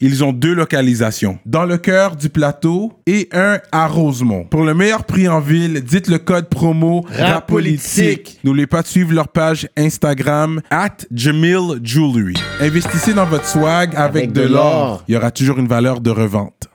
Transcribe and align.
ils 0.00 0.24
ont 0.24 0.32
deux 0.32 0.54
localisations. 0.54 1.38
Dans 1.46 1.64
le 1.64 1.78
cœur 1.78 2.16
du 2.16 2.28
plateau 2.28 2.92
et 3.06 3.28
un 3.32 3.58
à 3.72 3.86
Rosemont. 3.86 4.44
Pour 4.44 4.64
le 4.64 4.74
meilleur 4.74 5.04
prix 5.04 5.28
en 5.28 5.40
ville, 5.40 5.82
dites 5.82 6.08
le 6.08 6.18
code 6.18 6.48
promo 6.48 7.04
RAPOLITIQUE. 7.10 8.40
N'oubliez 8.44 8.66
pas 8.66 8.82
de 8.82 8.86
suivre 8.86 9.12
leur 9.12 9.28
page 9.28 9.68
Instagram 9.76 10.60
at 10.70 10.96
Jamil 11.12 11.80
Jewelry. 11.82 12.34
Investissez 12.60 13.14
dans 13.14 13.26
votre 13.26 13.46
swag 13.46 13.94
avec, 13.96 14.32
de, 14.32 14.42
l'or. 14.42 15.04
Il 15.08 15.14
y 15.14 15.16
aura 15.16 15.30
toujours 15.30 15.58
une 15.58 15.68
valeur 15.68 16.00
de 16.00 16.10
revente. 16.10 16.68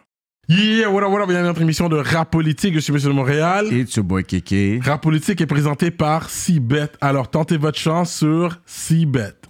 Yeah, 0.49 0.89
what 0.89 1.03
up, 1.03 1.11
what 1.11 1.21
up, 1.21 1.27
bienvenue 1.27 1.45
à 1.45 1.49
notre 1.49 1.61
émission 1.61 1.87
de 1.87 1.97
Rap 1.97 2.29
Politique. 2.29 2.73
Je 2.73 2.79
suis 2.79 2.91
Monsieur 2.91 3.09
de 3.09 3.13
Montréal. 3.13 3.67
Et 3.71 3.85
your 3.95 4.03
boy 4.03 4.23
Kéké. 4.23 4.81
Rap 4.83 5.01
Politique 5.01 5.39
est 5.39 5.45
présenté 5.45 5.91
par 5.91 6.29
Cbet. 6.29 6.89
Alors 6.99 7.29
tentez 7.29 7.57
votre 7.57 7.77
chance 7.77 8.13
sur 8.13 8.59
Cbet. 8.65 9.40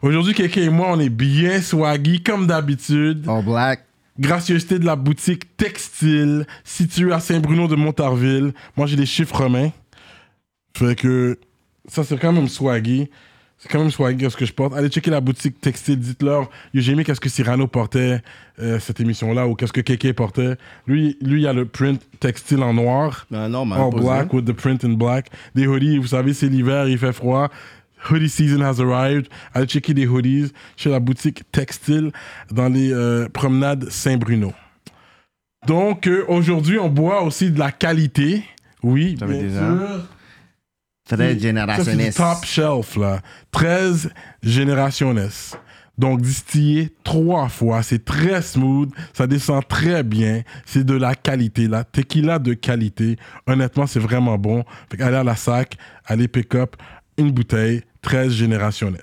Aujourd'hui, 0.00 0.32
Kéké 0.32 0.62
et 0.62 0.70
moi, 0.70 0.88
on 0.92 1.00
est 1.00 1.08
bien 1.08 1.60
swaggy 1.60 2.22
comme 2.22 2.46
d'habitude. 2.46 3.28
All 3.28 3.44
black. 3.44 3.84
Gracieuseté 4.18 4.78
de 4.78 4.84
la 4.84 4.94
boutique 4.96 5.56
textile 5.56 6.46
située 6.62 7.12
à 7.12 7.20
Saint-Bruno 7.20 7.66
de 7.66 7.74
Montarville. 7.76 8.52
Moi, 8.76 8.86
j'ai 8.86 8.96
des 8.96 9.06
chiffres 9.06 9.36
romains. 9.36 9.70
Fait 10.76 10.96
que 10.96 11.38
ça, 11.88 12.04
c'est 12.04 12.16
quand 12.18 12.32
même 12.32 12.48
swaggy. 12.48 13.08
C'est 13.58 13.68
quand 13.68 13.80
même 13.80 13.90
swaggy 13.90 14.30
ce 14.30 14.36
que 14.36 14.46
je 14.46 14.52
porte. 14.52 14.72
Allez 14.74 14.88
checker 14.88 15.10
la 15.10 15.20
boutique 15.20 15.60
textile. 15.60 15.98
Dites-leur, 15.98 16.48
j'ai 16.74 16.92
aimé 16.92 17.02
qu'est-ce 17.02 17.20
que 17.20 17.28
Cyrano 17.28 17.66
portait 17.66 18.22
euh, 18.60 18.78
cette 18.78 19.00
émission-là 19.00 19.48
ou 19.48 19.56
qu'est-ce 19.56 19.72
que 19.72 19.80
Kéké 19.80 20.12
portait. 20.12 20.56
Lui, 20.86 21.16
lui, 21.20 21.40
il 21.40 21.44
y 21.44 21.48
a 21.48 21.52
le 21.52 21.64
print 21.64 22.00
textile 22.20 22.62
en 22.62 22.74
noir. 22.74 23.26
Non, 23.32 23.48
non, 23.48 23.68
All 23.72 23.90
black 23.90 24.32
with 24.32 24.44
the 24.44 24.52
print 24.52 24.84
in 24.84 24.90
black. 24.92 25.26
Des 25.56 25.66
hoodies, 25.66 25.98
vous 25.98 26.06
savez, 26.06 26.34
c'est 26.34 26.48
l'hiver, 26.48 26.86
il 26.86 26.98
fait 26.98 27.12
froid. 27.12 27.50
Hoodie 28.10 28.28
season 28.28 28.60
has 28.60 28.80
arrived. 28.80 29.28
Allez 29.54 29.66
checker 29.66 29.94
des 29.94 30.06
hoodies 30.06 30.52
chez 30.76 30.90
la 30.90 31.00
boutique 31.00 31.42
textile 31.50 32.10
dans 32.50 32.68
les 32.68 32.92
euh, 32.92 33.28
promenades 33.28 33.88
Saint-Bruno. 33.90 34.52
Donc, 35.66 36.06
euh, 36.06 36.24
aujourd'hui, 36.28 36.78
on 36.78 36.88
boit 36.88 37.22
aussi 37.22 37.50
de 37.50 37.58
la 37.58 37.72
qualité. 37.72 38.44
Oui, 38.82 39.16
Ça 39.18 39.26
bien 39.26 39.48
sûr. 39.48 40.08
Très 41.08 41.38
générationniste. 41.38 42.18
top 42.18 42.44
shelf, 42.44 42.96
là. 42.96 43.20
13 43.50 44.10
générationnes. 44.42 45.28
Donc, 45.96 46.20
distillé 46.20 46.94
trois 47.02 47.48
fois. 47.48 47.82
C'est 47.82 48.04
très 48.04 48.40
smooth. 48.42 48.90
Ça 49.14 49.26
descend 49.26 49.66
très 49.66 50.02
bien. 50.02 50.42
C'est 50.64 50.84
de 50.84 50.94
la 50.94 51.14
qualité, 51.14 51.66
là. 51.66 51.82
Tequila 51.82 52.38
de 52.38 52.54
qualité. 52.54 53.16
Honnêtement, 53.46 53.86
c'est 53.86 53.98
vraiment 53.98 54.38
bon. 54.38 54.64
Fait 54.90 55.02
allez 55.02 55.16
à 55.16 55.24
la 55.24 55.34
sac, 55.34 55.76
allez 56.04 56.28
pick 56.28 56.54
up 56.54 56.76
une 57.16 57.32
bouteille. 57.32 57.82
13 58.02 58.32
générationnes. 58.32 58.98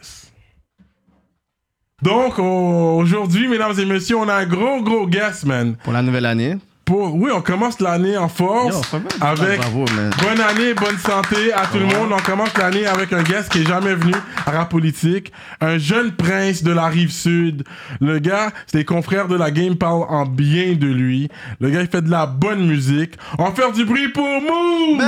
Donc, 2.01 2.37
au- 2.39 2.97
aujourd'hui, 2.97 3.47
mesdames 3.47 3.77
et 3.79 3.85
messieurs, 3.85 4.17
on 4.17 4.27
a 4.27 4.35
un 4.35 4.45
gros, 4.45 4.81
gros 4.81 5.07
guest, 5.07 5.45
man. 5.45 5.75
Pour 5.83 5.93
la 5.93 6.01
nouvelle 6.01 6.25
année. 6.25 6.57
Pour, 6.83 7.15
oui, 7.15 7.31
on 7.33 7.41
commence 7.41 7.79
l'année 7.79 8.15
en 8.15 8.29
force. 8.29 8.91
Yo, 8.93 8.99
avec 9.19 9.57
bravo, 9.59 9.85
man. 9.95 10.11
bonne 10.21 10.39
année, 10.39 10.75
bonne 10.75 10.99
santé 10.99 11.51
à 11.51 11.65
tout 11.65 11.79
le 11.79 11.87
monde. 11.87 12.11
On 12.11 12.21
commence 12.21 12.55
l'année 12.57 12.85
avec 12.85 13.11
un 13.11 13.23
guest 13.23 13.51
qui 13.51 13.61
est 13.61 13.67
jamais 13.67 13.95
venu 13.95 14.13
à 14.45 14.51
Rap 14.51 14.69
Politique. 14.69 15.31
Un 15.61 15.79
jeune 15.79 16.11
prince 16.11 16.61
de 16.61 16.71
la 16.71 16.85
rive 16.85 17.09
sud. 17.11 17.63
Le 18.01 18.19
gars, 18.19 18.51
les 18.73 18.85
confrères 18.85 19.27
de 19.27 19.35
la 19.35 19.49
game 19.49 19.75
parlent 19.77 20.05
en 20.09 20.27
bien 20.27 20.73
de 20.73 20.85
lui. 20.85 21.27
Le 21.59 21.71
gars, 21.71 21.81
il 21.81 21.87
fait 21.87 22.03
de 22.03 22.11
la 22.11 22.27
bonne 22.27 22.67
musique. 22.67 23.15
On 23.39 23.45
va 23.45 23.51
faire 23.55 23.71
du 23.71 23.83
bruit 23.83 24.09
pour 24.09 24.23
Mou! 24.27 24.99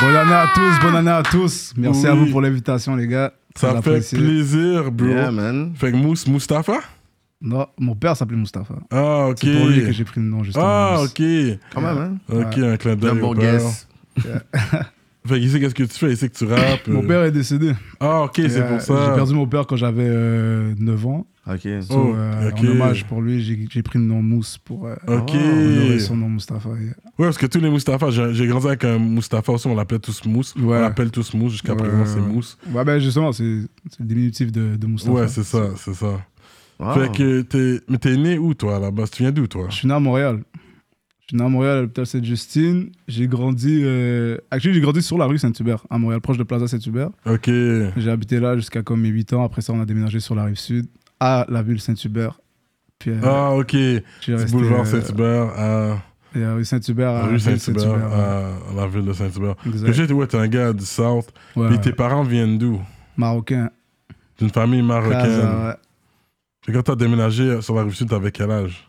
Bonne 0.00 0.16
année 0.16 0.32
à 0.32 0.46
tous, 0.54 0.80
bonne 0.80 0.96
année 0.96 1.10
à 1.10 1.22
tous. 1.22 1.74
Merci 1.76 2.06
à 2.06 2.14
vous 2.14 2.26
pour 2.26 2.40
l'invitation, 2.40 2.96
les 2.96 3.06
gars. 3.06 3.32
Ça 3.54 3.80
fait 3.82 4.00
plaisir, 4.16 4.90
bro. 4.90 5.06
Yeah, 5.06 5.30
man. 5.30 5.72
Fait 5.76 5.92
que 5.92 5.96
Mousse, 5.96 6.26
Mustapha? 6.26 6.80
Non, 7.40 7.66
mon 7.78 7.94
père 7.94 8.16
s'appelait 8.16 8.36
Mustapha. 8.36 8.74
Ah, 8.90 9.28
ok. 9.28 9.38
C'est 9.40 9.58
pour 9.58 9.66
lui 9.66 9.80
que 9.82 9.92
j'ai 9.92 10.04
pris 10.04 10.20
le 10.20 10.26
nom, 10.26 10.42
justement. 10.42 10.64
Ah, 10.66 11.02
ok. 11.02 11.22
Quand 11.74 11.80
même, 11.80 11.98
hein? 11.98 12.16
Ok, 12.28 12.58
un 12.58 12.76
clin 12.76 12.96
d'œil. 12.96 13.60
Fait 15.24 15.38
qu'il 15.38 15.50
sait 15.50 15.60
qu'est-ce 15.60 15.74
que 15.74 15.84
tu 15.84 15.98
fais, 15.98 16.10
il 16.10 16.16
sait 16.16 16.28
que 16.28 16.36
tu 16.36 16.44
rappes. 16.46 16.86
Mon 16.88 17.04
euh. 17.04 17.06
père 17.06 17.22
est 17.22 17.30
décédé. 17.30 17.74
Ah, 18.00 18.22
ok, 18.22 18.40
c'est 18.48 18.66
pour 18.66 18.80
ça. 18.80 19.06
J'ai 19.06 19.14
perdu 19.14 19.34
mon 19.34 19.46
père 19.46 19.66
quand 19.66 19.76
j'avais 19.76 20.08
euh, 20.08 20.74
9 20.78 21.06
ans. 21.06 21.26
Ok. 21.44 21.62
So, 21.82 21.94
Oh, 21.94 22.14
euh. 22.14 22.50
En 22.52 22.64
hommage 22.66 23.04
pour 23.06 23.20
lui, 23.20 23.42
j'ai 23.42 23.82
pris 23.82 23.98
le 23.98 24.04
nom 24.04 24.22
Mousse 24.22 24.58
pour 24.58 24.86
euh, 24.86 25.98
son 25.98 26.16
nom 26.16 26.28
Mustapha. 26.28 26.68
yeah. 26.70 26.90
Ouais, 27.18 27.26
parce 27.26 27.38
que 27.38 27.46
tous 27.46 27.58
les 27.60 27.68
Mustapha, 27.70 28.10
j'ai 28.10 28.46
grandi 28.46 28.66
avec 28.68 28.84
un 28.84 28.98
Mustapha 28.98 29.52
aussi, 29.52 29.66
on 29.66 29.74
l'appelait 29.74 29.98
tous 29.98 30.24
Mousse. 30.24 30.54
Ouais. 30.56 30.78
On 30.78 30.80
l'appelle 30.80 31.10
tous 31.10 31.34
Mousse, 31.34 31.52
jusqu'à 31.52 31.72
Ouais, 31.72 31.78
présent 31.78 31.98
ouais, 31.98 32.06
c'est. 32.06 32.20
Mousse. 32.20 32.56
Ouais, 32.72 32.84
ben 32.84 32.98
justement, 33.00 33.32
c'est 33.32 33.42
le 33.42 33.66
diminutif 34.00 34.52
de, 34.52 34.76
de 34.76 34.86
Mustapha. 34.86 35.12
Ouais, 35.14 35.28
c'est 35.28 35.42
ça, 35.42 35.70
c'est 35.76 35.94
ça. 35.94 36.20
Wow. 36.78 36.94
Fait 36.94 37.12
que 37.12 37.40
t'es. 37.42 37.80
Mais 37.88 37.98
t'es 37.98 38.16
né 38.16 38.38
où 38.38 38.54
toi 38.54 38.78
là-bas 38.78 39.04
Tu 39.10 39.22
viens 39.22 39.32
d'où 39.32 39.46
toi? 39.46 39.66
Je 39.68 39.74
suis 39.76 39.88
né 39.88 39.94
à 39.94 40.00
Montréal. 40.00 40.42
Je 41.20 41.26
suis 41.28 41.36
né 41.36 41.44
à 41.44 41.48
Montréal, 41.48 41.78
à 41.78 41.80
l'hôpital 41.82 42.06
Sainte-Justine. 42.06 42.90
J'ai 43.08 43.26
grandi. 43.28 43.80
Euh... 43.82 44.36
Actually, 44.50 44.74
j'ai 44.74 44.80
grandi 44.80 45.02
sur 45.02 45.18
la 45.18 45.26
rue 45.26 45.38
Saint-Hubert, 45.38 45.84
à 45.90 45.98
Montréal, 45.98 46.20
proche 46.20 46.38
de 46.38 46.42
Plaza 46.44 46.66
Saint-Hubert. 46.68 47.10
Ok. 47.26 47.46
J'ai 47.96 48.10
habité 48.10 48.38
là 48.40 48.56
jusqu'à 48.56 48.82
comme 48.82 49.00
mes 49.00 49.08
8 49.08 49.32
ans. 49.34 49.44
Après 49.44 49.60
ça, 49.60 49.72
on 49.72 49.80
a 49.80 49.84
déménagé 49.84 50.18
sur 50.20 50.34
la 50.34 50.44
rive 50.44 50.56
sud, 50.58 50.86
à 51.24 51.46
la 51.48 51.62
ville 51.62 51.80
Saint-Hubert. 51.80 52.40
Puis, 52.98 53.10
euh, 53.10 53.20
Ah, 53.22 53.52
ok. 53.54 53.76
boulevard 54.50 54.80
euh, 54.80 54.84
Saint-Hubert 54.84 55.48
à. 55.56 55.98
et 56.34 56.46
rue 56.46 56.64
Saint-Hubert, 56.64 57.10
à 57.10 57.22
rue 57.26 57.36
ville 57.36 57.60
Saint-Hubert, 57.60 57.92
à 57.94 58.74
la 58.76 58.86
ville 58.86 59.04
de 59.04 59.12
Saint-Hubert. 59.12 59.54
Exact. 59.66 60.10
Ouais, 60.12 60.26
t'es 60.26 60.36
un 60.38 60.48
gars 60.48 60.72
du 60.72 60.84
South. 60.84 61.32
Ouais, 61.56 61.68
Puis 61.68 61.80
tes 61.80 61.92
parents 61.92 62.22
viennent 62.22 62.58
d'où? 62.58 62.80
Marocain. 63.16 63.70
D'une 64.38 64.50
famille 64.50 64.82
marocaine. 64.82 65.20
Casa, 65.20 65.68
ouais. 65.68 65.74
Que 66.66 66.72
quand 66.72 66.82
t'as 66.82 66.94
déménagé 66.96 67.60
sur 67.60 67.74
la 67.74 67.82
rive 67.84 67.94
sud, 67.94 68.08
t'avais 68.08 68.30
quel 68.30 68.50
âge? 68.50 68.88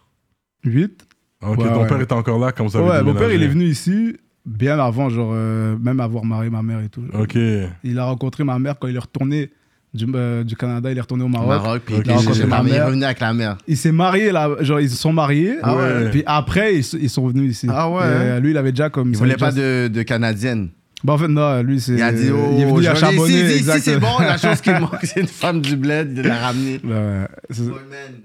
8. 0.64 1.06
Ok, 1.42 1.58
Ouais, 1.60 1.74
ton 1.74 1.86
père 1.88 2.00
était 2.02 2.14
encore 2.14 2.40
là 2.40 2.52
quand 2.52 2.66
vous 2.66 2.76
avez 2.78 2.86
Ouais, 2.88 2.98
mon 3.04 3.14
déménagé. 3.14 3.26
père, 3.26 3.34
il 3.36 3.44
est 3.44 3.48
venu 3.48 3.66
ici 3.66 4.16
bien 4.46 4.78
avant, 4.80 5.10
genre, 5.10 5.32
euh, 5.34 5.76
même 5.80 6.00
avoir 6.00 6.24
marié 6.26 6.50
ma 6.50 6.62
mère 6.62 6.80
et 6.82 6.90
tout. 6.90 7.04
Ok. 7.14 7.38
Il 7.84 8.00
a 8.00 8.06
rencontré 8.06 8.44
ma 8.44 8.60
mère 8.60 8.78
quand 8.80 8.88
il 8.88 8.96
est 8.96 9.00
retourné 9.00 9.52
du, 9.94 10.06
euh, 10.16 10.44
du 10.44 10.56
Canada, 10.56 10.92
il 10.92 10.98
est 10.98 11.02
retourné 11.02 11.24
au 11.24 11.28
Au 11.28 11.30
Maroc. 11.30 11.48
Maroc, 11.50 11.81
puis 11.86 11.96
Ok. 11.96 12.02
il 12.06 12.12
a 12.12 12.16
rencontré 12.16 12.46
ma 12.46 12.64
mère. 12.64 12.74
Il 12.74 12.78
est 12.78 12.84
revenu 12.84 13.04
avec 13.04 13.20
la 13.20 13.34
mère. 13.34 13.58
Il 13.68 13.78
s'est 13.78 13.92
marié 13.92 14.31
là, 14.31 14.50
genre 14.62 14.80
ils 14.80 14.90
se 14.90 14.98
sont 14.98 15.14
mariés. 15.14 15.58
Ah 15.62 15.76
ouais. 15.76 16.09
Puis 16.09 16.24
après 16.26 16.76
ils, 16.76 16.86
ils 17.02 17.09
sont 17.09 17.28
venus 17.28 17.52
ici. 17.52 17.68
Ah 17.70 17.90
ouais. 17.90 18.02
Et, 18.03 18.06
euh, 18.08 18.40
lui 18.40 18.52
il 18.52 18.58
avait 18.58 18.72
déjà 18.72 18.90
comme. 18.90 19.12
Il 19.12 19.18
voulait 19.18 19.38
pas 19.38 19.52
de, 19.52 19.88
de 19.88 20.02
Canadienne. 20.03 20.70
Bah 21.03 21.14
en 21.14 21.18
fait 21.18 21.28
non, 21.28 21.62
lui 21.64 21.82
c'est. 21.82 21.96
Il 21.96 22.02
a 22.02 22.14
dit, 22.14 22.30
oh, 22.32 22.53
il 22.56 22.62
est 22.62 22.66
venu 22.66 22.82
je 22.82 22.88
à 22.88 22.94
reviens 22.94 22.96
charbonner. 22.96 23.56
ici, 23.56 23.59
ici, 23.70 23.80
c'est 23.82 24.00
bon, 24.00 24.20
la 24.20 24.38
chose 24.38 24.62
qui 24.62 24.70
manque, 24.72 24.96
c'est 25.03 25.20
une 25.20 25.28
femme 25.28 25.59
du 25.62 25.76
bled, 25.76 26.14
il 26.16 26.24
l'a 26.24 26.38
ramené. 26.38 26.80
Ouais, 26.84 26.90
ouais. 26.94 27.28
C'est- 27.50 27.64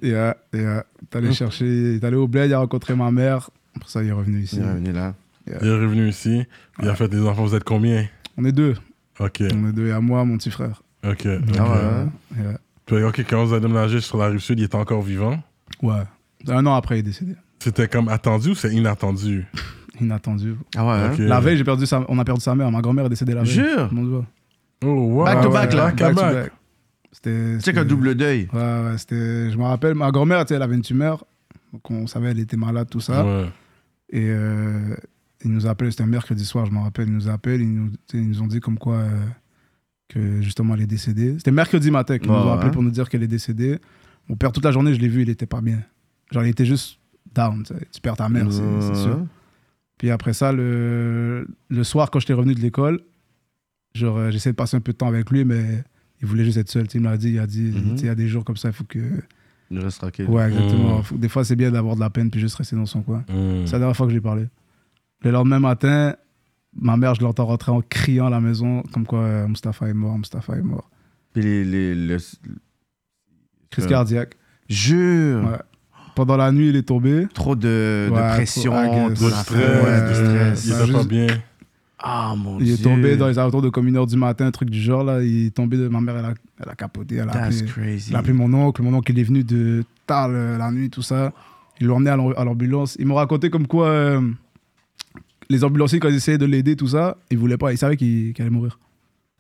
Yeah, 0.09 0.37
yeah. 0.55 0.84
T'es 1.11 1.19
allé 1.19 1.33
chercher, 1.33 1.67
il 1.67 1.95
est 1.97 2.05
allé 2.05 2.15
au 2.17 2.28
bled, 2.28 2.49
il 2.51 2.55
a 2.55 2.61
rencontré 2.61 2.95
ma 2.95 3.11
mère. 3.11 3.51
Après 3.77 3.91
ça 3.91 4.01
il 4.03 4.09
est 4.09 4.12
revenu 4.12 4.41
ici. 4.43 4.57
Il 4.59 4.62
est 4.62 4.71
revenu 4.71 4.93
là. 4.93 5.15
Il 5.49 5.55
est 5.67 5.73
revenu 5.73 6.09
ici. 6.09 6.45
Il 6.81 6.89
a 6.89 6.95
fait 6.95 7.09
des 7.09 7.21
enfants. 7.21 7.45
Vous 7.45 7.55
êtes 7.57 7.65
combien? 7.65 8.07
On 8.37 8.45
est 8.45 8.53
deux. 8.53 8.75
Ok. 9.19 9.43
On 9.53 9.69
est 9.69 9.73
deux 9.73 9.89
et 9.89 9.93
à 9.93 10.01
moi 10.01 10.25
mon 10.25 10.37
petit 10.39 10.51
frère. 10.51 10.83
Ok. 11.06 11.26
Ah 11.59 12.04
ok. 12.32 12.38
ouais. 12.38 12.56
Puis, 12.86 13.03
ok, 13.03 13.19
quand 13.28 13.44
vous 13.44 13.53
avez 13.53 13.60
déménagé 13.60 14.00
sur 14.00 14.16
la 14.19 14.28
rive 14.28 14.41
sud, 14.41 14.59
il 14.59 14.64
était 14.64 14.76
encore 14.76 15.03
vivant? 15.03 15.38
Ouais. 15.82 16.03
Un 16.47 16.64
an 16.66 16.75
après 16.75 16.97
il 16.97 17.00
est 17.00 17.03
décédé. 17.03 17.34
C'était 17.59 17.88
comme 17.88 18.09
attendu 18.09 18.50
ou 18.50 18.54
c'est 18.54 18.72
inattendu? 18.72 19.47
Inattendu. 20.00 20.56
Ah 20.77 20.86
ouais, 20.86 20.92
hein? 20.92 21.10
Ok. 21.12 21.18
La 21.18 21.41
veille 21.41 21.56
j'ai 21.56 21.65
perdu 21.65 21.86
sa... 21.86 22.04
on 22.09 22.18
a 22.18 22.24
perdu 22.24 22.41
sa 22.41 22.54
mère. 22.54 22.71
Ma 22.71 22.80
grand-mère 22.80 23.06
est 23.06 23.10
décédée 23.10 23.34
la 23.34 23.42
veille. 23.42 23.53
Jure? 23.53 23.89
Mon 23.92 24.04
Dieu. 24.04 24.24
Oh, 24.84 24.86
wow. 24.86 25.24
Back 25.24 25.42
to 25.42 25.50
back, 25.50 25.72
là. 25.72 25.86
Back 25.86 25.97
Back 25.97 26.15
to 26.15 26.21
back. 26.21 26.34
back. 26.34 26.53
C'était. 27.10 27.59
C'est 27.60 27.72
qu'un 27.72 27.84
double 27.84 28.15
deuil. 28.15 28.48
Ouais, 28.53 28.60
ouais, 28.60 28.98
c'était. 28.98 29.51
Je 29.51 29.59
me 29.59 29.65
rappelle, 29.65 29.94
ma 29.94 30.10
grand-mère, 30.10 30.44
tu 30.44 30.48
sais, 30.48 30.54
elle 30.54 30.62
avait 30.62 30.77
une 30.77 30.83
tumeur. 30.83 31.24
Donc 31.72 31.91
on 31.91 32.06
savait 32.06 32.30
elle 32.30 32.39
était 32.39 32.56
malade, 32.56 32.89
tout 32.89 33.01
ça. 33.01 33.24
Ouais. 33.24 33.51
Et 34.10 34.27
euh, 34.28 34.94
ils 35.44 35.51
nous 35.51 35.66
appellent, 35.66 35.91
c'était 35.91 36.04
un 36.04 36.06
mercredi 36.06 36.44
soir, 36.44 36.65
je 36.65 36.71
me 36.71 36.78
rappelle. 36.78 37.09
Ils 37.09 37.15
nous 37.15 37.28
appellent, 37.28 37.60
nous, 37.60 37.91
ils 38.15 38.28
nous 38.28 38.41
ont 38.41 38.47
dit 38.47 38.60
comme 38.60 38.78
quoi 38.78 38.94
euh, 38.94 39.21
que 40.09 40.41
justement 40.41 40.75
elle 40.75 40.83
est 40.83 40.87
décédée. 40.87 41.34
C'était 41.39 41.51
mercredi 41.51 41.91
matin 41.91 42.19
qu'ils 42.19 42.28
nous 42.31 42.34
Ouais, 42.37 42.43
ont 42.43 42.53
appelé 42.53 42.71
pour 42.71 42.83
nous 42.83 42.91
dire 42.91 43.09
qu'elle 43.09 43.22
est 43.22 43.27
décédée. 43.28 43.78
Mon 44.28 44.37
père, 44.37 44.53
toute 44.53 44.65
la 44.65 44.72
journée, 44.72 44.93
je 44.95 45.01
l'ai 45.01 45.09
vu, 45.09 45.22
il 45.22 45.28
était 45.31 45.47
pas 45.47 45.60
bien. 45.60 45.81
Genre, 46.33 46.45
il 46.45 46.49
était 46.51 46.66
juste 46.66 46.99
down. 47.34 47.63
tu 47.93 48.01
perds 48.01 48.16
ta 48.16 48.28
mère, 48.28 48.51
c'est 48.53 48.63
c'est 48.81 48.95
sûr. 48.95 49.27
Puis 49.99 50.10
après 50.10 50.33
ça, 50.33 50.53
le, 50.53 51.47
le 51.69 51.84
soir, 51.84 52.10
quand 52.10 52.21
j'étais 52.21 52.33
revenu 52.34 52.55
de 52.55 52.60
l'école, 52.60 53.01
genre, 53.95 54.16
euh, 54.19 54.31
j'essayais 54.31 54.53
de 54.53 54.57
passer 54.57 54.77
un 54.77 54.81
peu 54.81 54.93
de 54.93 54.97
temps 54.99 55.09
avec 55.09 55.31
lui, 55.31 55.45
mais 55.45 55.83
il 56.21 56.27
voulait 56.27 56.45
juste 56.45 56.57
être 56.59 56.71
seul. 56.71 56.87
Il 56.95 57.01
m'a 57.01 57.16
dit, 57.16 57.31
il 57.31 57.39
a 57.39 57.47
dit, 57.47 57.72
Mhm. 57.75 57.97
il 57.99 58.04
y 58.07 58.09
a 58.09 58.15
des 58.15 58.28
jours 58.28 58.45
comme 58.45 58.57
ça, 58.57 58.69
il 58.69 58.75
faut 58.75 58.84
que 58.84 58.99
Il 59.71 59.78
reste 59.81 59.99
tranquille. 59.99 60.27
Ouais, 60.27 60.47
exactement. 60.49 61.01
Mm. 61.01 61.03
Faut- 61.03 61.16
Des 61.19 61.28
fois, 61.28 61.45
c'est 61.45 61.57
bien 61.57 61.71
d'avoir 61.71 61.95
de 61.97 62.01
la 62.01 62.09
peine 62.11 62.31
puis 62.31 62.41
juste 62.41 62.54
rester 62.57 62.75
dans 62.77 62.87
son 62.87 63.03
coin. 63.03 63.25
Hmm. 63.28 63.66
C'est 63.66 63.72
la 63.72 63.78
dernière 63.81 63.97
fois 63.97 64.07
que 64.07 64.13
j'ai 64.13 64.21
parlé. 64.21 64.47
Le 65.22 65.31
lendemain 65.31 65.59
matin, 65.61 66.15
ma 66.80 66.97
mère, 66.97 67.15
je 67.15 67.22
l'entends 67.22 67.47
rentrer 67.47 67.72
en 67.72 67.82
criant 67.82 68.26
à 68.26 68.30
la 68.30 68.41
maison, 68.41 68.82
comme 68.92 69.06
quoi 69.06 69.20
euh, 69.20 69.48
Mustapha 69.48 69.88
est 69.88 69.94
mort, 69.94 70.18
Mustapha 70.18 70.56
est 70.56 70.62
mort. 70.62 70.88
Puis 71.32 71.42
les, 71.42 71.65
les, 71.65 71.94
le- 71.94 72.18
Crise 73.70 73.84
Euh, 73.84 73.88
cardiaque. 73.88 74.34
Jure. 74.68 75.44
Ouais. 75.44 75.59
Pendant 76.15 76.36
la 76.36 76.50
nuit, 76.53 76.68
il 76.70 76.76
est 76.76 76.82
tombé. 76.82 77.26
Trop 77.32 77.54
de, 77.54 78.09
pression, 78.10 78.72
trop- 78.72 78.80
ah, 78.82 79.15
trop 79.15 79.26
De 79.26 79.30
stress, 79.30 79.59
ouais, 79.59 79.84
de 79.84 79.91
euh, 79.91 80.54
stress. 80.56 80.86
il 80.88 80.92
pas 80.92 81.04
bien. 81.04 81.26
Ah 82.00 82.34
mon 82.36 82.59
Il 82.60 82.65
dieu. 82.66 82.74
est 82.74 82.82
tombé 82.82 83.16
dans 83.16 83.26
les 83.28 83.38
alentours 83.38 83.60
de 83.62 83.68
comme 83.70 83.88
une 83.88 83.97
heure 83.97 84.06
du 84.06 84.16
matin, 84.16 84.47
un 84.47 84.50
truc 84.53 84.70
du 84.70 84.80
genre. 84.80 85.03
là. 85.04 85.22
Il 85.22 85.47
est 85.47 85.50
tombé 85.54 85.76
de 85.76 85.88
ma 85.88 86.00
mère, 86.00 86.16
elle 86.16 86.24
a, 86.26 86.34
elle 86.60 86.68
a 86.68 86.74
capoté. 86.76 87.16
Elle 87.16 87.28
a, 87.28 87.32
That's 87.32 87.56
appelé, 87.60 87.72
crazy. 87.72 88.10
elle 88.10 88.16
a 88.16 88.18
appelé 88.20 88.32
mon 88.34 88.53
oncle. 88.54 88.82
Mon 88.82 88.94
oncle, 88.94 89.10
il 89.12 89.18
est 89.18 89.24
venu 89.24 89.42
de 89.44 89.84
tard 90.06 90.28
le- 90.28 90.56
la 90.56 90.70
nuit, 90.70 90.91
tout 90.91 91.03
ça. 91.03 91.32
Ils 91.80 91.86
l'ont 91.86 91.97
emmené 91.97 92.10
à 92.10 92.44
l'ambulance. 92.44 92.97
Ils 92.98 93.06
m'ont 93.06 93.15
raconté 93.16 93.50
comme 93.50 93.66
quoi 93.66 93.86
euh, 93.88 94.20
les 95.50 95.65
ambulanciers, 95.65 95.98
quand 96.00 96.09
ils 96.09 96.16
essayaient 96.16 96.39
de 96.39 96.45
l'aider, 96.47 96.77
tout 96.77 96.89
ça, 96.89 97.16
ils 97.30 97.39
voulaient 97.39 97.56
pas. 97.59 97.72
Ils 97.72 97.78
savaient 97.78 97.97
qu'il 97.97 98.34
allait 98.39 98.50
mourir. 98.50 98.78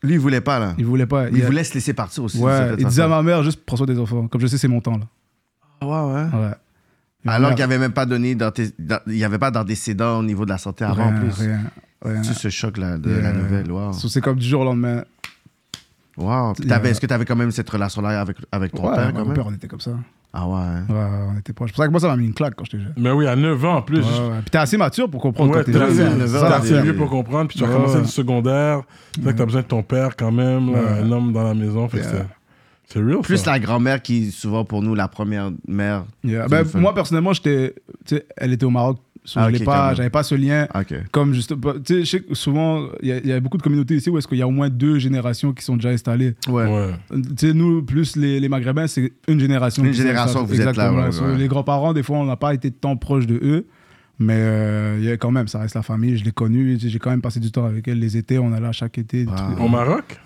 Lui, 0.02 0.14
il 0.14 0.20
voulait 0.20 0.40
pas, 0.40 0.58
là. 0.58 0.74
Ils 0.78 0.86
voulaient 0.86 1.06
pas. 1.06 1.28
Il 1.28 1.38
Il- 1.38 1.44
voulait 1.44 1.64
se 1.64 1.74
laisser 1.74 1.92
partir 1.92 2.22
aussi. 2.24 2.38
Ouais, 2.38 2.74
il 2.78 2.86
disait 2.86 3.02
à 3.02 3.08
ma 3.08 3.22
mère, 3.22 3.42
juste 3.42 3.60
prends 3.66 3.76
soin 3.76 3.86
des 3.86 3.98
enfants. 3.98 4.28
Comme 4.28 4.40
je 4.40 4.46
sais, 4.46 4.56
c'est 4.58 4.68
mon 4.68 4.80
temps, 4.80 4.96
là. 4.96 5.06
Ah 5.80 6.06
ouais, 6.06 6.22
ouais. 6.40 6.50
Alors 7.26 7.50
qu'il 7.50 7.58
n'y 7.58 7.62
avait 7.64 7.78
même 7.78 7.92
pas 7.92 8.06
donné 8.06 8.36
il 9.06 9.16
y 9.16 9.24
avait 9.24 9.38
pas 9.38 9.50
d'antécédent 9.50 10.20
au 10.20 10.22
niveau 10.22 10.44
de 10.44 10.50
la 10.50 10.58
santé 10.58 10.84
avant 10.84 11.06
en 11.08 11.18
plus. 11.18 11.30
rien, 11.40 11.60
rien. 12.02 12.22
Tu 12.22 12.32
ce 12.32 12.48
choc 12.48 12.78
là 12.78 12.96
de 12.96 13.10
Yeah. 13.10 13.20
la 13.20 13.32
nouvelle, 13.32 13.70
wow. 13.70 13.92
So, 13.92 14.08
C'est 14.08 14.20
comme 14.20 14.38
du 14.38 14.46
jour 14.46 14.60
au 14.62 14.64
lendemain. 14.64 15.04
Wow. 16.16 16.54
Yeah. 16.64 16.82
Est-ce 16.84 17.00
que 17.00 17.06
tu 17.06 17.12
avais 17.12 17.24
quand 17.24 17.36
même 17.36 17.50
cette 17.50 17.68
relation-là 17.68 18.20
avec, 18.20 18.36
avec 18.50 18.72
ton 18.72 18.88
Ouais, 18.88 18.94
père 18.96 19.06
ouais, 19.06 19.12
quand 19.12 19.18
mon 19.20 19.24
même? 19.26 19.34
père, 19.34 19.46
on 19.46 19.52
était 19.52 19.68
comme 19.68 19.80
ça. 19.80 19.92
Ah 20.32 20.46
ouais. 20.46 20.54
hein. 20.56 20.84
Ouais, 20.88 20.94
ouais, 20.94 21.26
on 21.34 21.38
était 21.38 21.52
proches. 21.52 21.70
C'est 21.70 21.74
pour 21.74 21.82
ça 21.84 21.86
que 21.86 21.90
moi, 21.92 22.00
ça 22.00 22.08
m'a 22.08 22.16
mis 22.16 22.26
une 22.26 22.34
claque 22.34 22.54
quand 22.54 22.64
j'étais 22.64 22.82
jeune. 22.84 22.92
Mais 22.98 23.10
oui, 23.10 23.26
à 23.26 23.34
9 23.34 23.64
ans 23.64 23.76
en 23.76 23.82
plus. 23.82 24.00
Ouais, 24.00 24.04
ouais. 24.04 24.38
Puis 24.42 24.50
t'es 24.50 24.58
assez 24.58 24.76
mature 24.76 25.08
pour 25.10 25.20
comprendre 25.22 25.54
Ouais, 25.56 25.64
t'es 25.64 25.72
jeune. 25.72 26.20
assez, 26.22 26.36
assez 26.36 26.80
vieux 26.82 26.94
pour 26.96 27.08
comprendre, 27.08 27.48
puis 27.48 27.58
tu 27.58 27.64
as 27.64 27.68
commencé 27.68 27.94
ouais. 27.94 28.00
le 28.02 28.06
secondaire. 28.06 28.82
C'est 29.14 29.22
vrai 29.22 29.32
que 29.32 29.38
t'as 29.38 29.44
besoin 29.46 29.62
de 29.62 29.66
ton 29.66 29.82
père 29.82 30.16
quand 30.16 30.30
même, 30.32 30.72
là, 30.72 30.80
un 31.02 31.10
homme 31.10 31.32
dans 31.32 31.42
la 31.44 31.54
maison. 31.54 31.88
Fait 31.88 31.98
Yeah. 31.98 32.10
c'est- 32.10 32.26
c'est 32.90 32.98
real. 33.00 33.20
Plus 33.20 33.36
ça. 33.38 33.52
la 33.52 33.58
grand-mère 33.58 34.00
qui 34.02 34.28
est 34.28 34.30
souvent 34.30 34.64
pour 34.64 34.82
nous 34.82 34.94
la 34.94 35.08
première 35.08 35.50
mère. 35.66 36.04
Yeah. 36.24 36.46
Ben, 36.48 36.64
moi, 36.74 36.94
personnellement, 36.94 37.32
j'étais. 37.32 37.74
tu 38.06 38.16
sais, 38.16 38.26
Elle 38.36 38.52
était 38.52 38.64
au 38.64 38.70
Maroc. 38.70 38.98
So 39.24 39.40
Ah, 39.40 39.44
je 39.44 39.54
ok, 39.54 39.58
l'ai 39.58 39.64
quand 39.64 39.70
pas, 39.72 39.86
même. 39.88 39.96
j'avais 39.96 40.10
pas 40.10 40.22
ce 40.22 40.34
lien. 40.34 40.66
Comme 41.12 41.32
juste. 41.34 41.54
Tu 41.84 42.04
sais, 42.06 42.20
que 42.20 42.34
souvent, 42.34 42.88
il 43.02 43.08
y, 43.08 43.12
a- 43.12 43.18
il 43.18 43.26
y 43.26 43.32
a 43.32 43.40
beaucoup 43.40 43.56
de 43.58 43.62
communautés 43.62 43.96
ici 43.96 44.10
où 44.10 44.18
est-ce 44.18 44.26
qu'il 44.28 44.38
y 44.38 44.42
a 44.42 44.46
au 44.48 44.50
moins 44.50 44.68
deux 44.68 44.98
générations 44.98 45.52
qui 45.52 45.64
sont 45.64 45.76
déjà 45.76 45.90
installées. 45.90 46.34
Ouais. 46.48 46.64
Ouais. 46.66 46.90
Tu 47.36 47.48
sais, 47.48 47.52
nous, 47.54 47.82
plus 47.82 48.16
les, 48.16 48.40
les 48.40 48.48
Maghrébins, 48.48 48.86
c'est 48.86 49.12
une 49.28 49.40
génération. 49.40 49.84
Une 49.84 49.92
génération 49.92 50.44
que 50.44 50.48
vous 50.48 50.60
êtes 50.60 50.76
là, 50.76 50.92
ouais, 50.92 51.12
So, 51.12 51.24
ouais. 51.24 51.36
Les 51.36 51.48
grands-parents, 51.48 51.92
des 51.92 52.02
fois, 52.02 52.18
on 52.18 52.24
n'a 52.26 52.36
pas 52.36 52.54
été 52.54 52.70
tant 52.70 52.96
proche 52.96 53.26
de 53.26 53.38
eux. 53.42 53.66
Mais 54.20 54.34
euh, 54.36 54.96
il 54.98 55.04
y 55.04 55.10
a 55.12 55.16
quand 55.16 55.30
même, 55.30 55.46
ça 55.46 55.60
reste 55.60 55.76
la 55.76 55.82
famille. 55.82 56.16
Je 56.16 56.24
l'ai 56.24 56.32
connu. 56.32 56.76
J'ai 56.80 56.98
quand 56.98 57.10
même 57.10 57.22
passé 57.22 57.38
du 57.38 57.52
temps 57.52 57.64
avec 57.66 57.86
elle 57.86 58.00
les 58.00 58.16
étés. 58.16 58.38
On 58.38 58.52
allait 58.52 58.66
à 58.66 58.72
chaque 58.72 58.98
été. 58.98 59.24
Wow. 59.26 59.64
Au 59.64 59.68
Maroc? 59.68 60.20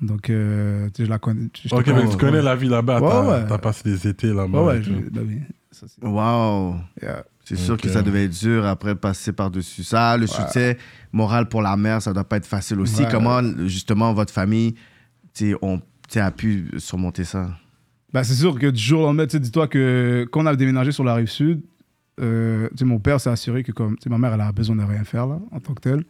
Donc, 0.00 0.28
euh, 0.28 0.88
je 0.98 1.04
la 1.04 1.18
connais. 1.18 1.48
je- 1.62 1.74
Ok, 1.74 1.86
mais 1.88 2.08
tu 2.08 2.16
connais 2.18 2.42
la 2.42 2.54
vie 2.54 2.68
là-bas. 2.68 3.00
Ouais, 3.00 3.44
T'as 3.46 3.52
ouais. 3.54 3.58
passé 3.58 3.82
des 3.84 4.06
étés 4.08 4.28
là-bas. 4.32 4.62
Ouais, 4.62 4.74
ouais, 4.78 5.04
bah 5.10 5.20
oui. 5.26 5.38
Ça, 5.70 5.86
Wow. 6.02 6.76
yeah. 7.02 7.24
C'est 7.48 7.56
sûr 7.56 7.76
que 7.76 7.88
ça 7.88 8.02
devait 8.02 8.24
être 8.24 8.38
dur 8.38 8.66
après 8.66 8.96
passer 8.96 9.32
par-dessus 9.32 9.84
ça. 9.84 10.16
Le 10.16 10.26
soutien 10.26 10.74
moral 11.12 11.48
pour 11.48 11.62
la 11.62 11.76
mère, 11.76 12.02
ça 12.02 12.12
doit 12.12 12.24
pas 12.24 12.38
être 12.38 12.46
facile 12.46 12.80
aussi. 12.80 13.04
Comment, 13.10 13.40
justement, 13.66 14.12
votre 14.12 14.32
famille 14.32 14.74
tu 15.32 15.50
sais, 15.50 15.56
on, 15.60 15.80
a 16.14 16.30
pu 16.30 16.70
surmonter 16.78 17.24
ça? 17.24 17.50
Bah, 18.12 18.24
c'est 18.24 18.34
sûr 18.34 18.58
que 18.58 18.68
du 18.68 18.80
jour 18.80 19.02
au 19.02 19.04
lendemain, 19.04 19.26
dis-toi 19.26 19.68
que 19.68 20.26
quand 20.32 20.42
on 20.42 20.46
a 20.46 20.56
déménagé 20.56 20.92
sur 20.92 21.04
la 21.04 21.14
rive 21.14 21.28
sud, 21.28 21.62
euh, 22.20 22.68
mon 22.80 22.98
père 22.98 23.20
s'est 23.20 23.30
assuré 23.30 23.62
que 23.62 23.72
comme, 23.72 23.96
ma 24.06 24.18
mère, 24.18 24.32
elle 24.32 24.40
a 24.40 24.50
besoin 24.52 24.76
de 24.76 24.82
rien 24.82 25.04
faire 25.04 25.26
là, 25.26 25.38
en 25.52 25.60
tant 25.60 25.74
que 25.74 25.82
telle. 25.82 26.04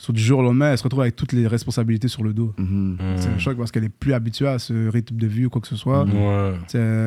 Sur 0.00 0.12
du 0.12 0.22
jour 0.22 0.38
au 0.38 0.42
lendemain, 0.42 0.70
elle 0.70 0.78
se 0.78 0.84
retrouve 0.84 1.00
avec 1.02 1.16
toutes 1.16 1.32
les 1.32 1.48
responsabilités 1.48 2.06
sur 2.06 2.22
le 2.22 2.32
dos. 2.32 2.54
Mhm. 2.56 2.96
C'est 3.16 3.28
un 3.28 3.34
Mm. 3.34 3.38
choc 3.40 3.56
parce 3.58 3.72
qu'elle 3.72 3.82
est 3.84 3.88
plus 3.88 4.12
habituée 4.14 4.46
à 4.46 4.60
ce 4.60 4.88
rythme 4.88 5.16
de 5.16 5.26
vie 5.26 5.46
ou 5.46 5.50
quoi 5.50 5.60
que 5.60 5.66
ce 5.66 5.74
soit. 5.74 6.04
Ouais. 6.04 6.54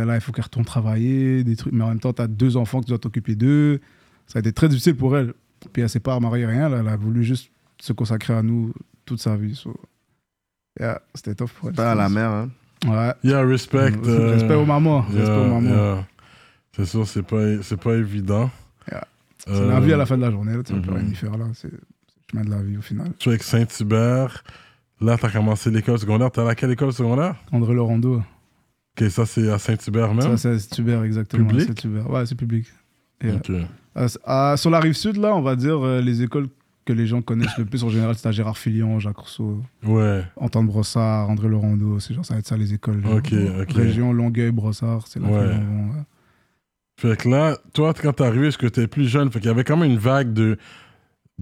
Là, 0.06 0.16
il 0.16 0.20
faut 0.22 0.34
qu'elle 0.34 0.44
retourne 0.44 0.66
travailler, 0.66 1.44
des 1.46 1.56
trucs. 1.56 1.72
Mais 1.72 1.86
en 1.86 1.88
même 1.88 2.00
temps, 2.02 2.12
tu 2.12 2.22
as 2.22 2.28
deux 2.28 2.58
enfants 2.58 2.82
que 2.82 2.86
tu 2.86 2.90
dois 2.90 3.00
t'occuper 3.00 3.36
d'eux. 3.36 3.80
Ça 4.28 4.40
a 4.40 4.42
été 4.42 4.52
très 4.52 4.68
difficile 4.68 4.96
pour 4.96 5.16
elle. 5.18 5.34
Puis 5.72 5.82
elle 5.82 5.90
s'est 5.90 6.02
pas 6.02 6.16
remariée, 6.16 6.46
rien. 6.46 6.68
là. 6.68 6.80
Elle 6.82 6.88
a 6.90 6.98
voulu 6.98 7.24
juste 7.24 7.50
se 7.80 7.94
consacrer 7.94 8.34
à 8.34 8.44
nous 8.44 8.74
toute 9.06 9.22
sa 9.22 9.38
vie. 9.38 9.56
So, 9.56 9.74
yeah, 10.80 11.02
C'était 11.16 11.36
tough 11.36 11.50
pour 11.58 11.70
elle. 11.70 11.76
Pas 11.76 11.94
à 11.94 11.96
la 11.96 12.10
mère, 12.10 12.30
hein? 12.30 12.50
Ouais. 12.88 13.14
Yeah, 13.24 13.42
respect. 13.46 13.92
euh, 14.06 14.32
Respect 14.34 14.56
aux 14.56 14.66
mamans. 14.66 15.06
yeah, 15.12 15.20
Respect 15.20 15.38
aux 15.38 15.48
mamans. 15.48 15.70
yeah. 15.70 16.08
C'est 16.76 16.86
sûr, 16.86 17.08
c'est 17.08 17.24
pas, 17.24 17.62
c'est 17.62 17.80
pas 17.80 17.94
évident. 17.96 18.50
Yeah. 18.92 19.04
Euh, 19.48 19.56
C'est 19.56 19.68
la 19.68 19.80
vie 19.80 19.94
à 19.94 19.98
la 19.98 20.06
fin 20.06 20.18
de 20.18 20.22
la 20.24 20.32
journée. 20.32 20.58
Là, 20.58 20.64
tu 20.64 20.74
ne 20.74 20.80
Mhm. 20.80 20.86
peux 20.86 20.94
rien 20.94 21.06
y 21.08 21.16
faire 21.16 21.38
là. 21.38 21.46
C'est 21.54 21.72
chemin 22.32 22.44
de 22.44 22.50
la 22.50 22.62
vie 22.62 22.78
au 22.78 22.82
final. 22.82 23.12
Tu 23.20 23.30
es 23.30 23.34
avec 23.34 23.44
Saint-Hubert. 23.44 24.44
Là, 25.00 25.18
t'as 25.20 25.30
commencé 25.32 25.72
l'école 25.72 25.98
secondaire. 26.00 26.32
T'es 26.32 26.42
à 26.42 26.46
laquelle 26.46 26.72
école 26.72 26.94
secondaire? 26.94 27.36
André 27.52 27.74
Laurando. 27.74 28.22
Ok, 29.00 29.10
ça, 29.10 29.26
c'est 29.26 29.50
à 29.50 29.58
Saint-Hubert 29.58 30.14
même? 30.14 30.38
Ça, 30.38 30.58
c'est 30.60 30.70
Tubert, 30.70 31.04
exactement. 31.04 31.48
Public? 31.48 31.66
C'est 31.68 31.74
Tubert. 31.76 32.10
Ouais, 32.10 32.26
c'est 32.26 32.36
public. 32.36 32.66
Ok. 33.24 33.50
Euh, 33.98 34.08
à- 34.26 34.58
sur 34.58 34.70
la 34.70 34.80
rive 34.80 34.94
sud, 34.94 35.18
là, 35.18 35.36
on 35.36 35.42
va 35.42 35.56
dire 35.56 35.80
euh, 35.86 36.02
les 36.02 36.22
écoles 36.24 36.48
que 36.86 36.94
les 36.94 37.06
gens 37.08 37.22
connaissent 37.22 37.58
le 37.58 37.66
plus 37.66 37.84
en 37.84 37.90
général, 37.90 38.16
c'est 38.16 38.28
à 38.28 38.32
Gérard 38.32 38.58
Filion, 38.58 39.00
Jacques 39.00 39.18
Rousseau, 39.18 39.62
Ouais. 39.84 40.24
Antoine 40.36 40.66
Brossard, 40.66 41.30
André 41.30 41.48
Laurando. 41.48 42.00
C'est 42.00 42.14
genre, 42.14 42.26
ça 42.26 42.34
va 42.34 42.40
être 42.40 42.48
ça 42.48 42.58
les 42.58 42.74
écoles. 42.74 43.04
Ok, 43.06 43.34
ok. 43.62 43.72
Région 43.74 44.14
Longueuil, 44.14 44.52
Brossard, 44.52 45.08
c'est 45.08 45.20
là 45.20 45.28
Ouais. 45.28 45.56
Fait 47.00 47.18
que 47.18 47.30
là, 47.30 47.58
toi, 47.74 47.94
quand 47.94 48.14
t'es 48.14 48.24
arrivé, 48.24 48.48
est-ce 48.48 48.58
que 48.58 48.68
t'es 48.68 48.88
plus 48.88 49.08
jeune? 49.08 49.32
Fait 49.32 49.40
qu'il 49.40 49.48
y 49.48 49.52
avait 49.52 49.64
quand 49.64 49.78
même 49.78 49.90
une 49.92 49.98
vague 49.98 50.34
de, 50.34 50.58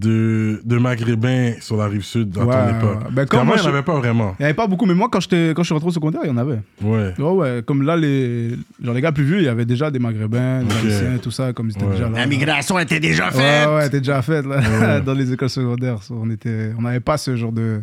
de, 0.00 0.60
de 0.64 0.78
Maghrébins 0.78 1.52
sur 1.60 1.76
la 1.76 1.86
rive 1.86 2.02
sud 2.02 2.36
à 2.38 2.44
Ouais, 2.44 2.54
ton 2.54 2.78
époque. 2.78 2.98
ouais. 3.04 3.10
Ben, 3.12 3.26
moi, 3.44 3.54
il 3.56 3.60
n'y 3.60 3.60
en 3.60 3.64
je- 3.64 3.68
avait 3.68 3.82
pas 3.82 3.94
vraiment. 3.94 4.34
Il 4.38 4.42
n'y 4.42 4.44
avait 4.46 4.54
pas 4.54 4.66
beaucoup, 4.66 4.86
mais 4.86 4.94
moi, 4.94 5.08
quand, 5.10 5.20
j'étais- 5.20 5.52
quand 5.54 5.62
je 5.62 5.66
suis 5.66 5.74
rentré 5.74 5.88
au 5.88 5.92
secondaire, 5.92 6.22
il 6.24 6.28
y 6.28 6.32
en 6.32 6.36
avait. 6.36 6.60
Ouais. 6.82 7.12
Ouais, 7.18 7.30
ouais. 7.30 7.62
Comme 7.66 7.82
là, 7.82 7.96
les, 7.96 8.56
genre, 8.82 8.94
les 8.94 9.00
gars 9.00 9.12
plus 9.12 9.24
vieux, 9.24 9.38
il 9.38 9.44
y 9.44 9.48
avait 9.48 9.64
déjà 9.66 9.90
des 9.90 9.98
Maghrébins, 9.98 10.62
des. 10.64 10.74
Haïtiens, 10.92 11.18
tout 11.22 11.30
ça, 11.30 11.52
comme 11.52 11.68
ils 11.68 11.72
étaient 11.76 11.84
Ouais. 11.84 11.92
déjà 11.92 12.08
là. 12.08 12.18
La 12.18 12.26
migration 12.26 12.78
était 12.78 13.00
déjà 13.00 13.26
Ouais, 13.26 13.32
faite! 13.32 13.68
ouais, 13.68 13.86
était 13.86 13.98
déjà 14.00 14.22
faite 14.22 14.46
là, 14.46 14.58
Ouais. 14.58 15.00
dans 15.04 15.14
les 15.14 15.32
écoles 15.32 15.50
secondaires. 15.50 15.98
On 16.10 16.30
était, 16.30 16.72
on 16.78 16.82
n'avait 16.82 17.00
pas 17.00 17.18
ce 17.18 17.36
genre 17.36 17.52
de. 17.52 17.80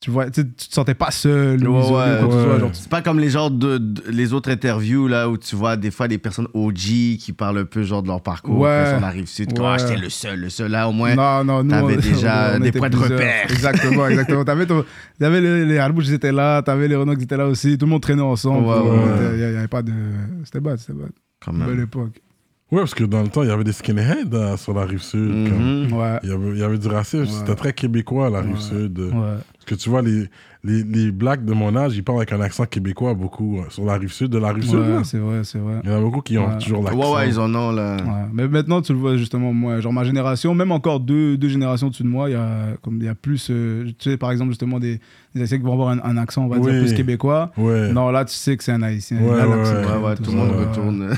Tu 0.00 0.12
vois, 0.12 0.30
tu 0.30 0.44
te 0.48 0.62
sentais 0.72 0.94
pas 0.94 1.10
seul 1.10 1.66
Ouais, 1.66 1.76
ouais, 1.76 2.22
ouais. 2.22 2.60
Genre, 2.60 2.70
C'est 2.72 2.88
pas 2.88 3.02
comme 3.02 3.18
les 3.18 3.30
genres 3.30 3.50
de, 3.50 3.78
de- 3.78 4.02
les 4.12 4.32
autres 4.32 4.48
interviews 4.48 5.08
là 5.08 5.28
où 5.28 5.36
tu 5.36 5.56
vois 5.56 5.76
des 5.76 5.90
fois 5.90 6.06
des 6.06 6.18
personnes 6.18 6.46
OG 6.54 7.16
qui 7.18 7.34
parlent 7.36 7.58
un 7.58 7.64
peu 7.64 7.82
genre 7.82 8.04
de 8.04 8.06
leur 8.06 8.20
parcours 8.22 8.60
Ouais. 8.60 8.68
quand 8.84 8.90
ils 8.90 8.94
sont 8.94 9.00
la 9.00 9.10
rive 9.10 9.26
sud. 9.26 9.52
Ah, 9.60 9.76
j'étais 9.76 9.96
le 9.96 10.08
seul, 10.08 10.38
le 10.38 10.50
seul 10.50 10.70
là 10.70 10.88
au 10.88 10.92
moins. 10.92 11.16
Non, 11.16 11.42
non, 11.42 11.64
nous, 11.64 11.70
T'avais 11.70 11.96
on- 11.96 12.00
déjà 12.00 12.52
on 12.56 12.60
des 12.60 12.70
points 12.70 12.90
de 12.90 12.96
repère. 12.96 13.50
Exactement, 13.50 14.06
exactement. 14.08 14.44
T'avais, 14.44 14.66
ton- 14.66 14.84
t'avais 15.18 15.40
les, 15.40 15.64
les 15.64 15.78
Arbouches, 15.78 16.06
ils 16.06 16.14
étaient 16.14 16.30
là, 16.30 16.62
t'avais 16.62 16.86
les 16.86 16.94
Renault 16.94 17.16
qui 17.16 17.24
étaient 17.24 17.36
là 17.36 17.48
aussi. 17.48 17.76
Tout 17.76 17.86
le 17.86 17.90
monde 17.90 18.02
traînait 18.02 18.22
ensemble. 18.22 18.68
Ouais, 18.68 18.74
On 18.76 18.90
ouais. 19.04 19.16
était- 19.16 19.34
Il 19.46 19.50
n'y 19.50 19.56
avait 19.56 19.66
pas 19.66 19.82
de. 19.82 19.92
C'était 20.44 20.60
bad, 20.60 20.78
c'était 20.78 20.92
bad. 20.92 21.10
Quand 21.44 21.52
Belle 21.52 21.66
même. 21.70 21.82
époque. 21.82 22.20
Ouais, 22.70 22.80
parce 22.80 22.94
que 22.94 23.02
dans 23.04 23.22
le 23.22 23.28
temps, 23.28 23.42
il 23.42 23.48
y 23.48 23.50
avait 23.50 23.64
des 23.64 23.72
skinheads 23.72 24.28
euh, 24.34 24.56
sur 24.58 24.74
la 24.74 24.84
rive 24.84 25.00
sud. 25.02 25.48
comme- 25.48 25.86
Mhm. 25.86 25.92
Ouais. 25.92 26.18
Il 26.22 26.28
y, 26.28 26.32
avait, 26.32 26.50
il 26.50 26.58
y 26.58 26.62
avait 26.62 26.76
du 26.78 26.86
racisme. 26.86 27.22
Ouais. 27.22 27.38
C'était 27.40 27.54
très 27.54 27.72
québécois, 27.72 28.28
la 28.30 28.42
rive 28.42 28.56
Ouais. 28.56 28.60
sud. 28.60 28.98
Ouais. 28.98 29.38
Parce 29.68 29.80
que 29.80 29.84
tu 29.84 29.90
vois, 29.90 30.02
les, 30.02 30.28
les, 30.64 30.82
les 30.82 31.10
blacks 31.12 31.44
de 31.44 31.52
mon 31.52 31.76
âge, 31.76 31.96
ils 31.96 32.02
parlent 32.02 32.18
avec 32.18 32.32
un 32.32 32.40
accent 32.40 32.64
québécois 32.64 33.14
beaucoup 33.14 33.58
euh, 33.58 33.62
sur 33.68 33.84
la 33.84 33.94
rive 33.94 34.12
sud 34.12 34.30
de 34.30 34.38
la 34.38 34.52
rive 34.52 34.64
sud. 34.64 34.78
Ouais, 34.78 35.04
c'est 35.04 35.18
vrai, 35.18 35.40
c'est 35.44 35.58
vrai. 35.58 35.80
Il 35.84 35.90
y 35.90 35.92
en 35.92 35.98
a 35.98 36.00
beaucoup 36.00 36.20
qui 36.20 36.38
ont 36.38 36.48
Ouais. 36.48 36.58
toujours 36.58 36.82
l'accent. 36.82 36.98
Ouais, 36.98 37.16
ouais, 37.16 37.28
ils 37.28 37.38
en 37.38 37.54
ont 37.54 37.70
là. 37.72 37.96
Ouais. 37.96 38.28
Mais 38.32 38.48
maintenant, 38.48 38.80
tu 38.82 38.92
le 38.92 38.98
vois 38.98 39.16
justement, 39.16 39.52
moi, 39.52 39.80
genre 39.80 39.92
ma 39.92 40.04
génération, 40.04 40.54
même 40.54 40.72
encore 40.72 41.00
deux, 41.00 41.36
deux 41.36 41.48
générations 41.48 41.88
au-dessus 41.88 42.02
de 42.02 42.08
moi, 42.08 42.28
il 42.30 42.32
y 42.32 42.36
a, 42.36 42.76
comme, 42.82 42.96
il 43.00 43.04
y 43.04 43.08
a 43.08 43.14
plus, 43.14 43.48
euh, 43.50 43.84
tu 43.98 44.10
sais, 44.10 44.16
par 44.16 44.30
exemple, 44.32 44.50
justement, 44.50 44.78
des, 44.80 45.00
des 45.34 45.42
Haïtiens 45.42 45.58
qui 45.58 45.64
vont 45.64 45.72
avoir 45.74 45.90
un, 45.90 46.00
un 46.02 46.16
accent, 46.16 46.44
on 46.44 46.48
va 46.48 46.56
Oui. 46.58 46.70
dire, 46.72 46.80
plus 46.80 46.94
québécois. 46.94 47.52
Ouais. 47.56 47.92
Non, 47.92 48.10
là, 48.10 48.24
tu 48.24 48.34
sais 48.34 48.56
que 48.56 48.64
c'est 48.64 48.72
un 48.72 48.82
Haïtien. 48.82 49.18
Ouais, 49.20 49.36
Là, 49.36 49.46
ouais, 49.48 49.56
l'accent, 49.56 50.02
ouais. 50.02 50.14
Tout 50.16 50.30
le 50.30 50.36
monde 50.36 50.50
retourne. 50.50 51.08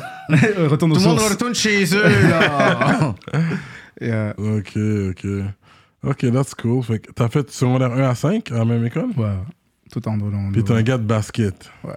retourne 0.68 0.96
Tout 0.98 1.00
le 1.00 1.08
monde 1.08 1.18
retourne 1.20 1.54
chez 1.54 1.84
eux 1.94 2.28
là. 2.30 3.14
Euh, 4.02 4.32
Ok, 4.38 4.78
ok. 5.10 5.26
Ok, 6.02 6.30
that's 6.32 6.54
cool. 6.54 6.82
Fait 6.82 6.98
que 6.98 7.12
t'as 7.12 7.28
fait 7.28 7.50
secondaire 7.50 7.92
1 7.92 8.02
à 8.02 8.14
5 8.14 8.50
à 8.52 8.58
la 8.58 8.64
même 8.64 8.84
école? 8.86 9.10
ouais, 9.16 9.36
tout 9.92 10.06
en 10.08 10.16
drôle. 10.16 10.32
Puis 10.52 10.64
t'es 10.64 10.72
un 10.72 10.82
gars 10.82 10.98
de 10.98 11.04
basket. 11.04 11.70
ouais, 11.84 11.92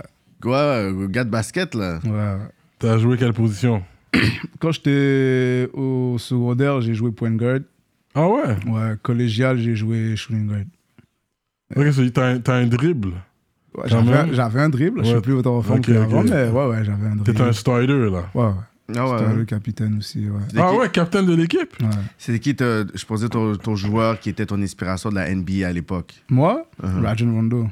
ouais, 0.45 1.07
gars 1.09 1.23
de 1.23 1.29
basket 1.29 1.73
là. 1.75 1.99
Ouais. 2.03 2.37
T'as 2.79 2.97
joué 2.97 3.17
quelle 3.17 3.33
position? 3.33 3.81
Quand 4.59 4.71
j'étais 4.71 5.69
au 5.73 6.17
secondaire, 6.19 6.81
j'ai 6.81 6.93
joué 6.93 7.11
point 7.11 7.31
guard. 7.31 7.59
Ah 8.15 8.27
ouais? 8.27 8.55
Ouais, 8.67 8.95
collégial, 9.01 9.57
j'ai 9.57 9.75
joué 9.75 10.15
shooting 10.15 10.47
guard. 10.47 10.65
Ok, 11.75 11.91
so 11.93 12.07
t'as 12.09 12.27
un, 12.33 12.39
t'as 12.39 12.55
un 12.55 12.67
dribble. 12.67 13.13
Ouais, 13.75 13.85
j'avais, 13.87 14.11
un, 14.13 14.31
j'avais 14.33 14.61
un 14.61 14.69
dribble, 14.69 15.03
je 15.03 15.09
suis 15.09 15.21
plus 15.21 15.33
autant 15.33 15.57
en 15.57 15.61
forme 15.63 15.79
Ok, 15.79 15.85
qu'avant, 15.87 16.19
ok. 16.21 16.29
mais 16.29 16.47
ouais, 16.49 16.67
ouais, 16.67 16.83
j'avais 16.83 17.07
un 17.07 17.15
dribble. 17.15 17.33
T'es 17.33 17.41
un 17.41 17.51
starter, 17.53 17.87
là. 17.87 18.25
Ouais, 18.35 18.43
ouais. 18.43 18.51
Ah 18.97 19.05
C'était 19.17 19.29
ouais. 19.29 19.35
le 19.35 19.45
capitaine 19.45 19.97
aussi, 19.99 20.19
ouais. 20.19 20.39
C'était 20.47 20.61
Ah 20.61 20.69
qui- 20.71 20.77
ouais, 20.77 20.89
capitaine 20.89 21.25
de 21.25 21.35
l'équipe? 21.35 21.73
ouais. 21.81 21.87
C'était 22.17 22.39
qui, 22.39 22.55
je 22.59 23.05
posais 23.05 23.29
ton, 23.29 23.55
ton 23.55 23.75
joueur 23.75 24.19
qui 24.19 24.29
était 24.29 24.45
ton 24.45 24.61
inspiration 24.61 25.09
de 25.09 25.15
la 25.15 25.29
NBA 25.33 25.67
à 25.67 25.71
l'époque? 25.71 26.13
Moi, 26.29 26.65
Uh-huh. 26.83 27.03
Rajon 27.03 27.33
Rondo. 27.33 27.67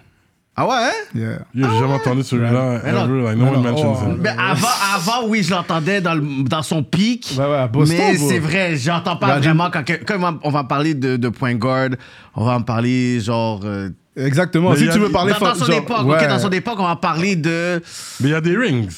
Ah 0.55 0.67
ouais, 0.67 0.73
hein? 0.75 0.91
Yeah. 1.15 1.31
Yo, 1.55 1.65
j'ai 1.71 1.79
jamais 1.79 1.93
entendu 1.93 2.23
celui-là. 2.23 2.81
Like, 2.83 3.37
no 3.37 3.45
one 3.47 3.63
mentions 3.63 3.95
oh, 3.97 4.05
him. 4.11 4.17
Mais 4.21 4.29
avant, 4.37 4.67
avant, 4.95 5.27
oui, 5.27 5.43
je 5.43 5.51
l'entendais 5.51 6.01
dans, 6.01 6.13
le- 6.13 6.43
dans 6.43 6.61
son 6.61 6.83
pic. 6.83 7.33
Ouais, 7.37 7.45
ouais, 7.45 7.67
Boston, 7.69 7.97
mais 7.97 8.17
bro. 8.17 8.29
c'est 8.29 8.39
vrai, 8.39 8.75
j'entends 8.75 9.15
pas 9.15 9.39
vraiment 9.39 9.69
quand, 9.71 9.83
quand 10.05 10.39
on 10.43 10.49
va- 10.49 10.63
parler 10.65 10.93
de, 10.93 11.15
de 11.15 11.29
point 11.29 11.55
guard, 11.55 11.91
on 12.35 12.43
va 12.45 12.55
en 12.57 12.61
parler 12.61 13.21
genre. 13.21 13.61
euh, 13.63 13.89
Exactement. 14.17 14.71
Mais 14.71 14.75
Si 14.77 14.89
tu 14.89 14.99
veux 14.99 15.09
parler 15.09 15.31
dans, 15.31 15.39
dans 15.39 15.55
son 15.55 15.65
genre- 15.65 15.75
époque, 15.75 16.05
ouais. 16.05 16.21
ok, 16.21 16.27
dans 16.29 16.39
son 16.39 16.49
époque, 16.51 16.75
on 16.79 16.83
va 16.87 16.97
parler 16.97 17.37
de. 17.37 17.81
Mais 18.19 18.27
il 18.27 18.31
y 18.31 18.35
a 18.35 18.41
des 18.41 18.57
rings. 18.57 18.89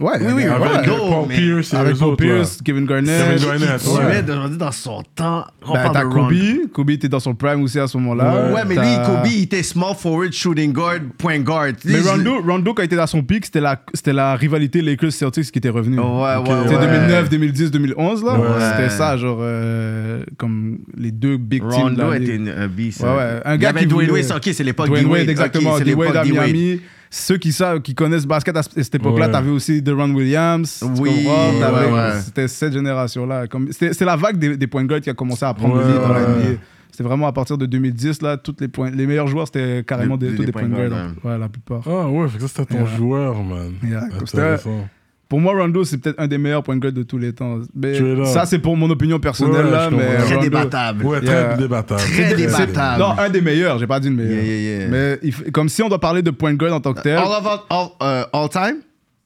Ouais, 0.00 0.12
Oui, 0.18 0.26
oui, 0.34 0.42
ouais. 0.44 0.48
Avec 0.48 0.88
Rondo, 0.90 1.04
euh, 1.04 1.10
Paul 1.10 1.26
mais- 1.28 1.36
Pierce 1.36 1.72
et 1.72 1.76
Avec 1.76 1.96
Paul 1.98 2.08
autres, 2.08 2.24
là. 2.24 2.34
Pierce, 2.34 2.58
Kevin 2.64 2.86
Garnett. 2.86 3.22
Kevin 3.38 3.44
Garnett, 3.46 3.80
qui 3.82 3.88
ouais. 3.90 3.96
tuait 4.10 4.22
de- 4.22 4.56
dans 4.56 4.72
son 4.72 5.02
temps. 5.14 5.44
On 5.66 5.74
Ben, 5.74 5.82
parle 5.82 5.94
t'as 5.94 6.00
de 6.00 6.06
Ron- 6.06 6.28
Kobe. 6.28 6.72
Kobe 6.72 6.90
était 6.90 7.08
dans 7.08 7.20
son 7.20 7.34
prime 7.34 7.62
aussi 7.62 7.78
à 7.78 7.86
ce 7.86 7.98
moment-là. 7.98 8.50
Ouais, 8.54 8.62
mais 8.66 8.76
lui, 8.76 8.96
Kobe, 9.04 9.26
il 9.26 9.42
était 9.42 9.62
small 9.62 9.94
forward, 9.94 10.32
shooting 10.32 10.72
guard, 10.72 11.00
point 11.18 11.38
guard. 11.40 11.72
Mais 11.84 11.98
Lui, 11.98 12.08
Rondo, 12.08 12.40
Rondo, 12.40 12.72
quand 12.72 12.82
il 12.82 12.86
était 12.86 12.96
dans 12.96 13.06
son 13.06 13.22
pic, 13.22 13.44
c'était 13.44 13.60
la, 13.60 13.78
c'était 13.92 14.14
la 14.14 14.34
rivalité 14.36 14.80
Lakers-Celtics 14.80 15.52
qui 15.52 15.58
était 15.58 15.68
revenue. 15.68 15.98
Ouais, 15.98 16.04
ouais, 16.06 16.36
Ok, 16.38 16.48
ouais. 16.48 16.54
C'était 16.64 16.76
ouais. 16.76 16.86
2009, 16.86 17.28
2010, 17.28 17.70
2011, 17.70 18.24
là. 18.24 18.38
Ouais. 18.40 18.46
C'était 18.72 18.88
ça, 18.88 19.18
genre, 19.18 19.38
euh, 19.42 20.24
comme 20.38 20.78
les 20.96 21.10
deux 21.10 21.36
big 21.36 21.60
teams. 21.68 21.94
de 21.94 22.02
Rondo 22.02 22.12
était 22.14 22.36
une 22.36 22.48
un 22.48 22.68
beast. 22.68 23.02
Ouais, 23.02 23.08
ouais. 23.08 23.40
Un 23.44 23.52
Il 23.52 23.56
y 23.56 23.58
gars 23.58 23.68
avait 23.68 23.80
qui 23.80 23.86
Dwayne 23.86 24.10
Wade, 24.12 24.32
ok, 24.34 24.48
c'est 24.52 24.64
l'époque 24.64 24.86
Dwayne. 24.86 25.06
Wade, 25.06 25.28
exactement. 25.28 25.72
Dwayne 25.78 25.84
l'époque 25.86 26.16
à. 26.16 26.24
Miami. 26.24 26.80
Ceux 27.12 27.38
qui 27.38 27.52
savent, 27.52 27.80
qui 27.80 27.92
connaissent 27.94 28.22
le 28.22 28.28
basket 28.28 28.56
à 28.56 28.62
cette 28.62 28.94
époque-là, 28.94 29.26
Ouais. 29.26 29.32
t'avais 29.32 29.50
aussi 29.50 29.82
Deron 29.82 30.10
Williams. 30.14 30.84
Oui, 30.98 31.26
ouais, 31.26 31.92
ouais. 31.92 32.20
C'était 32.24 32.46
cette 32.46 32.72
génération-là. 32.72 33.46
C'est 33.72 34.00
la 34.04 34.14
vague 34.16 34.38
des, 34.38 34.56
des 34.56 34.66
points 34.68 34.84
guard 34.84 35.00
qui 35.00 35.10
a 35.10 35.14
commencé 35.14 35.44
à 35.44 35.52
prendre 35.52 35.82
lead 35.82 35.96
dans 35.96 36.12
la. 36.12 36.20
NBA. 36.20 36.58
C'était 36.92 37.04
vraiment 37.04 37.26
à 37.28 37.32
partir 37.32 37.56
de 37.58 37.66
2010, 37.66 38.20
là, 38.22 38.36
toutes 38.36 38.60
les, 38.60 38.68
points, 38.68 38.90
les 38.90 39.06
meilleurs 39.06 39.26
joueurs, 39.28 39.46
c'était 39.46 39.82
carrément 39.86 40.16
Des- 40.16 40.26
des, 40.26 40.32
des 40.32 40.36
tous 40.38 40.44
des 40.46 40.52
point 40.52 40.62
points 40.68 40.88
guard. 40.88 40.88
guard, 40.90 41.10
Ouais, 41.24 41.38
la 41.38 41.48
plupart. 41.48 41.82
Ah 41.86 42.08
ouais, 42.08 42.28
fait 42.28 42.36
que 42.38 42.42
ça 42.42 42.48
c'était 42.48 42.74
ton 42.74 42.84
Yeah. 42.84 42.96
joueur, 42.96 43.42
man. 43.44 43.72
Yeah, 43.88 44.00
comme 44.16 44.26
c'était- 44.26 44.38
Intéressant. 44.42 44.88
Pour 45.30 45.40
moi, 45.40 45.54
Rondo, 45.54 45.84
c'est 45.84 45.96
peut-être 45.98 46.18
un 46.20 46.26
des 46.26 46.36
meilleurs 46.38 46.62
point 46.64 46.76
guard 46.76 46.92
de 46.92 47.02
tous 47.04 47.16
les 47.16 47.32
temps. 47.32 47.60
Mais 47.74 47.94
ça, 48.26 48.44
c'est 48.44 48.58
pour 48.58 48.76
mon 48.76 48.90
opinion 48.90 49.18
personnelle, 49.20 49.64
Ouais, 49.66 49.70
là. 49.70 49.88
je 49.90 49.96
Mais. 49.96 50.16
Très 50.16 50.34
Rondo- 50.34 50.40
débattable. 50.42 51.04
Ouais, 51.06 51.20
très 51.20 51.32
Yeah. 51.32 51.56
débattable. 51.56 52.00
Très 52.00 52.34
débattable. 52.34 53.00
Non, 53.00 53.10
un 53.16 53.28
des 53.30 53.40
meilleurs, 53.40 53.78
j'ai 53.78 53.86
pas 53.86 54.00
dit 54.00 54.08
le 54.10 54.16
meilleur. 54.16 54.32
Yeah, 54.42 54.44
yeah, 54.44 54.78
yeah. 54.80 54.88
Mais 54.88 55.18
il 55.22 55.52
comme 55.52 55.68
si 55.68 55.82
on 55.82 55.88
doit 55.88 56.00
parler 56.00 56.20
de 56.22 56.32
point 56.32 56.52
guard 56.54 56.74
en 56.74 56.80
tant 56.80 56.92
que 56.92 57.00
tel. 57.00 57.16
All, 57.16 57.24
of 57.26 57.46
all, 57.46 57.58
all, 57.70 57.86
euh, 58.02 58.24
all 58.32 58.48
time? 58.48 58.80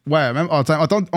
Ouais, 0.06 0.30
même 0.34 0.46
en, 0.50 0.58
en 0.60 0.62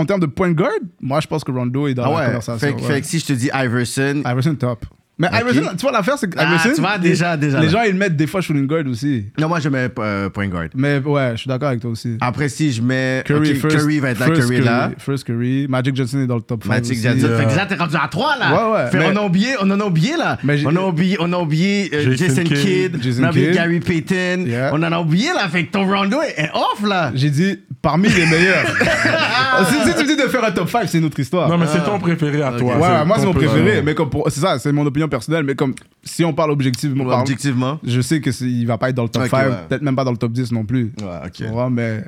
termes- 0.06 0.20
de 0.22 0.25
point 0.25 0.51
guard, 0.53 0.70
moi 1.01 1.20
je 1.20 1.27
pense 1.27 1.44
que 1.44 1.51
Rondo 1.51 1.88
est 1.88 1.94
dans 1.94 2.06
Ah 2.15 2.22
la 2.22 2.25
conversation. 2.27 2.58
Fait, 2.70 2.74
ouais. 2.74 2.82
fait 2.82 3.01
que 3.01 3.08
si 3.08 3.20
je 3.20 3.25
te 3.25 3.34
dis 3.34 3.50
Iverson. 3.53 4.22
Iverson 4.25 4.56
top. 4.56 4.86
Mais 5.20 5.28
Ok. 5.28 5.34
Iverson, 5.42 5.72
tu 5.76 5.82
vois 5.82 5.92
l'affaire, 5.92 6.16
c'est 6.20 6.30
que 6.30 6.38
Ah, 6.38 6.46
Iverson, 6.46 6.70
tu 6.76 6.82
vois, 6.82 6.98
déjà, 7.00 7.36
déjà, 7.38 7.60
les 7.60 7.66
là. 7.66 7.72
gens 7.72 7.82
ils 7.88 7.96
mettent 7.96 8.16
des 8.16 8.28
fois 8.28 8.40
shooting 8.42 8.68
guard 8.68 8.84
aussi. 8.88 9.26
Non, 9.40 9.48
moi 9.48 9.60
je 9.60 9.68
mets 9.70 9.90
euh, 9.98 10.30
point 10.30 10.48
guard. 10.48 10.68
Mais 10.76 11.00
ouais, 11.00 11.32
je 11.34 11.38
suis 11.38 11.48
d'accord 11.48 11.70
avec 11.70 11.80
toi 11.82 11.90
aussi. 11.90 12.18
Après, 12.22 12.50
si 12.50 12.72
je 12.72 12.82
mets. 12.84 13.24
Curry, 13.26 13.52
ok, 13.52 13.56
first, 13.58 13.78
Curry 13.78 14.00
va 14.00 14.10
être 14.12 14.20
là, 14.20 14.28
Curry 14.30 14.62
là. 14.62 14.92
First 15.00 15.24
Curry. 15.26 15.66
Magic 15.68 15.96
Johnson 15.96 16.20
est 16.20 16.28
dans 16.28 16.36
le 16.36 16.42
top 16.42 16.64
5 16.64 16.70
Magic. 16.70 17.02
Johnson. 17.02 17.28
Yeah. 17.30 17.38
Fait 17.38 17.46
que 17.52 17.56
là, 17.58 17.66
t'es 17.66 17.76
rendu 17.76 17.96
à 17.96 18.08
3 18.08 18.38
là. 18.38 18.52
Ouais, 18.52 18.74
ouais. 18.84 18.92
Fait, 18.92 19.00
Mais- 19.00 19.10
on, 19.12 19.16
a 19.16 19.26
oublié, 19.26 19.48
on 19.60 19.72
en 19.72 19.80
a 19.80 19.86
oublié 19.86 20.18
là. 20.18 20.38
On 20.66 20.76
a 20.76 20.82
oublié, 20.82 21.18
on 21.20 21.34
a 21.34 21.38
oublié 21.38 21.90
euh, 21.94 22.12
Jason 22.16 22.36
Jason, 22.36 22.44
Kidd. 22.44 22.58
Kidd. 22.92 23.04
Jason 23.04 23.24
on 23.24 23.26
a 23.26 23.30
oublié 23.32 23.48
Kidd. 23.48 23.56
Gary 23.56 23.80
Payton. 23.80 24.46
Yeah. 24.46 24.70
On 24.74 24.84
en 24.84 24.92
a 24.92 25.00
oublié 25.00 25.30
là. 25.36 25.48
Fait 25.50 25.66
que 25.66 25.72
ton 25.72 25.86
Rondo 25.88 26.18
est, 26.22 26.50
off 26.54 26.88
là. 26.88 27.12
J'ai 27.16 27.32
dit 27.32 27.60
parmi 27.82 28.08
les 28.10 28.26
meilleurs. 28.28 28.66
si, 29.70 29.74
si 29.90 29.96
tu 29.96 30.04
me 30.04 30.08
dis 30.08 30.16
de 30.16 30.28
faire 30.30 30.44
un 30.44 30.52
top 30.52 30.70
5, 30.70 30.88
c'est 30.88 30.98
une 31.00 31.06
autre 31.06 31.20
histoire. 31.20 31.50
Non, 31.50 31.58
mais 31.58 31.66
c'est 31.68 31.84
ton 31.84 32.00
préféré 32.00 32.42
à 32.44 32.52
toi. 32.52 32.78
Ouais, 32.78 33.06
moi 33.06 33.18
c'est 33.20 33.26
mon 33.26 33.34
préféré, 33.34 33.62
préféré. 33.62 33.82
mais 33.82 33.96
comme 33.96 34.10
pour- 34.10 34.30
c'est 34.30 34.40
ça, 34.42 34.60
c'est 34.60 34.72
mon 34.72 34.86
opinion 34.86 35.07
personnelle, 35.10 35.44
mais 35.44 35.56
comme 35.56 35.74
si 36.04 36.24
on 36.26 36.34
parle 36.34 36.52
objectivement, 36.52 37.06
parle- 37.06 37.22
Objectivement. 37.22 37.80
je 37.84 38.02
sais 38.02 38.22
que 38.22 38.32
c'est- 38.32 38.46
il 38.50 38.66
va 38.66 38.78
pas 38.78 38.90
être 38.90 38.96
dans 38.96 39.04
le 39.04 39.10
top 39.10 39.24
Ok, 39.24 39.30
5, 39.30 39.50
ouais. 39.50 39.56
peut-être 39.70 39.82
même 39.82 39.96
pas 39.96 40.04
dans 40.04 40.12
le 40.12 40.18
top 40.18 40.32
10 40.32 40.52
non 40.52 40.66
plus. 40.66 40.92
Ouais, 41.02 41.20
ok. 41.26 41.32
Tu 41.32 41.46
vois, 41.46 41.70
mais 41.70 42.04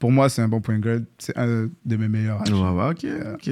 pour 0.00 0.10
moi 0.12 0.28
c'est 0.28 0.42
un 0.42 0.48
bon 0.48 0.60
point 0.60 0.78
guard, 0.78 1.00
c'est 1.18 1.36
un 1.36 1.68
de 1.84 1.96
mes 1.96 2.08
meilleurs. 2.08 2.40
Ouais, 2.42 2.52
ouais, 2.52 2.90
ok, 2.90 3.06
ok. 3.34 3.50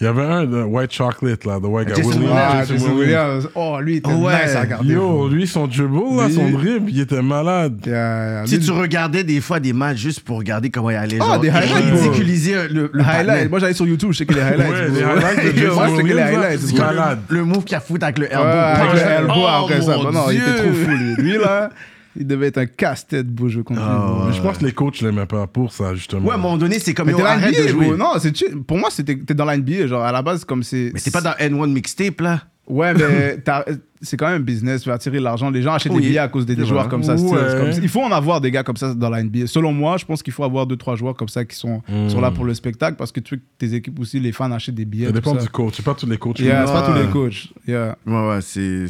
Il 0.00 0.04
y 0.04 0.06
avait 0.06 0.22
un 0.22 0.44
de 0.44 0.62
White 0.62 0.92
Chocolate, 0.94 1.44
là, 1.44 1.60
de 1.60 1.66
White 1.66 1.88
Guy. 1.88 1.94
Jason 1.96 2.08
Williams. 2.08 2.22
Williams. 2.22 2.38
Ah, 2.40 2.64
Jason 2.66 2.92
Williams. 2.96 3.48
Oh, 3.54 3.78
lui, 3.82 3.92
il 3.92 3.96
était 3.98 4.08
Ouais. 4.12 4.44
nice 4.46 4.56
à 4.56 4.60
regarder. 4.62 4.94
Yo, 4.94 5.28
lui, 5.28 5.46
son 5.46 5.66
dribble, 5.66 6.16
là, 6.16 6.30
son 6.34 6.48
dribble, 6.50 6.90
il 6.90 7.00
était 7.00 7.20
malade. 7.20 7.74
Yeah, 7.86 8.42
Si 8.46 8.56
lui, 8.56 8.64
tu 8.64 8.70
regardais 8.70 9.24
des 9.24 9.42
fois 9.42 9.60
des 9.60 9.74
matchs 9.74 9.98
juste 9.98 10.20
pour 10.20 10.38
regarder 10.38 10.70
comment 10.70 10.88
il 10.88 10.96
allait, 10.96 11.18
Ah, 11.20 11.24
genre, 11.24 11.40
des 11.40 11.50
highlights, 11.50 12.00
ridiculiser 12.02 12.54
le, 12.54 12.68
le 12.68 12.90
le 12.94 13.02
highlight. 13.04 13.50
Moi, 13.50 13.58
j'allais 13.58 13.74
sur 13.74 13.86
YouTube, 13.86 14.12
je 14.12 14.18
sais 14.18 14.26
que 14.26 14.32
les 14.32 14.40
highlights. 14.40 14.70
Ouais, 14.70 14.88
bro. 14.88 14.96
les 14.96 15.02
highlights 15.02 15.44
de 15.54 15.60
Jason 15.60 15.74
Moi, 15.74 15.86
je 15.88 15.90
sais 15.96 16.02
que 16.02 16.06
les 16.06 16.12
Williams, 16.14 16.32
là, 16.32 16.38
highlights. 16.46 16.60
c'est 16.66 16.78
malade. 16.78 17.18
Le 17.28 17.44
move 17.44 17.64
qu'il 17.64 17.76
a 17.76 17.80
foutu 17.80 18.02
avec 18.04 18.18
le 18.18 18.32
elbow. 18.32 18.42
Ouais, 18.44 18.48
avec 18.50 18.92
le 18.94 19.00
elbow 19.10 19.32
Oh, 19.36 19.46
après 19.64 19.82
ça. 19.82 19.96
mon 19.98 20.02
Bon, 20.04 20.12
non, 20.12 20.30
il 20.30 20.36
était 20.38 20.56
trop 20.56 20.72
fou, 20.72 20.90
lui. 20.90 21.14
Lui, 21.16 21.32
là, 21.38 21.68
il 22.16 22.26
devait 22.26 22.48
être 22.48 22.58
un 22.58 22.66
casse-tête 22.66 23.26
beau 23.28 23.48
jeu 23.48 23.62
contre 23.62 23.80
lui. 23.80 24.26
Mais 24.28 24.32
je 24.32 24.42
pense 24.42 24.58
que 24.58 24.64
les 24.66 24.72
coachs 24.72 25.00
l'aimaient 25.00 25.26
pas 25.26 25.46
pour 25.46 25.72
ça, 25.72 25.94
justement. 25.94 26.22
Ouais, 26.26 26.32
à 26.32 26.34
un 26.34 26.38
moment 26.38 26.56
donné, 26.58 26.78
c'est 26.78 26.94
comme 26.94 27.06
Mais 27.06 27.12
yo, 27.12 27.18
t'es 27.18 27.22
dans 27.24 27.28
la 27.28 27.34
arrête 27.34 27.54
de 27.56 27.60
NBA, 27.62 27.70
jouer. 27.70 27.86
bro. 27.88 27.96
Non, 27.96 28.12
c'est. 28.18 28.32
Pour 28.66 28.78
moi, 28.78 28.90
c'était- 28.90 29.16
t'es 29.16 29.34
dans 29.34 29.44
la 29.44 29.56
NBA. 29.56 29.86
Genre, 29.86 30.02
à 30.02 30.12
la 30.12 30.22
base, 30.22 30.44
comme 30.44 30.62
c'est. 30.62 30.90
Mais 30.94 31.00
t'es 31.00 31.10
pas 31.10 31.20
dans 31.20 31.34
N1 31.38 31.66
mixtape, 31.72 32.20
là. 32.20 32.42
Ouais, 32.66 32.94
mais 32.94 33.38
t'as- 33.44 33.64
c'est 34.00 34.16
quand 34.16 34.28
même 34.28 34.36
un 34.42 34.44
business, 34.44 34.82
tu 34.82 34.88
vas 34.88 34.94
attirer 34.94 35.18
l'argent. 35.18 35.50
Les 35.50 35.60
gens 35.60 35.72
achètent 35.74 35.92
Oui. 35.92 36.02
des 36.02 36.08
billets 36.08 36.18
à 36.20 36.28
cause 36.28 36.46
des, 36.46 36.54
joueurs 36.64 36.88
comme 36.88 37.02
ça. 37.02 37.16
Ouais. 37.16 37.30
Comme 37.58 37.72
ça. 37.72 37.80
Il 37.82 37.88
faut 37.88 38.00
en 38.02 38.12
avoir 38.12 38.40
des 38.40 38.50
gars 38.52 38.62
comme 38.62 38.76
ça 38.76 38.94
dans 38.94 39.10
la 39.10 39.22
NBA. 39.22 39.46
Selon 39.48 39.72
moi, 39.72 39.96
je 39.96 40.04
pense 40.04 40.22
qu'il 40.22 40.32
faut 40.32 40.44
avoir 40.44 40.66
deux, 40.66 40.76
trois 40.76 40.94
joueurs 40.96 41.14
comme 41.14 41.28
ça 41.28 41.44
qui 41.44 41.56
sont, 41.56 41.82
Mm. 41.88 42.08
sont 42.10 42.20
là 42.20 42.30
pour 42.30 42.44
le 42.44 42.54
spectacle 42.54 42.96
parce 42.96 43.10
que 43.12 43.18
tu 43.20 43.34
veux 43.34 43.40
que 43.40 43.46
tes 43.58 43.74
équipes 43.74 43.98
aussi, 44.00 44.20
les 44.20 44.30
fans 44.32 44.50
achètent 44.52 44.74
des 44.76 44.84
billets. 44.84 45.06
Ça 45.06 45.12
dépend 45.12 45.34
ça. 45.34 45.42
du 45.42 45.48
coach. 45.48 45.74
C'est 45.76 45.84
pas 45.84 45.94
tous 45.94 46.06
les 46.06 46.16
coachs. 46.16 46.38
Yeah, 46.38 46.66
c'est 46.66 46.72
pas 46.72 46.82
tous 46.90 46.94
les 46.98 47.08
coachs. 47.08 47.48
Yeah. 47.66 47.96
Ouais, 48.06 48.28
ouais, 48.28 48.38
c'est. 48.40 48.86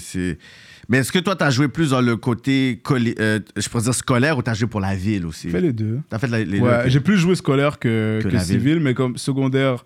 Mais 0.90 0.98
est-ce 0.98 1.12
que 1.12 1.20
toi, 1.20 1.36
t'as 1.36 1.50
joué 1.50 1.68
plus 1.68 1.90
dans 1.90 2.00
le 2.00 2.16
côté, 2.16 2.80
colli- 2.82 3.14
euh, 3.20 3.38
je 3.56 3.68
pourrais 3.68 3.84
dire 3.84 3.94
scolaire 3.94 4.36
ou 4.36 4.42
t'as 4.42 4.54
joué 4.54 4.66
pour 4.68 4.80
la 4.80 4.94
ville 4.96 5.24
aussi? 5.24 5.48
Fais 5.48 5.60
les 5.60 5.72
deux. 5.72 6.00
T'as 6.10 6.18
fait 6.18 6.26
la- 6.26 6.42
les 6.44 6.58
Ouais, 6.60 6.82
deux. 6.84 6.90
j'ai 6.90 7.00
plus 7.00 7.16
joué 7.16 7.36
scolaire 7.36 7.78
que, 7.78 8.18
Que 8.20 8.28
que, 8.28 8.32
la 8.34 8.42
ville. 8.42 8.60
civil, 8.60 8.80
mais 8.80 8.92
comme 8.92 9.16
secondaire 9.16 9.84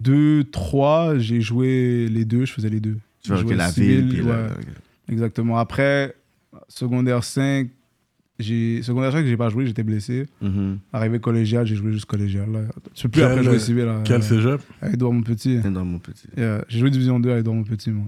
2, 0.00 0.44
3, 0.44 1.16
j'ai 1.18 1.40
joué 1.40 2.06
les 2.10 2.24
deux, 2.24 2.44
je 2.44 2.52
faisais 2.52 2.68
les 2.68 2.80
deux. 2.80 2.98
Tu 3.22 3.30
J'ai 3.34 3.36
joué 3.40 3.54
la 3.56 3.70
civil, 3.70 4.00
ville. 4.04 4.08
puis 4.10 4.20
ouais, 4.22 4.28
la- 4.32 4.46
ok. 4.46 4.66
Exactement. 5.10 5.56
Après, 5.58 6.14
secondaire 6.68 7.24
5, 7.24 7.70
j'ai 8.38 8.82
secondaire 8.82 9.12
5, 9.12 9.24
j'ai 9.24 9.36
pas 9.38 9.48
joué, 9.48 9.66
j'étais 9.66 9.84
blessé. 9.84 10.26
Mhm. 10.42 10.78
Arrivé 10.92 11.18
collégial, 11.18 11.66
j'ai 11.66 11.76
joué 11.76 11.92
juste 11.92 12.04
collégial. 12.04 12.50
Là. 12.52 12.60
Je 12.94 13.02
peux 13.04 13.08
plus 13.08 13.20
Quel, 13.22 13.30
après 13.30 13.42
jouer 13.44 13.54
euh, 13.54 13.58
civil. 13.58 13.84
Là, 13.84 14.00
Quel 14.04 14.16
euh, 14.16 14.20
cégep? 14.20 14.60
À 14.82 14.90
Edouard 14.90 15.12
mon 15.14 15.22
petit. 15.22 15.60
Dans 15.60 15.84
mon 15.84 15.98
petit. 15.98 16.26
Yeah, 16.36 16.62
J'ai 16.68 16.78
joué 16.80 16.90
division 16.90 17.18
2 17.20 17.30
à 17.30 17.38
Edouard 17.38 17.56
mon 17.56 17.64
petit, 17.64 17.90
moi. 17.90 18.06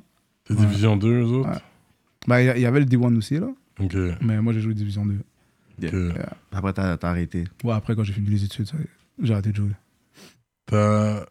Ouais. 0.51 0.57
Division 0.57 0.97
2, 0.97 1.09
eux 1.23 1.25
autres? 1.25 1.49
Ouais. 1.51 1.57
Bah, 2.29 2.43
il 2.43 2.57
y 2.59 2.61
il 2.61 2.67
avait 2.67 2.81
le 2.81 2.87
D1 2.87 3.17
aussi, 3.17 3.39
là. 3.39 3.49
Ok. 3.81 3.95
Mais 4.21 4.41
moi, 4.41 4.53
j'ai 4.53 4.61
joué 4.61 4.75
division 4.75 5.05
2. 5.07 5.89
ok. 5.89 5.95
Après, 6.53 6.73
t'as 6.73 6.97
arrêté. 7.03 7.45
Ouais, 7.65 7.73
après, 7.73 7.97
quand 7.97 8.05
j'ai 8.05 8.13
fini 8.13 8.29
les 8.29 8.45
études, 8.45 8.69
j'ai 9.23 9.33
arrêté 9.33 9.51
de 9.51 9.57
jouer. 9.57 9.71
T'as 10.67 11.25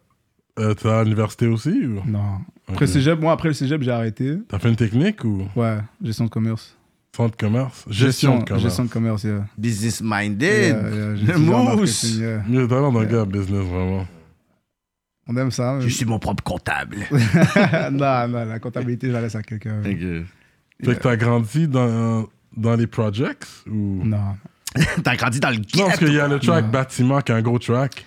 euh, 0.58 0.74
t'as 0.74 1.00
à 1.00 1.04
l'université 1.04 1.46
aussi 1.46 1.70
ou? 1.86 2.02
Non. 2.04 2.40
Après 2.66 2.86
cégep, 2.88 3.20
moi, 3.20 3.32
après 3.32 3.48
le 3.48 3.54
cégep, 3.54 3.80
j'ai 3.82 3.92
arrêté. 3.92 4.38
T'as 4.48 4.58
fait 4.58 4.68
une 4.68 4.76
technique 4.76 5.22
ou? 5.24 5.46
Ouais, 5.54 5.78
gestion 6.02 6.24
de 6.24 6.30
commerce. 6.30 6.76
centre 7.16 7.30
de 7.36 7.40
commerce 7.40 7.84
Gestion 7.88 8.38
de 8.40 8.44
commerce. 8.44 8.62
Gestion 8.64 8.84
de 8.86 8.90
commerce, 8.90 9.22
yeah. 9.24 9.46
Business 9.56 10.00
Yeah, 10.00 10.20
minded. 10.22 10.40
yeah, 11.22 11.36
Le 11.38 11.54
en 11.54 11.76
mousse. 11.76 12.16
yeah. 12.18 12.42
Mais 12.48 12.66
t'as 12.66 12.80
l'air 12.80 12.90
d'un 12.92 13.04
gars 13.04 13.24
business, 13.24 13.64
vraiment. 13.66 14.06
On 15.28 15.36
aime 15.36 15.50
ça. 15.52 15.74
mais- 15.76 15.82
Je 15.82 15.88
suis 15.94 16.04
mon 16.06 16.18
propre 16.18 16.42
comptable. 16.42 16.96
non, 17.92 18.26
non, 18.28 18.44
la 18.44 18.58
comptabilité, 18.58 19.06
je 19.08 19.12
la 19.12 19.20
laisse 19.20 19.36
à 19.36 19.42
quelqu'un. 19.42 19.80
Ok. 19.80 20.26
Fait 20.84 20.94
que 20.96 21.00
t'as 21.02 21.16
grandi 21.16 21.66
dans, 21.68 22.26
dans 22.56 22.74
les 22.76 22.86
projects 22.86 23.44
ou? 23.70 24.00
Non. 24.04 24.36
T'as 25.02 25.16
grandi 25.16 25.40
dans 25.40 25.48
le 25.50 25.56
Non, 25.56 25.62
parce 25.86 25.92
ghetto. 25.98 26.04
qu'il 26.06 26.14
y 26.14 26.20
a 26.20 26.28
le 26.28 26.38
track 26.38 26.64
Non. 26.66 26.70
bâtiment 26.70 27.20
qui 27.22 27.32
est 27.32 27.34
un 27.34 27.42
gros 27.42 27.58
track. 27.58 28.04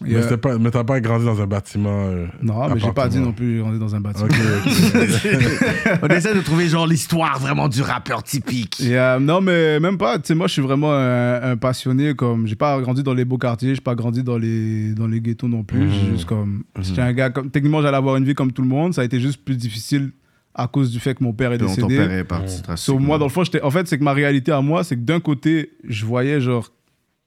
Mais, 0.00 0.10
Yeah. 0.10 0.22
c'était 0.22 0.36
pas, 0.36 0.56
mais 0.58 0.70
t'as 0.70 0.84
pas 0.84 1.00
grandi 1.00 1.24
dans 1.24 1.40
un 1.42 1.46
bâtiment. 1.46 2.06
euh, 2.06 2.26
Non, 2.40 2.68
mais 2.72 2.78
j'ai 2.80 2.92
pas 2.92 3.08
dit 3.08 3.18
non 3.18 3.32
plus, 3.32 3.58
est 3.60 3.78
dans 3.78 3.94
un 3.96 4.00
bâtiment. 4.00 4.28
On 6.02 6.06
essaie 6.08 6.34
de 6.34 6.40
trouver 6.40 6.68
genre 6.68 6.86
l'histoire 6.86 7.38
vraiment 7.40 7.68
du 7.68 7.82
rappeur 7.82 8.22
typique. 8.22 8.80
Non, 9.20 9.40
mais 9.40 9.80
même 9.80 9.98
pas. 9.98 10.18
Tu 10.18 10.28
sais, 10.28 10.34
moi, 10.34 10.46
je 10.46 10.52
suis 10.54 10.62
vraiment 10.62 10.92
un, 10.92 11.42
un 11.52 11.56
passionné. 11.56 12.14
Comme, 12.14 12.46
j'ai 12.46 12.54
pas 12.56 12.80
grandi 12.80 13.02
dans 13.02 13.14
les 13.14 13.24
beaux 13.24 13.38
quartiers, 13.38 13.74
j'ai 13.74 13.80
pas 13.80 13.94
grandi 13.96 14.22
dans 14.22 14.38
les, 14.38 14.92
dans 14.94 15.06
les 15.08 15.20
ghettos 15.20 15.48
non 15.48 15.64
plus. 15.64 15.90
J'ai 15.90 16.10
juste 16.12 16.26
comme, 16.26 16.62
j'étais 16.80 17.00
un 17.02 17.12
gars 17.12 17.30
comme, 17.30 17.50
techniquement, 17.50 17.82
j'allais 17.82 17.96
avoir 17.96 18.16
une 18.16 18.24
vie 18.24 18.34
comme 18.34 18.52
tout 18.52 18.62
le 18.62 18.68
monde. 18.68 18.94
Ça 18.94 19.00
a 19.00 19.04
été 19.04 19.20
juste 19.20 19.44
plus 19.44 19.56
difficile 19.56 20.10
à 20.58 20.66
cause 20.68 20.90
du 20.90 20.98
fait 21.00 21.14
que 21.14 21.22
mon 21.24 21.32
père 21.32 21.52
est 21.52 21.58
Ton, 21.58 21.66
ton 21.66 21.86
décédé. 21.86 21.96
père 21.96 22.10
est 22.12 22.24
parti. 22.24 22.60
So, 22.76 22.98
moi, 22.98 23.16
dans 23.18 23.26
le 23.26 23.30
fond, 23.30 23.44
j'étais- 23.44 23.62
en 23.62 23.70
fait, 23.70 23.86
c'est 23.86 23.96
que 23.98 24.04
ma 24.04 24.12
réalité 24.12 24.52
à 24.52 24.60
moi, 24.60 24.84
c'est 24.84 24.96
que 24.96 25.00
d'un 25.02 25.20
côté, 25.20 25.70
je 25.84 26.04
voyais 26.04 26.40
genre 26.40 26.70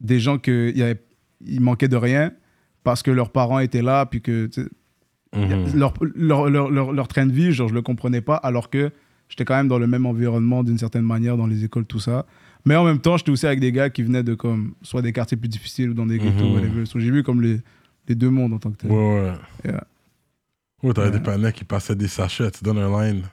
des 0.01 0.19
gens 0.19 0.37
qui 0.37 0.73
ils 1.43 1.61
manquaient 1.61 1.87
de 1.87 1.95
rien 1.95 2.31
parce 2.83 3.01
que 3.01 3.09
leurs 3.09 3.31
parents 3.31 3.59
étaient 3.59 3.81
là, 3.81 4.05
puis 4.05 4.21
que 4.21 4.49
Mhm. 5.35 5.77
leur, 5.77 5.93
leur, 6.13 6.49
leur, 6.49 6.69
leur, 6.69 6.91
leur 6.91 7.07
train 7.07 7.25
de 7.25 7.31
vie, 7.31 7.53
genre, 7.53 7.69
je 7.69 7.73
le 7.73 7.81
comprenais 7.81 8.19
pas, 8.21 8.35
alors 8.35 8.69
que 8.69 8.91
j'étais 9.29 9.45
quand 9.45 9.55
même 9.55 9.69
dans 9.69 9.79
le 9.79 9.87
même 9.87 10.05
environnement 10.05 10.61
d'une 10.63 10.77
certaine 10.77 11.03
manière, 11.05 11.37
dans 11.37 11.47
les 11.47 11.63
écoles, 11.63 11.85
tout 11.85 11.99
ça. 11.99 12.25
Mais 12.65 12.75
en 12.75 12.83
même 12.83 12.99
temps, 12.99 13.15
j'étais 13.17 13.31
aussi 13.31 13.45
avec 13.47 13.59
des 13.61 13.71
gars 13.71 13.89
qui 13.89 14.03
venaient 14.03 14.23
de 14.23 14.33
comme, 14.35 14.73
soit 14.81 15.01
des 15.01 15.13
quartiers 15.13 15.37
plus 15.37 15.47
difficiles 15.47 15.91
ou 15.91 15.93
dans 15.93 16.05
des 16.05 16.17
ghettos, 16.19 16.53
whatever. 16.53 16.85
So, 16.85 16.99
j'ai 16.99 17.09
vu 17.11 17.23
comme 17.23 17.41
les, 17.41 17.59
les 18.09 18.15
deux 18.15 18.29
mondes 18.29 18.51
en 18.53 18.59
tant 18.59 18.71
que 18.71 18.77
tel. 18.77 18.91
Ouais, 18.91 18.97
ouais. 18.97 19.31
Yeah. 19.65 19.83
Ouais, 20.83 20.93
t'avais 20.93 21.07
Ouais. 21.07 21.13
des 21.13 21.19
panneaux 21.19 21.51
qui 21.51 21.63
passaient 21.63 21.95
des 21.95 22.07
sachets. 22.07 22.51
Tu 22.51 22.63
donnes 22.63 22.79
un 22.79 23.03
line 23.03 23.23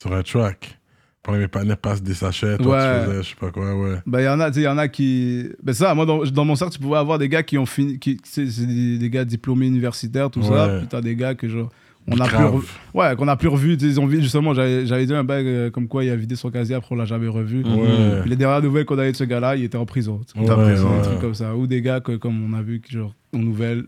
sur 0.00 0.12
un 0.12 0.22
track. 0.22 0.78
Pendant 1.22 1.38
que 1.38 1.42
mes 1.42 1.48
partenaires 1.48 1.76
passent 1.76 2.02
des 2.02 2.14
sachets, 2.14 2.58
toi, 2.58 2.76
Ouais. 2.76 3.04
tu 3.04 3.10
faisais, 3.10 3.22
je 3.22 3.28
sais 3.28 3.36
pas 3.38 3.50
quoi, 3.52 3.76
ouais. 3.76 3.98
Ben, 4.06 4.20
il 4.20 4.24
y 4.24 4.28
en 4.28 4.40
a, 4.40 4.48
y 4.50 4.66
en 4.66 4.76
a 4.76 4.88
qui. 4.88 5.48
Ben, 5.62 5.72
ça, 5.72 5.94
moi, 5.94 6.04
dans, 6.04 6.24
dans 6.24 6.44
mon 6.44 6.56
cercle, 6.56 6.72
tu 6.74 6.80
pouvais 6.80 6.96
avoir 6.98 7.16
des 7.18 7.28
gars 7.28 7.44
qui 7.44 7.56
ont 7.58 7.66
fini. 7.66 8.00
Qui, 8.00 8.18
sais, 8.24 8.50
c'est 8.50 8.66
des, 8.66 8.98
des 8.98 9.10
gars 9.10 9.24
diplômés 9.24 9.68
universitaires, 9.68 10.30
tout 10.30 10.42
ça. 10.42 10.78
Puis 10.78 10.88
t'as 10.88 11.00
des 11.00 11.14
gars 11.14 11.34
que, 11.36 11.48
genre. 11.48 11.68
On 12.08 12.18
a 12.18 12.26
plus 12.26 12.36
revu, 12.44 12.66
ouais, 12.94 13.14
qu'on 13.14 13.28
a 13.28 13.36
plus 13.36 13.46
revu. 13.46 13.76
Ils 13.80 14.00
ont 14.00 14.06
vu, 14.08 14.20
justement, 14.20 14.52
j'avais 14.54 14.84
j'avais 14.86 15.06
dit 15.06 15.14
un 15.14 15.22
bail 15.22 15.46
euh, 15.46 15.70
comme 15.70 15.86
quoi 15.86 16.02
il 16.02 16.10
a 16.10 16.16
vidé 16.16 16.34
son 16.34 16.50
casier, 16.50 16.74
après 16.74 16.92
on 16.96 16.98
l'a 16.98 17.04
jamais 17.04 17.28
revu. 17.28 17.62
Ouais. 17.62 18.20
Puis 18.22 18.30
les 18.30 18.34
dernières 18.34 18.60
nouvelles 18.60 18.84
qu'on 18.86 18.98
a 18.98 19.06
eues 19.06 19.12
de 19.12 19.16
ce 19.16 19.22
gars-là, 19.22 19.54
il 19.54 19.62
était 19.62 19.78
en 19.78 19.86
prison. 19.86 20.20
Ouais, 20.34 20.50
En 20.50 20.56
prison, 20.56 20.90
ouais. 20.90 20.98
Un 20.98 21.02
truc 21.02 21.20
comme 21.20 21.34
ça. 21.34 21.54
Ou 21.54 21.68
des 21.68 21.80
gars 21.80 22.00
que, 22.00 22.16
comme 22.16 22.42
on 22.44 22.58
a 22.58 22.62
vu, 22.62 22.80
qui, 22.80 22.94
genre, 22.94 23.14
en 23.32 23.38
nouvelles, 23.38 23.84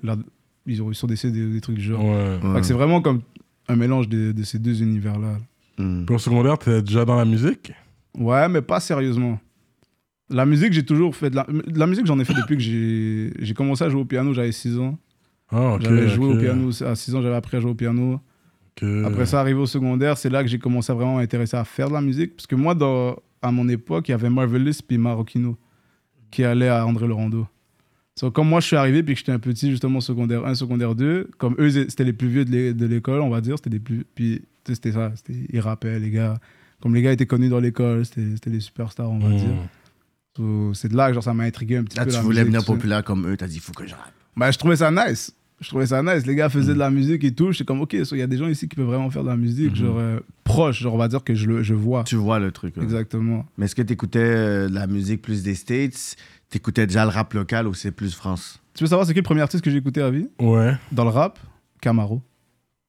ils, 0.67 0.83
ont, 0.83 0.91
ils 0.91 0.95
sont 0.95 1.07
décédés, 1.07 1.47
des 1.47 1.61
trucs 1.61 1.77
du 1.77 1.83
genre. 1.83 2.05
Ouais. 2.05 2.39
Fait 2.55 2.61
que 2.61 2.67
c'est 2.67 2.75
vraiment 2.75 3.01
comme 3.01 3.21
un 3.69 3.77
mélange 3.77 4.09
de, 4.09 4.33
de 4.33 4.43
ces 4.43 4.59
deux 4.59 4.83
univers-là. 4.83 5.39
Mm. 5.79 6.05
Puis 6.05 6.15
au 6.15 6.19
secondaire, 6.19 6.59
t'étais 6.59 6.83
déjà 6.83 7.05
dans 7.05 7.17
la 7.17 7.25
musique? 7.25 7.73
Ouais, 8.17 8.49
mais 8.49 8.63
pas 8.63 8.81
sérieusement. 8.81 9.39
La 10.31 10.47
musique, 10.47 10.73
j'ai 10.73 10.85
toujours 10.85 11.15
fait 11.15 11.31
de 11.31 11.37
la, 11.37 11.45
de 11.45 11.79
la 11.79 11.87
musique, 11.87 12.07
j'en 12.07 12.19
ai 12.19 12.25
fait 12.25 12.35
depuis 12.35 12.57
que 12.57 12.63
j'ai 12.63 13.33
j'ai 13.39 13.55
commencé 13.55 13.85
à 13.85 13.89
jouer 13.89 14.01
au 14.01 14.05
piano, 14.05 14.33
j'avais 14.33 14.53
6 14.53 14.79
ans. 14.79 14.99
Ah, 15.51 15.75
ok. 15.75 15.83
j'avais 15.83 16.09
joué 16.09 16.27
ok, 16.27 16.35
au 16.35 16.39
piano 16.39 16.71
à 16.83 16.95
6 16.95 17.15
ans, 17.15 17.23
j'avais 17.23 17.35
appris 17.35 17.57
à 17.57 17.61
jouer 17.61 17.73
au 17.73 17.75
piano. 17.75 18.21
ok. 18.77 18.89
Après 19.05 19.27
ça, 19.27 19.41
arrivé 19.41 19.61
au 19.61 19.67
secondaire, 19.67 20.17
c'est 20.17 20.31
là 20.31 20.43
que 20.43 20.49
j'ai 20.49 20.59
commencé 20.59 20.91
à 20.91 20.95
vraiment 20.95 21.17
m'intéresser 21.17 21.57
à 21.57 21.65
faire 21.65 21.89
de 21.89 21.95
la 21.95 22.01
musique. 22.01 22.37
Parce 22.37 22.47
que 22.47 22.55
moi, 22.55 22.75
dans, 22.75 23.17
à 23.43 23.53
mon 23.53 23.69
époque, 23.69 24.09
il 24.09 24.13
y 24.13 24.15
avait 24.15 24.31
Marvelous 24.31 24.73
puis 24.87 24.97
Marocchino 24.97 25.57
qui 26.31 26.43
allaient 26.43 26.69
à 26.69 26.87
André 26.87 27.07
Laurando. 27.07 27.47
So, 28.17 28.31
comme 28.31 28.49
moi, 28.49 28.61
je 28.61 28.67
suis 28.69 28.77
arrivé 28.77 29.03
puis 29.03 29.15
que 29.15 29.19
j'étais 29.19 29.33
un 29.33 29.39
petit, 29.41 29.71
justement, 29.71 30.01
secondaire 30.01 30.47
1, 30.47 30.55
secondaire 30.55 30.95
2, 30.95 31.31
comme 31.39 31.57
eux, 31.59 31.69
c'était 31.71 32.05
les 32.05 32.13
plus 32.13 32.29
vieux 32.29 32.45
de 32.45 32.51
l'é- 32.53 32.73
de 32.75 32.87
l'école, 32.87 33.21
on 33.21 33.29
va 33.31 33.41
dire. 33.41 33.57
C'était 33.59 33.71
les 33.71 33.81
plus. 33.81 34.05
Puis, 34.15 34.43
tu 34.65 34.75
c'était 34.75 34.93
ça. 34.93 35.13
c'était- 35.17 35.47
Ils 35.53 35.61
rappaient, 35.61 35.99
les 35.99 36.11
gars. 36.11 36.39
Comme 36.81 36.95
les 36.95 37.03
gars 37.03 37.13
étaient 37.13 37.27
connus 37.27 37.49
dans 37.49 37.59
l'école, 37.61 38.05
c'était 38.07 38.31
c'était 38.35 38.51
les 38.51 38.61
superstars, 38.61 39.11
on 39.11 39.19
va 39.19 39.29
Mm. 39.31 39.37
dire. 39.37 39.55
So, 40.37 40.75
c'est 40.75 40.89
de 40.89 40.97
là 40.97 41.09
que 41.09 41.15
genre, 41.15 41.23
ça 41.25 41.35
m'a 41.35 41.45
intrigué 41.45 41.77
un 41.77 41.85
petit 41.85 41.97
Là, 41.97 42.05
peu. 42.05 42.11
tu 42.11 42.17
la 42.17 42.23
voulais 42.23 42.35
musique, 42.41 42.47
venir 42.49 42.61
tout 42.61 42.67
ça. 42.67 42.73
populaire 42.75 43.05
comme 43.05 43.27
eux, 43.29 43.37
t'as 43.37 43.47
dit, 43.49 43.57
il 43.57 43.61
faut 43.61 43.73
que 43.73 43.87
je 43.87 43.95
rappe. 43.95 44.13
Bah, 44.37 44.51
je 44.51 44.59
trouvais 44.59 44.77
ça 44.77 44.91
nice. 44.91 45.33
Je 45.65 45.69
trouvais 45.71 45.87
ça 45.87 46.03
nice. 46.03 46.27
Les 46.27 46.35
gars 46.35 46.49
faisaient 46.49 46.75
de 46.75 46.79
la 46.79 46.91
musique 46.91 47.25
et 47.25 47.33
tout. 47.35 47.51
J'étais 47.53 47.65
comme, 47.65 47.81
ok, 47.81 47.97
so, 48.05 48.15
il 48.15 48.19
y 48.19 48.23
a 48.23 48.27
des 48.27 48.37
gens 48.37 48.47
ici 48.49 48.69
qui 48.69 48.77
peuvent 48.77 48.85
vraiment 48.87 49.11
faire 49.11 49.23
de 49.25 49.29
la 49.29 49.37
musique, 49.37 49.73
Mm-hmm. 49.73 49.77
genre 49.77 49.99
euh, 49.99 50.21
proche, 50.45 50.81
genre 50.83 50.95
on 50.95 50.99
va 50.99 51.09
dire 51.09 51.25
que 51.25 51.35
je, 51.35 51.47
le, 51.47 51.63
je 51.63 51.75
vois. 51.75 52.05
Tu 52.05 52.17
vois 52.17 52.39
le 52.39 52.53
truc. 52.53 52.77
Exactement. 52.81 53.47
Mais 53.59 53.65
est-ce 53.65 53.75
que 53.75 53.83
t'écoutais 53.83 54.19
euh, 54.21 54.69
de 54.69 54.75
la 54.75 54.87
musique 54.87 55.23
plus 55.23 55.43
des 55.43 55.55
States? 55.55 56.17
T'écoutais 56.51 56.87
déjà 56.87 57.05
le 57.05 57.11
rap 57.11 57.33
local 57.35 57.67
ou 57.67 57.75
c'est 57.75 57.91
plus 57.93 58.15
France? 58.15 58.61
Tu 58.75 58.85
veux 58.85 58.89
savoir 58.89 59.07
c'est 59.07 59.13
qui 59.15 59.21
le 59.21 59.25
premier 59.25 59.41
artiste 59.41 59.65
que 59.65 59.71
j'ai 59.71 59.79
écouté 59.79 60.03
à 60.03 60.11
vie 60.11 60.29
Ouais. 60.39 60.75
Dans 60.93 61.05
le 61.05 61.11
rap 61.11 61.39
Camaro, 61.81 62.23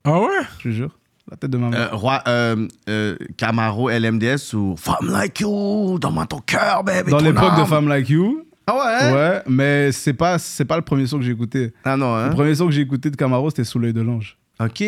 Ah 0.04 0.20
ouais? 0.20 0.28
Je 0.60 0.64
te 0.64 0.70
jure. 0.74 0.98
La 1.32 1.38
tête 1.38 1.50
de 1.50 1.58
ma 1.58 1.70
mère. 1.70 1.92
Euh, 1.92 1.96
Roi, 1.96 2.22
euh, 2.28 2.68
euh, 2.88 3.16
Camaro, 3.38 3.90
LMDS 3.90 4.54
ou 4.54 4.76
Femme 4.78 5.10
Like 5.10 5.40
You, 5.40 5.98
dans 6.00 6.24
ton 6.28 6.38
cœur, 6.40 6.84
baby. 6.84 7.10
Dans 7.10 7.18
l'époque 7.18 7.58
de. 7.58 7.64
Femme 7.64 7.88
Like 7.88 8.10
You, 8.10 8.45
Ah 8.68 8.76
ouais 8.76 9.14
ouais, 9.14 9.44
mais 9.48 9.92
c'est 9.92 10.14
pas, 10.14 10.40
c'est 10.40 10.66
pas 10.66 10.76
le 10.76 10.82
premier 10.82 11.06
son 11.06 11.20
que 11.20 11.24
j'ai 11.24 11.32
écouté. 11.32 11.74
Ah 11.84 11.96
non, 11.96 12.16
hein? 12.16 12.30
Le 12.30 12.34
premier 12.34 12.56
son 12.56 12.66
que 12.66 12.72
j'ai 12.72 12.82
écouté 12.82 13.12
de 13.12 13.16
Camaro, 13.16 13.50
c'était 13.50 13.64
Sous 13.64 13.78
l'œil 13.80 13.94
de 13.94 14.02
l'ange. 14.02 14.38
Ok. 14.60 14.84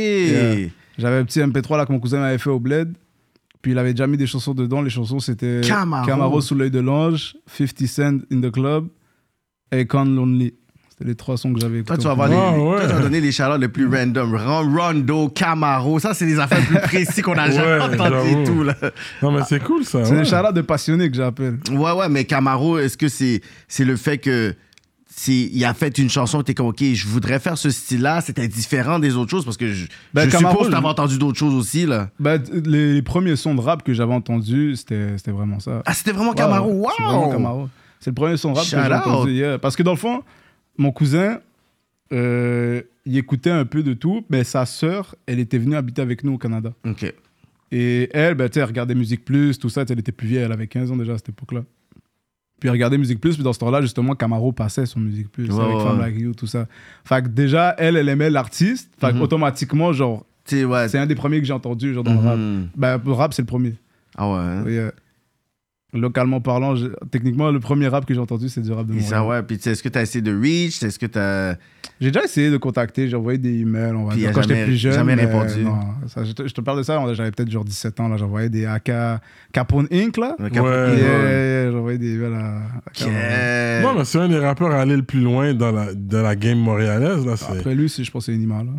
J'avais 0.97 1.17
un 1.17 1.25
petit 1.25 1.39
MP3 1.39 1.77
là 1.77 1.85
que 1.85 1.91
mon 1.91 1.99
cousin 1.99 2.19
m'avait 2.19 2.39
fait 2.39 2.49
au 2.49 2.59
bled. 2.59 2.93
Puis 3.61 3.71
il 3.71 3.77
avait 3.77 3.93
déjà 3.93 4.07
mis 4.07 4.17
des 4.17 4.27
chansons 4.27 4.53
dedans. 4.53 4.81
Les 4.81 4.89
chansons, 4.89 5.19
c'était 5.19 5.61
Camaro. 5.61 6.41
Sous 6.41 6.55
l'œil 6.55 6.71
de 6.71 6.79
l'ange, 6.79 7.35
50 7.47 7.87
Cent 7.87 8.19
in 8.31 8.41
the 8.41 8.51
Club 8.51 8.87
et 9.71 9.85
Con 9.85 10.05
Lonely. 10.05 10.53
C'était 10.97 11.09
les 11.09 11.15
trois 11.15 11.37
sons 11.37 11.53
que 11.53 11.59
j'avais 11.59 11.79
écoutés. 11.79 11.89
Toi, 11.93 11.97
tu 11.97 12.03
vas 12.05 12.11
avoir. 12.11 12.29
Ah, 12.31 12.55
les, 12.55 12.61
ouais. 12.63 12.77
toi, 12.79 12.87
tu 12.87 12.93
vas 12.93 13.01
donner 13.01 13.21
les 13.21 13.31
chaleurs 13.31 13.59
les 13.59 13.67
plus 13.67 13.87
random. 13.87 14.35
Ron- 14.35 14.75
Rondo, 14.75 15.29
Camaro, 15.29 15.99
ça, 15.99 16.13
c'est 16.15 16.25
les 16.25 16.39
affaires 16.39 16.65
plus 16.65 16.79
précises 16.79 17.21
qu'on 17.23 17.33
a 17.37 17.51
jamais 17.51 17.67
Ouais, 17.85 18.01
entendues 18.01 18.41
et 18.41 18.43
tout, 18.43 18.63
là. 18.63 18.73
Non, 19.21 19.31
mais 19.31 19.41
c'est 19.47 19.63
cool 19.63 19.83
ça. 19.85 20.03
C'est 20.05 20.13
ouais. 20.13 20.19
des 20.19 20.25
charades 20.25 20.55
de 20.55 20.61
passionnés 20.61 21.09
que 21.11 21.15
j'appelle. 21.15 21.59
Ouais, 21.71 21.91
ouais, 21.91 22.09
mais 22.09 22.25
Camaro, 22.25 22.79
est-ce 22.79 22.97
que 22.97 23.09
c'est 23.09 23.41
c'est 23.67 23.85
le 23.85 23.95
fait 23.95 24.17
que 24.17 24.55
il 25.27 25.65
a 25.65 25.73
fait 25.73 25.97
une 25.97 26.09
chanson, 26.11 26.43
t'es 26.43 26.53
comme, 26.53 26.67
OK, 26.67 26.83
je 26.93 27.07
voudrais 27.07 27.39
faire 27.39 27.57
ce 27.57 27.71
style-là, 27.71 28.21
c'était 28.21 28.47
différent 28.47 28.99
des 28.99 29.15
autres 29.15 29.31
choses 29.31 29.45
parce 29.45 29.57
que 29.57 29.71
je, 29.73 29.87
Ben, 30.13 30.25
je 30.25 30.29
Camaro, 30.31 30.53
suppose 30.53 30.67
que 30.67 30.73
t'avais 30.73 30.87
entendu 30.87 31.17
d'autres 31.17 31.39
choses 31.39 31.55
aussi, 31.55 31.87
là. 31.87 32.09
Bah, 32.19 32.37
t- 32.37 32.51
les, 32.65 32.93
les 32.93 33.01
premiers 33.01 33.35
sons 33.35 33.55
de 33.55 33.61
rap 33.61 33.81
que 33.83 33.93
j'avais 33.93 34.13
entendus, 34.13 34.75
c'était 34.75 35.17
c'était 35.17 35.31
vraiment 35.31 35.59
ça. 35.59 35.81
Ah, 35.87 35.93
c'était 35.95 36.11
vraiment 36.11 36.33
Camaro, 36.33 36.69
wow! 36.71 37.31
Camaro. 37.31 37.69
C'est 37.99 38.11
le 38.11 38.15
premier 38.15 38.37
son 38.37 38.53
rap 38.53 38.65
Shout 38.65 38.75
que 38.75 38.83
j'ai 38.83 38.93
entendu. 38.93 39.31
yeah. 39.31 39.57
Parce 39.57 39.75
que 39.75 39.81
dans 39.81 39.91
le 39.93 39.97
fond, 39.97 40.21
mon 40.77 40.91
cousin, 40.91 41.39
euh, 42.13 42.81
il 43.05 43.17
écoutait 43.17 43.49
un 43.49 43.65
peu 43.65 43.83
de 43.83 43.93
tout, 43.93 44.25
mais 44.29 44.43
sa 44.43 44.65
sœur, 44.65 45.15
elle 45.25 45.39
était 45.39 45.57
venue 45.57 45.75
habiter 45.75 46.01
avec 46.01 46.23
nous 46.23 46.33
au 46.33 46.37
Canada. 46.37 46.73
OK. 46.85 47.13
Et 47.71 48.09
elle, 48.13 48.35
ben, 48.35 48.49
elle 48.55 48.63
regardait 48.63 48.95
Musique 48.95 49.25
Plus, 49.25 49.59
tout 49.59 49.69
ça. 49.69 49.83
Elle 49.89 49.99
était 49.99 50.11
plus 50.13 50.27
vieille, 50.27 50.43
elle 50.43 50.51
avait 50.53 50.67
15 50.67 50.91
ans 50.91 50.95
déjà 50.97 51.13
à 51.13 51.17
cette 51.17 51.29
époque-là. 51.29 51.63
Puis 52.59 52.67
elle 52.69 52.71
regardait 52.71 52.97
Musique 52.97 53.19
Plus, 53.19 53.35
puis 53.35 53.43
dans 53.43 53.53
ce 53.53 53.59
temps-là, 53.59 53.81
justement, 53.81 54.15
Camaro 54.15 54.51
passait 54.51 54.85
sur 54.85 54.99
Musique 54.99 55.29
Plus, 55.31 55.51
avec 55.51 55.75
ouais. 55.75 55.83
Femme 55.83 55.99
Like 55.99 56.17
You, 56.17 56.33
tout 56.33 56.47
ça. 56.47 56.67
Fait 57.03 57.21
que 57.23 57.27
déjà, 57.27 57.75
elle, 57.77 57.97
elle 57.97 58.09
aimait 58.09 58.29
l'artiste. 58.29 58.89
Fait 58.99 59.13
Mhm. 59.13 59.21
automatiquement, 59.21 59.91
genre, 59.93 60.25
ouais. 60.51 60.87
c'est 60.87 60.97
un 60.97 61.05
des 61.05 61.15
premiers 61.15 61.39
que 61.39 61.45
j'ai 61.45 61.53
entendu, 61.53 61.93
genre, 61.93 62.03
dans 62.03 62.13
le 62.13 62.19
rap. 62.19 62.37
Mhm. 62.37 62.69
Ben, 62.75 63.01
le 63.05 63.11
rap, 63.11 63.33
c'est 63.33 63.41
le 63.43 63.47
premier. 63.47 63.75
Ah 64.15 64.27
ouais. 64.31 64.37
hein? 64.39 64.63
Oui, 64.65 64.77
euh, 64.77 64.89
localement 65.93 66.41
parlant, 66.41 66.75
je- 66.75 66.87
techniquement, 67.11 67.49
le 67.51 67.59
premier 67.59 67.87
rap 67.87 68.05
que 68.05 68.13
j'ai 68.13 68.19
entendu, 68.19 68.49
c'est 68.49 68.61
du 68.61 68.71
rap 68.71 68.85
de 68.87 68.93
Et 68.95 68.99
ça, 69.01 69.19
Montréal. 69.21 69.41
ouais. 69.41 69.47
Puis, 69.47 69.57
tu 69.57 69.63
sais, 69.63 69.71
est-ce 69.71 69.81
que 69.83 69.89
t'as 69.89 70.01
essayé 70.01 70.21
de 70.21 70.35
reach? 70.37 70.83
Est-ce 70.83 70.99
que 70.99 71.05
t'as. 71.05 71.55
J'ai 71.99 72.11
déjà 72.11 72.23
essayé 72.25 72.51
de 72.51 72.57
contacter, 72.57 73.07
j'ai 73.07 73.15
envoyé 73.15 73.39
des 73.39 73.61
emails, 73.61 73.93
on 73.95 74.03
va 74.05 74.11
Puis 74.11 74.19
dire, 74.19 74.31
quand 74.31 74.43
j'étais 74.43 74.65
plus 74.65 74.75
jeune. 74.77 74.93
jamais 74.93 75.15
mais 75.15 75.25
répondu. 75.25 75.63
non, 75.63 75.79
ça, 76.07 76.23
je, 76.23 76.31
te, 76.33 76.47
je 76.47 76.53
te 76.53 76.61
parle 76.61 76.77
de 76.77 76.83
ça, 76.83 77.01
j'avais 77.13 77.31
peut-être 77.31 77.49
genre 77.49 77.65
17 77.65 77.99
ans, 78.01 78.07
là, 78.07 78.17
j'envoyais 78.17 78.49
des 78.49 78.65
AK 78.67 78.91
Capone 79.51 79.87
Inc. 79.91 80.15
là. 80.17 80.35
Ouais. 80.37 80.43
Yeah, 80.45 80.49
Camaro? 80.51 80.93
yeah, 80.93 80.93
yeah, 81.63 81.71
j'envoyais 81.71 81.97
des 81.97 82.13
emails 82.13 82.33
à. 82.35 82.61
Yeah. 83.03 83.81
Non, 83.81 83.95
mais 83.97 84.05
c'est 84.05 84.19
un 84.19 84.27
des 84.29 84.37
rappeurs 84.37 84.71
à 84.71 84.81
aller 84.81 84.95
le 84.95 85.01
plus 85.03 85.21
loin 85.21 85.53
dans 85.55 85.71
la, 85.71 85.93
dans 85.95 86.21
la 86.21 86.35
game 86.35 86.59
montréalaise. 86.59 87.25
Là, 87.25 87.35
c'est... 87.37 87.57
Après 87.57 87.73
lui, 87.73 87.89
c'est- 87.89 88.03
je 88.03 88.11
pense 88.11 88.25
que 88.27 88.31
c'est 88.31 88.35
Enima 88.37 88.63
là. 88.63 88.71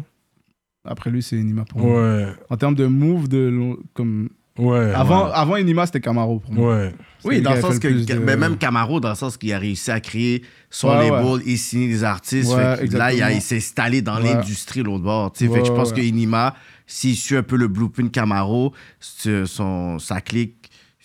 Après 0.85 1.11
lui, 1.11 1.23
c'est 1.23 1.37
Enima 1.37 1.65
pour 1.65 1.81
moi. 1.81 2.01
Ouais, 2.03 2.27
En 2.51 2.57
termes 2.57 2.75
de 2.77 2.87
move, 2.87 3.29
de, 3.29 3.53
comme... 3.95 4.29
ouais. 4.59 4.93
avant, 4.95 5.27
avant 5.31 5.57
Enima, 5.57 5.87
c'était 5.87 6.01
Camaro 6.01 6.41
pour 6.41 6.53
moi. 6.53 6.77
Ouais. 6.77 6.95
Oui, 7.25 7.41
dans 7.41 7.51
qui 7.51 7.57
le 7.57 7.63
sens 7.63 7.79
que. 7.81 7.89
le 7.89 7.95
plus 7.95 8.07
de- 8.07 8.15
mais 8.15 8.37
même 8.37 8.57
Camaro, 8.57 9.01
dans 9.01 9.09
le 9.11 9.15
sens 9.17 9.37
qu'il 9.37 9.53
a 9.53 9.59
réussi 9.59 9.91
à 9.91 9.99
créer 10.01 10.43
son 10.71 10.89
Ouais, 10.91 11.11
label 11.11 11.43
et 11.47 11.57
signer 11.57 11.89
des 11.89 12.05
artistes. 12.05 12.53
Ouais, 12.55 12.77
Fait 12.77 12.87
là, 12.97 13.13
il, 13.13 13.37
il 13.37 13.43
s'est 13.43 13.57
installé 13.57 14.03
dans 14.03 14.17
Ouais. 14.23 14.35
l'industrie, 14.35 14.83
l'autre 14.83 15.03
bord. 15.03 15.33
tu 15.33 15.39
sais. 15.41 15.45
fait 15.47 15.51
Ouais, 15.55 15.61
que 15.63 15.67
je 15.67 15.73
pense 15.73 15.91
ouais. 15.91 15.97
que 15.97 16.01
Inima, 16.03 16.55
s'il 16.87 17.17
suit 17.17 17.37
un 17.37 17.43
peu 17.43 17.57
le 17.57 17.67
blueprint 17.67 18.13
Camaro, 18.13 18.73
c'est- 19.01 19.47
son, 19.47 19.99
sa 19.99 20.21
clique, 20.21 20.55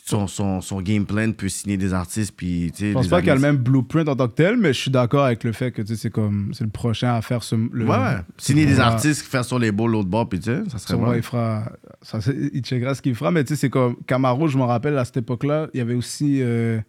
son, 0.05 0.27
son, 0.27 0.59
son 0.59 0.81
game 0.81 1.05
plan 1.05 1.31
peut 1.31 1.47
signer 1.47 1.77
des 1.77 1.93
artistes. 1.93 2.33
Puis, 2.35 2.73
Je 2.77 2.91
pense 2.91 3.07
pas 3.07 3.19
qu'il 3.21 3.27
y 3.29 3.31
a 3.31 3.35
le 3.35 3.41
même 3.41 3.55
blueprint 3.55 4.09
en 4.09 4.15
tant 4.17 4.27
que 4.27 4.33
tel, 4.35 4.57
mais 4.57 4.73
je 4.73 4.79
suis 4.81 4.91
d'accord 4.91 5.23
avec 5.23 5.45
le 5.45 5.53
fait 5.53 5.71
que 5.71 5.81
c'est 5.85 6.09
comme 6.09 6.51
c'est 6.53 6.65
le 6.65 6.69
prochain 6.69 7.13
à 7.15 7.21
faire 7.21 7.41
ce. 7.41 7.55
Le, 7.55 7.85
Ouais, 7.85 7.97
ouais. 7.97 8.17
Signer 8.37 8.65
des 8.65 8.81
artistes, 8.81 9.21
faire 9.25 9.45
sur 9.45 9.59
les 9.59 9.71
beaux 9.71 9.87
l'autre 9.87 10.09
bord, 10.09 10.27
puis 10.27 10.39
tu 10.39 10.45
sais, 10.51 10.61
ça 10.69 10.77
serait 10.77 10.97
bon. 10.97 11.13
il 11.13 11.21
fera. 11.21 11.71
Ça, 12.01 12.19
il 12.53 12.61
checkera 12.61 12.95
ce 12.95 13.01
qu'il 13.01 13.15
fera, 13.15 13.31
mais 13.31 13.45
tu 13.45 13.55
sais, 13.55 13.61
c'est 13.61 13.69
comme 13.69 13.95
Camaro, 14.05 14.47
je 14.49 14.57
me 14.57 14.63
rappelle 14.63 14.97
à 14.97 15.05
cette 15.05 15.17
époque-là, 15.17 15.67
il 15.73 15.77
y 15.77 15.81
avait 15.81 15.93
aussi. 15.95 16.39
euh, 16.41 16.81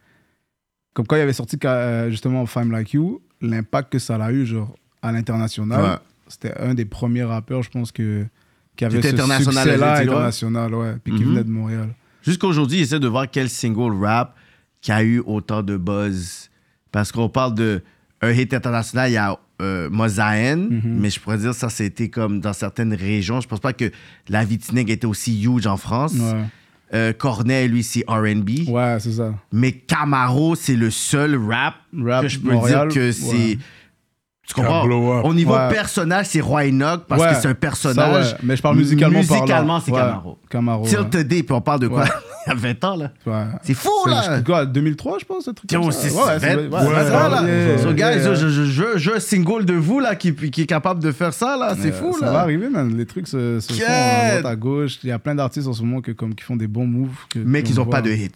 comme 0.92 1.06
quand 1.06 1.16
il 1.16 1.20
avait 1.22 1.32
sorti 1.32 1.56
euh, 1.64 2.10
justement 2.10 2.46
Femme 2.46 2.72
Like 2.72 2.92
You, 2.94 3.20
l'impact 3.40 3.92
que 3.92 3.98
ça 4.00 4.16
a 4.16 4.32
eu, 4.32 4.44
genre, 4.46 4.74
à 5.02 5.12
l'international. 5.12 5.82
Ouais. 5.82 5.96
C'était 6.28 6.54
un 6.58 6.74
des 6.74 6.84
premiers 6.84 7.24
rappeurs, 7.24 7.62
je 7.62 7.70
pense, 7.70 7.92
que, 7.92 8.26
qui 8.76 8.84
avait 8.84 9.02
ce 9.02 9.08
international, 9.08 9.54
succès-là 9.64 9.94
ouais. 9.94 10.02
international, 10.02 10.74
ouais, 10.74 10.94
puis 11.04 11.14
qui 11.14 11.22
Mhm. 11.24 11.28
venait 11.30 11.44
de 11.44 11.50
Montréal. 11.50 11.88
Jusqu'aujourd'hui, 12.24 12.78
j'essaie 12.78 13.00
de 13.00 13.08
voir 13.08 13.26
quel 13.30 13.48
single 13.50 14.02
rap 14.04 14.34
qui 14.80 14.92
a 14.92 15.02
eu 15.02 15.20
autant 15.24 15.62
de 15.62 15.76
buzz. 15.76 16.50
Parce 16.92 17.12
qu'on 17.12 17.28
parle 17.28 17.54
de 17.54 17.82
un 18.22 18.30
hit 18.32 18.54
international, 18.54 19.10
il 19.10 19.14
y 19.14 19.16
a 19.16 19.38
euh, 19.62 19.88
Mhm. 19.90 20.80
mais 20.84 21.10
je 21.10 21.20
pourrais 21.20 21.38
dire 21.38 21.54
ça, 21.54 21.68
c'était 21.68 22.08
comme 22.08 22.40
dans 22.40 22.52
certaines 22.52 22.94
régions. 22.94 23.40
Je 23.40 23.46
pense 23.48 23.60
pas 23.60 23.72
que 23.72 23.90
La 24.28 24.44
Vitineg 24.44 24.90
était 24.90 25.06
aussi 25.06 25.42
huge 25.44 25.66
en 25.66 25.76
France. 25.76 26.14
Ouais, 26.14 26.44
Euh, 26.92 27.12
Corneille, 27.12 27.68
lui, 27.68 27.82
c'est 27.82 28.04
R&B. 28.06 28.68
ouais 28.68 28.96
c'est 29.00 29.12
ça. 29.12 29.34
Mais 29.52 29.72
Camaro, 29.72 30.54
c'est 30.54 30.76
le 30.76 30.90
seul 30.90 31.34
rap, 31.36 31.74
Rap 31.96 32.22
que 32.22 32.28
je 32.28 32.38
peux 32.38 32.52
Montréal, 32.52 32.88
dire 32.88 32.94
que 33.00 33.12
c'est... 33.12 33.26
ouais. 33.32 33.58
Tu 34.46 34.52
comprends? 34.54 34.82
Au 35.24 35.32
niveau 35.32 35.54
Ouais. 35.54 35.68
personnage, 35.70 36.26
c'est 36.26 36.40
Roy 36.40 36.64
Enoch 36.68 37.04
parce 37.08 37.22
Ouais, 37.22 37.28
que 37.30 37.34
c'est 37.36 37.48
un 37.48 37.54
personnage. 37.54 38.24
ça, 38.26 38.32
ouais. 38.32 38.38
Mais 38.42 38.56
je 38.56 38.62
parle 38.62 38.76
musicalement 38.76 39.18
Musicalement, 39.18 39.80
c'est 39.80 39.90
Camaro. 39.90 40.38
Camaro. 40.50 40.84
Tilt 40.86 41.00
ouais. 41.14 41.24
the 41.24 41.26
Day, 41.26 41.42
puis 41.42 41.54
on 41.54 41.62
parle 41.62 41.80
de 41.80 41.88
quoi? 41.88 42.04
Il 42.46 42.50
y 42.50 42.52
a 42.52 42.54
20 42.54 42.84
ans, 42.84 42.96
là. 42.96 43.10
C'est 43.62 43.72
fou, 43.72 43.88
C'est- 44.04 44.10
là! 44.10 44.36
je- 44.38 44.42
quoi, 44.44 44.66
2003, 44.66 45.18
je 45.18 45.24
pense, 45.24 45.48
un 45.48 45.54
truc 45.54 45.70
comme 45.70 45.90
ça. 45.90 45.98
c'est 45.98 46.10
Ouais, 46.14 46.20
c'est- 46.38 46.40
c'est- 46.40 46.56
ouais, 46.56 46.70
ça, 46.70 47.28
là. 47.30 47.42
yeah, 47.42 47.78
So, 47.78 47.84
yeah, 47.84 47.92
guys, 47.94 48.22
yeah. 48.22 48.34
je, 48.34 48.48
je, 48.50 48.98
je, 48.98 49.18
single 49.18 49.64
de 49.64 49.72
vous, 49.72 49.98
là, 49.98 50.14
qui, 50.14 50.34
qui 50.34 50.60
est 50.60 50.66
capable 50.66 51.02
de 51.02 51.10
faire 51.10 51.32
ça, 51.32 51.56
là. 51.56 51.74
C'est 51.80 51.90
fou, 51.92 52.14
ça 52.20 52.26
là. 52.26 52.32
va 52.32 52.40
arriver, 52.40 52.68
man. 52.68 52.94
Les 52.94 53.06
trucs 53.06 53.28
se, 53.28 53.60
se 53.60 53.72
font 53.72 53.82
à 53.88 54.28
droite, 54.40 54.44
à 54.46 54.56
gauche. 54.56 54.98
Il 55.04 55.08
y 55.08 55.12
a 55.12 55.18
plein 55.18 55.34
d'artistes 55.34 55.68
en 55.68 55.72
ce 55.72 55.80
moment 55.82 56.02
que, 56.02 56.12
comme, 56.12 56.34
qui 56.34 56.44
font 56.44 56.56
des 56.56 56.66
bons 56.68 56.86
moves. 56.86 57.16
que- 57.30 57.38
Mais 57.38 57.62
qu'ils 57.62 57.76
n'ont 57.76 57.86
pas 57.86 58.02
de 58.02 58.10
hits. 58.10 58.30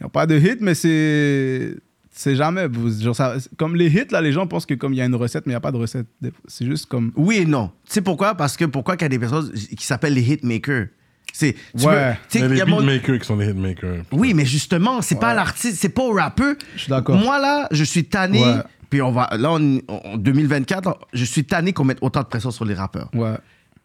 Ils 0.00 0.02
n'ont 0.04 0.08
pas 0.10 0.26
de 0.26 0.36
hit, 0.36 0.58
mais 0.60 0.74
c'est. 0.74 1.76
C'est 2.20 2.34
jamais. 2.34 2.66
vous- 2.66 3.00
Genre 3.00 3.14
ça, 3.14 3.36
comme 3.56 3.76
les 3.76 3.86
hits, 3.86 4.08
là, 4.10 4.20
les 4.20 4.32
gens 4.32 4.44
pensent 4.48 4.66
que 4.66 4.74
comme 4.74 4.92
il 4.92 4.96
y 4.96 5.00
a 5.00 5.04
une 5.04 5.14
recette, 5.14 5.46
mais 5.46 5.52
il 5.52 5.54
n'y 5.54 5.58
a 5.58 5.60
pas 5.60 5.70
de 5.70 5.76
recette. 5.76 6.08
C'est 6.48 6.66
juste 6.66 6.86
comme. 6.86 7.12
Oui 7.14 7.36
et 7.36 7.46
non. 7.46 7.68
Tu 7.86 7.92
sais 7.92 8.00
pourquoi? 8.00 8.34
Parce 8.34 8.56
que 8.56 8.64
pourquoi 8.64 8.96
qu'il 8.96 9.04
y 9.04 9.06
a 9.06 9.08
des 9.10 9.20
personnes 9.20 9.52
qui 9.52 9.86
s'appellent 9.86 10.14
les 10.14 10.32
hitmakers? 10.32 10.86
C'est, 11.32 11.54
tu 11.78 11.86
Ouais. 11.86 12.18
y 12.34 12.38
a 12.42 12.48
les 12.48 12.56
y 12.56 12.60
a 12.60 12.66
mon- 12.66 12.80
qui 12.84 13.24
sont 13.24 13.36
des 13.36 13.50
hitmakers. 13.50 14.02
Oui, 14.10 14.34
mais 14.34 14.44
justement, 14.44 15.00
c'est 15.00 15.20
pas 15.20 15.32
l'artiste, 15.32 15.78
c'est 15.80 15.90
pas 15.90 16.02
au 16.02 16.12
rappeur. 16.12 16.56
Je 16.74 16.80
suis 16.80 16.90
d'accord. 16.90 17.16
Moi, 17.20 17.38
là, 17.38 17.68
je 17.70 17.84
suis 17.84 18.04
tanné. 18.04 18.42
Ouais. 18.42 18.62
Puis 18.90 19.00
on 19.00 19.12
va. 19.12 19.28
Là, 19.38 19.52
on- 19.52 19.80
en 19.86 20.16
2024, 20.16 20.98
je 21.12 21.24
suis 21.24 21.44
tanné 21.44 21.72
qu'on 21.72 21.84
mette 21.84 21.98
autant 22.00 22.22
de 22.22 22.26
pression 22.26 22.50
sur 22.50 22.64
les 22.64 22.74
rappeurs. 22.74 23.10
Ouais. 23.14 23.36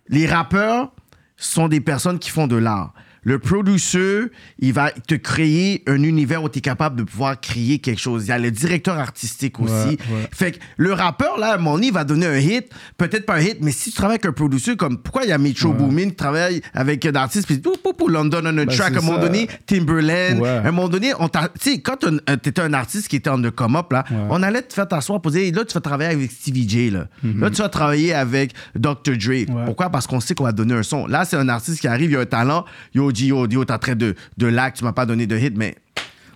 Les 0.08 0.26
rappeurs 0.26 0.92
sont 1.38 1.68
des 1.68 1.82
personnes 1.82 2.18
qui 2.18 2.32
font 2.32 2.48
de 2.48 2.56
l'art. 2.56 2.96
Le 3.24 3.40
producer, 3.40 4.24
il 4.60 4.74
va 4.74 4.92
te 4.92 5.16
créer 5.16 5.84
un 5.88 6.04
univers 6.04 6.44
où 6.44 6.50
tu 6.50 6.60
es 6.60 6.62
capable 6.62 6.98
de 6.98 7.04
pouvoir 7.04 7.40
créer 7.40 7.80
quelque 7.80 8.02
chose. 8.02 8.26
Il 8.26 8.30
y 8.30 8.32
a 8.32 8.40
le 8.40 8.52
directeur 8.52 8.98
artistique 8.98 9.60
aussi. 9.60 9.72
Ouais, 9.74 9.98
ouais. 10.12 10.30
Fait 10.32 10.52
que 10.54 10.60
le 10.78 10.94
rappeur, 10.94 11.38
là, 11.40 11.54
à 11.54 11.58
donné, 11.58 11.88
il 11.88 11.94
va 11.94 12.04
donner 12.04 12.26
un 12.26 12.38
hit. 12.38 12.70
Peut-être 12.98 13.26
pas 13.26 13.36
un 13.36 13.42
hit, 13.42 13.58
mais 13.62 13.72
si 13.72 13.92
tu 13.92 13.96
travailles 13.96 14.16
avec 14.16 14.26
un 14.26 14.34
producer, 14.34 14.76
comme 14.76 14.98
pourquoi 14.98 15.24
il 15.24 15.30
y 15.30 15.32
a 15.32 15.38
Metro 15.38 15.74
Boomin 15.74 16.10
qui 16.10 16.16
travaille 16.16 16.62
avec 16.74 17.06
un 17.06 17.16
artiste, 17.16 17.48
puis 17.48 17.58
pou, 17.58 17.74
pou, 17.82 17.94
pou, 17.94 18.08
London 18.08 18.42
on 18.44 18.58
a 18.58 18.66
Ben, 18.66 18.68
track, 18.68 18.96
à 18.96 19.00
un 19.00 19.02
moment 19.02 19.20
donné, 19.20 19.48
Timberland. 19.66 20.44
À 20.44 20.68
un 20.68 20.72
moment 20.72 20.90
donné, 20.90 21.14
on 21.20 21.30
sais, 21.60 21.80
quand 21.80 21.98
tu 21.98 22.10
étais 22.34 22.62
un 22.62 22.74
artiste 22.74 23.08
qui 23.08 23.18
était 23.18 23.30
en 23.30 23.42
the 23.42 23.52
come 23.52 23.76
up, 23.76 23.92
là, 23.92 24.04
on 24.30 24.42
allait 24.44 24.62
te 24.62 24.74
faire 24.74 24.88
t'asseoir, 24.88 25.22
poser. 25.22 25.52
Là, 25.52 25.66
tu 25.66 25.74
vas 25.74 25.82
travailler 25.82 26.12
avec 26.12 26.32
Stevie 26.32 26.68
J. 26.68 26.90
Là, 26.90 27.08
là 27.24 27.50
tu 27.50 27.62
vas 27.62 27.70
travailler 27.70 28.14
avec 28.14 28.54
Dr. 28.76 29.18
Dre. 29.18 29.66
Pourquoi? 29.66 29.90
Parce 29.90 30.08
qu'on 30.08 30.20
sait 30.20 30.36
qu'on 30.36 30.44
va 30.44 30.52
donner 30.52 30.74
un 30.74 30.84
son. 30.84 31.08
Là, 31.08 31.26
c'est 31.26 31.38
un 31.38 31.50
artiste 31.50 31.80
qui 31.80 31.88
arrive, 31.88 32.12
il 32.12 32.18
a 32.18 32.22
un 32.22 32.26
talent. 32.26 32.66
Yo, 32.94 33.12
G, 33.14 33.28
yo, 33.28 33.48
yo, 33.48 33.66
t'es 33.66 33.74
en 33.74 33.80
train 33.80 33.96
de, 33.96 34.16
de 34.38 34.48
lag, 34.48 34.74
tu 34.74 34.84
m'as 34.84 34.94
pas 34.94 35.06
donné 35.06 35.28
de 35.28 35.38
hit, 35.38 35.56
mais. 35.56 35.76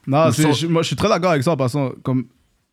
Non, 0.05 0.31
je, 0.31 0.67
moi 0.67 0.81
je 0.83 0.87
suis 0.87 0.95
très 0.95 1.09
d'accord 1.09 1.31
avec 1.31 1.43
ça 1.43 1.51
en 1.51 1.57
passant. 1.57 1.91
Comme, 2.03 2.25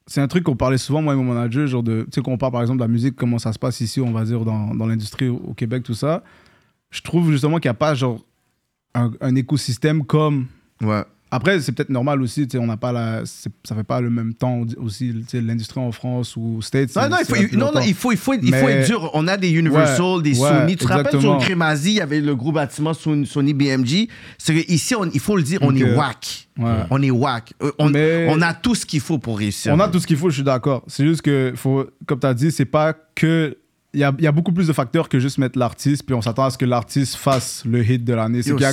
c'est 0.06 0.20
un 0.20 0.28
truc 0.28 0.44
qu'on 0.44 0.54
parlait 0.56 0.78
souvent, 0.78 1.02
moi 1.02 1.14
et 1.14 1.16
mon 1.16 1.24
manager, 1.24 1.66
genre 1.66 1.82
de. 1.82 2.02
Tu 2.02 2.16
sais, 2.16 2.22
quand 2.22 2.30
on 2.30 2.38
parle 2.38 2.52
par 2.52 2.60
exemple 2.60 2.78
de 2.78 2.84
la 2.84 2.88
musique, 2.88 3.16
comment 3.16 3.38
ça 3.38 3.52
se 3.52 3.58
passe 3.58 3.80
ici, 3.80 4.00
on 4.00 4.12
va 4.12 4.24
dire, 4.24 4.44
dans, 4.44 4.74
dans 4.74 4.86
l'industrie 4.86 5.28
au, 5.28 5.36
au 5.48 5.54
Québec, 5.54 5.82
tout 5.82 5.94
ça. 5.94 6.22
Je 6.90 7.00
trouve 7.00 7.32
justement 7.32 7.58
qu'il 7.58 7.68
n'y 7.68 7.72
a 7.72 7.74
pas 7.74 7.94
genre 7.94 8.20
un, 8.94 9.10
un 9.20 9.34
écosystème 9.34 10.04
comme. 10.04 10.46
Ouais. 10.80 11.02
Après, 11.30 11.60
c'est 11.60 11.72
peut-être 11.72 11.90
normal 11.90 12.22
aussi, 12.22 12.46
on 12.54 12.66
n'a 12.66 12.76
pas 12.76 12.92
la. 12.92 13.22
Ça 13.26 13.74
fait 13.74 13.82
pas 13.82 14.00
le 14.00 14.08
même 14.08 14.34
temps 14.34 14.60
aussi, 14.76 15.12
l'industrie 15.32 15.80
en 15.80 15.90
France 15.90 16.36
ou 16.36 16.58
aux 16.58 16.62
States. 16.62 16.94
Non, 16.94 17.08
non, 17.08 17.16
il 17.20 17.24
faut, 17.26 17.34
depuis 17.34 17.56
non, 17.56 17.66
non, 17.66 17.72
longtemps. 17.72 17.86
il 17.86 17.94
faut, 17.94 18.12
il 18.12 18.18
faut, 18.18 18.34
il 18.34 18.54
faut 18.54 18.68
être 18.68 18.86
dur. 18.86 19.10
On 19.14 19.26
a 19.26 19.36
des 19.36 19.50
Universal, 19.50 20.00
Ouais, 20.18 20.22
des 20.22 20.38
ouais, 20.38 20.48
Sony. 20.48 20.76
Tu 20.76 20.84
te 20.84 20.92
rappelles 20.92 21.20
sur. 21.20 21.38
Crémazie, 21.38 21.90
il 21.90 21.96
y 21.96 22.00
avait 22.00 22.20
le 22.20 22.36
gros 22.36 22.52
bâtiment 22.52 22.94
Sony, 22.94 23.26
Sony 23.26 23.52
BMG. 23.52 24.06
C'est 24.38 24.54
ici, 24.68 24.94
on- 24.94 25.10
il 25.10 25.18
faut 25.18 25.36
le 25.36 25.42
dire, 25.42 25.58
on 25.62 25.74
est 25.74 25.96
whack. 25.96 26.48
Ouais. 26.56 26.70
On 26.90 27.02
est 27.02 27.10
whack. 27.10 27.52
Euh, 27.62 27.72
On, 27.78 27.88
Mais- 27.90 28.28
on 28.30 28.40
a 28.40 28.54
tout 28.54 28.76
ce 28.76 28.86
qu'il 28.86 29.00
faut 29.00 29.18
pour 29.18 29.38
réussir. 29.38 29.72
On 29.74 29.80
a 29.80 29.88
tout 29.88 29.98
ce 29.98 30.06
qu'il 30.06 30.16
faut, 30.16 30.30
je 30.30 30.34
suis 30.36 30.44
d'accord. 30.44 30.84
C'est 30.86 31.04
juste 31.04 31.22
que, 31.22 31.52
faut, 31.56 31.84
comme 32.06 32.20
tu 32.20 32.26
as 32.28 32.34
dit, 32.34 32.52
c'est 32.52 32.64
pas 32.64 32.94
que. 33.16 33.56
Il 33.94 34.00
y 34.00 34.04
a, 34.04 34.12
y 34.18 34.26
a 34.26 34.32
beaucoup 34.32 34.52
plus 34.52 34.66
de 34.66 34.72
facteurs 34.72 35.08
que 35.08 35.18
juste 35.20 35.38
mettre 35.38 35.58
l'artiste, 35.58 36.02
puis 36.04 36.14
on 36.14 36.20
s'attend 36.20 36.44
à 36.44 36.50
ce 36.50 36.58
que 36.58 36.64
l'artiste 36.64 37.14
fasse 37.16 37.62
le 37.64 37.82
hit 37.88 38.04
de 38.04 38.12
l'année. 38.12 38.42
C'est 38.42 38.50
a- 38.64 38.68
a 38.68 38.72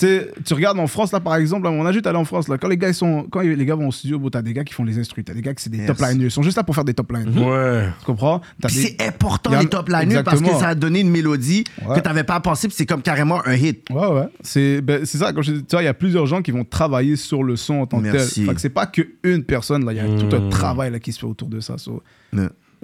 des- 0.00 0.28
Tu 0.44 0.54
regardes 0.54 0.78
en 0.78 0.86
France, 0.86 1.12
là, 1.12 1.20
par 1.20 1.34
exemple, 1.36 1.64
là, 1.64 1.70
on 1.72 1.84
a 1.84 1.92
juste 1.92 2.06
allé 2.06 2.16
en 2.18 2.24
France, 2.24 2.48
là, 2.48 2.56
quand 2.58 2.68
les 2.68 2.76
gars, 2.76 2.88
ils 2.88 2.94
sont, 2.94 3.26
quand 3.30 3.40
les 3.40 3.66
gars 3.66 3.74
vont 3.74 3.88
au 3.88 3.92
studio, 3.92 4.18
bon, 4.18 4.30
t'as 4.30 4.42
des 4.42 4.52
gars 4.52 4.64
qui 4.64 4.74
font 4.74 4.84
les 4.84 4.98
instrus, 4.98 5.24
t'as 5.24 5.34
des 5.34 5.42
gars 5.42 5.54
qui 5.54 5.62
c'est 5.62 5.70
des 5.70 5.78
Yes. 5.78 5.86
top 5.88 5.98
liners. 5.98 6.24
Ils 6.26 6.30
sont 6.30 6.42
juste 6.42 6.56
là 6.56 6.62
pour 6.62 6.74
faire 6.74 6.84
des 6.84 6.94
top 6.94 7.10
liners. 7.12 7.40
Ouais. 7.44 7.88
Tu 8.00 8.04
comprends? 8.06 8.40
Des- 8.60 8.68
c'est 8.68 8.96
important 9.02 9.52
en- 9.52 9.60
les 9.60 9.66
top 9.66 9.88
liners 9.88 10.22
parce 10.24 10.40
que 10.40 10.50
ça 10.50 10.68
a 10.68 10.74
donné 10.74 11.00
une 11.00 11.10
mélodie 11.10 11.64
Ouais. 11.86 11.96
que 11.96 12.00
t'avais 12.00 12.24
pas 12.24 12.38
pensé, 12.40 12.68
puis 12.68 12.76
c'est 12.76 12.86
comme 12.86 13.02
carrément 13.02 13.44
un 13.46 13.54
hit. 13.54 13.86
Ouais, 13.90 14.06
ouais. 14.06 14.28
C'est 14.42 14.80
ben, 14.80 15.04
c'est 15.04 15.18
ça, 15.18 15.32
comme 15.32 15.42
je 15.42 15.52
dis, 15.52 15.64
tu 15.64 15.74
vois, 15.74 15.82
il 15.82 15.86
y 15.86 15.88
a 15.88 15.94
plusieurs 15.94 16.26
gens 16.26 16.42
qui 16.42 16.50
vont 16.50 16.64
travailler 16.64 17.16
sur 17.16 17.42
le 17.42 17.56
son 17.56 17.74
en 17.74 17.86
tant 17.86 18.00
que 18.00 18.10
tel. 18.10 18.20
Fait 18.46 18.54
que 18.54 18.60
c'est 18.60 18.68
pas 18.70 18.86
qu'une 18.86 19.42
personne, 19.44 19.84
là, 19.84 19.92
il 19.92 19.96
y 19.96 20.00
a 20.00 20.04
tout 20.20 20.34
un 20.34 20.48
travail 20.48 20.90
là, 20.92 20.98
qui 21.00 21.12
se 21.12 21.18
fait 21.18 21.26
autour 21.26 21.48
de 21.48 21.60
ça. 21.60 21.76
so. 21.78 22.02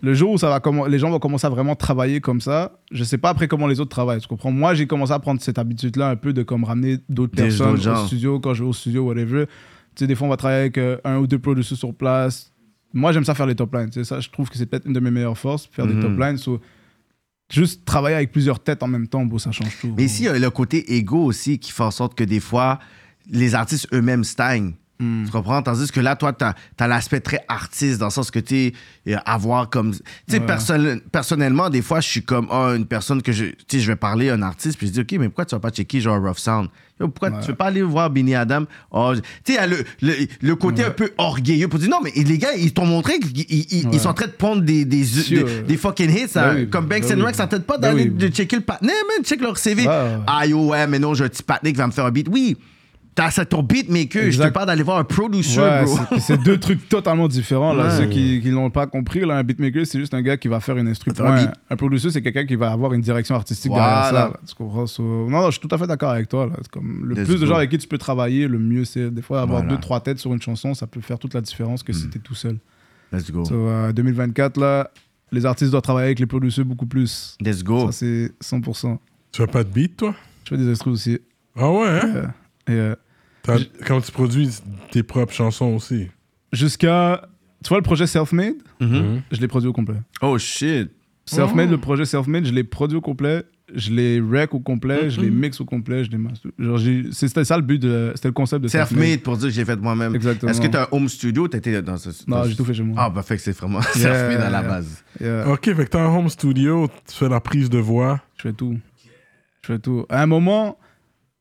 Le 0.03 0.15
jour 0.15 0.33
où 0.33 0.39
ça 0.39 0.49
va 0.49 0.89
les 0.89 0.99
gens 0.99 1.11
vont 1.11 1.19
commencer 1.19 1.47
à 1.47 1.51
vraiment 1.51 1.75
travailler 1.77 2.21
comme 2.21 2.41
ça, 2.41 2.79
je 2.91 3.05
sais 3.05 3.19
pas 3.19 3.29
après 3.31 3.49
comment 3.49 3.67
les 3.67 3.81
autres 3.81 3.91
travaillent, 3.91 4.21
tu 4.21 4.29
comprends? 4.29 4.51
Moi, 4.51 4.75
j'ai 4.75 4.87
commencé 4.87 5.13
à 5.13 5.19
prendre 5.19 5.41
cette 5.41 5.59
habitude-là 5.59 6.09
un 6.11 6.17
peu 6.17 6.33
de 6.33 6.43
comme 6.43 6.65
ramener 6.65 6.99
d'autres 7.09 7.35
personnes 7.35 7.77
au 7.89 8.07
studio, 8.07 8.41
quand 8.41 8.55
je 8.55 8.63
vais 8.63 8.69
au 8.69 8.73
studio, 8.73 9.03
whatever. 9.07 9.47
Tu 9.47 9.53
sais, 9.97 10.07
des 10.07 10.15
fois, 10.15 10.27
on 10.27 10.31
va 10.31 10.37
travailler 10.37 10.61
avec 10.61 10.79
euh, 10.79 10.97
un 11.05 11.19
ou 11.19 11.27
deux 11.27 11.39
producers 11.39 11.77
sur 11.77 11.93
place. 11.95 12.53
Moi, 12.95 13.13
j'aime 13.13 13.25
ça 13.25 13.35
faire 13.35 13.47
les 13.47 13.55
top 13.55 13.75
lines. 13.75 13.91
Tu 13.91 14.01
sais, 14.01 14.05
ça, 14.05 14.21
je 14.21 14.31
trouve 14.31 14.49
que 14.49 14.57
c'est 14.57 14.67
peut-être 14.67 14.87
une 14.87 14.93
de 14.95 15.01
mes 15.01 15.11
meilleures 15.11 15.37
forces, 15.39 15.69
faire 15.71 15.85
Mhm. 15.87 15.95
des 15.97 16.01
top 16.01 16.19
lines. 16.19 16.39
So, 16.39 16.61
juste 17.51 17.85
travailler 17.85 18.17
avec 18.17 18.33
plusieurs 18.33 18.61
têtes 18.61 18.83
en 18.83 18.89
même 18.89 19.07
temps, 19.09 19.25
bon, 19.27 19.39
ça 19.39 19.53
change 19.53 19.77
tout. 19.81 19.93
Mais 19.97 20.05
ici, 20.05 20.27
a 20.29 20.39
le 20.39 20.51
côté 20.51 20.95
égo 20.97 21.25
aussi 21.25 21.59
qui 21.59 21.73
fait 21.73 21.83
en 21.83 21.91
sorte 21.91 22.15
que 22.15 22.25
des 22.25 22.41
fois, 22.41 22.79
les 23.31 23.55
artistes 23.55 23.89
eux-mêmes 23.93 24.25
stagnent. 24.25 24.73
Mm. 25.01 25.25
Tu 25.25 25.31
comprends? 25.33 25.63
Tandis 25.63 25.91
que 25.91 25.99
là, 26.01 26.15
toi, 26.15 26.33
tu 26.33 26.45
as, 26.45 26.87
l'aspect 26.87 27.21
très 27.21 27.41
artiste 27.49 27.99
dans 27.99 28.07
le 28.07 28.11
sens 28.13 28.31
que 28.31 28.39
tu 28.39 28.73
es 29.07 29.15
avoir 29.25 29.71
comme. 29.71 29.93
Tu 29.93 29.99
sais, 30.29 30.39
Ouais. 30.39 30.47
perso- 30.47 30.75
personnellement, 31.11 31.71
des 31.71 31.83
fois, 31.83 32.01
je 32.01 32.09
suis 32.09 32.23
comme 32.23 32.47
ah, 32.51 32.75
une 32.77 32.87
personne 32.87 33.23
que 33.23 33.33
je. 33.33 33.47
Tu 33.47 33.55
sais, 33.69 33.81
je 33.81 33.87
vais 33.87 33.97
parler 33.97 34.29
à 34.31 34.35
un 34.35 34.43
artiste, 34.43 34.77
puis 34.79 34.87
je 34.89 34.93
dis, 34.93 35.01
OK, 35.01 35.13
mais 35.13 35.29
pourquoi 35.29 35.47
tu 35.47 35.55
vas 35.55 35.61
pas 35.61 35.71
checker 35.71 36.01
genre 36.01 36.21
Rough 36.23 36.37
Sound? 36.39 36.69
Pourquoi 36.99 37.31
Ouais. 37.31 37.41
tu 37.41 37.47
veux 37.49 37.55
pas 37.55 37.67
aller 37.67 37.81
voir 37.81 38.11
Benny 38.11 38.35
Adam? 38.35 38.65
Oh, 38.91 39.15
tu 39.43 39.55
sais, 39.55 39.67
le, 39.67 39.79
le, 40.03 40.13
le 40.43 40.55
côté 40.55 40.85
un 40.85 40.91
peu 40.91 41.11
orgueilleux 41.17 41.67
pour 41.67 41.79
dire, 41.79 41.89
non, 41.89 42.01
mais 42.05 42.13
les 42.15 42.37
gars, 42.37 42.53
ils 42.55 42.75
t'ont 42.75 42.85
montré 42.85 43.19
qu'ils 43.19 43.99
sont 44.01 44.09
en 44.11 44.13
train 44.13 44.27
de 44.27 44.33
prendre 44.33 44.61
des, 44.61 44.85
des, 44.85 45.05
des, 45.31 45.63
des 45.63 45.77
fucking 45.79 46.11
hits, 46.11 46.25
hein, 46.35 46.53
Ben 46.53 46.55
oui, 46.57 46.69
comme 46.69 46.85
Banks 46.87 47.01
ben 47.09 47.13
and 47.15 47.21
oui. 47.21 47.27
Rex, 47.29 47.39
ça 47.39 47.47
tente 47.47 47.65
pas 47.65 47.79
Ben 47.79 47.89
d'aller 47.95 48.03
oui. 48.03 48.11
de 48.11 48.29
checker 48.29 48.57
le 48.57 48.63
patinet, 48.63 48.93
man, 48.93 49.25
check 49.25 49.41
leur 49.41 49.57
CV. 49.57 49.87
Ouais. 49.89 50.19
Ah 50.27 50.47
yo, 50.47 50.69
ouais, 50.69 50.87
mais 50.87 50.99
non, 50.99 51.15
j'ai 51.15 51.25
un 51.25 51.29
petit 51.31 51.43
patinet 51.43 51.73
qui 51.73 51.79
va 51.79 51.87
me 51.87 51.93
faire 51.93 52.05
un 52.05 52.11
beat. 52.11 52.29
Oui, 52.31 52.59
t'as 53.15 53.31
ça, 53.31 53.45
ton 53.45 53.63
beatmaker, 53.63 54.31
je 54.31 54.41
te 54.43 54.49
parle 54.49 54.67
d'aller 54.67 54.83
voir 54.83 54.99
un 54.99 55.05
producer, 55.05 55.61
Ouais, 55.61 55.85
bro. 55.85 55.97
c'est- 56.19 56.37
deux 56.43 56.59
trucs 56.59 56.89
totalement 56.89 57.29
différents. 57.29 57.73
Là. 57.75 57.85
Ouais. 57.85 57.91
Ceux 57.99 58.07
qui 58.07 58.41
ne 58.45 58.53
l'ont 58.53 58.71
pas 58.71 58.87
compris, 58.87 59.21
là, 59.21 59.37
un 59.37 59.43
beatmaker, 59.43 59.85
c'est 59.87 59.99
juste 59.99 60.15
un 60.15 60.23
gars 60.23 60.37
qui 60.37 60.49
va 60.49 60.61
faire 60.61 60.77
une 60.77 60.89
instru. 60.89 61.13
Faire 61.15 61.27
un 61.27 61.53
un 61.71 61.77
producer, 61.77 62.11
c'est 62.11 62.23
quelqu'un 62.23 62.47
qui 62.47 62.55
va 62.57 62.71
avoir 62.73 62.93
une 62.95 63.01
direction 63.01 63.35
artistique 63.35 63.71
Voilà. 63.71 63.87
derrière 63.87 64.07
ça. 64.07 64.13
là. 64.31 64.41
Tu 64.49 64.55
comprends? 64.55 64.87
So- 64.87 65.03
non, 65.03 65.41
non, 65.41 65.47
je 65.51 65.59
suis 65.59 65.69
tout 65.69 65.75
à 65.75 65.79
fait 65.79 65.87
d'accord 65.87 66.11
avec 66.11 66.29
toi. 66.29 66.47
Là. 66.47 66.53
C'est 66.63 66.71
Comme, 66.71 67.05
le 67.05 67.15
Let's 67.15 67.25
plus 67.29 67.35
de 67.37 67.41
go. 67.41 67.47
gens 67.47 67.57
avec 67.57 67.71
qui 67.71 67.79
tu 67.79 67.89
peux 67.89 67.99
travailler, 67.99 68.49
le 68.49 68.59
mieux 68.59 68.85
c'est. 68.85 69.11
Des 69.11 69.23
fois, 69.23 69.43
avoir 69.43 69.61
Voilà. 69.61 69.75
deux, 69.77 69.81
trois 69.81 70.01
têtes 70.01 70.19
sur 70.19 70.33
une 70.33 70.41
chanson, 70.43 70.75
ça 70.75 70.87
peut 70.87 71.01
faire 71.01 71.19
toute 71.19 71.35
la 71.35 71.41
différence 71.41 71.83
que 71.83 71.93
si 71.93 72.09
tu 72.09 72.19
es 72.19 72.21
tout 72.21 72.35
seul. 72.35 72.59
Let's 73.13 73.31
go. 73.31 73.45
So, 73.45 73.55
euh, 73.55 73.93
2024, 73.93 74.57
là, 74.59 74.91
les 75.33 75.45
artistes 75.47 75.71
doivent 75.73 75.83
travailler 75.83 76.07
avec 76.07 76.21
les 76.21 76.27
producers 76.27 76.65
beaucoup 76.65 76.87
plus. 76.87 77.37
Let's 77.41 77.63
go. 77.65 77.87
Ça, 77.87 77.93
c'est 77.93 78.33
100%. 78.41 78.99
Tu 79.33 79.43
fais 79.43 79.47
pas 79.49 79.65
de 79.65 79.69
beat, 79.69 79.97
toi? 79.97 80.15
Je 80.45 80.51
fais 80.51 80.57
des 80.57 80.69
instrus 80.71 80.93
aussi. 80.95 81.19
Ah 81.57 81.71
ouais, 81.71 81.89
hein? 81.89 82.13
Euh, 82.17 82.27
et, 82.71 82.79
euh, 82.79 82.95
Quand 83.87 84.01
tu 84.01 84.13
produis 84.13 84.49
tes 84.91 85.03
propres 85.03 85.33
chansons 85.33 85.75
aussi. 85.75 86.09
jusqu'à. 86.53 87.23
Tu 87.63 87.69
vois 87.69 87.79
le 87.79 87.83
projet 87.83 88.07
Self-Made? 88.07 88.55
Mhm. 88.81 89.21
Je 89.31 89.41
l'ai 89.41 89.49
produit 89.49 89.69
au 89.69 89.73
complet. 89.73 89.97
Oh 90.23 90.39
shit. 90.39 90.91
Self-made, 91.27 91.69
Oh. 91.69 91.73
le 91.73 91.79
projet 91.79 92.05
Self-made, 92.07 92.45
je 92.47 92.53
l'ai 92.53 92.65
produit 92.65 92.97
au 92.97 93.01
complet, 93.03 93.45
je 93.75 93.93
l'ai 93.93 94.19
rec 94.21 94.53
au 94.55 94.59
complet, 94.61 95.11
je 95.11 95.21
l'ai 95.21 95.31
mix 95.31 95.61
au 95.61 95.65
complet, 95.65 96.03
je 96.05 96.11
l'ai 96.11 96.17
master. 96.19 96.51
Genre, 96.59 96.79
j'ai- 96.79 97.05
C'était 97.13 97.45
ça 97.45 97.57
le 97.57 97.63
but, 97.63 97.79
de- 97.79 98.13
c'était 98.17 98.29
le 98.29 98.33
concept 98.33 98.63
de 98.65 98.69
Self-made. 98.69 99.21
Pour 99.21 99.37
dire 99.37 99.49
que 99.49 99.55
j'ai 99.55 99.65
fait 99.65 99.77
moi-même. 99.77 100.15
Exactement. 100.15 100.51
Est-ce 100.51 100.61
que 100.61 100.67
t'as 100.67 100.85
un 100.85 100.89
home 100.91 101.09
studio? 101.09 101.47
T'étais 101.47 101.81
dans 101.83 101.97
ce. 101.99 102.09
Non, 102.27 102.39
dans 102.39 102.45
j'ai 102.45 102.57
tout 102.57 102.65
fait 102.65 102.75
chez 102.75 102.83
moi. 102.83 102.97
Ah, 102.99 103.11
bah, 103.11 103.23
fait 103.23 103.37
que 103.37 103.43
c'est 103.43 103.53
vraiment 103.57 103.81
self-made 103.95 104.41
à 104.41 104.51
la 104.51 104.63
base. 104.63 105.05
Yeah, 105.21 105.49
Ok, 105.51 105.67
fait 105.67 105.75
que 105.85 105.91
t'as 105.91 106.03
un 106.03 106.13
home 106.17 106.29
studio, 106.31 106.89
tu 107.07 107.15
fais 107.17 107.29
la 107.29 107.41
prise 107.41 107.69
de 107.71 107.79
voix. 107.79 108.21
Je 108.39 108.43
fais 108.43 108.53
tout. 108.55 108.77
Je 109.63 109.67
fais 109.75 109.79
tout. 109.79 110.07
À 110.09 110.23
un 110.23 110.27
moment, 110.27 110.79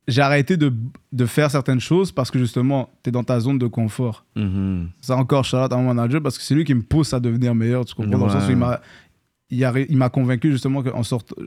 j'ai 0.09 0.21
arrêté 0.21 0.57
de, 0.57 0.73
de 1.11 1.25
faire 1.25 1.51
certaines 1.51 1.79
choses 1.79 2.11
parce 2.11 2.31
que 2.31 2.39
justement, 2.39 2.89
tu 3.03 3.09
es 3.09 3.11
dans 3.11 3.23
ta 3.23 3.39
zone 3.39 3.57
de 3.57 3.67
confort. 3.67 4.25
Mhm. 4.35 4.89
Ça 5.01 5.15
encore, 5.15 5.45
out 5.53 5.71
à 5.71 5.77
mon 5.77 5.93
manager 5.93 6.21
parce 6.21 6.37
que 6.37 6.43
c'est 6.43 6.55
lui 6.55 6.65
qui 6.65 6.73
me 6.73 6.81
pousse 6.81 7.13
à 7.13 7.19
devenir 7.19 7.53
meilleur. 7.55 7.85
Tu 7.85 7.95
comprends 7.95 8.17
Dans 8.17 8.25
le 8.25 8.31
sens 8.31 8.47
où 8.47 8.51
il 8.51 8.57
m'a, 8.57 8.81
il 9.49 9.97
m'a 9.97 10.09
convaincu 10.09 10.51
justement 10.51 10.83
qu'en 10.83 11.01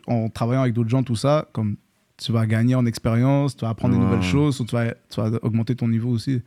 en 0.07 0.29
travaillant 0.29 0.63
avec 0.63 0.75
d'autres 0.75 0.91
gens, 0.91 1.03
tout 1.03 1.17
ça, 1.17 1.49
comme 1.53 1.77
tu 2.17 2.33
vas 2.33 2.47
gagner 2.47 2.75
en 2.75 2.87
expérience, 2.87 3.57
tu 3.57 3.65
vas 3.65 3.71
apprendre 3.71 3.95
des 3.95 4.01
nouvelles 4.01 4.23
choses, 4.23 4.61
ou 4.61 4.65
tu 4.65 4.75
vas, 4.75 4.93
tu 5.11 5.21
vas 5.21 5.31
augmenter 5.43 5.75
ton 5.75 5.89
niveau 5.89 6.11
aussi. 6.11 6.41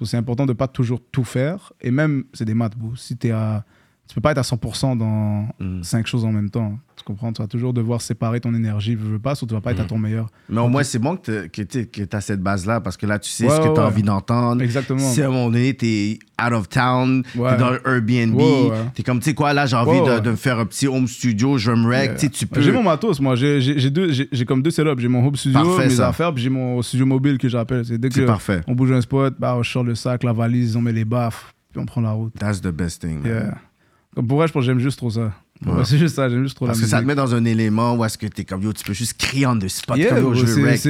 C'est 0.00 0.16
important 0.16 0.46
de 0.46 0.52
pas 0.52 0.68
toujours 0.68 1.00
tout 1.10 1.24
faire. 1.24 1.72
Et 1.80 1.90
même, 1.90 2.24
c'est 2.32 2.44
des 2.44 2.54
maths, 2.54 2.76
bro. 2.76 2.94
Si 2.94 3.16
t'es 3.16 3.32
à, 3.32 3.64
tu 4.08 4.14
peux 4.14 4.20
pas 4.22 4.30
être 4.32 4.38
à 4.38 4.42
100% 4.42 4.96
dans 4.96 5.46
Mm. 5.60 5.82
cinq 5.82 6.06
choses 6.06 6.24
en 6.24 6.32
même 6.32 6.48
temps. 6.50 6.78
Tu 6.96 7.04
comprends? 7.04 7.32
Tu 7.32 7.40
vas 7.42 7.46
toujours 7.48 7.72
devoir 7.72 8.00
séparer 8.00 8.40
ton 8.40 8.52
énergie. 8.54 8.94
Veux, 8.94 9.12
veux 9.12 9.18
pas, 9.18 9.34
surtout 9.34 9.52
tu 9.52 9.54
vas 9.54 9.60
pas 9.60 9.70
être 9.72 9.80
à 9.80 9.84
ton 9.84 9.98
meilleur. 9.98 10.26
Mais 10.48 10.60
au 10.60 10.68
moins, 10.68 10.82
c'est 10.82 10.98
bon 10.98 11.16
que 11.16 11.46
tu 11.46 12.08
as 12.12 12.20
cette 12.20 12.42
base-là 12.42 12.80
parce 12.80 12.96
que 12.96 13.06
là, 13.06 13.18
tu 13.18 13.30
sais 13.30 13.44
Ouais, 13.44 13.50
ce 13.50 13.56
que 13.60 13.68
ouais, 13.68 13.74
tu 13.74 13.80
as 13.80 13.82
ouais. 13.84 13.88
envie 13.88 14.02
d'entendre. 14.02 14.62
Exactement. 14.62 14.98
Si 14.98 15.22
à 15.22 15.26
un 15.26 15.30
moment 15.30 15.50
donné, 15.50 15.74
t'es 15.74 16.18
out 16.44 16.52
of 16.52 16.68
town, 16.68 17.22
Ouais. 17.36 17.50
t'es 17.52 17.58
dans 17.58 17.66
un 17.72 17.78
Airbnb, 17.84 18.34
ouais. 18.40 18.70
t'es 18.94 19.02
comme, 19.02 19.18
tu 19.20 19.26
sais 19.26 19.34
quoi, 19.34 19.52
là, 19.52 19.66
j'ai 19.66 19.76
envie 19.76 20.00
de, 20.00 20.20
de 20.20 20.30
me 20.30 20.36
faire 20.36 20.58
un 20.58 20.66
petit 20.66 20.88
home 20.88 21.06
studio, 21.06 21.56
je 21.58 21.70
me 21.70 21.86
rec, 21.86 22.16
tu 22.16 22.30
tu 22.30 22.46
peux. 22.46 22.60
J'ai 22.62 22.72
mon 22.72 22.82
matos, 22.82 23.20
moi. 23.20 23.36
J'ai- 23.36 24.44
comme 24.46 24.62
deux 24.62 24.70
setups. 24.70 25.00
J'ai 25.00 25.08
mon 25.08 25.24
home 25.26 25.36
studio, 25.36 25.62
Parfait, 25.62 25.84
mes 25.88 25.94
ça. 25.94 26.08
affaires, 26.08 26.32
puis 26.34 26.42
j'ai 26.42 26.50
mon 26.50 26.80
studio 26.82 27.04
mobile 27.06 27.38
que 27.38 27.48
j'appelle. 27.48 27.84
C'est 27.84 27.98
dès 27.98 28.08
que 28.08 28.20
parfait. 28.22 28.62
on 28.66 28.74
bouge 28.74 28.90
un 28.92 29.00
spot, 29.00 29.34
bah, 29.38 29.54
on 29.56 29.62
sort 29.62 29.84
le 29.84 29.94
sac, 29.94 30.24
la 30.24 30.32
valise, 30.32 30.74
on 30.76 30.80
met 30.80 30.92
les 30.92 31.04
baffes, 31.04 31.54
puis 31.70 31.80
on 31.80 31.86
prend 31.86 32.00
la 32.00 32.12
route. 32.12 32.32
That's 32.38 32.60
the 32.60 32.68
best 32.68 33.02
thing. 33.02 33.20
man. 33.22 33.54
Comme 34.18 34.26
pour 34.26 34.38
vrai, 34.38 34.48
je 34.48 34.52
pense 34.52 34.62
que 34.62 34.66
j'aime 34.66 34.80
juste 34.80 34.98
trop 34.98 35.10
ça. 35.10 35.30
Pour 35.62 35.76
Ouais. 35.76 35.82
C'est 35.84 35.96
juste 35.96 36.16
ça, 36.16 36.28
j'aime 36.28 36.42
juste 36.42 36.56
trop 36.56 36.66
Parce 36.66 36.78
la 36.80 36.84
que 36.84 36.90
ça 36.90 37.00
te 37.00 37.04
met 37.06 37.14
dans 37.14 37.36
un 37.36 37.44
élément 37.44 37.94
où 37.94 38.04
est-ce 38.04 38.18
que 38.18 38.26
t'es 38.26 38.44
comme, 38.44 38.62
yo, 38.62 38.72
tu 38.72 38.82
peux 38.82 38.92
juste 38.92 39.16
crier 39.16 39.46
en 39.46 39.54
de 39.54 39.68
spot, 39.68 39.96
Yeah, 39.96 40.08
comme, 40.16 40.24
yo, 40.24 40.34
je 40.34 40.44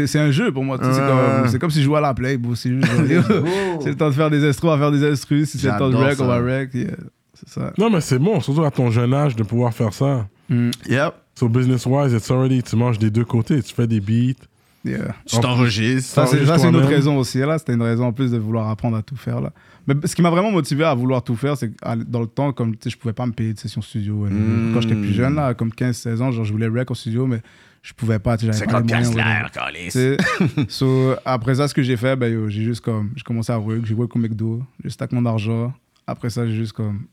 c'est- 0.06 0.18
un 0.18 0.30
jeu 0.30 0.50
pour 0.50 0.64
moi. 0.64 0.78
tu 0.78 0.86
sais, 0.86 0.94
C'est 0.94 1.00
comme, 1.00 1.48
c'est 1.48 1.58
comme 1.58 1.70
si 1.70 1.80
je 1.80 1.84
jouais 1.84 1.98
à 1.98 2.00
la 2.00 2.14
play. 2.14 2.38
C'est 2.54 2.70
le 2.70 3.94
temps 3.96 4.08
de 4.08 4.14
faire 4.14 4.30
des 4.30 4.48
instrus, 4.48 4.70
on 4.70 4.74
va 4.74 4.78
faire 4.78 4.92
des 4.92 5.06
instrus. 5.06 5.50
Si 5.50 5.58
c'est 5.58 5.70
le 5.70 5.76
temps 5.76 5.90
de 5.90 5.96
rec, 5.96 6.18
on 6.18 6.26
va 6.26 6.38
rec. 6.40 6.70
yeah, 6.72 6.86
C'est 7.34 7.50
ça. 7.50 7.70
Non, 7.76 7.90
mais 7.90 8.00
c'est 8.00 8.18
bon, 8.18 8.40
surtout 8.40 8.64
à 8.64 8.70
ton 8.70 8.90
jeune 8.90 9.12
âge, 9.12 9.36
de 9.36 9.42
pouvoir 9.42 9.74
faire 9.74 9.92
ça. 9.92 10.26
Mm. 10.48 10.70
Yep. 10.88 11.12
So 11.34 11.50
business-wise, 11.50 12.14
it's 12.14 12.30
already, 12.30 12.62
tu 12.62 12.76
manges 12.76 12.98
des 12.98 13.10
deux 13.10 13.26
côtés. 13.26 13.62
Tu 13.62 13.74
fais 13.74 13.86
des 13.86 14.00
beats. 14.00 14.40
Yeah. 14.86 15.14
Tu 15.26 15.38
t'enregistres. 15.38 16.14
Ça, 16.14 16.24
c'est 16.24 16.30
T'enregistres 16.38 16.56
ça, 16.56 16.62
c'est 16.62 16.68
une 16.70 16.76
autre 16.76 16.88
raison 16.88 17.18
aussi. 17.18 17.38
Là, 17.40 17.58
c'était 17.58 17.74
une 17.74 17.82
raison 17.82 18.06
en 18.06 18.12
plus 18.14 18.30
de 18.30 18.38
vouloir 18.38 18.70
apprendre 18.70 18.96
à 18.96 19.02
tout 19.02 19.16
faire. 19.16 19.42
Là. 19.42 19.52
Mais 19.88 20.06
ce 20.06 20.14
qui 20.14 20.20
m'a 20.22 20.28
vraiment 20.30 20.52
motivé 20.52 20.84
à 20.84 20.94
vouloir 20.94 21.24
tout 21.24 21.34
faire, 21.34 21.56
c'est 21.56 21.70
que 21.70 22.04
dans 22.04 22.20
le 22.20 22.26
temps, 22.26 22.52
comme 22.52 22.76
je 22.84 22.94
pouvais 22.96 23.14
pas 23.14 23.26
me 23.26 23.32
payer 23.32 23.54
de 23.54 23.58
session 23.58 23.80
studio. 23.80 24.26
euh, 24.26 24.28
Mm. 24.30 24.74
Quand 24.74 24.82
j'étais 24.82 24.94
plus 24.94 25.12
jeune, 25.14 25.34
là, 25.34 25.54
comme 25.54 25.70
15-16 25.70 26.20
ans, 26.20 26.30
genre, 26.30 26.44
je 26.44 26.52
voulais 26.52 26.68
rec 26.68 26.90
en 26.90 26.94
studio, 26.94 27.26
mais 27.26 27.40
je 27.82 27.94
pouvais 27.94 28.18
pas. 28.18 28.36
tu 28.36 28.46
sais, 28.46 28.52
j'avais 28.52 28.66
pas 28.66 28.72
50 28.72 28.90
les 28.90 28.94
moyens, 28.94 29.14
piastres 29.14 29.16
whatever. 29.16 29.40
l'heure, 29.40 29.50
calice. 29.50 29.92
Tu 29.94 29.98
sais, 29.98 30.66
so, 30.68 31.14
après 31.24 31.54
ça, 31.54 31.66
ce 31.68 31.74
que 31.74 31.82
j'ai 31.82 31.96
fait, 31.96 32.16
ben, 32.16 32.48
j'ai 32.48 32.62
juste 32.64 32.82
comme, 32.82 33.12
j'ai 33.16 33.22
commencé 33.22 33.50
à 33.50 33.58
work, 33.58 33.86
j'ai 33.86 33.94
work 33.94 34.14
au 34.14 34.18
McDo, 34.18 34.62
j'ai 34.84 34.90
stack 34.90 35.10
mon 35.12 35.24
argent. 35.24 35.72
Après 36.06 36.28
ça, 36.30 36.46
j'ai 36.46 36.54
juste 36.54 36.72
comme 36.72 37.06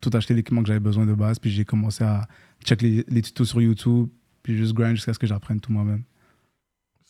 tout 0.00 0.10
acheté 0.14 0.32
l'équipement 0.34 0.62
que 0.62 0.68
j'avais 0.68 0.80
besoin 0.80 1.06
de 1.06 1.14
base, 1.14 1.38
puis 1.38 1.50
j'ai 1.50 1.64
commencé 1.64 2.04
à 2.04 2.26
check 2.64 2.82
les, 2.82 3.04
les 3.08 3.22
tutos 3.22 3.44
sur 3.44 3.60
YouTube, 3.60 4.08
puis 4.42 4.56
juste 4.56 4.74
grind 4.74 4.94
jusqu'à 4.96 5.12
ce 5.14 5.18
que 5.18 5.26
j'apprenne 5.26 5.60
tout 5.60 5.72
moi-même. 5.72 6.02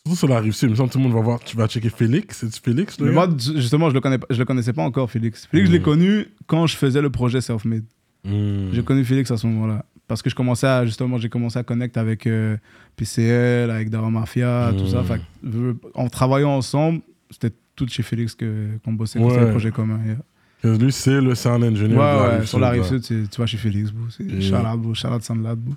Surtout 0.05 0.17
sur 0.19 0.27
la 0.27 0.41
rive 0.41 0.51
sud. 0.51 0.67
Il 0.67 0.71
me 0.71 0.75
semble 0.75 0.89
que 0.89 0.93
tout 0.93 0.99
le 0.99 1.05
monde 1.05 1.13
va 1.13 1.21
voir. 1.21 1.39
Tu 1.39 1.55
vas 1.55 1.65
checker 1.67 1.87
Félix. 1.89 2.39
C'est-tu 2.39 2.59
Félix, 2.61 2.99
le 2.99 3.05
Mais 3.05 3.11
gars? 3.15 3.27
moi, 3.27 3.37
justement, 3.55 3.87
je 3.89 3.93
le, 3.93 4.01
connais, 4.01 4.17
pas- 4.17 4.27
je 4.29 4.37
le 4.37 4.43
connaissais 4.43 4.73
pas 4.73 4.83
encore, 4.83 5.09
Félix. 5.09 5.45
Félix, 5.47 5.69
je 5.69 5.73
l'ai 5.73 5.79
Mm. 5.79 5.83
connu 5.83 6.27
quand 6.45 6.67
je 6.67 6.75
faisais 6.75 7.01
le 7.01 7.09
projet 7.09 7.39
Self-Made. 7.39 7.85
Hmm. 8.25 8.69
J'ai 8.73 8.83
connu 8.83 9.05
Félix 9.05 9.31
à 9.31 9.37
ce 9.37 9.47
moment-là. 9.47 9.85
Parce 10.07 10.21
que 10.21 10.29
je 10.29 10.35
commençais 10.35 10.67
à, 10.67 10.85
justement, 10.85 11.17
j'ai 11.17 11.29
commencé 11.29 11.57
à 11.57 11.63
connecter 11.63 12.01
avec 12.01 12.27
euh, 12.27 12.57
PCL, 12.97 13.71
avec 13.71 13.89
Dara 13.89 14.09
Mafia, 14.09 14.73
tout 14.77 14.87
ça. 14.87 15.01
Mm. 15.01 15.05
Fait 15.05 15.17
que, 15.19 15.47
euh, 15.57 15.73
en 15.93 16.09
travaillant 16.09 16.51
ensemble, 16.51 16.99
c'était 17.31 17.55
tout 17.75 17.87
chez 17.87 18.03
Félix 18.03 18.35
que- 18.35 18.77
qu'on 18.83 18.91
bossait, 18.93 19.19
qu'on 19.19 19.25
Ouais. 19.27 19.33
faisait 19.35 19.45
le 19.45 19.51
projet 19.51 19.71
commun. 19.71 19.99
yeah. 20.05 20.15
Parce 20.61 20.77
que 20.77 20.83
Lui, 20.83 20.91
c'est 20.91 21.21
le 21.21 21.33
sound 21.35 21.63
engineer. 21.63 21.81
Ouais, 21.81 21.87
de 21.95 21.95
la 21.95 22.21
ouais, 22.27 22.35
rive 22.39 22.45
sur 22.45 22.59
la 22.59 22.67
sud, 22.73 22.81
rive 22.81 22.91
là. 22.91 22.99
sud, 22.99 23.03
c'est- 23.05 23.29
tu 23.31 23.39
vas 23.41 23.47
chez 23.47 23.57
Félix, 23.57 23.91
bro. 23.91 24.05
C'est 24.09 24.23
Et- 24.25 24.41
Charlotte, 24.41 24.81
bro. 24.81 24.93
Charlotte 24.93 25.23
Sandlad, 25.23 25.57
bro. 25.59 25.75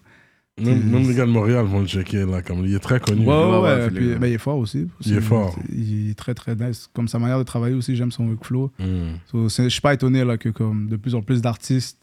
Même, 0.58 0.82
même 0.90 1.06
les 1.06 1.14
gars 1.14 1.26
de 1.26 1.30
Montréal 1.30 1.66
vont 1.66 1.80
le 1.80 1.86
checker, 1.86 2.24
là. 2.24 2.40
Comme, 2.40 2.64
il 2.64 2.74
est 2.74 2.78
très 2.78 2.98
connu. 2.98 3.26
Ouais, 3.26 3.60
ouais, 3.60 3.90
Puis, 3.90 4.14
ben, 4.14 4.26
il 4.26 4.34
est 4.34 4.38
fort 4.38 4.56
aussi. 4.56 4.88
Il 5.04 5.12
est 5.14 5.20
fort. 5.20 5.54
Il 5.70 6.10
est 6.10 6.14
très, 6.14 6.32
très 6.32 6.54
nice. 6.54 6.88
Comme 6.94 7.08
sa 7.08 7.18
manière 7.18 7.38
de 7.38 7.44
travailler 7.44 7.74
aussi, 7.74 7.94
j'aime 7.94 8.10
son 8.10 8.26
workflow. 8.26 8.72
Hmm. 8.78 9.16
So, 9.30 9.48
je 9.64 9.68
suis 9.68 9.80
pas 9.82 9.92
étonné 9.92 10.24
là, 10.24 10.38
que 10.38 10.48
comme, 10.48 10.88
de 10.88 10.96
plus 10.96 11.14
en 11.14 11.20
plus 11.20 11.42
d'artistes, 11.42 11.98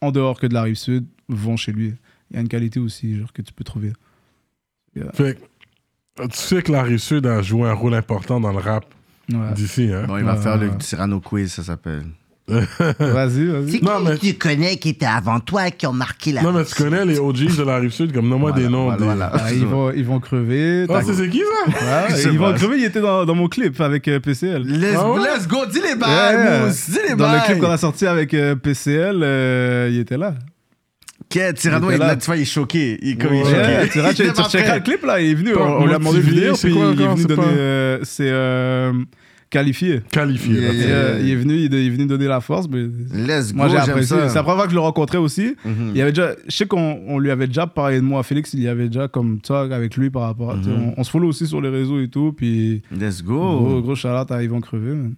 en 0.00 0.10
dehors 0.10 0.40
que 0.40 0.48
de 0.48 0.54
la 0.54 0.62
rive 0.62 0.74
sud, 0.74 1.06
vont 1.28 1.56
chez 1.56 1.70
lui. 1.72 1.94
Il 2.30 2.34
y 2.34 2.38
a 2.38 2.42
une 2.42 2.48
qualité 2.48 2.80
aussi 2.80 3.16
genre, 3.16 3.32
que 3.32 3.42
tu 3.42 3.52
peux 3.52 3.64
trouver. 3.64 3.92
Fait 5.14 5.38
tu 6.16 6.26
sais 6.32 6.62
que 6.62 6.72
la 6.72 6.82
rive 6.82 6.98
sud 6.98 7.26
a 7.26 7.42
joué 7.42 7.68
un 7.68 7.74
rôle 7.74 7.94
important 7.94 8.40
dans 8.40 8.50
le 8.52 8.58
rap 8.58 8.84
Ouais. 9.32 9.52
d'ici, 9.54 9.92
hein? 9.92 10.04
Bon, 10.08 10.16
il 10.16 10.24
va 10.24 10.34
Ouais, 10.36 10.42
faire 10.42 10.56
le. 10.56 10.70
Cyrano 10.80 11.20
Quiz, 11.20 11.52
ça 11.52 11.62
s'appelle. 11.62 12.06
Vas-y, 12.98 13.44
vas-y. 13.46 13.70
C'est 13.72 13.82
Non, 13.82 13.98
qui 13.98 14.04
mais- 14.08 14.16
tu 14.18 14.34
connais 14.34 14.76
qui 14.76 14.88
était 14.90 15.04
avant 15.06 15.38
toi 15.40 15.70
qui 15.70 15.86
ont 15.86 15.92
marqué 15.92 16.32
la 16.32 16.42
Non, 16.42 16.52
mais 16.52 16.64
tu 16.64 16.74
connais 16.74 17.04
les 17.04 17.18
OGs 17.18 17.56
de 17.56 17.62
la 17.62 17.76
rive 17.76 17.90
sud, 17.90 18.12
comme 18.12 18.28
nomme-moi 18.28 18.52
des 18.52 18.68
noms. 18.68 18.84
Voilà, 18.84 18.98
des- 18.98 19.04
voilà. 19.04 19.30
Ah, 19.34 19.52
ils, 19.52 19.66
vont, 19.66 19.90
ils 19.92 20.04
vont 20.04 20.18
crever. 20.20 20.86
Ah, 20.88 21.00
c'est 21.04 21.28
qui 21.28 21.40
ça? 21.40 21.70
Ouais, 22.08 22.22
ils 22.32 22.38
vont 22.38 22.54
crever. 22.54 22.78
Il 22.78 22.84
était 22.84 23.00
dans, 23.02 23.24
dans 23.26 23.34
mon 23.34 23.48
clip 23.48 23.78
avec 23.80 24.08
euh, 24.08 24.18
PCL. 24.20 24.62
Let's, 24.62 24.96
Ah 24.98 25.10
ouais? 25.12 25.20
let's 25.20 25.46
go, 25.46 25.66
dis 25.70 25.80
les 25.80 25.94
bails, 25.94 26.70
dis 26.88 26.98
les 27.08 27.14
Dans 27.16 27.30
le 27.32 27.44
clip 27.44 27.58
qu'on 27.58 27.70
a 27.70 27.76
sorti 27.76 28.06
avec 28.06 28.32
euh, 28.34 28.54
PCL, 28.56 29.20
euh, 29.22 29.88
il 29.92 29.98
était 29.98 30.16
là. 30.16 30.34
Qu'est, 31.28 31.58
Cyrano, 31.58 31.90
Il 31.90 31.98
là. 31.98 32.06
là, 32.06 32.16
tu 32.16 32.24
vois, 32.24 32.36
il 32.36 32.42
est 32.42 32.44
choqué. 32.46 32.98
Il, 33.02 33.18
comme 33.18 33.34
il 33.34 33.40
est 33.40 33.44
Ouais, 33.44 33.88
choqué. 33.88 33.88
Tu 33.92 34.16
tu 34.16 34.22
Il 34.22 34.28
est 34.28 34.32
tu 34.32 34.42
pas 34.42 34.48
checkeras 34.48 34.74
le 34.76 34.80
clip 34.80 35.04
là. 35.04 35.20
Il 35.20 35.30
est 35.32 35.34
venu. 35.34 35.54
On, 35.54 35.84
lui 35.84 35.92
a 35.94 35.98
demandé 35.98 36.20
venir. 36.20 36.56
c'est 36.56 36.68
Puis 36.68 36.78
il 36.78 37.02
est 37.02 37.06
venu 37.06 37.20
c'est 37.20 37.26
donner. 37.28 37.98
c'est 38.04 38.30
qualifié. 39.50 40.02
Qualifié. 40.10 40.54
Yeah, 40.60 40.72
yeah. 40.72 40.86
euh, 40.88 41.20
il, 41.22 41.30
est 41.30 41.36
venu, 41.36 41.54
il, 41.56 41.74
est 41.74 41.88
venu 41.90 42.06
donner 42.06 42.26
la 42.26 42.40
force. 42.40 42.66
Mais 42.70 42.82
Let's 43.12 43.52
moi, 43.54 43.66
go, 43.66 43.72
j'ai 43.72 43.78
apprécié. 43.78 44.16
ça. 44.16 44.28
C'est 44.28 44.34
la 44.34 44.42
première 44.42 44.56
fois 44.58 44.64
que 44.66 44.70
je 44.70 44.76
le 44.76 44.80
rencontrais 44.82 45.18
aussi. 45.18 45.56
Il 45.64 45.96
y 45.96 46.02
avait 46.02 46.12
déjà, 46.12 46.32
je 46.46 46.54
sais 46.56 46.66
qu'on 46.66 47.00
on 47.06 47.18
lui 47.18 47.30
avait 47.30 47.46
déjà 47.46 47.66
parlé 47.66 47.96
de 47.96 48.02
moi. 48.02 48.22
Félix, 48.22 48.52
il 48.54 48.60
y 48.60 48.68
avait 48.68 48.86
déjà 48.88 49.08
comme 49.08 49.40
talk 49.40 49.72
avec 49.72 49.96
lui 49.96 50.10
par 50.10 50.22
rapport 50.22 50.54
Mhm. 50.56 50.92
on, 50.96 51.00
on 51.00 51.04
se 51.04 51.10
follow 51.10 51.28
aussi 51.28 51.46
sur 51.46 51.60
les 51.60 51.68
réseaux 51.68 52.00
et 52.00 52.08
tout. 52.08 52.32
Puis 52.36 52.82
Let's 52.90 53.22
gros, 53.22 53.60
go. 53.60 53.82
gros 53.82 53.94
shout 53.94 54.08
à 54.08 54.42
Yvon 54.42 54.60
Crevé. 54.60 54.92
Hmm. 54.92 55.14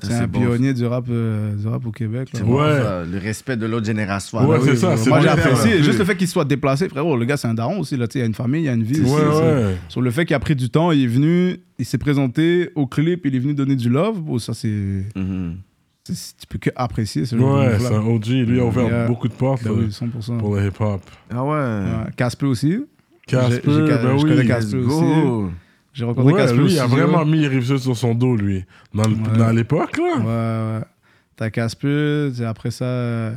C'est 0.00 0.08
c'est 0.12 0.14
un 0.14 0.26
bon, 0.26 0.40
pionnier 0.40 0.72
du 0.74 0.84
rap, 0.86 1.04
euh, 1.10 1.54
du 1.54 1.66
rap 1.68 1.84
au 1.86 1.90
Québec. 1.90 2.28
là. 2.32 2.38
C'est 2.40 2.44
bon, 2.44 2.60
Ouais. 2.62 2.78
ça, 2.80 3.02
le 3.10 3.18
respect 3.18 3.56
de 3.56 3.66
l'autre 3.66 3.86
génération. 3.86 4.38
Ouais, 4.48 4.56
Ah, 4.58 4.62
c'est 4.64 4.70
oui, 4.72 4.76
ça, 4.76 5.08
Moi, 5.08 5.20
j'ai 5.20 5.28
apprécié. 5.28 5.82
Juste 5.82 5.98
le 5.98 6.04
fait 6.04 6.16
qu'il 6.16 6.28
soit 6.28 6.44
déplacé, 6.44 6.88
frérot. 6.88 7.16
Le 7.16 7.24
gars, 7.24 7.36
c'est 7.36 7.48
un 7.48 7.54
daron 7.54 7.78
aussi. 7.80 7.96
Là, 7.96 8.06
tu 8.08 8.14
sais, 8.14 8.18
il 8.18 8.22
y 8.22 8.24
a 8.24 8.26
une 8.26 8.34
famille, 8.34 8.62
il 8.62 8.66
y 8.66 8.68
a 8.68 8.72
une 8.74 8.82
vie. 8.82 9.02
Sur 9.88 10.00
le 10.00 10.10
fait 10.10 10.24
qu'il 10.24 10.34
a 10.36 10.40
pris 10.40 10.56
du 10.56 10.70
temps, 10.70 10.90
il 10.92 11.04
est 11.04 11.06
venu, 11.06 11.56
il 11.82 11.84
s'est 11.84 11.98
présenté 11.98 12.70
au 12.74 12.86
clip, 12.86 13.26
il 13.26 13.34
est 13.34 13.38
venu 13.38 13.54
donner 13.54 13.76
du 13.76 13.88
love. 13.88 14.20
Bon, 14.20 14.38
ça, 14.38 14.54
c'est. 14.54 15.04
Mhm. 15.16 15.56
Tu 16.04 16.14
peux 16.48 16.58
que 16.58 16.70
apprécier 16.74 17.24
ce 17.26 17.36
genre 17.36 17.58
Ouais, 17.60 17.78
c'est 17.78 17.94
un 17.94 18.00
OG. 18.04 18.26
Lui 18.46 18.58
a 18.60 18.64
ouvert 18.64 18.86
Yeah. 18.88 19.06
beaucoup 19.06 19.28
de 19.28 19.32
portes 19.34 19.62
Ben 19.62 19.70
oui, 19.72 19.86
100%. 19.90 20.38
pour 20.38 20.56
le 20.56 20.66
hip-hop. 20.66 21.00
Ah 21.30 21.44
ouais. 21.44 21.50
Ouais. 21.50 22.10
Casper 22.16 22.46
aussi. 22.46 22.78
Casper, 23.26 23.60
ben 23.66 24.18
je 24.18 24.26
oui. 24.26 24.46
Casper 24.46 24.78
aussi. 24.78 25.52
J'ai 25.92 26.04
rencontré 26.04 26.32
Ouais, 26.32 26.40
Casper 26.40 26.56
lui, 26.56 26.64
au 26.64 26.68
il 26.68 26.78
a 26.80 26.86
vraiment 26.86 27.24
mis 27.24 27.46
Rive 27.46 27.64
Sud 27.64 27.78
sur 27.78 27.96
son 27.96 28.14
dos, 28.14 28.34
lui. 28.36 28.64
Dans, 28.94 29.04
Ouais. 29.04 29.54
l'époque, 29.54 29.96
là. 29.98 30.16
Ouais, 30.18 30.78
ouais. 30.78 30.84
T'as 31.36 31.50
Casper, 31.50 32.30
après 32.46 32.70
ça, 32.72 32.84
euh, 32.84 33.34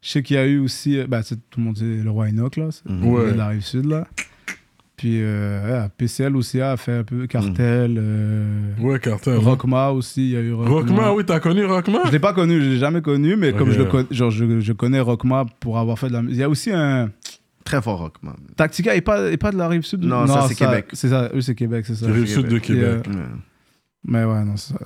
je 0.00 0.08
sais 0.10 0.22
qu'il 0.22 0.36
y 0.36 0.38
a 0.38 0.46
eu 0.46 0.58
aussi, 0.58 0.98
euh, 0.98 1.06
bah, 1.06 1.22
tout 1.22 1.36
le 1.58 1.64
monde 1.64 1.74
dit 1.74 1.96
le 2.02 2.10
roi 2.10 2.28
Enoch, 2.28 2.56
là. 2.56 2.68
Ouais. 2.88 3.32
de 3.32 3.36
la 3.36 3.48
rive 3.48 3.60
sud, 3.64 3.84
là. 3.86 4.06
Puis 4.96 5.18
euh, 5.20 5.86
PCL 5.98 6.34
aussi 6.36 6.58
a 6.60 6.76
fait 6.78 6.92
un 6.98 7.04
peu 7.04 7.26
Cartel, 7.26 7.96
euh, 7.98 8.72
Ouais, 8.80 8.98
Carter. 8.98 9.34
Rockma 9.34 9.90
aussi, 9.90 10.28
il 10.28 10.30
y 10.32 10.36
a 10.36 10.40
eu 10.40 10.54
Rockma. 10.54 10.70
Rockman, 10.74 11.14
oui, 11.14 11.24
t'as 11.26 11.38
connu 11.38 11.64
Rockman? 11.66 11.98
Je 12.06 12.12
l'ai 12.12 12.18
pas 12.18 12.32
connu, 12.32 12.62
je 12.62 12.70
l'ai 12.70 12.78
jamais 12.78 13.02
connu, 13.02 13.36
mais 13.36 13.52
comme 13.52 13.70
je, 13.70 13.78
le 13.78 13.84
con- 13.84 14.06
genre, 14.10 14.30
je, 14.30 14.60
je 14.60 14.72
connais 14.72 15.00
Rockma 15.00 15.44
pour 15.60 15.78
avoir 15.78 15.98
fait 15.98 16.08
de 16.08 16.14
la 16.14 16.22
musique. 16.22 16.36
Il 16.38 16.40
y 16.40 16.44
a 16.44 16.48
aussi 16.48 16.70
un. 16.72 17.10
Très 17.64 17.82
fort 17.82 17.98
rock, 17.98 18.14
man. 18.22 18.36
Tactica 18.56 18.94
est 18.94 19.00
pas, 19.00 19.28
est 19.30 19.36
pas 19.36 19.50
de 19.50 19.58
la 19.58 19.66
rive 19.68 19.82
sud 19.82 20.02
Non, 20.04 20.24
ça, 20.28 20.46
c'est 20.48 20.54
Québec. 20.54 20.86
C'est 20.92 21.08
ça, 21.08 21.30
eux 21.34 21.40
c'est 21.40 21.56
Québec, 21.56 21.84
c'est 21.86 21.96
ça. 21.96 22.06
C'est 22.06 22.12
Rive 22.12 22.26
Sud 22.26 22.46
de 22.48 22.58
Québec. 22.58 23.04
Ouais. 23.08 23.14
Mais 24.06 24.24
ouais, 24.24 24.44
non, 24.44 24.56
c'est 24.56 24.72
ça. 24.72 24.78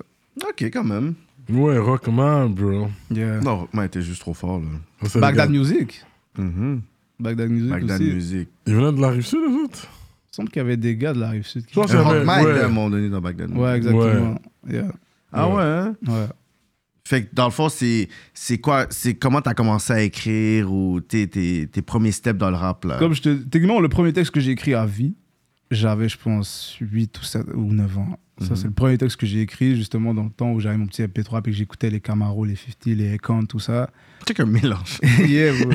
Ok, 0.48 0.62
quand 0.72 0.84
même. 0.84 1.14
Ouais, 1.50 1.76
Rockman, 1.78 2.48
bro. 2.48 2.88
Yeah. 3.10 3.40
Non, 3.42 3.58
Rockman 3.58 3.84
était 3.84 4.00
juste 4.00 4.22
trop 4.22 4.32
fort, 4.34 4.60
là. 4.60 5.08
Bagdad 5.20 5.50
Music. 5.50 6.02
Mhm. 6.38 6.80
Bagdad 7.20 7.50
Music 7.50 7.70
Bagdad 7.70 8.00
aussi. 8.00 8.14
Music. 8.14 8.48
Ils 8.66 8.74
venaient 8.74 8.92
de 8.92 9.00
la 9.02 9.10
Rive 9.10 9.26
Sud, 9.26 9.40
les 9.46 9.54
autres? 9.64 9.86
Il 10.32 10.36
semble 10.36 10.48
qu'il 10.50 10.58
y 10.58 10.64
avait 10.64 10.76
des 10.76 10.96
gars 10.96 11.12
de 11.12 11.20
la 11.20 11.30
rive 11.30 11.46
sud. 11.46 11.64
qui- 11.66 11.74
Je 11.74 11.80
pense 11.80 11.90
qu'il 11.90 11.96
y 11.96 12.02
avait- 12.02 12.18
Rockman 12.18 12.42
ouais. 12.44 12.60
à 12.60 12.64
un 12.66 12.68
moment 12.68 12.90
donné 12.90 13.08
dans 13.08 13.20
Bagdad. 13.20 13.50
Ouais, 13.56 13.76
exactement. 13.76 14.36
Yeah. 14.68 14.92
Ah 15.32 15.48
ouais, 15.48 15.62
hein? 15.62 15.96
Ouais. 16.06 16.26
Fait 17.06 17.24
que 17.24 17.34
dans 17.34 17.46
le 17.46 17.50
fond, 17.50 17.68
c'est 17.68 18.08
c'est 18.34 18.58
quoi? 18.58 18.86
C'est 18.90 19.14
comment 19.14 19.40
t'as 19.40 19.54
commencé 19.54 19.92
à 19.92 20.00
écrire 20.02 20.72
ou 20.72 21.00
tes, 21.00 21.26
tes, 21.28 21.66
tes 21.66 21.82
premiers 21.82 22.12
steps 22.12 22.38
dans 22.38 22.50
le 22.50 22.56
rap, 22.56 22.84
là? 22.84 22.98
Comme 22.98 23.14
je 23.14 23.22
te. 23.22 23.34
Techniquement, 23.34 23.80
le 23.80 23.88
premier 23.88 24.12
texte 24.12 24.30
que 24.32 24.38
j'ai 24.40 24.52
écrit 24.52 24.74
à 24.74 24.86
vie, 24.86 25.14
j'avais, 25.72 26.08
je 26.08 26.16
pense, 26.18 26.76
8 26.80 27.18
ou, 27.18 27.22
7, 27.24 27.46
ou 27.54 27.72
9 27.72 27.98
ans. 27.98 28.18
Ça, 28.40 28.50
Mhm. 28.50 28.56
c'est 28.56 28.66
le 28.68 28.72
premier 28.72 28.96
texte 28.98 29.18
que 29.18 29.26
j'ai 29.26 29.42
écrit, 29.42 29.76
justement, 29.76 30.14
dans 30.14 30.24
le 30.24 30.30
temps 30.30 30.52
où 30.52 30.60
j'avais 30.60 30.76
mon 30.78 30.86
petit 30.86 31.02
MP3 31.02 31.40
et 31.40 31.42
que 31.50 31.52
j'écoutais 31.52 31.90
les 31.90 32.00
Camaro, 32.00 32.44
les 32.46 32.56
50, 32.56 32.86
les 32.96 33.14
Econ, 33.16 33.44
tout 33.44 33.58
ça. 33.60 33.90
C'est 34.26 34.34
qu'un 34.34 34.46
mélange. 34.46 34.98
Yeah, 35.28 35.52
bro. 35.52 35.72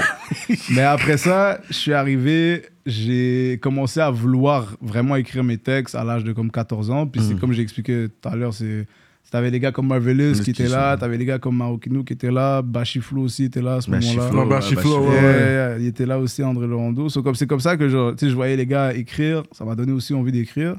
Mais 0.72 0.82
après 0.82 1.18
ça, 1.18 1.60
je 1.70 1.74
suis 1.76 1.94
arrivé, 1.94 2.64
j'ai 2.86 3.60
commencé 3.62 4.00
à 4.00 4.10
vouloir 4.10 4.76
vraiment 4.82 5.16
écrire 5.16 5.44
mes 5.44 5.58
textes 5.58 5.96
à 5.96 6.04
l'âge 6.04 6.24
de 6.24 6.34
comme 6.34 6.50
14 6.52 6.90
ans. 6.92 7.06
Puis 7.08 7.22
c'est 7.22 7.34
Mhm. 7.36 7.40
comme 7.40 7.54
j'ai 7.54 7.62
expliqué 7.62 8.08
tout 8.22 8.30
à 8.30 8.36
l'heure, 8.36 8.54
c'est. 8.54 8.88
T'avais 9.32 9.50
les 9.50 9.60
gars 9.60 9.72
comme 9.72 9.88
Marvelous 9.88 10.34
qui 10.44 10.52
étaient 10.52 10.68
là, 10.70 10.96
t'avais 10.98 11.18
les 11.18 11.26
gars 11.26 11.40
comme 11.40 11.58
Marokinou 11.58 12.04
qui 12.06 12.14
étaient 12.14 12.32
là, 12.32 12.62
Bachiflo 12.62 13.24
aussi 13.24 13.44
était 13.46 13.62
là 13.62 13.76
à 13.76 13.82
ce 13.82 13.90
Bachiflo. 13.92 14.22
moment-là. 14.24 14.44
Ouais, 14.44 14.50
Bachiflo, 14.50 15.00
Ouais, 15.02 15.08
ouais, 15.08 15.14
Yeah, 15.14 15.22
ouais. 15.24 15.32
yeah, 15.40 15.70
yeah. 15.72 15.78
il 15.80 15.86
était 15.88 16.06
là 16.06 16.20
aussi, 16.20 16.42
André 16.44 16.68
Laurando. 16.68 17.10
So, 17.10 17.22
comme, 17.22 17.36
c'est 17.36 17.48
comme 17.48 17.60
ça 17.60 17.76
que 17.76 17.90
sais, 18.18 18.30
je 18.30 18.36
voyais 18.36 18.56
les 18.56 18.66
gars 18.68 18.94
écrire. 18.94 19.44
Ça 19.52 19.66
m'a 19.66 19.76
donné 19.76 19.92
aussi 19.92 20.14
envie 20.14 20.32
d'écrire. 20.32 20.76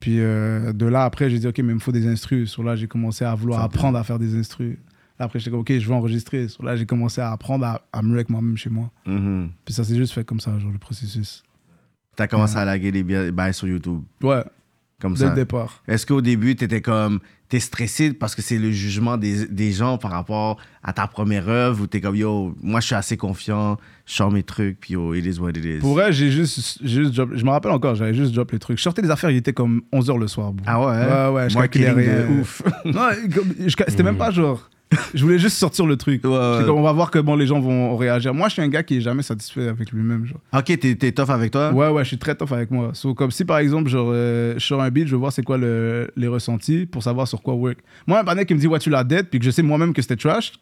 Puis 0.00 0.18
euh, 0.18 0.72
de 0.72 0.86
là, 0.86 1.04
après, 1.04 1.28
j'ai 1.28 1.38
dit, 1.38 1.46
OK, 1.46 1.58
mais 1.58 1.72
il 1.72 1.74
me 1.74 1.78
faut 1.78 1.92
des 1.92 2.06
instrus. 2.06 2.50
Sur 2.50 2.62
là, 2.62 2.74
j'ai 2.74 2.88
commencé 2.88 3.24
à 3.24 3.34
vouloir 3.34 3.62
apprendre 3.62 3.98
à 3.98 4.04
faire 4.04 4.18
des 4.18 4.34
instrus. 4.34 4.78
Là, 5.18 5.26
après, 5.26 5.38
j'étais 5.38 5.50
comme, 5.50 5.60
OK, 5.60 5.78
je 5.78 5.86
vais 5.86 5.94
enregistrer. 5.94 6.48
Sur 6.48 6.64
là, 6.64 6.74
j'ai 6.76 6.86
commencé 6.86 7.20
à 7.20 7.30
apprendre 7.30 7.66
à, 7.66 7.82
à 7.92 8.02
me 8.02 8.16
rec 8.16 8.30
moi-même 8.30 8.56
chez 8.56 8.70
moi. 8.70 8.90
Mhm. 9.06 9.50
Puis 9.64 9.74
ça 9.74 9.84
s'est 9.84 9.96
juste 9.96 10.14
fait 10.14 10.24
comme 10.24 10.40
ça, 10.40 10.58
genre, 10.58 10.72
le 10.72 10.78
processus. 10.78 11.42
T'as 12.16 12.26
commencé 12.26 12.56
à 12.56 12.64
laguer 12.64 12.90
les 12.90 13.30
bails 13.30 13.54
sur 13.54 13.68
YouTube, 13.68 14.02
Ouais, 14.22 14.42
comme 15.00 15.14
dès 15.14 15.20
ça. 15.20 15.30
le 15.30 15.34
départ. 15.36 15.82
Est-ce 15.88 16.06
qu'au 16.06 16.20
début, 16.20 16.54
t'étais 16.56 16.80
comme... 16.80 17.20
T'es 17.48 17.58
stressé 17.58 18.12
parce 18.12 18.36
que 18.36 18.42
c'est 18.42 18.58
le 18.58 18.70
jugement 18.70 19.16
des, 19.16 19.44
des 19.48 19.72
gens 19.72 19.98
par 19.98 20.12
rapport 20.12 20.56
à 20.84 20.92
ta 20.92 21.08
première 21.08 21.48
œuvre 21.48 21.82
ou 21.82 21.86
t'es 21.88 22.00
comme, 22.00 22.14
yo, 22.14 22.54
moi, 22.62 22.78
je 22.78 22.86
suis 22.86 22.94
assez 22.94 23.16
confiant, 23.16 23.76
je 24.06 24.14
sors 24.14 24.30
mes 24.30 24.44
trucs, 24.44 24.78
puis 24.78 24.92
yo, 24.94 25.14
it 25.14 25.26
is 25.26 25.40
what 25.40 25.50
it 25.50 25.64
is. 25.64 25.78
Pour 25.80 25.94
vrai, 25.94 26.12
j'ai 26.12 26.30
juste, 26.30 26.78
juste 26.84 27.12
drop- 27.12 27.34
je 27.34 27.44
me 27.44 27.50
rappelle 27.50 27.72
encore, 27.72 27.96
j'avais 27.96 28.14
juste 28.14 28.32
drop 28.36 28.52
les 28.52 28.60
trucs. 28.60 28.78
Je 28.78 28.84
sortais 28.84 29.02
des 29.02 29.10
affaires, 29.10 29.30
il 29.32 29.36
était 29.38 29.52
comme 29.52 29.82
11h 29.92 30.16
le 30.20 30.28
soir. 30.28 30.52
bro. 30.52 30.64
Ah 30.68 30.78
ouais? 30.80 30.86
hein? 30.94 31.28
Ouais, 31.30 31.34
ouais, 31.42 31.50
je 31.50 31.56
calculais 31.56 31.90
rien. 31.90 32.20
de 32.28 32.40
ouf. 32.40 32.62
Non, 32.84 33.08
c'était 33.88 34.04
même 34.04 34.16
pas 34.16 34.30
genre. 34.30 34.70
Je 35.14 35.22
voulais 35.22 35.38
juste 35.38 35.56
sortir 35.56 35.86
le 35.86 35.96
truc. 35.96 36.24
Ouais, 36.24 36.30
on 36.68 36.82
va 36.82 36.92
voir 36.92 37.10
comment 37.12 37.36
les 37.36 37.46
gens 37.46 37.60
vont 37.60 37.96
réagir. 37.96 38.34
Moi, 38.34 38.48
je 38.48 38.54
suis 38.54 38.62
un 38.62 38.68
gars 38.68 38.82
qui 38.82 38.96
est 38.96 39.00
jamais 39.00 39.22
satisfait 39.22 39.68
avec 39.68 39.92
lui-même. 39.92 40.26
Genre. 40.26 40.40
Ok, 40.52 40.64
t'es 40.80 40.94
t'es 40.96 41.12
tough 41.12 41.30
avec 41.30 41.52
toi? 41.52 41.72
Ouais, 41.72 41.88
ouais, 41.90 42.02
je 42.02 42.08
suis 42.08 42.18
très 42.18 42.34
tough 42.34 42.52
avec 42.52 42.70
moi. 42.72 42.90
So, 42.94 43.14
comme 43.14 43.30
si 43.30 43.44
par 43.44 43.58
exemple, 43.58 43.88
genre, 43.88 44.10
euh, 44.12 44.54
je 44.58 44.64
sors 44.66 44.82
un 44.82 44.90
beat, 44.90 45.06
je 45.06 45.12
veux 45.12 45.18
voir 45.18 45.32
c'est 45.32 45.42
quoi 45.44 45.58
le- 45.58 46.10
les 46.16 46.26
ressentis 46.26 46.86
pour 46.86 47.02
savoir 47.04 47.28
sur 47.28 47.40
quoi 47.42 47.54
work. 47.54 47.78
Moi, 48.06 48.18
un 48.20 48.24
panel 48.24 48.46
qui 48.46 48.54
me 48.54 48.58
dit, 48.58 48.66
ouais, 48.66 48.78
tu 48.80 48.90
l'as 48.90 49.04
dead, 49.04 49.26
puis 49.28 49.38
que 49.38 49.44
je 49.44 49.50
sais 49.52 49.62
moi-même 49.62 49.92
que 49.92 50.02
c'était 50.02 50.16
trash, 50.16 50.52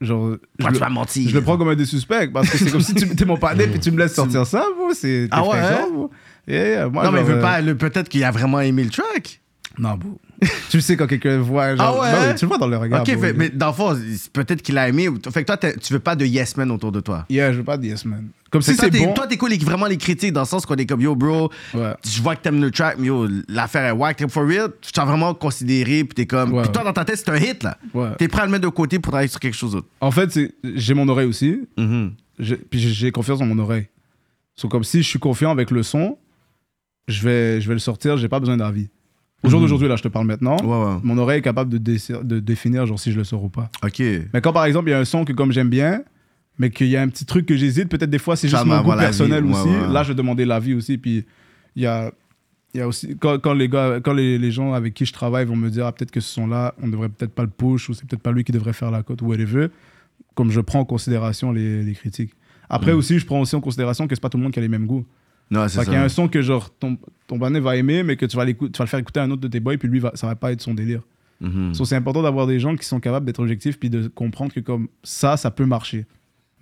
genre, 0.00 0.36
je 0.60 0.66
tu 0.66 0.72
le, 0.72 0.78
vas 0.78 0.88
mentir 0.88 1.28
je 1.28 1.34
le 1.34 1.40
prends 1.42 1.56
comme 1.56 1.68
un 1.70 1.74
des 1.74 1.86
suspects 1.86 2.30
parce 2.32 2.48
que 2.50 2.58
c'est 2.58 2.70
comme 2.70 2.80
si 2.82 2.94
tu 2.94 3.04
étais 3.04 3.24
mon 3.24 3.36
partenaire 3.36 3.68
puis 3.70 3.80
tu 3.80 3.90
me 3.90 3.98
laisses 3.98 4.14
sortir 4.14 4.46
ça. 4.46 4.64
C'est 4.92 5.28
t'es 5.28 5.28
Ah 5.32 5.42
ouais, 5.42 5.60
fréquent, 5.60 5.88
hein? 6.04 6.08
Yeah, 6.46 6.88
moi, 6.88 7.02
Non, 7.04 7.10
mais 7.12 7.20
il 7.22 7.26
veut 7.26 7.34
euh, 7.38 7.40
pas. 7.42 7.60
le- 7.60 7.76
Peut-être 7.76 8.08
qu'il 8.08 8.22
a 8.22 8.30
vraiment 8.30 8.60
aimé 8.60 8.84
le 8.84 8.90
track? 8.90 9.40
Non, 9.78 9.96
bro. 9.96 10.18
tu 10.70 10.76
le 10.76 10.80
sais 10.80 10.96
quand 10.96 11.06
quelqu'un 11.06 11.38
voit. 11.38 11.76
Genre, 11.76 11.86
Ah 11.98 12.00
ouais, 12.22 12.28
hein? 12.30 12.34
tu 12.34 12.44
le 12.44 12.48
vois 12.48 12.58
dans 12.58 12.66
le 12.66 12.76
regard. 12.76 13.00
ok, 13.02 13.06
fait- 13.18 13.32
mais 13.32 13.48
dans 13.50 13.68
le 13.68 13.72
fond, 13.72 13.94
c'est- 13.96 14.30
peut-être 14.32 14.62
qu'il 14.62 14.76
a 14.78 14.88
aimé. 14.88 15.08
Fait 15.32 15.44
que 15.44 15.46
toi, 15.52 15.56
tu 15.56 15.92
veux 15.92 15.98
pas 15.98 16.14
de 16.16 16.24
yes 16.26 16.56
man 16.56 16.70
autour 16.70 16.92
de 16.92 17.00
toi. 17.00 17.24
Yeah, 17.30 17.52
je 17.52 17.58
veux 17.58 17.64
pas 17.64 17.76
de 17.76 17.86
yes 17.86 18.04
man. 18.04 18.28
Comme 18.50 18.62
Fait 18.62 18.72
si 18.72 18.76
que 18.76 18.82
toi, 18.82 18.90
c'est 18.92 18.98
t'es- 18.98 19.06
bon. 19.06 19.14
Toi, 19.14 19.26
t'écoutes 19.26 19.50
les- 19.50 19.58
vraiment 19.58 19.86
les 19.86 19.96
critiques 19.96 20.32
dans 20.32 20.42
le 20.42 20.46
sens 20.46 20.64
qu'on 20.66 20.76
est 20.76 20.86
comme 20.86 21.00
yo, 21.00 21.14
bro. 21.16 21.50
Ouais. 21.74 21.92
Je 22.06 22.22
vois 22.22 22.36
que 22.36 22.42
t'aimes 22.42 22.60
le 22.60 22.70
track, 22.70 22.96
mais 22.98 23.06
yo, 23.08 23.26
l'affaire 23.48 23.84
est 23.86 23.92
whack. 23.92 24.26
For 24.28 24.46
real. 24.46 24.68
Tu 24.80 24.92
t'as 24.92 25.04
vraiment 25.04 25.34
considéré, 25.34 26.04
puis 26.04 26.14
t'es 26.14 26.26
comme. 26.26 26.52
Ouais, 26.52 26.62
puis 26.62 26.72
toi, 26.72 26.84
dans 26.84 26.92
ta 26.92 27.04
tête, 27.04 27.16
c'est 27.18 27.28
un 27.30 27.36
hit, 27.36 27.62
là. 27.62 27.76
Ouais. 27.94 28.10
T'es 28.18 28.28
prêt 28.28 28.42
à 28.42 28.46
le 28.46 28.52
mettre 28.52 28.64
de 28.64 28.68
côté 28.68 28.98
pour 28.98 29.10
travailler 29.12 29.28
sur 29.28 29.40
quelque 29.40 29.56
chose 29.56 29.72
d'autre. 29.72 29.88
En 30.00 30.10
fait, 30.10 30.30
c'est- 30.30 30.52
j'ai 30.74 30.94
mon 30.94 31.08
oreille 31.08 31.26
aussi. 31.28 31.60
J'ai- 32.38 32.56
Puis 32.56 32.78
j'ai- 32.78 32.90
j'ai 32.90 33.10
confiance 33.12 33.40
en 33.40 33.46
mon 33.46 33.58
oreille. 33.58 33.86
C'est 34.54 34.68
comme 34.70 34.84
si 34.84 35.02
je 35.02 35.08
suis 35.08 35.18
confiant 35.18 35.50
avec 35.50 35.70
le 35.70 35.82
son, 35.82 36.16
je 37.08 37.22
vais, 37.22 37.60
je 37.60 37.68
vais 37.68 37.74
le 37.74 37.80
sortir, 37.80 38.16
j'ai 38.16 38.28
pas 38.28 38.40
besoin 38.40 38.56
d'avis. 38.56 38.88
Au 39.46 39.50
jour 39.50 39.60
Mhm. 39.60 39.64
d'aujourd'hui, 39.66 39.88
là, 39.88 39.96
je 39.96 40.02
te 40.02 40.08
parle 40.08 40.26
maintenant. 40.26 40.56
Ouais, 40.62 40.66
ouais. 40.94 41.00
Mon 41.02 41.16
oreille 41.18 41.38
est 41.38 41.42
capable 41.42 41.70
de, 41.70 41.78
dé- 41.78 41.98
de 42.22 42.40
définir 42.40 42.84
genre 42.86 42.98
si 42.98 43.12
je 43.12 43.16
le 43.18 43.24
sors 43.24 43.42
ou 43.44 43.48
pas. 43.48 43.70
Ok. 43.84 44.00
Mais 44.00 44.40
quand 44.42 44.52
par 44.52 44.64
exemple, 44.64 44.88
il 44.88 44.92
y 44.92 44.94
a 44.94 44.98
un 44.98 45.04
son 45.04 45.24
que 45.24 45.32
comme 45.32 45.52
j'aime 45.52 45.68
bien, 45.70 46.02
mais 46.58 46.70
qu'il 46.70 46.88
y 46.88 46.96
a 46.96 47.02
un 47.02 47.08
petit 47.08 47.24
truc 47.26 47.46
que 47.46 47.56
j'hésite, 47.56 47.88
peut-être 47.88 48.10
des 48.10 48.18
fois 48.18 48.34
c'est 48.36 48.48
juste 48.48 48.64
mon 48.64 48.80
goût 48.82 48.92
personnel 48.96 49.44
aussi. 49.46 49.68
ouais. 49.68 49.88
Là, 49.92 50.02
je 50.02 50.08
vais 50.08 50.14
demander 50.14 50.44
l'avis 50.44 50.74
aussi. 50.74 50.98
Puis 50.98 51.24
il 51.76 51.82
y 51.82 51.86
a, 51.86 52.10
y 52.74 52.80
a 52.80 52.88
aussi, 52.88 53.16
quand, 53.18 53.38
quand 53.38 53.54
les 53.54 53.68
gars, 53.68 54.00
quand 54.02 54.12
les, 54.14 54.38
les 54.38 54.50
gens 54.50 54.72
avec 54.72 54.94
qui 54.94 55.04
je 55.06 55.12
travaille 55.12 55.44
vont 55.46 55.56
me 55.56 55.70
dire, 55.70 55.86
ah, 55.86 55.92
peut-être 55.92 56.10
que 56.10 56.20
ce 56.20 56.32
son-là, 56.32 56.74
on 56.82 56.88
devrait 56.88 57.08
peut-être 57.10 57.34
pas 57.34 57.42
le 57.44 57.50
push 57.50 57.88
ou 57.88 57.94
c'est 57.94 58.06
peut-être 58.08 58.22
pas 58.22 58.32
lui 58.32 58.42
qui 58.44 58.52
devrait 58.52 58.72
faire 58.72 58.90
la 58.90 59.02
cote 59.02 59.22
ou 59.22 59.26
whatever, 59.26 59.68
comme 60.34 60.50
je 60.50 60.60
prends 60.60 60.80
en 60.80 60.84
considération 60.84 61.52
les, 61.52 61.82
les 61.82 61.92
critiques. 61.94 62.32
Après 62.68 62.92
Mm. 62.92 62.96
aussi, 62.98 63.18
je 63.18 63.26
prends 63.26 63.40
aussi 63.40 63.54
en 63.54 63.60
considération 63.60 64.08
que 64.08 64.14
c'est 64.14 64.20
pas 64.20 64.28
tout 64.28 64.38
le 64.38 64.42
monde 64.42 64.52
qui 64.52 64.58
a 64.58 64.62
les 64.62 64.68
mêmes 64.68 64.86
goûts. 64.86 65.04
Non, 65.50 65.68
c'est 65.68 65.78
Fait 65.78 65.78
ça. 65.78 65.84
qu'il 65.84 65.94
y 65.94 65.96
a 65.96 66.02
un 66.02 66.08
son 66.08 66.28
que 66.28 66.42
genre 66.42 66.70
ton, 66.76 66.98
ton 67.26 67.38
bannet 67.38 67.60
va 67.60 67.76
aimer, 67.76 68.02
mais 68.02 68.16
que 68.16 68.26
tu 68.26 68.36
vas, 68.36 68.44
l'écouter- 68.44 68.72
tu 68.72 68.78
vas 68.78 68.84
le 68.84 68.88
faire 68.88 69.00
écouter 69.00 69.20
à 69.20 69.24
un 69.24 69.30
autre 69.30 69.42
de 69.42 69.48
tes 69.48 69.60
boys, 69.60 69.76
puis 69.76 69.88
lui, 69.88 70.00
va, 70.00 70.10
ça 70.14 70.26
va 70.26 70.34
pas 70.36 70.52
être 70.52 70.60
son 70.60 70.74
délire. 70.74 71.02
Mhm. 71.40 71.74
So, 71.74 71.84
c'est 71.84 71.94
important 71.96 72.22
d'avoir 72.22 72.46
des 72.46 72.58
gens 72.58 72.74
qui 72.76 72.86
sont 72.86 72.98
capables 72.98 73.26
d'être 73.26 73.38
objectifs 73.40 73.78
puis 73.78 73.90
de 73.90 74.08
comprendre 74.08 74.52
que 74.52 74.60
comme 74.60 74.88
ça, 75.02 75.36
ça 75.36 75.50
peut 75.50 75.66
marcher. 75.66 76.06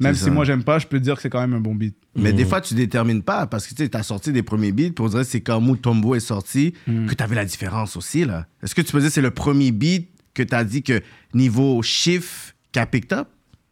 Même 0.01 0.13
C'est 0.15 0.19
si 0.21 0.25
ça. 0.25 0.31
moi 0.33 0.45
j'aime 0.45 0.65
pas, 0.65 0.81
je 0.81 0.89
peux 0.89 0.99
te 0.99 1.05
dire 1.05 1.15
que 1.15 1.23
c'est 1.23 1.31
quand 1.31 1.41
même 1.41 1.55
un 1.55 1.61
bon 1.61 1.75
beat. 1.77 1.95
Mais 2.17 2.33
des 2.33 2.45
fois, 2.45 2.61
tu 2.61 2.75
détermines 2.75 3.23
pas 3.23 3.47
parce 3.47 3.67
que 3.69 3.75
tu 3.87 3.97
as 3.97 4.03
sorti 4.03 4.33
des 4.33 4.43
premiers 4.43 4.73
beats, 4.73 4.91
puis 4.91 5.05
on 5.05 5.09
dirait 5.09 5.23
que 5.23 5.29
c'est 5.29 5.41
quand 5.41 5.61
Mutombo 5.61 6.17
est 6.17 6.21
sorti 6.21 6.75
que 6.87 7.15
tu 7.15 7.23
avais 7.23 7.37
la 7.37 7.45
différence 7.45 7.97
aussi. 7.97 8.25
là. 8.25 8.47
Est-ce 8.63 8.75
que 8.75 8.83
tu 8.83 8.91
peux 8.91 8.99
dire 8.99 9.09
que 9.09 9.15
c'est 9.15 9.21
le 9.23 9.31
premier 9.31 9.71
beat 9.71 10.09
que 10.35 10.43
tu 10.43 10.53
as 10.55 10.65
dit 10.65 10.83
que 10.83 11.01
niveau 11.33 11.81
chiffre 11.83 12.53
qui 12.73 12.81
a 12.81 12.87
picked 12.87 13.13
up? 13.17 13.29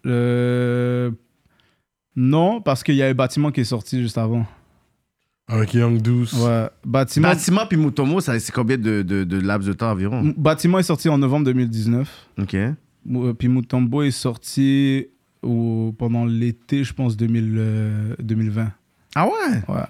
Euh, 0.06 1.10
Non, 2.14 2.60
parce 2.60 2.82
qu'il 2.84 2.94
y 2.94 3.02
a 3.02 3.06
un 3.08 3.14
bâtiment 3.14 3.50
qui 3.50 3.62
est 3.62 3.64
sorti 3.64 4.00
juste 4.00 4.18
avant. 4.18 4.46
Avec 5.48 5.74
Young 5.74 6.00
Douce. 6.00 6.32
Ouais, 6.34 6.68
bâtiment. 6.84 7.28
Bâtiment 7.28 7.66
puis 7.66 7.76
Mutombo, 7.76 8.20
ça- 8.20 8.38
c'est 8.38 8.52
combien 8.52 8.78
de, 8.78 9.02
de, 9.02 9.24
de 9.24 9.40
laps 9.40 9.66
de 9.68 9.72
temps 9.74 9.90
environ? 9.90 10.32
Bâtiment 10.36 10.78
est 10.78 10.82
sorti 10.84 11.08
en 11.08 11.18
novembre 11.18 11.46
2019. 11.46 12.28
Ok. 12.40 12.56
Mou- 13.04 13.26
euh, 13.26 13.34
Puis 13.34 13.48
Mutombo 13.48 14.02
est 14.02 14.12
sorti 14.12 15.08
au- 15.42 15.92
pendant 15.98 16.24
l'été, 16.24 16.84
je 16.84 16.94
pense, 16.94 17.16
2000, 17.16 17.54
euh, 17.58 18.14
2020. 18.20 18.70
Ah 19.14 19.26
ouais? 19.26 19.32
Ouais. 19.68 19.82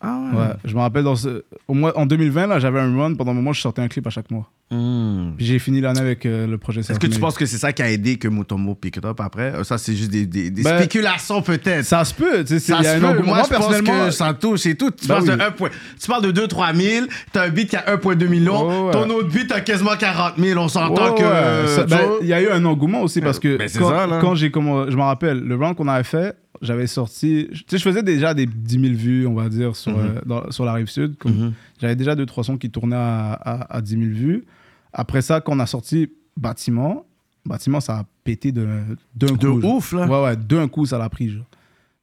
Ah 0.00 0.30
ouais. 0.34 0.54
Je 0.64 0.74
me 0.74 0.80
rappelle, 0.80 1.04
dans 1.04 1.16
ce- 1.16 1.44
au 1.66 1.74
mois, 1.74 1.96
en 1.98 2.06
2020, 2.06 2.46
là, 2.46 2.58
j'avais 2.60 2.80
un 2.80 2.96
run. 2.96 3.14
Pendant 3.14 3.32
un 3.32 3.34
moment, 3.34 3.52
je 3.52 3.60
sortais 3.60 3.82
un 3.82 3.88
clip 3.88 4.06
à 4.06 4.10
chaque 4.10 4.30
mois. 4.30 4.50
Hmm. 4.74 5.32
Puis 5.36 5.46
j'ai 5.46 5.58
fini 5.58 5.80
l'année 5.80 6.00
avec 6.00 6.26
euh, 6.26 6.46
le 6.46 6.58
projet 6.58 6.80
Est-ce 6.80 6.98
que 6.98 7.06
tu 7.06 7.18
penses 7.20 7.36
que 7.36 7.46
c'est 7.46 7.58
ça 7.58 7.72
qui 7.72 7.82
a 7.82 7.90
aidé 7.90 8.16
que 8.16 8.28
Mutombo 8.28 8.74
pick 8.74 8.96
it 8.96 9.04
up 9.04 9.20
après? 9.20 9.54
Euh, 9.54 9.64
Ça, 9.64 9.78
c'est 9.78 9.94
juste 9.94 10.10
des, 10.10 10.26
des, 10.26 10.50
des 10.50 10.62
Ben, 10.62 10.78
spéculations 10.78 11.42
peut-être. 11.42 11.84
Ça 11.84 12.04
se 12.04 12.12
peut, 12.14 12.44
c'est- 12.44 12.58
Ça 12.58 12.78
il 12.80 12.84
y 12.84 12.86
a 12.86 12.94
se 12.96 13.00
peut. 13.00 13.06
engouement. 13.06 13.26
Moi, 13.34 13.42
je 13.44 13.48
pense 13.54 13.66
personnellement, 13.68 14.06
que 14.06 14.10
ça 14.10 14.34
touche 14.34 14.66
et 14.66 14.74
tout. 14.74 14.90
Tu, 14.90 15.06
Ben 15.06 15.14
parles 15.14 15.22
oui. 15.30 15.36
de 15.36 15.42
1 15.42 15.50
point- 15.52 15.70
tu 16.00 16.06
parles 16.08 16.22
de 16.22 16.32
2-3 16.32 16.74
000, 16.74 17.06
t'as 17.32 17.44
un 17.46 17.48
beat 17.50 17.70
qui 17.70 17.76
a 17.76 17.84
1,2 17.94 18.26
million, 18.26 18.66
Ouais, 18.68 18.86
ouais. 18.86 18.92
ton 18.92 19.08
autre 19.10 19.28
beat 19.28 19.52
a 19.52 19.60
quasiment 19.60 19.96
40 19.96 20.34
000. 20.38 20.58
On 20.60 20.68
s'entend 20.68 21.12
Ouais, 21.12 21.18
que. 21.18 21.22
ouais. 21.24 21.28
euh, 21.32 21.66
Ça- 21.76 21.82
tu 21.84 21.90
ben. 21.90 22.00
Il 22.22 22.26
y 22.26 22.32
a 22.32 22.42
eu 22.42 22.48
un 22.48 22.64
engouement 22.64 23.02
aussi 23.02 23.20
parce 23.20 23.38
que 23.38 23.56
Ben, 23.56 23.68
c'est 23.68 23.78
quand, 23.78 23.90
ça, 23.90 24.18
quand 24.20 24.34
j'ai 24.34 24.50
je 24.54 24.96
me 24.96 25.02
rappelle 25.02 25.40
le 25.40 25.54
round 25.54 25.76
qu'on 25.76 25.88
avait 25.88 26.04
fait 26.04 26.36
j'avais 26.62 26.86
sorti 26.86 27.48
tu 27.50 27.56
sais 27.68 27.78
je 27.78 27.82
faisais 27.82 28.02
déjà 28.02 28.32
des 28.32 28.46
10 28.46 28.80
000 28.80 28.94
vues 28.94 29.26
on 29.26 29.34
va 29.34 29.48
dire 29.48 29.74
sur, 29.76 29.90
euh, 29.98 30.20
dans- 30.24 30.50
sur 30.50 30.64
la 30.64 30.72
rive 30.74 30.86
sud 30.88 31.16
comme- 31.18 31.32
Mhm. 31.32 31.52
j'avais 31.80 31.96
déjà 31.96 32.14
deux 32.14 32.26
trois 32.26 32.44
sons 32.44 32.56
qui 32.56 32.70
tournaient 32.70 32.94
à, 32.96 33.32
à, 33.32 33.76
à 33.76 33.80
10 33.82 33.90
000 33.98 34.04
vues 34.12 34.44
après 34.94 35.20
ça 35.22 35.40
quand 35.40 35.54
on 35.56 35.60
a 35.60 35.66
sorti 35.66 36.08
bâtiment 36.36 37.04
bâtiment 37.46 37.80
ça 37.80 37.98
a 37.98 38.04
pété 38.24 38.52
de 38.52 38.66
d'un 39.14 39.26
De 39.26 39.48
coup 39.48 39.60
genre. 39.60 39.74
ouf, 39.76 39.92
là. 39.92 40.06
ouais 40.06 40.24
ouais 40.30 40.36
d'un 40.36 40.66
coup 40.68 40.86
ça 40.86 40.96
l'a 40.98 41.08
pris 41.10 41.28
genre. 41.28 41.44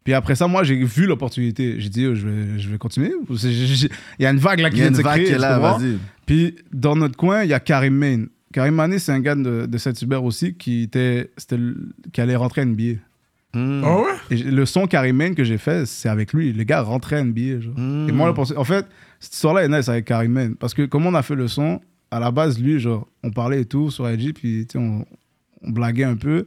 puis 0.03 0.13
après 0.13 0.35
ça, 0.35 0.47
moi, 0.47 0.63
j'ai 0.63 0.75
vu 0.83 1.05
l'opportunité. 1.07 1.75
J'ai 1.79 1.89
dit, 1.89 2.05
oh, 2.07 2.15
je, 2.15 2.27
vais, 2.27 2.59
je 2.59 2.69
vais 2.69 2.77
continuer. 2.77 3.11
Il 3.29 3.89
y 4.19 4.25
a 4.25 4.29
une 4.31 4.37
vague 4.37 4.59
là 4.59 4.69
qui 4.69 4.77
Il 4.77 4.79
y 4.79 4.81
a 4.81 4.89
vient 4.89 4.91
de 4.91 4.95
une 4.97 5.01
se 5.01 5.01
vague 5.03 5.13
créer. 5.13 5.25
qui 5.25 5.31
est 5.31 5.35
tu 5.35 5.41
là, 5.41 5.55
comprends? 5.55 5.77
vas-y. 5.79 5.97
Puis 6.25 6.55
dans 6.73 6.95
notre 6.95 7.15
coin, 7.17 7.43
il 7.43 7.49
y 7.49 7.53
a 7.53 7.59
Karim 7.59 7.95
Maine. 7.95 8.27
Karim 8.53 8.75
Mané, 8.75 8.99
c'est 8.99 9.11
un 9.13 9.19
gars 9.19 9.35
de, 9.35 9.65
de 9.65 9.77
Saint-Hubert 9.77 10.23
aussi 10.23 10.53
qui, 10.55 10.83
était, 10.83 11.31
c'était 11.37 11.57
le- 11.57 11.89
qui 12.11 12.19
allait 12.19 12.35
rentrer 12.35 12.61
à 12.61 12.65
NBA. 12.65 12.99
Hmm. 13.53 13.81
Ah 13.85 13.97
ouais? 14.01 14.11
Et 14.29 14.37
j- 14.37 14.43
le 14.45 14.65
son 14.65 14.87
Karim 14.87 15.15
Maine 15.17 15.35
que 15.35 15.43
j'ai 15.43 15.57
fait, 15.57 15.85
c'est 15.85 16.09
avec 16.09 16.33
lui. 16.33 16.51
Le 16.53 16.63
gars 16.63 16.81
rentrait 16.81 17.17
à 17.17 17.23
NBA. 17.23 17.59
genre. 17.61 17.73
Hmm. 17.77 18.07
Et 18.09 18.11
moi, 18.11 18.27
là, 18.27 18.33
pour- 18.33 18.51
en 18.57 18.63
fait, 18.63 18.85
cette 19.19 19.33
histoire-là 19.35 19.63
est 19.63 19.69
nice 19.69 19.87
avec 19.89 20.05
Karim 20.05 20.31
Maine. 20.31 20.55
Parce 20.55 20.73
que 20.73 20.83
comme 20.85 21.05
on 21.05 21.13
a 21.15 21.21
fait 21.21 21.35
le 21.35 21.47
son, 21.47 21.79
à 22.11 22.19
la 22.19 22.31
base, 22.31 22.59
lui, 22.59 22.79
genre, 22.79 23.07
on 23.23 23.31
parlait 23.31 23.61
et 23.61 23.65
tout 23.65 23.89
sur 23.89 24.09
IG, 24.09 24.33
puis 24.33 24.67
on, 24.75 25.05
on 25.63 25.71
blaguait 25.71 26.03
un 26.03 26.17
peu. 26.17 26.45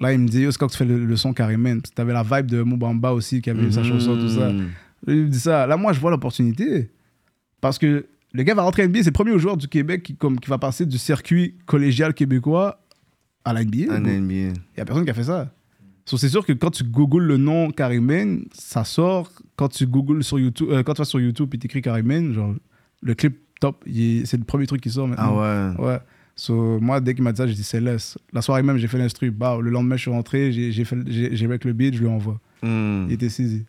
Là, 0.00 0.12
il 0.12 0.18
me 0.18 0.28
dit, 0.28 0.46
c'est 0.50 0.58
quand 0.58 0.68
tu 0.68 0.76
fais 0.76 0.84
le, 0.84 1.04
le 1.04 1.16
son 1.16 1.32
Karim 1.32 1.60
Maine. 1.60 1.80
Parce 1.80 1.90
que 1.90 1.96
t'avais 1.96 2.12
la 2.12 2.22
vibe 2.22 2.50
de 2.50 2.62
Moubamba 2.62 3.12
aussi, 3.12 3.40
qui 3.40 3.50
avait 3.50 3.62
eu 3.62 3.72
sa 3.72 3.84
chanson, 3.84 4.16
tout 4.16 4.28
ça. 4.28 4.50
Hmm. 4.50 4.70
Là, 5.06 5.14
il 5.14 5.22
me 5.22 5.28
dit 5.28 5.40
ça. 5.40 5.66
Là, 5.66 5.76
moi, 5.76 5.92
je 5.92 6.00
vois 6.00 6.10
l'opportunité. 6.10 6.90
Parce 7.60 7.78
que 7.78 8.06
le 8.32 8.42
gars 8.42 8.54
va 8.54 8.62
rentrer 8.62 8.82
à 8.82 8.88
NBA, 8.88 9.00
c'est 9.00 9.06
le 9.06 9.12
premier 9.12 9.38
joueur 9.38 9.56
du 9.56 9.68
Québec 9.68 10.02
qui, 10.02 10.16
comme, 10.16 10.38
qui 10.38 10.50
va 10.50 10.58
passer 10.58 10.84
du 10.84 10.98
circuit 10.98 11.54
collégial 11.66 12.12
québécois 12.12 12.80
à 13.44 13.52
la 13.52 13.64
NBA. 13.64 13.86
Bro. 13.86 13.98
NBA. 13.98 14.34
Il 14.34 14.52
n'y 14.76 14.80
a 14.80 14.84
personne 14.84 15.04
qui 15.04 15.10
a 15.10 15.14
fait 15.14 15.24
ça. 15.24 15.52
So, 16.04 16.16
c'est 16.16 16.28
sûr 16.28 16.44
que 16.44 16.52
quand 16.52 16.70
tu 16.70 16.84
googles 16.84 17.24
le 17.24 17.36
nom 17.36 17.70
Karimène, 17.70 18.44
ça 18.52 18.84
sort. 18.84 19.32
Quand 19.56 19.68
tu 19.68 19.86
googles 19.86 20.22
sur 20.22 20.38
YouTube, 20.38 20.68
euh, 20.70 20.82
quand 20.82 20.94
tu 20.94 20.98
vas 20.98 21.04
sur 21.04 21.20
YouTube 21.20 21.52
et 21.54 21.58
t'écris 21.58 21.82
Karimène, 21.82 22.32
genre, 22.32 22.54
le 23.02 23.14
clip 23.14 23.38
top, 23.60 23.84
c'est 23.86 24.36
le 24.36 24.44
premier 24.44 24.66
truc 24.66 24.80
qui 24.80 24.90
sort 24.90 25.08
Ah 25.16 25.30
maintenant. 25.30 25.40
ouais. 25.40 25.86
Ouais. 25.86 25.98
So, 26.38 26.78
moi, 26.80 27.00
dès 27.00 27.14
qu'il 27.14 27.24
m'a 27.24 27.32
dit 27.32 27.38
ça, 27.38 27.46
j'ai 27.46 27.54
dit 27.54 27.62
c'est 27.62 27.80
laisse. 27.80 28.18
La 28.32 28.42
soirée 28.42 28.62
même, 28.62 28.76
j'ai 28.76 28.88
fait 28.88 28.98
l'instru. 28.98 29.30
Bah, 29.30 29.58
le 29.60 29.70
lendemain, 29.70 29.96
je 29.96 30.02
suis 30.02 30.10
rentré, 30.10 30.52
j'ai 30.52 31.44
avec 31.44 31.64
le 31.64 31.72
beat, 31.72 31.94
je 31.94 32.00
lui 32.00 32.08
envoie. 32.08 32.38
Hmm. 32.62 33.06
Il 33.08 33.12
était 33.14 33.30
saisi. 33.30 33.64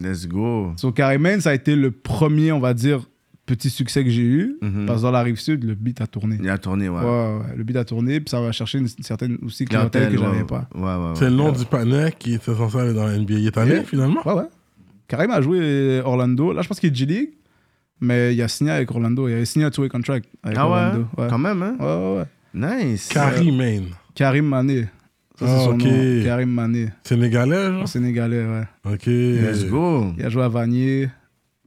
Let's 0.00 0.26
go. 0.26 0.72
So, 0.76 0.92
Karimène, 0.92 1.40
ça 1.40 1.50
a 1.50 1.54
été 1.54 1.76
le 1.76 1.90
premier, 1.90 2.50
on 2.52 2.60
va 2.60 2.74
dire, 2.74 3.08
petit 3.46 3.70
succès 3.70 4.04
que 4.04 4.10
j'ai 4.10 4.22
eu. 4.22 4.56
Mhm. 4.62 4.86
Parce 4.86 5.00
que 5.00 5.02
dans 5.06 5.10
la 5.10 5.22
rive 5.22 5.40
sud, 5.40 5.64
le 5.64 5.74
beat 5.74 6.00
a 6.00 6.06
tourné. 6.06 6.38
Il 6.40 6.48
a 6.48 6.58
tourné, 6.58 6.88
ouais. 6.88 7.00
Ouais, 7.00 7.04
ouais, 7.04 7.56
le 7.56 7.64
beat 7.64 7.76
a 7.76 7.84
tourné, 7.84 8.20
puis 8.20 8.30
ça 8.30 8.40
va 8.40 8.52
chercher 8.52 8.78
une 8.78 8.88
certaine 8.88 9.38
aussi 9.44 9.64
clientèle 9.64 10.12
que 10.12 10.18
ouais, 10.18 10.22
j'avais 10.22 10.38
ouais. 10.38 10.44
pas. 10.44 10.68
Ouais, 10.74 10.82
ouais, 10.82 10.88
ouais. 10.88 11.14
C'est 11.14 11.24
le 11.30 11.36
nom 11.36 11.50
du 11.50 11.64
panneau 11.64 12.08
qui 12.18 12.34
était 12.34 12.54
censé 12.54 12.78
aller 12.78 12.94
dans 12.94 13.06
la 13.06 13.18
NBA. 13.18 13.34
Il 13.34 13.46
est 13.46 13.58
allé 13.58 13.82
finalement? 13.84 14.20
Ouais, 14.26 14.34
ouais. 14.34 14.48
Karim 15.08 15.30
a 15.30 15.40
joué 15.40 16.00
Orlando. 16.04 16.52
Là, 16.52 16.62
je 16.62 16.68
pense 16.68 16.78
qu'il 16.78 16.92
est 16.92 16.94
G-League, 16.94 17.30
mais 18.00 18.34
il 18.34 18.42
a 18.42 18.48
signé 18.48 18.70
avec 18.70 18.90
Orlando. 18.90 19.28
Il 19.28 19.34
a 19.34 19.44
signé 19.44 19.64
un 19.66 19.70
two-way 19.70 19.88
contract 19.88 20.26
avec 20.42 20.56
Ah 20.58 20.66
ouais? 20.68 20.72
Orlando. 20.74 21.06
Ouais. 21.16 21.26
Quand 21.30 21.38
même, 21.38 21.62
hein? 21.62 21.76
Ouais, 21.78 21.86
ouais, 21.86 22.16
ouais. 22.18 22.84
Nice. 22.88 23.08
Carrie 23.08 23.52
Maine. 23.52 23.88
Karim 24.14 24.46
Mané. 24.46 24.82
Ça, 25.38 25.46
c'est 25.46 25.52
Ah, 25.52 25.58
son 25.64 25.74
ok. 25.74 25.82
nom. 25.84 26.24
Karim 26.24 26.50
Mané. 26.50 26.88
Sénégalais, 27.04 27.66
genre? 27.72 27.88
Sénégalais, 27.88 28.44
ouais. 28.46 28.64
Ok. 28.92 29.06
Let's 29.06 29.64
go. 29.66 30.12
Il 30.18 30.24
a 30.24 30.28
joué 30.30 30.42
à 30.42 30.48
Vanier, 30.48 31.08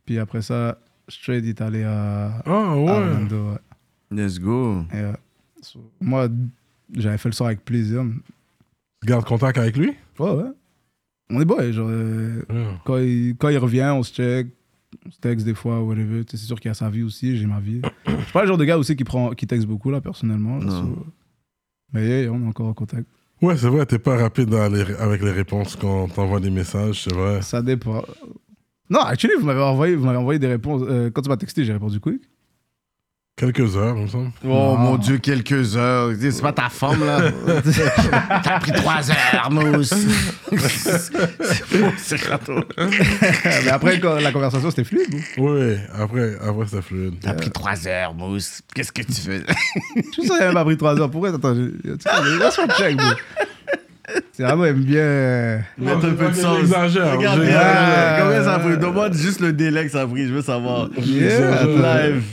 puis 0.05 0.19
après 0.19 0.41
ça, 0.41 0.77
straight, 1.07 1.43
il 1.45 1.49
est 1.49 1.61
allé 1.61 1.83
à, 1.83 2.41
Ah 2.45 2.49
à. 2.49 2.75
Orlando. 2.75 3.51
ouais. 3.51 3.57
Let's 4.11 4.39
go. 4.39 4.83
Et, 4.93 4.97
euh, 4.97 5.13
so, 5.61 5.79
moi, 6.01 6.27
j'avais 6.93 7.17
fait 7.17 7.29
le 7.29 7.33
sort 7.33 7.47
avec 7.47 7.63
plaisir. 7.63 8.03
Tu 9.01 9.07
gardes 9.07 9.23
contact 9.25 9.57
avec 9.57 9.77
lui? 9.77 9.93
Ouais, 10.19 10.31
ouais. 10.31 10.51
On 11.29 11.39
est 11.39 11.45
boys, 11.45 11.71
genre. 11.71 11.87
euh, 11.89 12.41
Ouais. 12.49 12.65
quand, 12.83 12.97
il, 12.97 13.35
quand 13.39 13.47
il 13.47 13.57
revient, 13.57 13.89
on 13.95 14.03
se 14.03 14.13
check, 14.13 14.47
on 15.05 15.11
se 15.11 15.19
texte 15.19 15.45
des 15.45 15.53
fois, 15.53 15.81
whatever. 15.81 16.23
C'est 16.29 16.37
sûr 16.37 16.59
qu'il 16.59 16.69
a 16.71 16.73
sa 16.73 16.89
vie 16.89 17.03
aussi, 17.03 17.37
j'ai 17.37 17.45
ma 17.45 17.59
vie. 17.59 17.81
Je 18.07 18.23
suis 18.23 18.31
pas 18.33 18.41
le 18.41 18.47
genre 18.47 18.57
de 18.57 18.65
gars 18.65 18.77
aussi 18.77 18.95
qui, 18.95 19.03
prend, 19.03 19.31
qui 19.31 19.47
texte 19.47 19.67
beaucoup, 19.67 19.89
là, 19.91 20.01
personnellement. 20.01 20.57
là, 20.57 20.65
Non. 20.65 20.81
so- 20.95 21.05
Mais 21.93 22.07
yeah, 22.23 22.31
on 22.31 22.43
est 22.43 22.47
encore 22.47 22.67
en 22.67 22.73
contact. 22.73 23.05
Ouais, 23.41 23.57
c'est 23.57 23.67
vrai, 23.67 23.85
t'es 23.85 23.99
pas 23.99 24.17
rapide 24.17 24.49
dans 24.49 24.71
les- 24.71 24.93
avec 24.95 25.21
les 25.23 25.31
réponses 25.31 25.75
quand 25.75 26.07
t'envoies 26.09 26.39
des 26.39 26.51
messages, 26.51 27.03
c'est 27.03 27.13
vrai. 27.13 27.41
Ça 27.41 27.61
dépend. 27.61 28.03
Non, 28.89 28.99
actually, 28.99 29.33
vous 29.39 29.45
m'avez 29.45 29.61
envoyé, 29.61 29.95
vous 29.95 30.05
m'avez 30.05 30.17
envoyé 30.17 30.37
des 30.39 30.47
réponses. 30.47 30.83
euh, 30.85 31.09
quand 31.09 31.21
tu 31.21 31.29
m'as 31.29 31.37
texté, 31.37 31.63
j'ai 31.65 31.73
répondu 31.73 31.99
quick. 31.99 32.21
Quelques 33.37 33.75
heures, 33.75 33.95
il 33.97 34.03
me 34.03 34.07
semble. 34.07 34.29
Oh 34.45 34.75
mon 34.77 34.97
Dieu, 34.97 35.17
quelques 35.17 35.75
heures. 35.75 36.11
C'est 36.19 36.41
pas 36.43 36.51
ta 36.51 36.69
femme, 36.69 37.03
là. 37.03 37.21
T'as 38.43 38.59
pris 38.59 38.71
trois 38.73 39.09
heures, 39.09 39.49
mousse. 39.49 39.93
c'est 40.57 41.79
bon, 41.79 41.91
c'est 41.97 42.21
râteau. 42.27 42.59
Mais 42.77 43.69
après, 43.71 43.97
la 44.21 44.31
conversation, 44.31 44.69
c'était 44.69 44.83
fluide. 44.83 45.15
ou? 45.37 45.49
Oui, 45.49 45.75
après, 45.97 46.35
après 46.47 46.65
c'était 46.67 46.81
fluide. 46.83 47.13
T'as 47.19 47.33
pris 47.33 47.49
trois 47.49 47.87
heures, 47.87 48.13
mousse. 48.13 48.61
Qu'est-ce 48.75 48.91
que 48.91 49.01
tu 49.01 49.13
fais? 49.13 49.41
Je 49.95 50.21
sûr 50.21 50.35
qu'il 50.37 50.45
même 50.45 50.53
pas 50.53 50.65
pris 50.65 50.77
3 50.77 50.99
heures. 50.99 51.09
Pourquoi 51.09 51.29
Attends, 51.29 51.55
sais, 51.55 52.09
laisse-moi 52.39 52.67
check, 52.77 52.97
bro. 52.97 53.07
C'est 54.33 54.43
vraiment 54.43 54.65
aime 54.65 54.83
bien. 54.83 55.61
Mettre 55.79 56.05
un 56.05 56.13
peu 56.13 56.29
de. 56.29 57.15
Regarde, 57.17 57.41
Ah. 57.55 58.17
combien 58.21 58.43
ça 58.43 58.53
a 58.55 58.59
pris? 58.59 58.77
Demande 58.77 59.13
juste 59.15 59.39
le 59.39 59.53
délai 59.53 59.85
que 59.85 59.91
ça 59.91 60.01
a 60.01 60.05
pris, 60.07 60.27
je 60.27 60.33
veux 60.33 60.41
savoir. 60.43 60.89
Yeah. 60.97 61.65
Live. 61.65 62.23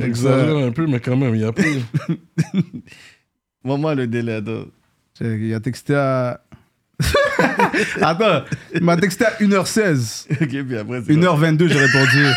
J'exagère 0.00 0.56
un 0.56 0.70
peu, 0.70 0.86
mais 0.86 1.00
quand 1.00 1.16
même, 1.16 1.34
il 1.34 1.40
y 1.40 1.44
a 1.44 1.52
plus. 1.52 1.80
Montre-moi 3.64 3.94
le 3.94 4.06
délai, 4.06 4.34
attends. 4.34 4.66
Il 5.20 5.52
a 5.54 5.60
texté 5.60 5.94
à. 5.94 6.40
Attends, 8.00 8.42
il 8.74 8.82
m'a 8.82 8.96
texté 8.96 9.24
à 9.24 9.30
1h16. 9.40 10.26
Ok, 10.32 10.38
puis 10.66 10.76
après, 10.76 11.02
c'est 11.06 11.12
1h22, 11.12 11.68
j'ai 11.68 11.78
répondu. 11.78 12.24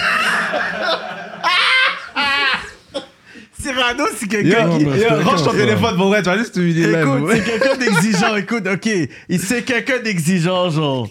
Cyrano, 3.59 4.05
c'est 4.18 4.28
quelqu'un 4.28 4.78
qui... 4.78 4.86
c'est 4.99 5.07
range 5.09 5.43
ton 5.43 5.51
téléphone 5.51 5.95
pour 5.95 6.07
vrai, 6.07 6.22
tu 6.24 6.30
vas 6.30 6.38
juste 6.38 6.55
te. 6.55 6.59
Écoute, 6.59 7.30
c'est 7.32 7.43
quelqu'un 7.43 7.78
d'exigeant. 7.78 8.36
Écoute, 8.36 8.68
ok. 8.68 8.89
Il- 9.30 9.39
C'est 9.39 9.62
quelqu'un 9.64 9.99
d'exigeant, 9.99 10.70
genre. 10.72 11.07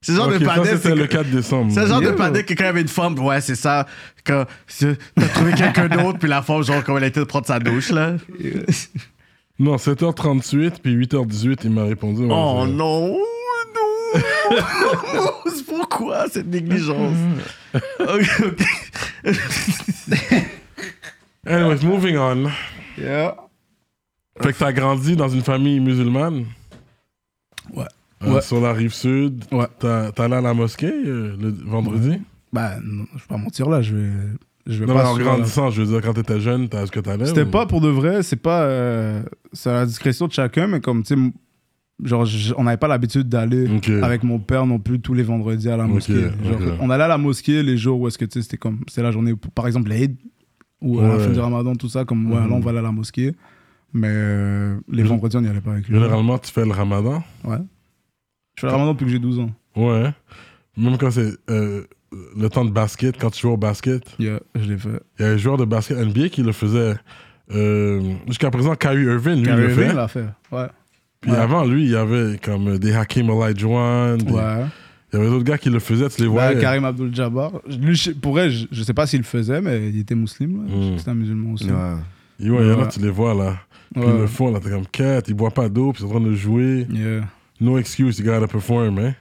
C'est 0.00 0.12
le 0.12 0.18
genre 0.18 0.28
de 0.28 0.38
padette. 0.38 0.76
c'était 0.80 0.94
le 0.94 1.06
4 1.08 1.28
décembre. 1.30 1.72
C'est 1.74 1.80
le 1.80 1.86
genre 1.88 2.00
de 2.00 2.04
Yo. 2.06 2.14
padette 2.14 2.46
que 2.46 2.54
quand 2.54 2.62
il 2.64 2.66
y 2.66 2.70
avait 2.70 2.80
une 2.82 2.88
femme, 2.88 3.18
ouais, 3.18 3.40
c'est 3.40 3.56
ça. 3.56 3.86
Quand 4.24 4.44
c'est- 4.66 4.96
t'as 5.16 5.26
trouvé 5.28 5.52
quelqu'un 5.54 5.88
d'autre, 5.88 6.18
puis 6.20 6.28
la 6.28 6.40
femme, 6.42 6.62
genre, 6.62 6.84
comme 6.84 6.98
elle 6.98 7.04
était 7.04 7.18
de 7.20 7.24
prendre 7.24 7.46
sa 7.46 7.58
douche, 7.58 7.90
là. 7.90 8.14
Non, 9.60 9.74
7h38, 9.76 10.74
puis 10.80 10.94
8h18, 10.94 11.58
il 11.64 11.70
m'a 11.70 11.82
répondu. 11.82 12.20
ouais, 12.22 12.28
Oh 12.30 12.64
non, 12.64 13.08
non. 13.08 13.18
C'est 15.52 15.66
Pourquoi 15.66 16.28
cette 16.30 16.46
négligence? 16.46 17.16
ok, 17.74 18.42
ok. 18.46 18.62
Anyways, 21.46 21.84
moving 21.84 22.16
on. 22.18 22.50
Yeah. 22.96 23.34
Fait 24.40 24.52
que 24.52 24.58
t'as 24.58 24.72
grandi 24.72 25.16
dans 25.16 25.28
une 25.28 25.42
famille 25.42 25.80
musulmane? 25.80 26.44
Ouais. 28.22 28.28
Euh, 28.28 28.34
Ouais. 28.34 28.40
Sur 28.40 28.60
la 28.60 28.72
rive 28.72 28.92
sud. 28.92 29.44
Ouais. 29.52 29.66
Allé 30.18 30.34
à 30.34 30.40
la 30.40 30.54
mosquée 30.54 30.92
euh, 30.92 31.36
le 31.40 31.50
vendredi? 31.64 32.18
Bah, 32.52 32.76
non, 32.84 33.04
je 33.14 33.18
vais 33.20 33.26
pas 33.28 33.36
mentir 33.36 33.68
là, 33.68 33.82
je 33.82 33.94
vais, 33.94 34.10
je 34.66 34.80
vais 34.80 34.86
Non, 34.86 34.94
mais 34.94 35.02
pas. 35.02 35.10
en 35.12 35.16
grandissant, 35.18 35.70
je 35.70 35.82
veux 35.82 35.86
dire, 35.88 36.00
quand 36.02 36.14
t'étais 36.14 36.40
jeune, 36.40 36.68
t'as- 36.68 36.82
est-ce 36.82 36.90
que 36.92 37.00
t'allais? 37.00 37.26
C'était 37.26 37.42
ou- 37.42 37.50
pas 37.50 37.66
pour 37.66 37.80
de 37.80 37.88
vrai, 37.88 38.22
c'est 38.22 38.36
pas. 38.36 38.62
euh, 38.62 39.22
c'est 39.52 39.70
à 39.70 39.74
la 39.74 39.86
discrétion 39.86 40.26
de 40.26 40.32
chacun, 40.32 40.66
mais 40.66 40.80
comme, 40.80 41.02
tu 41.02 41.14
sais, 41.14 41.20
genre, 42.02 42.26
on 42.56 42.64
n'avait 42.64 42.76
pas 42.78 42.88
l'habitude 42.88 43.28
d'aller 43.28 43.68
avec 44.02 44.22
mon 44.24 44.38
père 44.38 44.66
non 44.66 44.78
plus 44.78 44.98
tous 45.00 45.14
les 45.14 45.22
vendredis 45.22 45.68
à 45.68 45.76
la 45.76 45.86
mosquée. 45.86 46.22
Genre. 46.42 46.76
On 46.80 46.90
allait 46.90 47.04
à 47.04 47.08
la 47.08 47.18
mosquée 47.18 47.62
les 47.62 47.76
jours 47.76 48.00
où 48.00 48.08
est-ce 48.08 48.16
que, 48.18 48.24
tu 48.24 48.38
sais, 48.38 48.42
c'était 48.42 48.56
comme. 48.56 48.80
C'est 48.88 49.02
la 49.02 49.10
journée, 49.10 49.32
où, 49.32 49.36
par 49.36 49.66
exemple, 49.66 49.90
l'Aïd, 49.90 50.16
ou 50.80 51.00
à 51.00 51.02
la 51.02 51.16
Ouais. 51.16 51.24
fin 51.24 51.30
du 51.30 51.40
ramadan, 51.40 51.74
tout 51.76 51.88
ça, 51.88 52.04
comme, 52.04 52.32
ouais, 52.32 52.40
Mhm. 52.40 52.48
là, 52.48 52.54
on 52.56 52.60
va 52.60 52.70
aller 52.70 52.78
à 52.78 52.82
la 52.82 52.92
mosquée. 52.92 53.32
Mais 53.92 54.08
euh, 54.10 54.78
les 54.90 55.02
vendredis, 55.02 55.36
on 55.36 55.40
n'y 55.40 55.48
allait 55.48 55.60
pas 55.60 55.72
avec 55.72 55.86
lui. 55.88 55.94
Généralement, 55.94 56.38
tu 56.38 56.50
fais 56.52 56.64
le 56.64 56.72
ramadan? 56.72 57.22
Ouais. 57.44 57.56
Je 58.58 58.62
fais 58.62 58.66
le 58.66 58.72
ramadan 58.72 58.92
depuis 58.92 59.04
que 59.04 59.10
j'ai 59.12 59.18
12 59.20 59.38
ans. 59.38 59.50
Ouais. 59.76 60.10
Même 60.76 60.98
quand 60.98 61.12
c'est 61.12 61.30
euh, 61.48 61.82
le 62.36 62.48
temps 62.48 62.64
de 62.64 62.70
basket, 62.72 63.16
quand 63.20 63.30
tu 63.30 63.42
joues 63.42 63.50
au 63.50 63.56
basket, 63.56 64.02
Yeah, 64.18 64.40
je 64.56 64.68
l'ai 64.68 64.76
fait. 64.78 65.00
il 65.18 65.22
y 65.24 65.28
a 65.28 65.32
un 65.32 65.36
joueur 65.36 65.56
de 65.58 65.64
basket 65.64 65.96
NBA 65.96 66.28
qui 66.30 66.42
le 66.42 66.50
faisait. 66.52 66.94
euh, 67.54 68.00
Jusqu'à 68.26 68.50
présent, 68.50 68.74
Kyrie 68.74 69.04
Irving, 69.04 69.34
lui, 69.34 69.40
il 69.42 69.44
Kyrie 69.46 69.60
le 69.62 69.70
Irving 69.70 69.88
fait. 69.90 69.94
l'a 69.94 70.08
fait. 70.08 70.24
Ouais. 70.50 70.66
Puis 71.20 71.30
Ouais. 71.30 71.36
avant, 71.38 71.64
lui, 71.64 71.84
il 71.84 71.90
y 71.90 71.96
avait 71.96 72.38
comme 72.42 72.78
des 72.78 72.94
Hakim 72.94 73.30
Olajuwon. 73.30 74.16
des- 74.16 74.32
Ouais. 74.32 74.64
Il 75.12 75.16
y 75.18 75.22
avait 75.22 75.30
d'autres 75.30 75.44
gars 75.44 75.56
qui 75.58 75.70
le 75.70 75.78
faisaient, 75.78 76.08
tu 76.10 76.20
les 76.22 76.26
Ouais, 76.28 76.32
voyais. 76.34 76.60
Karim 76.60 76.84
Abdul 76.84 77.14
Jabbar. 77.14 77.52
Lui, 77.80 77.94
je- 77.94 78.10
pour 78.10 78.32
vrai, 78.32 78.50
je, 78.50 78.66
je 78.70 78.82
sais 78.82 78.92
pas 78.92 79.06
s'il 79.06 79.20
le 79.20 79.24
faisait, 79.24 79.60
mais 79.60 79.88
il 79.88 80.00
était 80.00 80.14
musulman. 80.14 80.64
Mm. 80.64 80.92
que 80.94 80.98
C'était 80.98 81.10
un 81.10 81.14
musulman 81.14 81.52
aussi. 81.52 81.64
Ouais. 81.70 81.94
Il 82.40 82.48
y 82.48 82.50
en 82.50 82.80
a, 82.82 82.86
tu 82.88 83.00
les 83.00 83.10
vois 83.10 83.34
là. 83.34 83.56
Puis 83.94 84.02
Ouais. 84.04 84.10
ils 84.14 84.20
le 84.20 84.26
font, 84.26 84.52
là, 84.52 84.60
t'es 84.60 84.68
comme 84.70 84.86
quête, 84.86 85.28
ils 85.28 85.34
boivent 85.34 85.52
pas 85.54 85.68
d'eau, 85.70 85.92
puis 85.92 86.02
ils 86.02 86.06
sont 86.08 86.14
en 86.14 86.20
train 86.20 86.28
de 86.28 86.34
jouer. 86.34 86.86
Yeah. 86.90 87.22
No 87.60 87.78
excuse, 87.78 88.18
you 88.18 88.24
gotta 88.24 88.46
perform, 88.46 88.98
hein? 88.98 89.14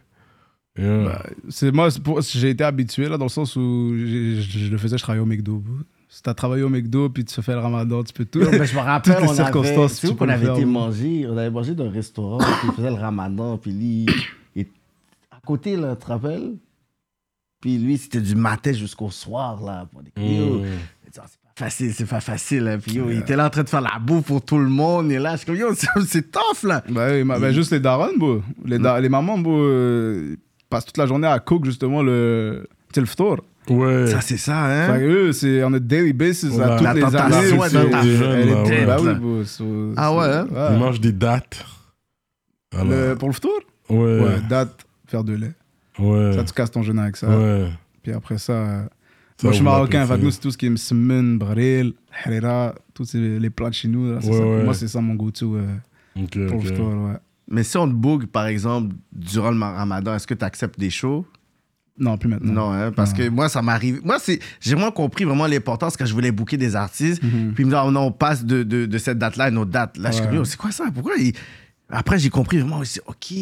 Yeah. 0.77 1.03
Bah, 1.05 1.23
c'est 1.49 1.71
moi, 1.71 1.89
j'ai 2.21 2.51
été 2.51 2.63
habitué 2.63 3.09
là 3.09 3.17
dans 3.17 3.25
le 3.25 3.29
sens 3.29 3.55
où 3.55 3.93
je, 3.97 4.69
le 4.69 4.77
faisais, 4.77 4.97
je 4.97 5.03
travaillais 5.03 5.23
au 5.23 5.25
McDo. 5.25 5.63
Si 6.07 6.21
t'as 6.21 6.33
travaillé 6.35 6.63
au 6.63 6.69
McDo 6.69 7.09
puis 7.09 7.25
tu 7.25 7.41
fais 7.41 7.53
le 7.53 7.59
ramadan, 7.59 8.03
tu 8.03 8.13
peux 8.13 8.25
tout. 8.25 8.39
Non, 8.39 8.51
mais 8.51 8.65
je 8.65 8.75
me 8.75 8.79
rappelle, 8.81 9.15
Toutes 9.15 9.23
les 9.23 9.29
on 9.29 9.39
avait, 9.39 9.51
tu 9.99 10.05
le 10.13 10.31
avait 10.31 10.45
faire, 10.45 10.55
été 10.55 10.65
manger? 10.65 11.27
On 11.27 11.35
avait 11.37 11.49
mangé 11.49 11.73
dans 11.75 11.85
un 11.85 11.89
restaurant, 11.91 12.37
puis 12.37 12.67
il 12.69 12.71
faisait 12.73 12.89
le 12.89 12.95
ramadan, 12.95 13.57
puis 13.57 13.71
lui, 13.71 14.05
il- 14.55 14.67
à 15.31 15.39
côté, 15.45 15.75
là, 15.75 15.95
tu 15.95 16.03
te 16.03 16.07
rappelles? 16.07 16.53
Puis 17.59 17.77
lui, 17.79 17.97
c'était 17.97 18.21
du 18.21 18.35
matin 18.35 18.71
jusqu'au 18.71 19.09
soir, 19.09 19.61
là. 19.63 19.87
Pour 19.91 20.03
des... 20.03 20.11
Yo, 20.15 20.63
Facile, 21.57 21.91
c'est 21.91 22.05
pas 22.05 22.19
facile. 22.19 22.67
Hein. 22.67 22.77
Puis 22.79 22.93
yo, 22.97 23.09
il 23.09 23.17
était 23.17 23.35
là 23.35 23.47
en 23.47 23.49
train 23.49 23.63
de 23.63 23.69
faire 23.69 23.81
la 23.81 23.97
bouffe 23.99 24.25
pour 24.27 24.43
tout 24.43 24.59
le 24.59 24.69
monde. 24.69 25.11
Et 25.11 25.17
là, 25.17 25.31
je 25.31 25.37
suis 25.37 25.45
comme, 25.47 25.55
yo, 25.55 25.73
c'est- 26.07 26.31
tough, 26.31 26.61
là. 26.63 26.83
Bah, 26.87 27.07
oui, 27.11 27.23
ma- 27.23 27.39
bah, 27.39 27.51
juste 27.51 27.71
les 27.71 27.79
darons, 27.79 28.15
bro. 28.15 28.43
Les, 28.63 28.77
da- 28.77 28.99
les 29.01 29.09
mamans, 29.09 29.39
bro, 29.39 29.57
euh, 29.63 30.35
passent 30.69 30.85
toute 30.85 30.97
la 30.97 31.07
journée 31.07 31.27
à 31.27 31.39
cook 31.39 31.65
justement 31.65 32.03
le, 32.03 32.67
tu 32.93 32.99
le 32.99 33.07
ftour. 33.07 33.37
Ouais. 33.69 34.05
Ça, 34.05 34.21
c'est 34.21 34.37
ça, 34.37 34.65
hein. 34.65 34.93
Fait 34.93 34.99
que 34.99 35.05
eux, 35.05 35.31
c'est 35.31 35.63
on 35.63 35.73
a 35.73 35.79
daily 35.79 36.13
basis 36.13 36.51
On 36.53 36.59
a- 36.61 36.73
à 36.73 36.77
toutes 36.77 36.85
la 36.85 36.93
les 36.93 37.03
années. 37.03 37.35
elle 37.49 38.49
est 38.49 38.53
ouais. 38.53 38.85
bah 38.85 38.97
oui, 39.01 39.13
bro, 39.15 39.43
so- 39.43 39.93
Ah 39.97 40.13
ouais, 40.15 40.25
hein? 40.27 40.47
Ils 40.73 40.77
mangent 40.77 41.01
des 41.01 41.11
dates. 41.11 41.65
Le- 42.73 43.15
pour 43.15 43.29
le 43.29 43.33
ftour 43.33 43.59
ouais. 43.89 43.97
Ouais, 44.19 44.35
date, 44.47 44.85
faire 45.07 45.23
de 45.23 45.33
lait. 45.33 45.53
Ouais. 45.97 46.33
Ça, 46.35 46.43
tu 46.43 46.53
casses 46.53 46.69
ton 46.69 46.83
jeûne 46.83 46.99
avec 46.99 47.17
ça. 47.17 47.27
Ouais. 47.29 47.67
Puis 48.03 48.11
après 48.13 48.37
ça, 48.37 48.53
euh, 48.53 48.81
Ça, 48.83 48.89
moi 49.43 49.51
je 49.51 49.55
suis 49.57 49.63
marocain, 49.65 50.05
fait 50.05 50.17
nous 50.17 50.31
c'est 50.31 50.39
tout 50.39 50.51
ce 50.51 50.57
qui 50.57 50.65
est 50.65 50.69
msemen, 50.69 51.37
bril, 51.37 51.93
harira, 52.25 52.73
tous 52.93 53.13
les 53.13 53.49
plats 53.49 53.69
de 53.69 53.73
chez 53.75 53.87
nous. 53.87 54.11
là, 54.13 54.19
c'est 54.21 54.27
Ouais, 54.29 54.33
ça. 54.37 54.41
Pour 54.41 54.51
ouais. 54.51 54.63
moi, 54.63 54.73
c'est 54.73 54.87
ça 54.87 55.01
mon 55.01 55.13
go-to 55.15 55.55
euh, 55.55 55.67
Ok, 56.15 56.47
pour 56.47 56.57
ok. 56.57 56.63
le 56.63 56.69
ftour, 56.73 56.87
ouais. 56.87 57.17
Mais 57.49 57.63
si 57.63 57.77
on 57.77 57.87
te 57.87 57.93
book, 57.93 58.25
par 58.25 58.47
exemple, 58.47 58.95
durant 59.11 59.51
le 59.51 59.59
ramadan, 59.59 60.15
est-ce 60.15 60.27
que 60.27 60.33
tu 60.33 60.43
acceptes 60.43 60.79
des 60.79 60.89
shows? 60.89 61.25
Non, 61.99 62.17
plus 62.17 62.29
maintenant. 62.29 62.51
Non, 62.53 62.71
hein, 62.73 62.91
parce 62.91 63.11
Non. 63.11 63.17
que 63.17 63.29
moi, 63.29 63.49
ça 63.49 63.61
m'arrive. 63.61 64.01
Moi, 64.03 64.17
c'est, 64.19 64.39
j'ai 64.59 64.75
vraiment 64.75 64.91
compris 64.91 65.23
vraiment 65.23 65.47
l'importance 65.47 65.95
quand 65.97 66.05
je 66.05 66.13
voulais 66.13 66.31
booker 66.31 66.57
des 66.57 66.75
artistes. 66.75 67.23
Mhm. 67.23 67.53
Puis 67.53 67.63
ils 67.63 67.65
me 67.67 67.71
disent, 67.71 67.81
oh, 67.85 67.89
non, 67.91 68.01
on 68.07 68.11
passe 68.11 68.43
de, 68.45 68.61
de, 68.63 68.85
de 68.85 68.97
cette 68.97 69.17
date-là 69.17 69.45
à 69.45 69.49
une 69.49 69.57
autre 69.57 69.71
date. 69.71 69.97
Là, 69.97 70.11
je 70.11 70.17
suis 70.17 70.25
comme, 70.27 70.45
c'est 70.45 70.57
quoi 70.57 70.71
ça? 70.71 70.85
Pourquoi 70.93 71.13
ils- 71.17 71.33
Après, 71.89 72.19
j'ai 72.19 72.29
compris 72.29 72.57
vraiment 72.59 72.79
aussi, 72.79 72.99
OK, 73.07 73.33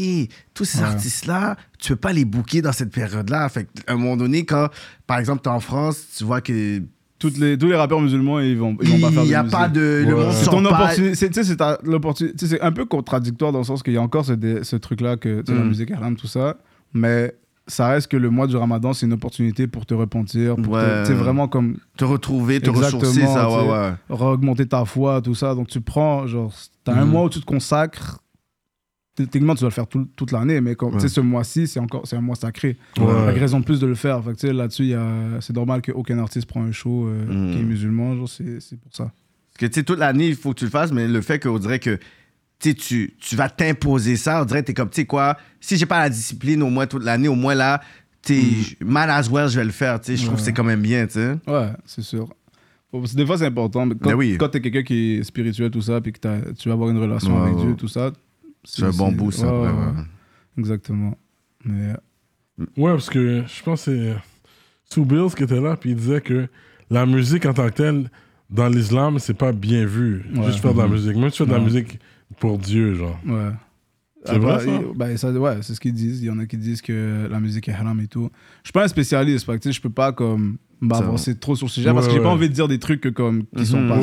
tous 0.54 0.66
ces 0.66 0.78
Ouais. 0.80 0.84
artistes-là, 0.86 1.56
tu 1.80 1.90
peux 1.94 1.96
pas 1.96 2.14
les 2.14 2.26
booker 2.26 2.62
dans 2.62 2.72
cette 2.72 2.92
période-là. 2.92 3.50
Fait 3.50 3.66
qu'à 3.66 3.94
un 3.94 3.98
moment 3.98 4.18
donné, 4.18 4.46
quand, 4.46 4.70
par 5.08 5.18
exemple, 5.18 5.42
tu 5.44 5.50
es 5.50 5.52
en 5.52 5.60
France, 5.60 5.98
tu 6.18 6.24
vois 6.24 6.42
que 6.42 6.82
Toutes 7.18 7.38
les, 7.38 7.58
tous 7.58 7.68
les 7.68 7.76
rappeurs 7.76 8.02
musulmans, 8.02 8.40
ils 8.42 8.58
vont, 8.58 8.76
ils 8.82 8.90
vont 8.90 9.00
pas 9.00 9.10
faire 9.10 9.24
il 9.24 9.28
de 9.28 9.30
n'y 9.30 9.36
a 9.36 9.44
musique. 9.44 9.58
pas 9.58 9.70
de. 9.70 10.04
Le 10.06 10.14
Ouais. 10.16 10.26
monde 10.26 10.34
C'est 10.34 10.46
ton 10.50 10.62
pas- 10.64 10.70
opportunité. 10.84 11.44
C'est, 11.44 11.56
ta- 11.56 11.80
l'opportunité- 11.84 12.62
un 12.62 12.72
peu 12.74 12.84
contradictoire 12.86 13.54
dans 13.54 13.60
le 13.60 13.64
sens 13.64 13.82
qu'il 13.84 13.94
y 13.94 13.98
a 13.98 14.02
encore 14.02 14.26
ce, 14.26 14.34
dé- 14.34 14.64
ce 14.66 14.76
truc-là 14.76 15.16
que 15.16 15.42
la 15.48 15.54
Mm. 15.54 15.68
musique 15.68 15.92
haram, 15.92 16.18
tout 16.18 16.28
ça. 16.28 16.58
Mais 16.94 17.34
ça 17.68 17.88
reste 17.88 18.12
que 18.12 18.18
le 18.18 18.30
mois 18.30 18.48
du 18.48 18.58
ramadan, 18.58 18.92
c'est 18.92 19.06
une 19.06 19.14
opportunité 19.14 19.66
pour 19.66 19.86
te 19.86 19.94
repentir. 19.94 20.58
Pour 20.58 20.74
Ouais. 20.74 21.04
te- 21.04 21.14
vraiment 21.14 21.48
comme 21.48 21.78
Te 21.98 22.04
retrouver, 22.04 22.60
te 22.60 22.70
ressourcer, 22.70 23.26
ça, 23.26 23.50
ouais, 23.50 23.70
ouais. 23.72 23.94
re-augmenter 24.10 24.68
ta 24.68 24.84
foi, 24.84 25.22
tout 25.22 25.36
ça. 25.36 25.56
Donc 25.56 25.70
tu 25.70 25.80
prends, 25.80 26.28
genre, 26.28 26.54
t'as 26.84 26.94
un 26.96 27.06
Mhm. 27.06 27.12
mois 27.12 27.24
où 27.24 27.30
tu 27.30 27.40
te 27.40 27.46
consacres. 27.46 28.20
Techniquement, 29.16 29.56
tu 29.56 29.62
dois 29.62 29.70
le 29.70 29.74
faire 29.74 29.88
tout- 29.88 30.10
toute 30.16 30.32
l'année, 30.34 30.60
mais 30.60 30.76
comme, 30.76 30.96
Ouais. 30.96 31.08
ce 31.08 31.22
mois-ci, 31.22 31.68
c'est 31.68 31.80
encore 31.80 32.06
c'est 32.06 32.18
un 32.18 32.22
mois 32.22 32.36
sacré. 32.36 32.76
Ouais. 32.98 33.06
Que 33.06 33.40
raison 33.40 33.62
de 33.62 33.66
plus 33.66 33.80
de 33.80 33.88
le 33.88 33.96
faire. 33.96 34.22
Fait 34.24 34.52
là-dessus, 34.52 34.94
c'est 35.40 35.56
normal 35.56 35.82
qu'aucun 35.82 36.20
artiste 36.20 36.48
prend 36.48 36.62
un 36.64 36.72
show 36.74 37.08
euh, 37.08 37.26
Mhm. 37.26 37.54
qui 37.54 37.60
est 37.60 37.64
musulman. 37.64 38.16
Genre, 38.18 38.28
c'est, 38.30 38.60
c'est 38.60 38.78
pour 38.80 38.94
ça. 38.94 39.04
Parce 39.06 39.58
que, 39.60 39.66
tu 39.68 39.74
sais, 39.80 39.84
toute 39.84 40.00
l'année, 40.00 40.28
il 40.28 40.36
faut 40.36 40.52
que 40.54 40.60
tu 40.60 40.66
le 40.66 40.72
fasses, 40.72 40.92
mais 40.92 41.08
le 41.08 41.22
fait 41.22 41.40
qu'on 41.40 41.58
dirait 41.58 41.80
que 41.80 41.98
tu, 42.60 42.76
tu, 42.76 43.36
vas 43.36 43.48
t'imposer 43.48 44.16
ça, 44.18 44.42
on 44.42 44.46
dirait 44.46 44.62
que 44.64 44.68
t'es 44.68 44.74
comme, 44.74 44.90
tu 44.90 45.02
sais 45.02 45.06
quoi, 45.06 45.38
si 45.62 45.78
j'ai 45.78 45.86
pas 45.86 46.00
la 46.00 46.10
discipline 46.10 46.62
au 46.64 46.70
moins 46.70 46.88
toute 46.88 47.04
l'année, 47.04 47.28
au 47.30 47.36
moins 47.36 47.54
là, 47.56 47.80
tu 48.22 48.34
sais, 48.34 48.78
man 48.84 49.10
as 49.10 49.30
well, 49.30 49.48
je 49.48 49.58
vais 49.60 49.66
le 49.66 49.72
faire, 49.72 50.00
je 50.06 50.14
trouve 50.16 50.30
Ouais. 50.30 50.36
que 50.36 50.42
c'est 50.42 50.52
quand 50.54 50.64
même 50.64 50.82
bien, 50.82 51.06
tu 51.06 51.14
sais. 51.14 51.36
Ouais, 51.48 51.70
c'est 51.86 52.02
sûr. 52.02 52.28
Des 53.14 53.26
fois, 53.26 53.38
c'est 53.38 53.46
important. 53.46 53.86
Mais 53.86 53.96
quand, 53.96 54.10
Ben 54.12 54.16
oui. 54.16 54.38
quand 54.40 54.48
t'es 54.50 54.62
quelqu'un 54.62 54.84
qui 54.84 55.16
est 55.16 55.24
spirituel, 55.24 55.70
tout 55.70 55.82
ça, 55.82 56.00
puis 56.02 56.14
que 56.14 56.20
tu 56.54 56.70
vas 56.70 56.74
avoir 56.74 56.90
une 56.90 56.98
relation 56.98 57.42
avec. 57.44 57.58
Dieu, 57.58 57.76
tout 57.78 57.90
ça. 57.90 58.12
C'est 58.66 58.84
un 58.84 58.90
bon 58.92 59.12
bout, 59.12 59.32
ça. 59.32 59.46
ouais, 59.48 59.68
ouais, 59.68 59.74
ouais, 59.74 59.86
ouais. 59.86 60.04
Exactement. 60.58 61.18
Mais, 61.64 61.94
Ouais, 62.78 62.92
parce 62.92 63.10
que 63.10 63.44
je 63.48 63.64
pense 63.64 63.86
que 63.86 63.92
c'est 63.92 64.16
Sue 64.94 65.04
Bills 65.06 65.34
qui 65.36 65.44
était 65.44 65.60
là, 65.60 65.76
puis 65.76 65.90
il 65.92 65.96
disait 65.98 66.22
que 66.22 66.48
la 66.90 67.06
musique 67.06 67.46
en 67.46 67.54
tant 67.54 67.68
que 67.68 67.74
telle, 67.74 68.10
dans 68.50 68.70
l'islam, 68.70 69.20
c'est 69.20 69.34
pas 69.34 69.52
bien 69.52 69.86
vu. 69.86 70.24
Ouais. 70.36 70.46
Juste 70.46 70.60
faire 70.60 70.74
de 70.74 70.80
la 70.80 70.88
Mhm. 70.88 70.94
musique. 70.94 71.16
Même 71.18 71.30
si 71.32 71.38
tu 71.38 71.44
fais 71.44 71.50
de 71.50 71.56
la 71.56 71.60
musique 71.62 72.00
pour 72.40 72.58
Dieu, 72.58 72.94
genre. 72.96 73.20
ouais. 73.26 73.52
C'est 74.28 74.38
vrai, 74.40 74.60
ça? 74.60 74.66
il- 74.72 74.98
ben, 74.98 75.18
ça, 75.18 75.32
ouais, 75.32 75.58
c'est 75.62 75.74
ce 75.76 75.80
qu'ils 75.80 75.94
disent. 75.94 76.22
Il 76.22 76.28
y 76.28 76.30
en 76.32 76.40
a 76.40 76.46
qui 76.48 76.58
disent 76.58 76.82
que 76.82 77.28
la 77.30 77.40
musique 77.40 77.68
est 77.70 77.74
haram 77.74 78.00
et 78.00 78.08
tout. 78.08 78.30
Je 78.64 78.70
suis 78.70 78.74
pas 78.74 78.84
un 78.86 78.88
spécialiste, 78.88 79.46
fait 79.46 79.60
que, 79.60 79.72
je 79.72 79.80
peux 79.82 79.90
pas 79.92 80.14
comme 80.14 80.58
m'avancer 80.82 81.36
trop 81.38 81.56
sur 81.56 81.68
le 81.68 81.72
sujet 81.72 81.94
parce 81.94 82.08
que 82.08 82.14
j'ai 82.14 82.22
pas 82.22 82.30
envie 82.30 82.50
de 82.50 82.54
dire 82.54 82.68
des 82.68 82.80
trucs 82.80 83.02
que, 83.02 83.10
comme 83.10 83.44
qui 83.56 83.66
sont 83.66 83.82
Mhm. 83.82 83.90
pas 83.90 83.98
Ouais, 83.98 84.02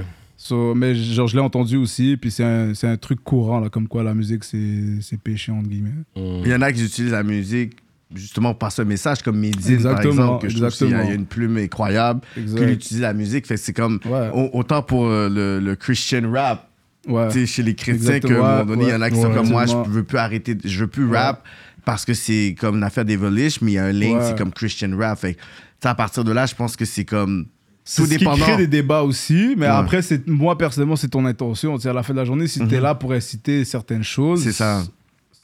ça. 0.00 0.04
So, 0.44 0.74
mais 0.74 0.92
genre, 0.96 1.28
je 1.28 1.36
l'ai 1.36 1.42
entendu 1.42 1.76
aussi, 1.76 2.16
puis 2.16 2.32
c'est 2.32 2.42
un, 2.42 2.74
c'est 2.74 2.88
un 2.88 2.96
truc 2.96 3.22
courant, 3.22 3.60
là, 3.60 3.68
comme 3.68 3.86
quoi 3.86 4.02
la 4.02 4.12
musique, 4.12 4.42
c'est 4.42 5.16
péché, 5.22 5.52
entre 5.52 5.68
guillemets. 5.68 5.90
Mm. 6.16 6.42
Il 6.44 6.48
y 6.48 6.54
en 6.54 6.62
a 6.62 6.72
qui 6.72 6.84
utilisent 6.84 7.12
la 7.12 7.22
musique 7.22 7.74
justement 8.12 8.50
pour 8.50 8.58
passer 8.58 8.82
un 8.82 8.86
message, 8.86 9.22
comme 9.22 9.38
Medine, 9.38 9.60
par 9.62 9.70
Exactement, 9.92 10.10
exemple, 10.12 10.42
que 10.42 10.48
je 10.52 10.58
trouve 10.58 10.70
qu'il 10.76 10.88
y 10.88 10.90
a- 10.90 10.90
il 10.90 10.90
y 10.90 10.94
a 10.94 10.98
exactement. 11.14 11.20
une 11.20 11.26
plume 11.26 11.56
incroyable, 11.58 12.20
qu'il 12.34 12.70
utilise 12.70 13.00
la 13.02 13.14
musique. 13.14 13.46
Fait 13.46 13.56
c'est 13.56 13.72
comme, 13.72 14.00
Ouais. 14.04 14.30
autant 14.52 14.82
pour 14.82 15.06
euh, 15.06 15.28
le, 15.28 15.60
le 15.64 15.76
Christian 15.76 16.28
rap, 16.32 16.68
Ouais. 17.06 17.28
tu 17.28 17.34
sais, 17.40 17.46
chez 17.46 17.62
les 17.62 17.74
chrétiens, 17.76 17.94
Exactement, 18.14 18.40
qu'à 18.40 18.46
un 18.46 18.64
moment 18.64 18.64
donné, 18.76 18.84
il 18.86 18.90
y 18.90 18.94
en 18.94 19.00
a 19.00 19.10
qui 19.10 19.16
sont 19.20 19.32
comme 19.32 19.48
moi, 19.48 19.66
je 19.66 19.70
Exactement. 19.72 19.94
veux 19.94 20.02
plus 20.02 20.18
arrêter, 20.18 20.58
je 20.64 20.80
veux 20.80 20.88
plus 20.88 21.04
Ouais. 21.06 21.18
rap 21.18 21.44
parce 21.84 22.04
que 22.04 22.14
c'est 22.14 22.56
comme 22.58 22.78
une 22.78 22.84
affaire 22.84 23.04
d'Evolish, 23.04 23.60
mais 23.60 23.70
il 23.70 23.74
y 23.74 23.78
a 23.78 23.84
un 23.84 23.92
link, 23.92 24.16
Ouais. 24.18 24.24
c'est 24.28 24.36
comme 24.36 24.52
Christian 24.52 24.90
rap. 24.98 25.20
Fait 25.20 25.36
à 25.84 25.94
partir 25.94 26.24
de 26.24 26.32
là, 26.32 26.46
je 26.46 26.54
pense 26.56 26.74
que 26.76 26.84
c'est 26.84 27.04
comme 27.04 27.46
C'est 27.84 28.04
ce 28.06 28.14
qui 28.14 28.24
crée 28.24 28.56
des 28.56 28.66
débats 28.68 29.02
aussi, 29.02 29.54
mais 29.56 29.66
Ouais. 29.66 29.72
après, 29.72 30.02
c'est 30.02 30.26
moi, 30.28 30.56
personnellement, 30.56 30.96
c'est 30.96 31.08
ton 31.08 31.24
intention. 31.24 31.78
Tu 31.78 31.88
à 31.88 31.92
la 31.92 32.02
fin 32.02 32.12
de 32.12 32.18
la 32.18 32.24
journée, 32.24 32.46
si 32.46 32.60
tu 32.66 32.74
es 32.74 32.80
là 32.80 32.94
pour 32.94 33.12
inciter 33.12 33.64
certaines 33.64 34.04
choses. 34.04 34.42
C'est 34.44 34.52
ça. 34.52 34.82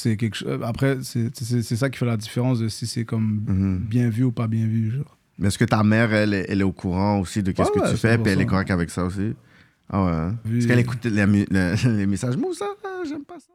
C'est 0.01 0.17
quelque 0.17 0.37
chose. 0.37 0.61
Après, 0.63 0.99
c'est 1.03 1.63
ça 1.77 1.91
qui 1.91 1.99
fait 1.99 2.07
la 2.07 2.17
différence 2.17 2.61
de 2.61 2.69
si 2.69 2.87
c'est 2.87 3.05
comme 3.05 3.43
Mhm. 3.49 3.79
bien 3.89 4.09
vu 4.11 4.23
ou 4.25 4.31
pas 4.33 4.47
bien 4.47 4.67
vu. 4.67 4.93
Genre. 4.93 5.17
Mais 5.41 5.49
est-ce 5.49 5.59
que 5.59 5.65
ta 5.65 5.83
mère, 5.83 6.13
elle, 6.15 6.35
est- 6.35 6.47
elle 6.49 6.61
est 6.61 6.65
au 6.65 6.71
courant 6.73 7.19
aussi 7.21 7.43
de 7.43 7.51
qu'est-ce 7.51 7.73
Ouais, 7.73 7.81
que 7.81 7.91
tu 7.91 7.97
fais, 7.97 8.17
puis 8.19 8.31
elle 8.33 8.41
est 8.41 8.45
100%. 8.45 8.47
correcte 8.51 8.71
avec 8.71 8.91
ça 8.91 9.05
aussi? 9.05 9.33
Ah 9.91 10.05
ouais. 10.05 10.11
hein? 10.13 10.37
Est-ce 10.57 10.67
qu'elle 10.69 10.79
écoute 10.79 11.05
les, 11.05 11.27
mu- 11.27 11.47
le- 11.51 11.75
les 11.99 12.07
messages? 12.07 12.37
Moussa, 12.37 12.67
euh, 12.67 13.05
j'aime 13.09 13.25
pas 13.25 13.39
ça. 13.41 13.47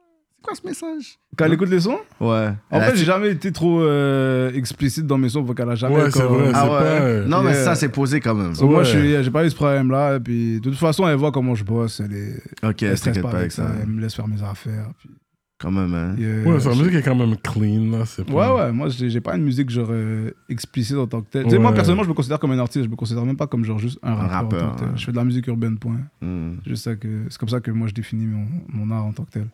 C'est 0.44 0.48
quoi 0.48 0.54
ce 0.56 0.66
message? 0.66 1.18
Quand 1.38 1.46
elle 1.46 1.54
écoute 1.54 1.70
les 1.70 1.80
sons, 1.80 1.98
Ouais. 2.20 2.50
en 2.70 2.80
fait, 2.80 2.96
j'ai 2.96 3.04
jamais 3.06 3.30
été 3.30 3.50
trop 3.50 3.80
euh, 3.80 4.52
explicite 4.52 5.06
dans 5.06 5.16
mes 5.16 5.30
sons, 5.30 5.40
donc 5.42 5.58
elle 5.58 5.70
a 5.70 5.74
jamais. 5.74 5.94
Ouais, 5.96 6.10
c'est 6.10 6.22
vrai, 6.22 6.50
Ah 6.52 6.60
c'est 6.64 6.70
ouais? 6.70 6.78
pas, 6.78 6.82
euh, 6.84 7.26
Non, 7.26 7.42
mais 7.42 7.52
Yeah. 7.52 7.64
ça, 7.64 7.74
c'est 7.74 7.88
posé 7.88 8.20
quand 8.20 8.34
même. 8.34 8.54
So, 8.54 8.66
Moi, 8.68 8.80
Ouais. 8.80 8.84
je 8.84 8.90
suis- 8.90 9.22
j'ai 9.24 9.30
pas 9.30 9.44
eu 9.46 9.50
ce 9.50 9.54
problème-là. 9.56 10.16
Et 10.16 10.20
puis, 10.20 10.60
de 10.60 10.68
toute 10.70 10.78
façon, 10.78 11.08
elle 11.08 11.16
voit 11.16 11.32
comment 11.32 11.54
je 11.54 11.64
bosse. 11.64 12.00
Elle, 12.00 12.12
est, 12.12 12.42
Ok, 12.62 12.82
elle 12.82 12.96
stresse 12.98 13.14
t'inquiète 13.16 13.22
pas 13.22 13.38
avec 13.38 13.52
ça. 13.52 13.66
Elle 13.80 13.88
me 13.88 14.00
laisse 14.02 14.14
faire 14.14 14.28
mes 14.28 14.42
affaires. 14.42 14.90
Puis, 14.98 15.08
Quand 15.56 15.70
même, 15.70 15.94
hein. 15.94 16.14
Ouais, 16.44 16.60
sa 16.60 16.70
musique 16.70 16.92
est 16.94 17.02
quand 17.02 17.14
même 17.14 17.36
clean, 17.38 17.90
là. 17.98 18.04
C'est 18.04 18.28
Ouais, 18.28 18.34
pas... 18.36 18.54
ouais, 18.66 18.72
moi 18.72 18.88
j'ai 18.90 19.20
pas 19.20 19.34
une 19.36 19.44
musique 19.44 19.70
genre 19.70 19.86
euh, 19.90 20.30
explicite 20.50 20.96
en 20.96 21.06
tant 21.06 21.22
que 21.22 21.30
tel. 21.30 21.44
Tu 21.44 21.50
sais, 21.50 21.56
Ouais. 21.56 21.62
moi 21.62 21.72
personnellement, 21.72 22.02
je 22.02 22.08
me 22.08 22.14
considère 22.14 22.38
comme 22.38 22.50
un 22.50 22.58
artiste, 22.58 22.84
je 22.84 22.90
me 22.90 22.96
considère 22.96 23.24
même 23.24 23.36
pas 23.36 23.46
comme 23.46 23.64
genre 23.64 23.78
juste 23.78 23.98
un 24.02 24.14
rappeur. 24.14 24.26
en 24.26 24.28
rappeur, 24.42 24.60
tant 24.60 24.72
que 24.74 24.78
tel. 24.80 24.88
ouais. 24.88 24.94
Je 24.96 25.04
fais 25.06 25.12
de 25.12 25.16
la 25.16 25.24
musique 25.24 25.46
urbaine, 25.46 25.78
point. 25.78 26.00
Hmm. 26.20 26.56
C'est 26.64 26.70
juste 26.70 26.84
ça 26.84 26.96
que- 26.96 27.22
c'est 27.30 27.38
comme 27.38 27.48
ça 27.48 27.60
que 27.60 27.70
moi 27.70 27.86
je 27.88 27.94
définis 27.94 28.26
mon, 28.26 28.46
mon 28.68 28.94
art 28.94 29.06
en 29.06 29.12
tant 29.12 29.24
que 29.24 29.30
tel. 29.30 29.46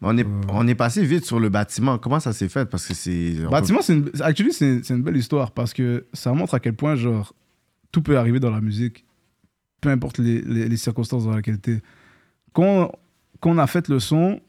On 0.00 0.16
est, 0.16 0.26
on 0.50 0.66
est 0.68 0.74
passé 0.76 1.04
vite 1.04 1.24
sur 1.24 1.40
le 1.40 1.48
bâtiment. 1.48 1.98
Comment 1.98 2.20
ça 2.20 2.32
s'est 2.32 2.48
fait? 2.48 2.66
Parce 2.66 2.86
que 2.86 2.94
c'est. 2.94 3.34
Bâtiment, 3.50 3.80
c'est 3.82 3.94
une, 3.94 4.10
actually, 4.20 4.52
c'est 4.52 4.84
c'est 4.84 4.94
une 4.94 5.02
belle 5.02 5.16
histoire 5.16 5.50
parce 5.50 5.72
que 5.74 6.06
ça 6.12 6.32
montre 6.32 6.54
à 6.54 6.60
quel 6.60 6.74
point 6.74 6.94
genre 6.94 7.34
tout 7.90 8.00
peut 8.02 8.16
arriver 8.16 8.38
dans 8.38 8.50
la 8.50 8.60
musique, 8.60 9.04
peu 9.80 9.88
importe 9.88 10.18
les, 10.18 10.40
les- 10.42 10.68
les 10.68 10.76
circonstances 10.76 11.24
dans 11.24 11.34
lesquelles 11.34 11.60
tu 11.60 11.72
es. 11.74 11.82
Quand, 12.52 12.92
quand 13.40 13.50
on 13.50 13.58
a 13.58 13.66
fait 13.66 13.88
le 13.88 13.98
son, 13.98 14.40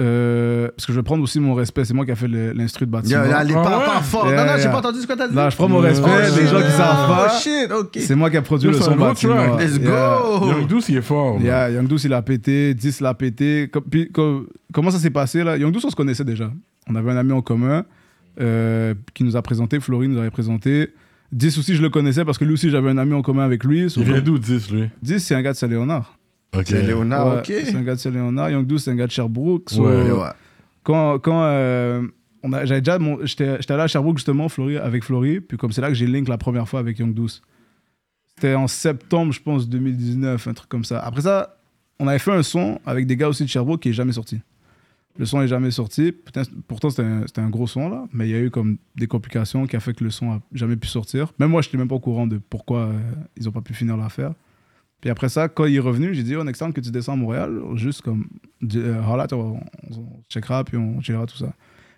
euh, 0.00 0.68
parce 0.76 0.86
que 0.86 0.92
je 0.92 0.98
vais 0.98 1.02
prendre 1.02 1.22
aussi 1.22 1.38
mon 1.38 1.54
respect, 1.54 1.84
c'est 1.84 1.94
moi 1.94 2.04
qui 2.04 2.10
a 2.12 2.14
fait 2.16 2.26
l'instru 2.28 2.86
de 2.86 2.90
bâtiment. 2.90 3.24
Yo, 3.24 3.32
allez, 3.32 3.54
Ah 3.56 3.62
pas, 3.62 3.78
ouais? 3.78 3.84
pas 3.86 4.00
fort. 4.00 4.26
Yeah, 4.28 4.36
non, 4.44 4.50
non, 4.50 4.56
j'ai 4.56 4.62
yeah. 4.62 4.70
pas 4.72 4.78
entendu 4.78 5.00
ce 5.00 5.06
que 5.06 5.12
t'as 5.12 5.28
dit. 5.28 5.34
Là, 5.34 5.50
je 5.50 5.56
prends 5.56 5.68
mon 5.68 5.78
respect, 5.78 6.08
Oh, 6.10 6.36
les 6.40 6.46
gens 6.46 6.60
qui 6.62 6.70
savent 6.72 7.06
Oh, 7.08 7.12
pas. 7.14 7.38
shit, 7.40 7.70
ok. 7.70 7.98
C'est 8.00 8.14
moi 8.14 8.30
qui 8.30 8.36
a 8.36 8.42
produit 8.42 8.68
Yo, 8.68 8.72
le 8.72 8.80
son 8.80 8.96
bâtiment. 8.96 9.34
track. 9.34 9.60
Let's 9.60 9.76
Yeah. 9.76 10.18
go! 10.40 10.46
Young 10.46 10.66
Douce, 10.66 10.88
il 10.88 10.96
est 10.96 11.02
fort. 11.02 11.38
Yeah, 11.40 11.70
Young 11.70 11.86
Douce, 11.86 12.04
il 12.04 12.12
a 12.14 12.22
pété, 12.22 12.74
10 12.74 13.00
l'a 13.00 13.14
pété. 13.14 13.68
Com- 13.72 13.82
puis, 13.88 14.10
com- 14.10 14.46
comment 14.72 14.90
ça 14.90 14.98
s'est 14.98 15.10
passé 15.10 15.44
là? 15.44 15.56
Young 15.56 15.72
Douce, 15.72 15.84
on 15.84 15.90
se 15.90 15.96
connaissait 15.96 16.24
déjà. 16.24 16.50
On 16.88 16.94
avait 16.96 17.10
un 17.12 17.16
ami 17.16 17.32
en 17.32 17.42
commun 17.42 17.84
euh, 18.40 18.94
qui 19.14 19.24
nous 19.24 19.36
a 19.36 19.42
présenté, 19.42 19.78
Florine 19.78 20.12
nous 20.12 20.18
avait 20.20 20.30
présenté. 20.30 20.88
10 21.32 21.58
aussi, 21.58 21.74
je 21.76 21.82
le 21.82 21.88
connaissais 21.90 22.24
parce 22.24 22.38
que 22.38 22.44
lui 22.44 22.54
aussi, 22.54 22.70
j'avais 22.70 22.90
un 22.90 22.98
ami 22.98 23.14
en 23.14 23.22
commun 23.22 23.44
avec 23.44 23.64
lui. 23.64 23.86
Il 23.96 24.02
vient 24.04 24.20
d'où, 24.20 24.38
10, 24.38 24.70
lui? 24.70 24.90
10, 25.02 25.18
c'est 25.20 25.34
un 25.34 25.42
gars 25.42 25.52
de 25.52 25.56
Saint-Léonard. 25.56 26.18
C'est 26.64 26.82
Léonard, 26.82 27.26
Ouais, 27.26 27.38
ok. 27.38 27.46
C'est 27.64 27.74
un 27.76 27.82
gars 27.82 27.94
de 27.94 28.00
Saint-Léonard. 28.00 28.50
Young 28.50 28.66
Douce, 28.66 28.84
c'est 28.84 28.90
un 28.90 28.94
gars 28.96 29.06
de 29.06 29.12
Sherbrooke. 29.12 29.70
So, 29.70 29.86
Ouais. 29.88 30.10
Ouais. 30.10 30.28
Quand, 30.82 31.18
quand 31.18 31.42
euh, 31.44 32.06
on 32.42 32.52
a- 32.52 32.64
j'avais 32.64 32.80
déjà 32.80 32.98
mon- 32.98 33.24
j'étais 33.24 33.56
j'étais 33.60 33.72
allé 33.72 33.84
à 33.84 33.86
Sherbrooke 33.86 34.18
justement, 34.18 34.48
Flori, 34.48 34.76
avec 34.76 35.04
Flory. 35.04 35.40
Puis 35.40 35.56
comme 35.56 35.72
c'est 35.72 35.80
là 35.80 35.88
que 35.88 35.94
j'ai 35.94 36.06
link 36.06 36.28
la 36.28 36.38
première 36.38 36.68
fois 36.68 36.80
avec 36.80 36.98
Young 36.98 37.14
Douce. 37.14 37.42
C'était 38.34 38.54
en 38.54 38.66
septembre, 38.66 39.32
je 39.32 39.40
pense, 39.40 39.68
2019, 39.68 40.46
un 40.48 40.52
truc 40.54 40.68
comme 40.68 40.84
ça. 40.84 40.98
Après 41.00 41.22
ça, 41.22 41.58
on 41.98 42.06
avait 42.08 42.18
fait 42.18 42.32
un 42.32 42.42
son 42.42 42.80
avec 42.84 43.06
des 43.06 43.16
gars 43.16 43.28
aussi 43.28 43.44
de 43.44 43.48
Sherbrooke 43.48 43.80
qui 43.80 43.90
est 43.90 43.92
jamais 43.94 44.12
sorti. 44.12 44.40
Le 45.18 45.26
son 45.26 45.42
est 45.42 45.48
jamais 45.48 45.70
sorti. 45.70 46.10
Putain, 46.10 46.42
pourtant, 46.66 46.88
c'était 46.90 47.02
un, 47.02 47.22
c'était 47.26 47.42
un 47.42 47.50
gros 47.50 47.66
son 47.66 47.88
là, 47.90 48.06
mais 48.12 48.26
il 48.28 48.32
y 48.32 48.34
a 48.34 48.40
eu 48.40 48.50
comme 48.50 48.78
des 48.96 49.06
complications 49.06 49.66
qui 49.66 49.76
a 49.76 49.80
fait 49.80 49.92
que 49.94 50.02
le 50.02 50.10
son 50.10 50.32
a 50.32 50.40
jamais 50.54 50.76
pu 50.76 50.88
sortir. 50.88 51.32
Même 51.38 51.50
moi, 51.50 51.60
je 51.62 51.68
n'étais 51.68 51.76
même 51.78 51.88
pas 51.88 51.94
au 51.96 52.00
courant 52.00 52.26
de 52.26 52.38
pourquoi 52.38 52.78
euh, 52.86 52.92
ils 53.36 53.46
ont 53.48 53.52
pas 53.52 53.60
pu 53.60 53.74
finir 53.74 53.96
l'affaire. 53.98 54.32
Puis 55.02 55.10
après 55.10 55.28
ça, 55.28 55.48
quand 55.48 55.66
il 55.66 55.74
est 55.74 55.80
revenu, 55.80 56.14
j'ai 56.14 56.22
dit, 56.22 56.36
oh, 56.36 56.44
next 56.44 56.62
time 56.62 56.72
que 56.72 56.80
tu 56.80 56.92
descends 56.92 57.14
à 57.14 57.16
Montréal, 57.16 57.60
juste 57.74 58.02
comme, 58.02 58.28
euh, 58.74 59.26
toi, 59.26 59.38
on, 59.38 59.60
on 59.90 60.22
checkera, 60.30 60.62
puis 60.62 60.76
on 60.76 61.00
chillera 61.00 61.26
tout 61.26 61.36
ça. 61.36 61.52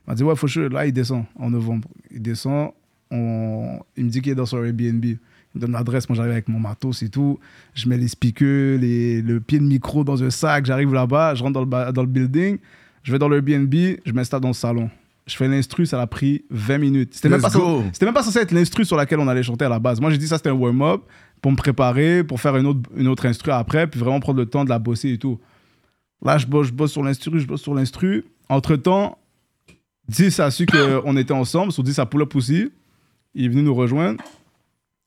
Il 0.07 0.11
m'a 0.11 0.14
dit, 0.14 0.24
ouais, 0.24 0.34
faut 0.34 0.48
sure. 0.48 0.70
Là, 0.70 0.86
il 0.86 0.92
descend 0.92 1.24
en 1.38 1.50
novembre. 1.50 1.86
Il 2.11 2.22
descend, 2.22 2.70
on... 3.11 3.78
il 3.96 4.07
me 4.07 4.11
dit 4.11 4.22
qu'il 4.22 4.32
est 4.32 4.34
dans 4.34 4.46
son 4.46 4.64
Airbnb. 4.64 5.05
Il 5.05 5.18
me 5.55 5.61
donne 5.61 5.72
l'adresse, 5.72 6.09
moi 6.09 6.16
j'arrive 6.16 6.32
avec 6.32 6.48
mon 6.48 6.59
matos 6.59 7.02
et 7.02 7.11
tout. 7.11 7.38
Je 7.74 7.88
mets 7.90 7.98
les 7.98 8.09
speakers, 8.09 8.78
le 8.80 9.38
pied 9.38 9.59
de 9.59 9.64
micro 9.64 10.02
dans 10.02 10.22
un 10.24 10.30
sac, 10.30 10.64
j'arrive 10.64 10.92
là-bas, 10.92 11.34
je 11.34 11.42
rentre 11.44 11.64
dans 11.64 11.86
le, 11.86 11.92
dans 11.92 12.02
le 12.02 12.09
building, 12.09 12.59
je 13.02 13.12
vais 13.12 13.18
dans 13.18 13.28
le 13.28 13.36
Airbnb, 13.36 13.72
je 14.05 14.12
m'installe 14.12 14.40
dans 14.40 14.48
le 14.48 14.55
salon. 14.55 14.90
Je 15.27 15.37
fais 15.37 15.49
l'instru, 15.49 15.87
ça 15.87 16.01
a 16.03 16.07
pris 16.07 16.45
20 16.51 16.79
minutes. 16.79 17.14
C'était 17.14 17.29
même, 17.31 17.41
pas 17.41 17.49
censé- 17.51 17.85
c'était 17.95 18.05
même 18.05 18.14
pas 18.14 18.22
censé 18.22 18.41
être 18.41 18.53
l'instru 18.53 18.85
sur 18.85 18.97
laquelle 18.97 19.18
on 19.20 19.29
allait 19.29 19.43
chanter 19.43 19.64
à 19.64 19.68
la 19.70 19.79
base. 19.79 20.01
Moi 20.01 20.11
j'ai 20.11 20.18
dit 20.18 20.29
ça 20.29 20.37
c'était 20.37 20.51
un 20.51 20.55
warm-up 20.55 21.03
pour 21.41 21.51
me 21.53 21.57
préparer, 21.57 22.22
pour 22.25 22.41
faire 22.41 22.57
une 22.57 22.66
autre, 22.66 22.81
une 22.97 23.09
autre 23.09 23.25
instru 23.27 23.51
après, 23.51 23.87
puis 23.87 23.99
vraiment 24.01 24.20
prendre 24.20 24.39
le 24.39 24.47
temps 24.47 24.64
de 24.64 24.68
la 24.70 24.79
bosser 24.79 25.12
et 25.12 25.18
tout. 25.18 25.41
Là 26.22 26.37
je 26.39 26.47
bosse, 26.47 26.66
je 26.68 26.72
bosse 26.72 26.93
sur 26.93 27.03
l'instru, 27.03 27.41
je 27.41 27.47
bosse 27.47 27.62
sur 27.62 27.75
l'instru. 27.75 28.25
Entre-temps, 28.51 29.16
10 30.09 30.41
a 30.41 30.51
su 30.51 30.66
qu'on 30.66 31.16
était 31.16 31.33
ensemble, 31.33 31.72
sur 31.72 31.83
10 31.83 31.99
a 31.99 32.07
pull 32.07 32.22
up 32.22 32.35
aussi. 32.37 32.70
Il 33.35 33.47
est 33.47 33.49
venu 33.49 33.62
nous 33.62 33.75
rejoindre. 33.75 34.22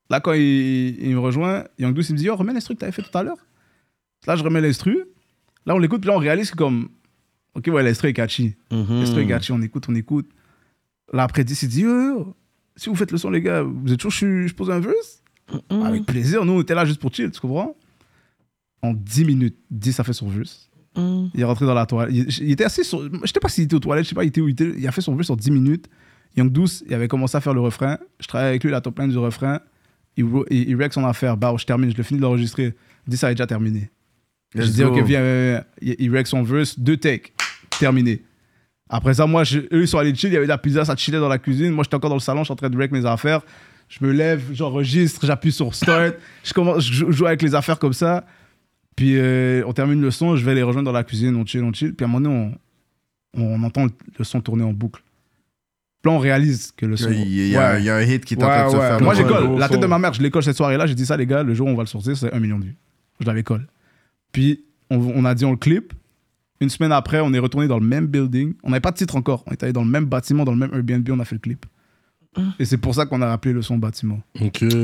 Là, 0.10 0.20
quand 0.20 0.34
il, 0.34 0.98
il 1.02 1.14
me 1.14 1.20
rejoint, 1.20 1.66
Young 1.78 1.94
Douce, 1.94 2.10
il 2.10 2.14
me 2.14 2.18
dit, 2.18 2.30
oh, 2.30 2.36
remets 2.36 2.54
l'instru 2.54 2.74
que 2.76 2.80
t'avais 2.80 2.92
fait 2.92 3.02
tout 3.04 3.16
à 3.18 3.24
l'heure. 3.24 3.38
Là, 4.26 4.36
je 4.36 4.44
remets 4.44 4.62
l'instru. 4.62 4.98
Là, 5.66 5.76
on 5.76 5.80
l'écoute, 5.80 6.02
puis 6.02 6.08
là, 6.10 6.16
on 6.16 6.20
réalise 6.20 6.50
que 6.52 6.56
comme, 6.56 6.90
ok, 7.56 7.68
ouais, 7.68 7.84
l'instru 7.84 8.10
est 8.10 8.14
catchy. 8.14 8.56
Mhm. 8.72 9.00
L'instru 9.00 9.22
est 9.22 9.28
catchy, 9.28 9.52
on 9.52 9.62
écoute, 9.62 9.86
on 9.90 9.96
écoute. 9.96 10.30
Là, 11.14 11.24
après 11.24 11.44
10, 11.44 11.64
il 11.64 11.70
dit, 11.70 11.82
yo, 11.82 11.90
yo, 11.90 12.36
si 12.76 12.90
vous 12.90 12.96
faites 12.96 13.12
le 13.12 13.18
son, 13.18 13.30
les 13.30 13.42
gars, 13.42 13.64
vous 13.64 13.92
êtes 13.94 14.02
chaud, 14.02 14.10
je, 14.10 14.48
je 14.48 14.54
pose 14.54 14.70
un 14.70 14.80
verse 14.80 15.24
Avec 15.70 16.06
plaisir, 16.06 16.46
nous, 16.46 16.54
on 16.54 16.62
était 16.62 16.76
là 16.76 16.86
juste 16.86 17.00
pour 17.00 17.14
chill, 17.14 17.32
tu 17.32 17.40
comprends? 17.40 17.76
En 18.82 18.94
10 18.94 19.26
minutes, 19.26 19.58
10 19.72 20.00
a 20.00 20.04
fait 20.04 20.14
son 20.14 20.28
verse. 20.28 20.70
Il 20.98 21.40
est 21.40 21.44
rentré 21.44 21.66
dans 21.66 21.74
la 21.74 21.86
toilette. 21.86 22.14
Il, 22.14 22.48
il 22.48 22.52
était 22.52 22.64
assez 22.64 22.84
sur. 22.84 23.04
Je 23.04 23.32
sais 23.32 23.40
pas 23.40 23.50
s'il 23.50 23.66
était 23.66 23.76
aux 23.76 23.80
toilettes, 23.80 24.06
je 24.06 24.10
sais 24.10 24.16
pas, 24.16 24.24
il 24.24 24.30
était 24.30 24.42
où 24.42 24.48
il 24.48 24.54
était. 24.54 24.74
Il 24.78 24.88
a 24.88 24.92
fait 24.92 25.02
son 25.02 25.16
verse 25.16 25.30
en 25.30 25.36
10 25.36 25.52
minutes. 25.52 25.88
Young 26.36 26.52
Douce, 26.52 26.84
il 26.88 26.94
avait 26.94 27.08
commencé 27.08 27.38
à 27.38 27.42
faire 27.42 27.54
le 27.54 27.62
refrain. 27.62 27.98
Je 28.20 28.28
travaillais 28.28 28.50
avec 28.50 28.64
lui, 28.64 28.72
la 28.72 28.82
top 28.82 29.00
line 29.00 29.10
du 29.10 29.18
refrain. 29.18 29.60
Il, 30.16 30.26
il, 30.50 30.88
son 30.92 31.06
affaire. 31.06 31.38
Bah, 31.38 31.54
je 31.58 31.66
termine, 31.66 31.92
je 31.92 31.98
le 31.98 32.04
finis 32.04 32.20
de 32.20 32.24
l'enregistrer. 32.24 32.76
10 33.08 33.18
ça 33.18 33.32
est 33.32 33.36
déjà 33.36 33.48
terminé. 33.48 33.92
Je 34.56 34.64
dis, 34.64 34.82
go. 34.82 34.88
ok, 34.88 35.04
viens, 35.04 35.22
viens, 35.22 35.62
viens. 35.82 35.96
Il, 36.00 36.14
il 36.16 36.28
son 36.28 36.42
verse, 36.42 36.80
deux 36.80 36.98
takes, 36.98 37.34
terminé. 37.80 38.22
Après 38.90 39.14
ça, 39.14 39.26
moi, 39.28 39.44
je- 39.44 39.60
eux, 39.60 39.82
ils 39.82 39.88
sont 39.88 39.98
allés 39.98 40.16
chill, 40.16 40.30
il 40.30 40.34
y 40.34 40.38
avait 40.38 40.46
de 40.46 40.50
la 40.52 40.58
pizza, 40.58 40.86
ça 40.86 40.96
chillait 40.96 41.20
dans 41.20 41.28
la 41.28 41.38
cuisine. 41.40 41.72
Moi, 41.72 41.84
j'étais 41.84 41.96
encore 41.96 42.10
dans 42.10 42.16
le 42.16 42.22
salon, 42.22 42.40
je 42.42 42.46
suis 42.46 42.54
en 42.54 42.56
train 42.56 42.70
de 42.70 42.78
rec 42.78 42.92
mes 42.92 43.06
affaires. 43.06 43.42
Je 43.90 44.04
me 44.06 44.12
lève, 44.12 44.42
j'enregistre, 44.54 45.26
j'appuie 45.26 45.52
sur 45.52 45.74
start. 45.74 46.16
je 46.44 46.54
commence, 46.54 46.86
je 46.86 47.10
joue- 47.12 47.26
avec 47.26 47.42
les 47.42 47.56
affaires 47.56 47.80
comme 47.80 47.94
ça. 47.94 48.26
Puis 48.96 49.14
euh, 49.18 49.64
on 49.68 49.74
termine 49.74 50.02
le 50.02 50.10
son, 50.12 50.36
je 50.36 50.44
vais 50.46 50.56
les 50.56 50.64
rejoindre 50.64 50.86
dans 50.88 50.92
la 50.98 51.04
cuisine, 51.04 51.36
on 51.36 51.46
chill, 51.46 51.64
on 51.64 51.72
chill. 51.74 51.94
Puis 51.94 52.04
à 52.06 52.08
un 52.08 52.12
moment 52.12 52.30
donné, 52.30 52.58
on, 53.38 53.42
on 53.44 53.64
entend 53.64 53.86
le, 53.86 54.26
son 54.26 54.42
tourner 54.42 54.64
en 54.64 54.74
boucle. 54.74 55.02
Puis 56.02 56.12
là, 56.12 56.18
on 56.18 56.20
réalise 56.20 56.72
que 56.76 56.86
le 56.86 56.98
son. 56.98 57.12
Il 57.12 57.18
y, 57.18 57.22
a, 57.22 57.46
il 57.46 57.50
y 57.52 57.56
a- 57.56 57.74
Ouais. 57.74 57.80
il 57.82 57.86
y 57.86 57.90
a 57.90 57.96
un 57.98 58.02
hit 58.02 58.24
qui 58.26 58.34
est 58.34 58.38
en 58.44 58.48
train 58.48 58.66
de 58.68 58.72
se 58.72 58.78
faire. 58.78 59.02
Moi, 59.02 59.14
gros 59.24 59.58
La 59.58 59.70
tête 59.70 59.80
de 59.80 59.86
ma 59.86 60.00
mère, 60.00 60.14
je 60.14 60.22
l'école 60.22 60.44
cette 60.44 60.58
soirée-là. 60.58 60.88
J'ai 60.88 60.96
dit 60.96 61.06
ça, 61.06 61.16
les 61.18 61.26
gars, 61.26 61.44
le 61.44 61.54
jour 61.54 61.68
où 61.68 61.72
on 61.72 61.76
va 61.76 61.84
le 61.84 61.88
sortir, 61.88 62.16
c'est 62.18 62.34
un 62.34 62.40
million 62.40 62.58
de 62.60 62.66
vues. 62.66 62.76
Je 63.20 63.26
l'avais 63.26 63.44
colle. 63.44 63.68
Puis, 64.32 64.64
on, 64.90 64.98
on 64.98 65.26
a 65.26 65.36
dit, 65.36 65.46
on 65.46 65.52
le 65.52 65.58
clip. 65.58 65.94
Une 66.60 66.70
semaine 66.70 66.92
après, 66.92 67.20
on 67.22 67.34
est 67.34 67.40
retourné 67.40 67.68
dans 67.68 67.80
le 67.80 67.86
même 67.86 68.08
building. 68.08 68.54
On 68.64 68.70
n'avait 68.72 68.80
pas 68.82 68.92
de 68.92 68.98
titre 68.98 69.16
encore. 69.16 69.44
On 69.48 69.52
est 69.52 69.62
allé 69.64 69.74
dans 69.74 69.84
le 69.84 69.90
même 69.90 70.06
bâtiment, 70.06 70.44
dans 70.46 70.52
le 70.54 70.58
même 70.58 70.72
Airbnb, 70.74 71.08
on 71.12 71.20
a 71.20 71.26
fait 71.26 71.36
le 71.36 71.40
clip. 71.40 71.66
Et 72.60 72.66
c'est 72.66 72.78
pour 72.78 72.94
ça 72.94 73.08
qu'on 73.08 73.20
a 73.24 73.28
appelé 73.32 73.52
le 73.52 73.64
son 73.64 73.78
bâtiment. 73.80 74.20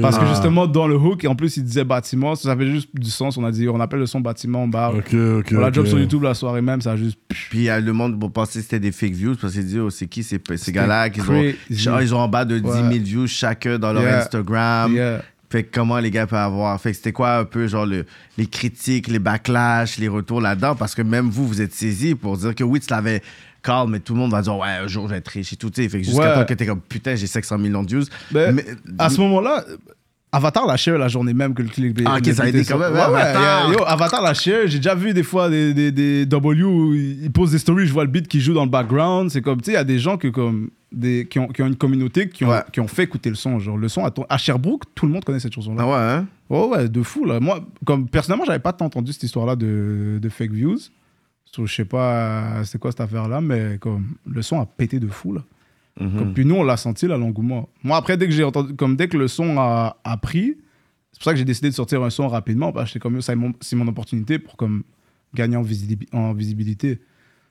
Parce 0.01 0.17
que 0.17 0.23
Ah. 0.23 0.27
justement, 0.29 0.65
dans 0.65 0.87
le 0.87 0.95
hook, 0.95 1.23
et 1.23 1.27
en 1.27 1.35
plus, 1.35 1.57
il 1.57 1.63
disait 1.63 1.83
bâtiment, 1.83 2.33
ça 2.33 2.51
avait 2.51 2.65
juste 2.71 2.89
du 2.95 3.11
sens. 3.11 3.37
On 3.37 3.43
a 3.45 3.51
dit, 3.51 3.69
on 3.69 3.79
appelle 3.79 3.99
le 3.99 4.07
son 4.07 4.21
bâtiment, 4.21 4.63
on 4.63 4.67
barre. 4.67 4.95
Ok, 4.95 5.13
ok. 5.13 5.49
On 5.55 5.59
l'a 5.59 5.71
job 5.71 5.85
sur 5.85 5.99
YouTube 5.99 6.23
la 6.23 6.33
soirée 6.33 6.63
même, 6.63 6.81
ça 6.81 6.93
a 6.93 6.95
juste. 6.95 7.19
Puis 7.29 7.59
il 7.59 7.63
y 7.65 7.69
a 7.69 7.79
le 7.79 7.93
monde 7.93 8.19
pour 8.19 8.31
penser 8.31 8.57
que 8.57 8.63
c'était 8.63 8.79
des 8.79 8.91
fake 8.91 9.13
views 9.13 9.35
parce 9.39 9.53
qu'ils 9.53 9.65
disent 9.65 9.77
oh, 9.77 9.91
c'est 9.91 10.07
qui 10.07 10.23
ces, 10.23 10.41
ces 10.55 10.71
gars-là 10.71 11.11
qui 11.11 11.21
ont, 11.21 11.99
ils 11.99 12.15
ont 12.15 12.19
en 12.19 12.27
bas 12.27 12.43
de 12.45 12.57
10 12.57 12.71
000 12.71 12.83
Ouais. 12.87 12.97
views 12.97 13.27
chacun 13.27 13.77
dans 13.77 13.93
leur 13.93 14.01
Yeah. 14.01 14.17
Instagram. 14.21 14.93
Yeah. 14.93 15.21
Fait 15.53 15.61
que 15.63 15.69
comment 15.71 15.99
les 15.99 16.09
gars 16.09 16.25
peuvent 16.25 16.39
avoir. 16.39 16.81
Fait 16.81 16.89
que 16.89 16.97
c'était 16.97 17.11
quoi 17.11 17.37
un 17.37 17.45
peu, 17.45 17.67
genre, 17.67 17.85
le- 17.85 18.07
les 18.39 18.47
critiques, 18.47 19.07
les 19.07 19.19
backlash, 19.19 19.99
les 19.99 20.07
retours 20.07 20.41
là-dedans? 20.41 20.75
Parce 20.75 20.95
que 20.95 21.03
même 21.03 21.29
vous, 21.29 21.47
vous 21.47 21.61
êtes 21.61 21.75
saisi 21.75 22.15
pour 22.15 22.37
dire 22.37 22.55
que 22.55 22.63
oui, 22.63 22.79
tu 22.79 22.87
l'avais 22.89 23.21
calme, 23.61 23.91
mais 23.91 23.99
tout 23.99 24.13
le 24.15 24.19
monde 24.19 24.31
va 24.31 24.41
dire, 24.41 24.57
ouais, 24.57 24.67
un 24.67 24.87
jour, 24.87 25.05
je 25.05 25.11
vais 25.11 25.19
être 25.19 25.27
riche 25.27 25.53
et 25.53 25.55
tout, 25.55 25.69
tu 25.69 25.83
sais. 25.83 25.89
Fait 25.89 25.99
que 25.99 26.05
jusqu'à 26.07 26.19
Ouais. 26.21 26.33
temps 26.33 26.45
que 26.45 26.55
t'es 26.55 26.65
comme, 26.65 26.81
putain, 26.81 27.13
j'ai 27.15 27.27
500 27.27 27.59
millions 27.59 27.83
de 27.83 27.87
views. 27.87 28.03
Ben, 28.31 28.51
Mais- 28.55 28.65
À 28.97 29.11
ce 29.11 29.21
moment-là, 29.21 29.63
Avatar 30.33 30.65
l'a 30.65 30.75
share 30.77 30.97
la 30.97 31.07
journée 31.07 31.33
même 31.33 31.53
que 31.53 31.61
le 31.61 31.69
clip. 31.69 32.01
Ah, 32.05 32.17
ok, 32.17 32.25
ça 32.33 32.43
a 32.43 32.47
été 32.47 32.65
quand 32.65 32.77
même, 32.79 32.91
Ouais, 32.91 32.97
ouais, 32.99 33.21
Avatar. 33.21 33.71
yo, 33.71 33.83
Avatar 33.85 34.21
l'a 34.21 34.33
share. 34.33 34.65
J'ai 34.67 34.79
déjà 34.79 34.95
vu 34.95 35.13
des 35.13 35.23
fois 35.23 35.49
des, 35.49 35.73
des, 35.73 35.91
des 35.91 36.25
W 36.25 36.63
où 36.63 36.93
ils 36.95 37.31
posent 37.31 37.51
des 37.51 37.59
stories, 37.59 37.85
je 37.87 37.93
vois 37.93 38.03
le 38.03 38.09
beat 38.09 38.27
qui 38.27 38.41
joue 38.41 38.53
dans 38.53 38.65
le 38.65 38.69
background. 38.71 39.29
C'est 39.29 39.41
comme, 39.41 39.59
tu 39.61 39.65
sais, 39.65 39.71
il 39.71 39.75
y 39.75 39.77
a 39.77 39.83
des 39.83 39.99
gens 39.99 40.17
que, 40.17 40.27
comme, 40.29 40.71
des, 40.91 41.27
qui, 41.29 41.37
ont, 41.39 41.47
qui 41.47 41.61
ont 41.61 41.67
une 41.67 41.75
communauté 41.75 42.27
qui 42.29 42.45
ont, 42.45 42.49
Ouais. 42.49 42.63
qui 42.71 42.79
ont 42.79 42.87
fait 42.87 43.03
écouter 43.03 43.29
le 43.29 43.35
son. 43.35 43.59
Genre, 43.59 43.77
le 43.77 43.87
son 43.87 44.03
à, 44.05 44.11
ton- 44.11 44.25
à 44.27 44.37
Sherbrooke, 44.37 44.83
tout 44.95 45.05
le 45.05 45.11
monde 45.13 45.23
connaît 45.23 45.39
cette 45.39 45.53
chanson-là. 45.53 45.83
Ah 45.83 45.87
ouais, 45.87 46.13
hein? 46.13 46.25
Oh 46.49 46.71
ouais, 46.73 46.89
de 46.89 47.01
fou 47.03 47.25
là. 47.25 47.39
Moi, 47.39 47.59
comme 47.85 48.07
personnellement, 48.07 48.45
j'avais 48.45 48.59
pas 48.59 48.73
tant 48.73 48.85
entendu 48.85 49.13
cette 49.13 49.23
histoire-là 49.23 49.55
de, 49.55 50.17
de 50.21 50.29
fake 50.29 50.51
views. 50.51 50.77
Je 51.55 51.65
sais 51.71 51.85
pas 51.85 52.63
c'est 52.63 52.79
quoi 52.79 52.89
cette 52.91 53.01
affaire-là, 53.01 53.39
mais 53.39 53.77
comme 53.79 54.05
le 54.27 54.41
son 54.41 54.59
a 54.59 54.65
pété 54.65 54.99
de 54.99 55.07
fou 55.07 55.33
là. 55.33 55.41
Mhm. 55.99 56.17
Comme, 56.17 56.33
puis 56.33 56.45
nous, 56.45 56.55
on 56.55 56.63
l'a 56.63 56.75
senti 56.77 57.07
là, 57.07 57.17
l'engouement. 57.17 57.69
Moi, 57.83 57.97
après, 57.97 58.17
dès 58.17 58.25
que 58.27 58.33
j'ai 58.33 58.43
entendu, 58.43 58.75
comme 58.75 58.95
dès 58.95 59.07
que 59.07 59.17
le 59.17 59.27
son 59.27 59.57
a, 59.59 59.97
a 60.03 60.17
pris, 60.17 60.57
c'est 61.11 61.19
pour 61.19 61.23
ça 61.25 61.31
que 61.33 61.37
j'ai 61.37 61.45
décidé 61.45 61.69
de 61.69 61.75
sortir 61.75 62.01
un 62.03 62.09
son 62.09 62.27
rapidement. 62.27 62.71
Parce 62.71 62.85
que 62.85 62.93
j'étais 62.93 62.99
comme, 62.99 63.21
ça, 63.21 63.33
c'est 63.33 63.35
mon, 63.35 63.53
c'est 63.61 63.75
mon 63.75 63.87
opportunité 63.87 64.39
pour 64.39 64.57
comme 64.57 64.83
gagner 65.35 65.55
en, 65.55 65.61
visibi- 65.63 66.07
en 66.11 66.33
visibilité. 66.33 66.99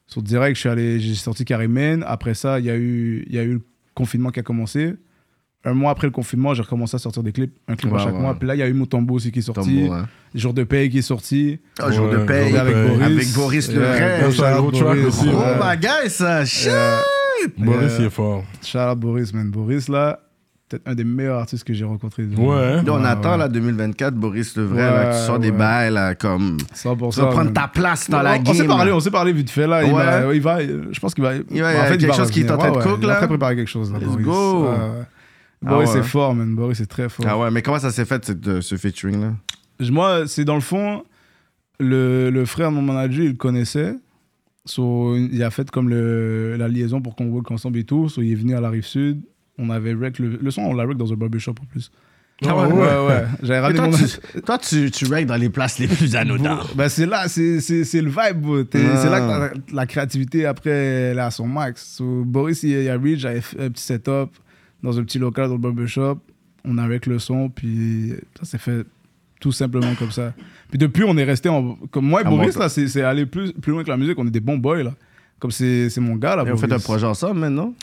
Sur 0.09 0.23
direct, 0.23 0.57
je 0.57 0.61
suis 0.61 0.69
allé, 0.69 0.99
j'ai 1.01 1.15
sorti 1.15 1.45
Carmen. 1.45 2.05
Après 2.07 2.35
ça, 2.35 2.59
il 2.59 2.67
y 2.67 2.71
a 2.71 2.77
eu, 2.77 3.25
il 3.29 3.35
y 3.35 3.39
a 3.39 3.45
eu 3.45 3.55
le 3.55 3.63
confinement 3.95 4.31
qui 4.31 4.41
a 4.41 4.43
commencé. 4.43 4.95
Un 5.65 5.75
mois 5.75 5.93
après 5.93 6.09
le 6.09 6.11
confinement, 6.11 6.53
j'ai 6.55 6.63
recommencé 6.63 6.97
à 6.97 6.99
sortir 6.99 7.23
des 7.23 7.31
clips, 7.31 7.57
un 7.69 7.77
clip 7.77 7.93
Ouais, 7.93 8.01
à 8.01 8.05
chaque 8.05 8.15
ouais. 8.15 8.21
mois. 8.21 8.35
Puis 8.37 8.49
là, 8.49 8.57
il 8.57 8.59
y 8.59 8.63
a 8.63 8.67
eu 8.69 8.73
Mutombo 8.73 9.15
aussi 9.15 9.31
qui 9.31 9.39
est 9.39 9.43
sorti. 9.43 9.83
Tombeau, 9.85 9.93
hein. 9.93 10.09
Jour 10.35 10.53
de 10.55 10.65
paye 10.65 10.91
qui 10.91 10.99
est 10.99 11.03
sorti. 11.03 11.61
Ah, 11.79 11.93
jour 11.93 12.11
de 12.11 12.17
Ouais, 12.17 12.27
paye. 12.27 12.57
avec. 12.57 12.75
Boris. 12.75 13.03
Avec 13.03 13.29
Boris 13.35 13.73
le 13.73 13.81
Ouais, 13.81 14.19
Rêve. 14.19 14.37
gros 14.57 15.07
aussi, 15.07 15.29
Oh 15.33 15.37
Ouais. 15.39 15.55
my 15.63 15.77
god, 15.81 16.09
ça. 16.09 16.45
Boris, 17.59 17.93
Euh, 17.93 17.97
il 18.01 18.05
est 18.07 18.11
fort. 18.11 18.45
Shout 18.65 18.79
out 18.79 18.99
Boris, 18.99 19.33
man. 19.35 19.51
Boris, 19.51 19.89
là, 19.89 20.21
peut-être 20.69 20.83
un 20.89 20.95
des 20.95 21.05
meilleurs 21.05 21.39
artistes 21.41 21.65
que 21.65 21.75
j'ai 21.75 21.85
rencontré. 21.85 22.25
Ouais. 22.25 22.83
Là, 22.83 22.83
on 22.89 23.01
Ouais, 23.03 23.07
attend, 23.09 23.33
ouais. 23.33 23.39
là, 23.39 23.49
2024, 23.49 24.15
Boris 24.15 24.57
le 24.57 24.65
vrai, 24.65 24.83
là, 24.83 25.05
que 25.11 25.19
tu 25.21 25.27
sors 25.27 25.39
des 25.39 25.49
Ouais, 25.49 25.53
ouais. 25.53 25.59
bails, 25.59 25.93
là, 25.93 26.15
comme. 26.15 26.57
100%. 26.75 27.21
Tu 27.21 27.21
vas 27.27 27.33
prendre 27.33 27.53
ta 27.53 27.69
place 27.69 28.09
dans 28.09 28.21
on, 28.21 28.23
la 28.23 28.35
on 28.37 28.43
game. 28.43 28.55
s'est 28.55 28.65
parlé, 28.67 28.91
là. 28.91 28.97
on 28.97 29.01
s'est 29.01 29.11
parlé 29.11 29.33
vite 29.33 29.51
fait 29.51 29.67
là. 29.67 29.83
Il, 29.85 29.93
Ouais. 29.93 30.03
va, 30.03 30.35
il 30.35 30.41
va, 30.41 30.59
je 30.93 30.99
pense 31.01 31.15
qu'il 31.15 31.23
va. 31.25 31.35
Il 31.35 31.41
va- 31.43 31.45
il 31.51 31.57
y 31.57 31.61
a 31.63 31.69
en 31.69 31.85
fait, 31.85 31.99
quelque 31.99 32.07
va 32.11 32.13
chose 32.17 32.31
qui 32.31 32.41
est 32.41 32.51
en 32.51 32.57
train 32.57 32.71
de 32.71 32.77
Ouais, 32.77 32.83
ouais, 32.85 32.91
cook, 32.91 32.99
Il 33.03 33.07
là. 33.09 33.15
train 33.17 33.23
de 33.25 33.29
préparer 33.29 33.57
quelque 33.57 33.69
chose 33.71 33.93
là. 33.93 33.99
Let's 33.99 34.09
Boris. 34.09 34.25
go. 34.27 34.63
Ouais, 34.65 34.69
ouais. 34.71 34.77
Boris, 34.77 35.07
Ah 35.65 35.79
ouais. 35.79 35.87
c'est 36.03 36.09
fort, 36.09 36.35
man. 36.35 36.55
Boris, 36.55 36.79
c'est 36.79 36.87
très 36.87 37.09
fort. 37.09 37.27
Ah 37.29 37.39
ouais, 37.39 37.51
mais 37.51 37.63
comment 37.63 37.79
ça 37.79 37.91
s'est 37.91 38.05
fait, 38.05 38.25
cette, 38.25 38.47
euh, 38.49 38.61
ce 38.61 38.77
featuring-là? 38.77 39.33
Moi, 39.91 40.27
c'est 40.27 40.45
dans 40.45 40.55
le 40.57 40.61
fond, 40.61 41.05
le, 41.79 42.31
le 42.31 42.45
frère 42.45 42.71
de 42.71 42.77
mon 42.77 42.83
manager, 42.83 43.25
il 43.25 43.31
le 43.31 43.37
connaissait. 43.37 43.95
So, 44.65 45.17
il 45.17 45.43
a 45.43 45.51
fait 45.51 45.71
comme 45.71 45.89
le, 45.89 46.57
la 46.57 46.69
liaison 46.69 47.01
pour 47.01 47.17
qu'on 47.17 47.27
work 47.27 47.51
ensemble 47.51 47.79
et 47.79 47.85
tout. 47.85 48.09
So, 48.09 48.23
il 48.23 48.33
est 48.33 48.37
venu 48.37 48.55
à 48.55 48.61
la 48.61 48.71
rive 48.71 48.87
sud. 48.87 49.23
On 49.59 49.71
avait 49.71 49.93
rec 49.93 50.19
le, 50.19 50.39
le 50.41 50.51
son, 50.51 50.63
on 50.63 50.75
l'a 50.75 50.85
rec 50.85 50.97
dans 50.97 51.13
un 51.13 51.17
barbershop 51.17 51.55
en 51.61 51.67
plus. 51.67 51.91
Ah 52.45 52.57
ouais, 52.57 52.73
ouais? 52.73 53.07
ouais. 53.07 53.25
J'avais 53.43 53.61
ramené 53.61 53.79
toi, 53.79 53.89
mon. 53.89 53.97
tu, 53.97 54.41
toi, 54.43 54.59
tu, 54.59 54.91
tu 54.91 55.25
dans 55.25 55.37
les 55.37 55.49
places 55.49 55.79
les 55.79 55.87
plus 55.87 56.17
anodines. 56.17 56.59
Ben 56.75 56.89
c'est 56.89 57.07
là, 57.07 57.29
c'est 57.29 57.61
le 57.61 58.09
vibe. 58.09 58.67
Ah. 58.75 58.97
C'est 58.97 59.11
là 59.11 59.51
que 59.51 59.75
la 59.75 59.87
créativité 59.87 60.47
après 60.47 60.71
elle 60.71 61.19
est 61.19 61.21
à 61.21 61.31
son 61.31 61.47
max. 61.47 61.97
So, 61.97 62.25
Boris, 62.25 62.63
il, 62.63 62.71
il 62.71 62.89
a 62.89 62.99
reach, 62.99 63.21
j'avais 63.21 63.41
fait 63.41 63.61
un 63.61 63.71
petit 63.71 63.85
setup 63.85 64.31
dans 64.83 64.99
un 64.99 65.05
petit 65.05 65.19
local 65.19 65.49
dans 65.49 65.55
le 65.55 65.61
barbershop. 65.61 66.19
On 66.65 66.79
a 66.79 66.83
avec 66.83 67.07
le 67.07 67.19
son, 67.19 67.49
puis 67.49 68.15
ça 68.39 68.45
s'est 68.45 68.59
fait 68.59 68.87
tout 69.41 69.53
simplement 69.53 69.95
comme 69.97 70.13
ça. 70.13 70.35
Puis 70.73 70.79
depuis, 70.79 71.05
on 71.05 71.17
est 71.19 71.25
resté 71.25 71.49
en. 71.49 71.77
Comme 71.93 72.07
moi 72.07 72.23
et 72.23 72.25
Ah, 72.27 72.31
Boris, 72.31 72.57
là, 72.57 72.69
c'est 72.69 72.89
c'est 72.89 73.03
aller 73.03 73.27
plus, 73.27 73.53
plus 73.53 73.71
loin 73.73 73.85
que 73.85 73.91
la 73.91 73.97
musique. 73.97 74.19
On 74.19 74.27
est 74.27 74.31
des 74.31 74.41
bons 74.41 74.57
boys, 74.59 74.83
là. 74.83 74.95
Comme 75.39 75.51
c'est 75.53 75.89
c'est 75.91 76.01
mon 76.01 76.17
gars, 76.17 76.35
là. 76.35 76.43
Et 76.47 76.51
on 76.51 76.57
fait 76.57 76.67
Boris. 76.67 76.83
un 76.83 76.85
projet 76.85 77.07
ensemble 77.07 77.39
maintenant? 77.41 77.75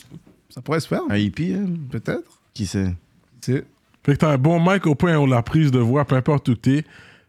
Ça 0.48 0.60
pourrait 0.60 0.80
se 0.80 0.88
faire, 0.88 1.02
Un 1.08 1.16
hippie, 1.16 1.54
hein? 1.54 1.66
peut-être. 1.90 2.40
Qui 2.52 2.66
sait? 2.66 2.92
C'est- 3.40 3.64
Fait 4.02 4.12
que 4.14 4.18
t'as 4.18 4.30
un 4.32 4.38
bon 4.38 4.58
mic 4.60 4.86
au 4.86 4.94
point 4.96 5.16
où 5.16 5.26
la 5.26 5.42
prise 5.42 5.70
de 5.70 5.78
voix, 5.78 6.04
peu 6.04 6.16
importe 6.16 6.48
où 6.48 6.54
t'es, 6.56 6.84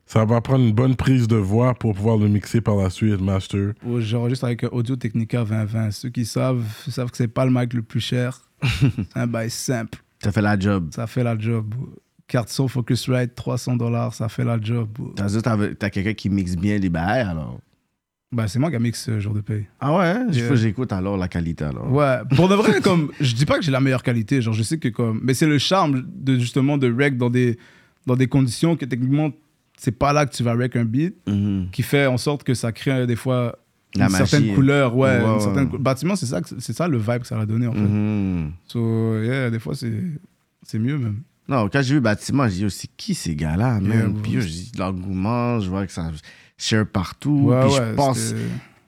ça 0.07 0.25
va 0.25 0.41
prendre 0.41 0.65
une 0.65 0.73
bonne 0.73 0.95
prise 0.95 1.27
de 1.27 1.35
voix 1.35 1.75
pour 1.75 1.93
pouvoir 1.93 2.17
le 2.17 2.27
mixer 2.27 2.59
par 2.61 2.75
la 2.77 2.89
suite, 2.89 3.21
master. 3.21 3.73
Oh, 3.87 4.01
J'enregistre 4.01 4.45
avec 4.45 4.63
un 4.63 4.69
Audio 4.71 4.95
Technica 4.95 5.43
2020. 5.43 5.91
Ceux 5.91 6.09
qui 6.09 6.25
savent, 6.25 6.63
savent 6.89 7.11
que 7.11 7.17
c'est 7.17 7.27
pas 7.27 7.45
le 7.45 7.51
mic 7.51 7.73
le 7.73 7.83
plus 7.83 7.99
cher. 8.01 8.41
c'est 8.63 8.89
un 9.15 9.27
bail 9.27 9.49
simple. 9.51 9.99
Ça 10.23 10.31
fait 10.31 10.41
la 10.41 10.57
job. 10.59 10.89
Ça 10.95 11.05
fait 11.07 11.23
la 11.23 11.37
job. 11.37 11.75
Carte 12.31 12.47
son 12.47 12.69
Focusrite, 12.69 13.35
300 13.35 13.75
dollars, 13.75 14.13
ça 14.13 14.29
fait 14.29 14.45
la 14.45 14.57
job. 14.61 14.87
T'as 15.17 15.25
dit, 15.27 15.41
t'as 15.41 15.57
t'as 15.77 15.89
quelqu'un 15.89 16.13
qui 16.13 16.29
mixe 16.29 16.55
bien 16.55 16.77
les 16.77 16.87
bails, 16.87 17.27
alors? 17.27 17.59
Bah, 18.31 18.47
c'est 18.47 18.57
moi 18.57 18.69
qui 18.69 18.77
a 18.77 18.79
mix 18.79 19.03
ce 19.03 19.19
jour 19.19 19.33
de 19.33 19.41
paye. 19.41 19.65
Ah 19.81 19.93
ouais? 19.97 20.05
hein? 20.05 20.27
Yeah. 20.31 20.47
que 20.47 20.55
j'écoute 20.55 20.93
alors 20.93 21.17
la 21.17 21.27
qualité, 21.27 21.65
alors. 21.65 21.91
Ouais, 21.91 22.19
pour 22.37 22.47
de 22.47 22.55
vrai, 22.55 22.79
comme, 22.83 23.11
je 23.19 23.35
dis 23.35 23.45
pas 23.45 23.57
que 23.57 23.65
j'ai 23.65 23.71
la 23.71 23.81
meilleure 23.81 24.01
qualité, 24.01 24.41
genre, 24.41 24.53
je 24.53 24.63
sais 24.63 24.77
que 24.77 24.87
comme, 24.87 25.19
mais 25.21 25.33
c'est 25.33 25.45
le 25.45 25.57
charme 25.57 26.03
de 26.07 26.39
justement 26.39 26.77
de 26.77 26.89
rec 26.89 27.17
dans 27.17 27.29
des, 27.29 27.57
dans 28.05 28.15
des 28.15 28.27
conditions 28.27 28.77
que 28.77 28.85
techniquement, 28.85 29.31
c'est 29.77 29.91
pas 29.91 30.13
là 30.13 30.25
que 30.25 30.33
tu 30.33 30.41
vas 30.41 30.53
rec 30.53 30.77
un 30.77 30.85
beat, 30.85 31.15
Mhm. 31.27 31.67
qui 31.73 31.83
fait 31.83 32.05
en 32.05 32.17
sorte 32.17 32.45
que 32.45 32.53
ça 32.53 32.71
crée 32.71 32.91
euh, 32.91 33.05
des 33.05 33.17
fois 33.17 33.59
La 33.95 34.05
une 34.05 34.11
certaine 34.11 34.43
magie. 34.43 34.53
couleur, 34.55 34.95
ouais, 34.95 35.19
Ouais, 35.19 35.33
une 35.33 35.39
certaine 35.41 35.67
bâtiment, 35.67 36.15
c'est 36.15 36.27
ça, 36.27 36.39
c'est 36.59 36.71
ça 36.71 36.87
le 36.87 36.97
vibe 36.97 37.19
que 37.23 37.27
ça 37.27 37.37
a 37.37 37.45
donné 37.45 37.67
en 37.67 37.73
fait. 37.73 37.79
Mhm. 37.81 38.51
So, 38.69 39.21
yeah, 39.21 39.49
des 39.49 39.59
fois 39.59 39.75
c'est, 39.75 39.91
c'est 40.63 40.79
mieux 40.79 40.97
même. 40.97 41.23
Non, 41.51 41.67
quand 41.71 41.81
j'ai 41.81 41.89
vu 41.89 41.95
le 41.95 41.99
bâtiment, 42.01 42.47
j'ai 42.47 42.55
dit, 42.55 42.65
oh, 42.65 42.69
c'est 42.69 42.89
qui 42.97 43.13
ces 43.13 43.35
gars-là, 43.35 43.79
bro. 43.81 43.93
Puis 44.23 44.33
j'ai 44.41 44.47
dit, 44.47 44.71
l'engouement, 44.77 45.59
je 45.59 45.69
vois 45.69 45.85
que 45.85 45.91
ça 45.91 46.09
share 46.57 46.85
partout. 46.87 47.47
Ouais, 47.49 47.59
puis 47.61 47.73
ouais, 47.73 47.85
je 47.89 47.95
pense, 47.95 48.33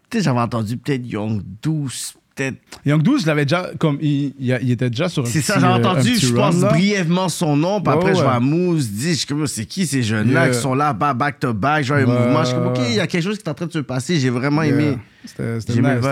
tu 0.10 0.18
sais, 0.18 0.24
j'avais 0.24 0.40
entendu 0.40 0.78
peut-être 0.78 1.06
Young 1.06 1.42
Douce, 1.62 2.14
peut-être. 2.36 2.58
Young 2.86 3.02
12, 3.02 3.22
je 3.24 3.28
l'avais 3.28 3.46
déjà, 3.46 3.72
comme, 3.80 3.98
il, 4.02 4.34
il, 4.40 4.72
était 4.72 4.90
déjà 4.90 5.10
sur 5.10 5.24
un 5.24 5.26
C'est 5.26 5.42
ça, 5.42 5.60
j'ai 5.60 5.66
euh, 5.66 5.70
entendu, 5.76 6.16
je 6.16 6.34
pense 6.34 6.62
là. 6.62 6.70
brièvement 6.70 7.30
son 7.30 7.58
nom, 7.58 7.82
puis 7.82 7.90
Ouais, 7.92 7.98
après, 7.98 8.16
je 8.16 8.22
vois 8.22 8.40
Mousse, 8.40 8.88
dit, 8.90 9.10
je 9.14 9.18
suis 9.18 9.26
comme, 9.28 9.46
c'est 9.48 9.66
qui 9.66 9.86
ces 9.88 10.04
jeunes-là 10.04 10.46
Yeah. 10.46 10.54
qui 10.56 10.62
sont 10.62 10.74
là, 10.76 10.94
ba- 10.94 11.14
back 11.16 11.40
to 11.40 11.54
back, 11.54 11.84
genre 11.84 11.98
un 11.98 12.06
mouvement. 12.06 12.42
Je 12.44 12.50
suis 12.50 12.56
comme, 12.56 12.68
ok, 12.68 12.80
il 12.90 12.96
y 12.96 13.00
a 13.00 13.08
quelque 13.08 13.24
chose 13.24 13.38
qui 13.38 13.44
est 13.44 13.50
en 13.50 13.54
train 13.56 13.66
de 13.68 13.72
se 13.72 13.80
passer, 13.80 14.20
j'ai 14.20 14.30
vraiment 14.30 14.62
Yeah. 14.64 14.74
aimé. 14.80 14.98
C'était 15.26 15.58
nice, 15.82 16.06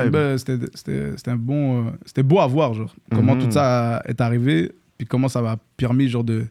un 1.28 1.36
bon. 1.36 1.86
euh, 1.88 1.92
c'était 2.06 2.24
beau 2.24 2.40
à 2.40 2.48
voir, 2.48 2.74
genre. 2.74 2.94
Comment 3.14 3.36
Mhm. 3.36 3.44
tout 3.46 3.52
ça 3.52 4.02
est 4.08 4.20
arrivé, 4.22 4.72
puis 5.02 5.08
comment 5.08 5.30
ça 5.30 5.42
m'a 5.42 5.58
permis, 5.78 6.10
genre, 6.10 6.24
de, 6.24 6.46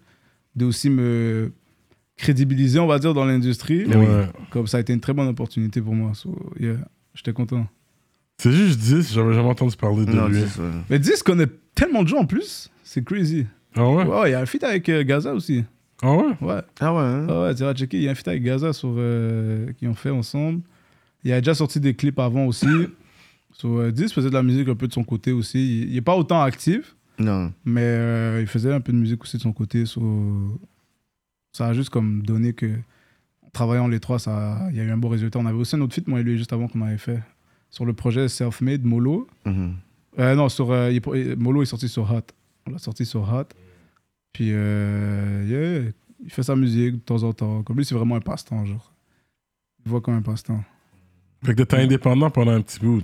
de 0.56 0.64
aussi 0.64 0.90
me 0.90 1.52
crédibiliser, 2.16 2.80
on 2.80 2.88
va 2.88 2.98
dire, 2.98 3.14
dans 3.14 3.24
l'industrie. 3.24 3.86
Ouais. 3.86 4.26
Comme 4.50 4.66
ça 4.66 4.78
a 4.78 4.80
été 4.80 4.92
une 4.92 4.98
très 4.98 5.12
bonne 5.12 5.28
opportunité 5.28 5.80
pour 5.80 5.94
moi. 5.94 6.14
So, 6.14 6.36
yeah, 6.58 6.74
j'étais 7.14 7.32
content. 7.32 7.68
C'est 8.38 8.50
juste 8.50 8.80
10, 8.80 9.12
j'avais 9.14 9.34
jamais 9.34 9.50
entendu 9.50 9.76
parler 9.76 10.04
de 10.04 10.10
Non, 10.12 10.26
lui. 10.26 10.42
Mais 10.88 10.98
10 10.98 11.22
connaît 11.22 11.46
tellement 11.76 12.02
de 12.02 12.08
gens 12.08 12.18
en 12.18 12.26
plus, 12.26 12.70
c'est 12.82 13.04
crazy. 13.04 13.46
Ah 13.76 13.88
ouais? 13.88 14.30
Il 14.30 14.32
y 14.32 14.34
a 14.34 14.40
un 14.40 14.46
feat 14.46 14.64
avec 14.64 14.88
euh, 14.88 15.04
Gaza 15.04 15.32
aussi. 15.32 15.62
Ah 16.02 16.12
ouais? 16.16 16.36
Ouais. 16.40 16.60
Ah 16.80 16.92
ouais, 16.92 17.02
hein? 17.02 17.26
Ah 17.28 17.42
ouais, 17.42 17.54
tu 17.54 17.62
vas 17.62 17.72
checker, 17.72 17.98
il 17.98 18.02
y 18.02 18.08
a 18.08 18.10
un 18.10 18.14
feat 18.16 18.26
avec 18.26 18.42
Gaza 18.42 18.72
sur, 18.72 18.92
euh, 18.96 19.70
qui 19.78 19.86
ont 19.86 19.94
fait 19.94 20.10
ensemble. 20.10 20.62
Il 21.22 21.32
a 21.32 21.40
déjà 21.40 21.54
sorti 21.54 21.78
des 21.78 21.94
clips 21.94 22.18
avant 22.18 22.46
aussi. 22.46 22.66
So, 23.52 23.78
euh, 23.78 23.92
10 23.92 24.12
faisait 24.12 24.30
de 24.30 24.34
la 24.34 24.42
musique 24.42 24.68
un 24.68 24.74
peu 24.74 24.88
de 24.88 24.92
son 24.92 25.04
côté 25.04 25.30
aussi. 25.30 25.82
Il 25.82 25.92
n'est 25.94 26.00
pas 26.00 26.16
autant 26.16 26.42
actif, 26.42 26.96
Non. 27.20 27.52
mais 27.64 27.82
euh, 27.84 28.38
il 28.40 28.46
faisait 28.46 28.72
un 28.72 28.80
peu 28.80 28.92
de 28.92 28.98
musique 28.98 29.22
aussi 29.22 29.36
de 29.36 29.42
son 29.42 29.52
côté. 29.52 29.84
So, 29.86 30.58
ça 31.52 31.66
a 31.68 31.72
juste 31.74 31.90
comme 31.90 32.22
donné 32.22 32.52
que, 32.54 32.66
en 33.42 33.50
travaillant 33.52 33.86
les 33.88 34.00
trois, 34.00 34.18
ça, 34.18 34.66
il 34.70 34.76
y 34.76 34.80
a 34.80 34.84
eu 34.84 34.90
un 34.90 34.96
bon 34.96 35.08
résultat. 35.08 35.38
On 35.38 35.46
avait 35.46 35.58
aussi 35.58 35.76
un 35.76 35.80
autre 35.82 35.94
feat, 35.94 36.08
moi 36.08 36.20
et 36.20 36.22
lui, 36.22 36.38
juste 36.38 36.52
avant 36.52 36.66
qu'on 36.68 36.80
avait 36.82 36.98
fait. 36.98 37.20
Sur 37.70 37.84
le 37.84 37.92
projet 37.92 38.28
Self-Made, 38.28 38.84
Molo. 38.84 39.28
Mhm. 39.44 39.74
Euh, 40.18 40.34
non, 40.34 40.48
sur, 40.48 40.72
euh, 40.72 40.90
il 40.90 41.36
Molo 41.38 41.62
est 41.62 41.66
sorti 41.66 41.88
sur 41.88 42.10
Hot. 42.10 42.22
On 42.66 42.72
l'a 42.72 42.78
sorti 42.78 43.04
sur 43.06 43.22
Hot. 43.32 43.44
Puis, 44.32 44.48
euh, 44.52 45.44
yeah, 45.46 45.90
il 46.24 46.30
fait 46.30 46.42
sa 46.42 46.56
musique 46.56 46.94
de 46.94 47.00
temps 47.00 47.22
en 47.22 47.32
temps. 47.32 47.62
Comme 47.62 47.76
lui, 47.76 47.84
c'est 47.84 47.94
vraiment 47.94 48.16
un 48.16 48.20
passe-temps, 48.20 48.64
genre. 48.64 48.92
Il 49.84 49.90
voit 49.90 50.00
comme 50.00 50.14
un 50.14 50.22
passe-temps. 50.22 50.62
Fait 51.44 51.52
que 51.52 51.58
t'étais 51.62 51.76
indépendant 51.78 52.30
pendant 52.30 52.52
un 52.52 52.60
petit 52.60 52.78
bout. 52.80 53.02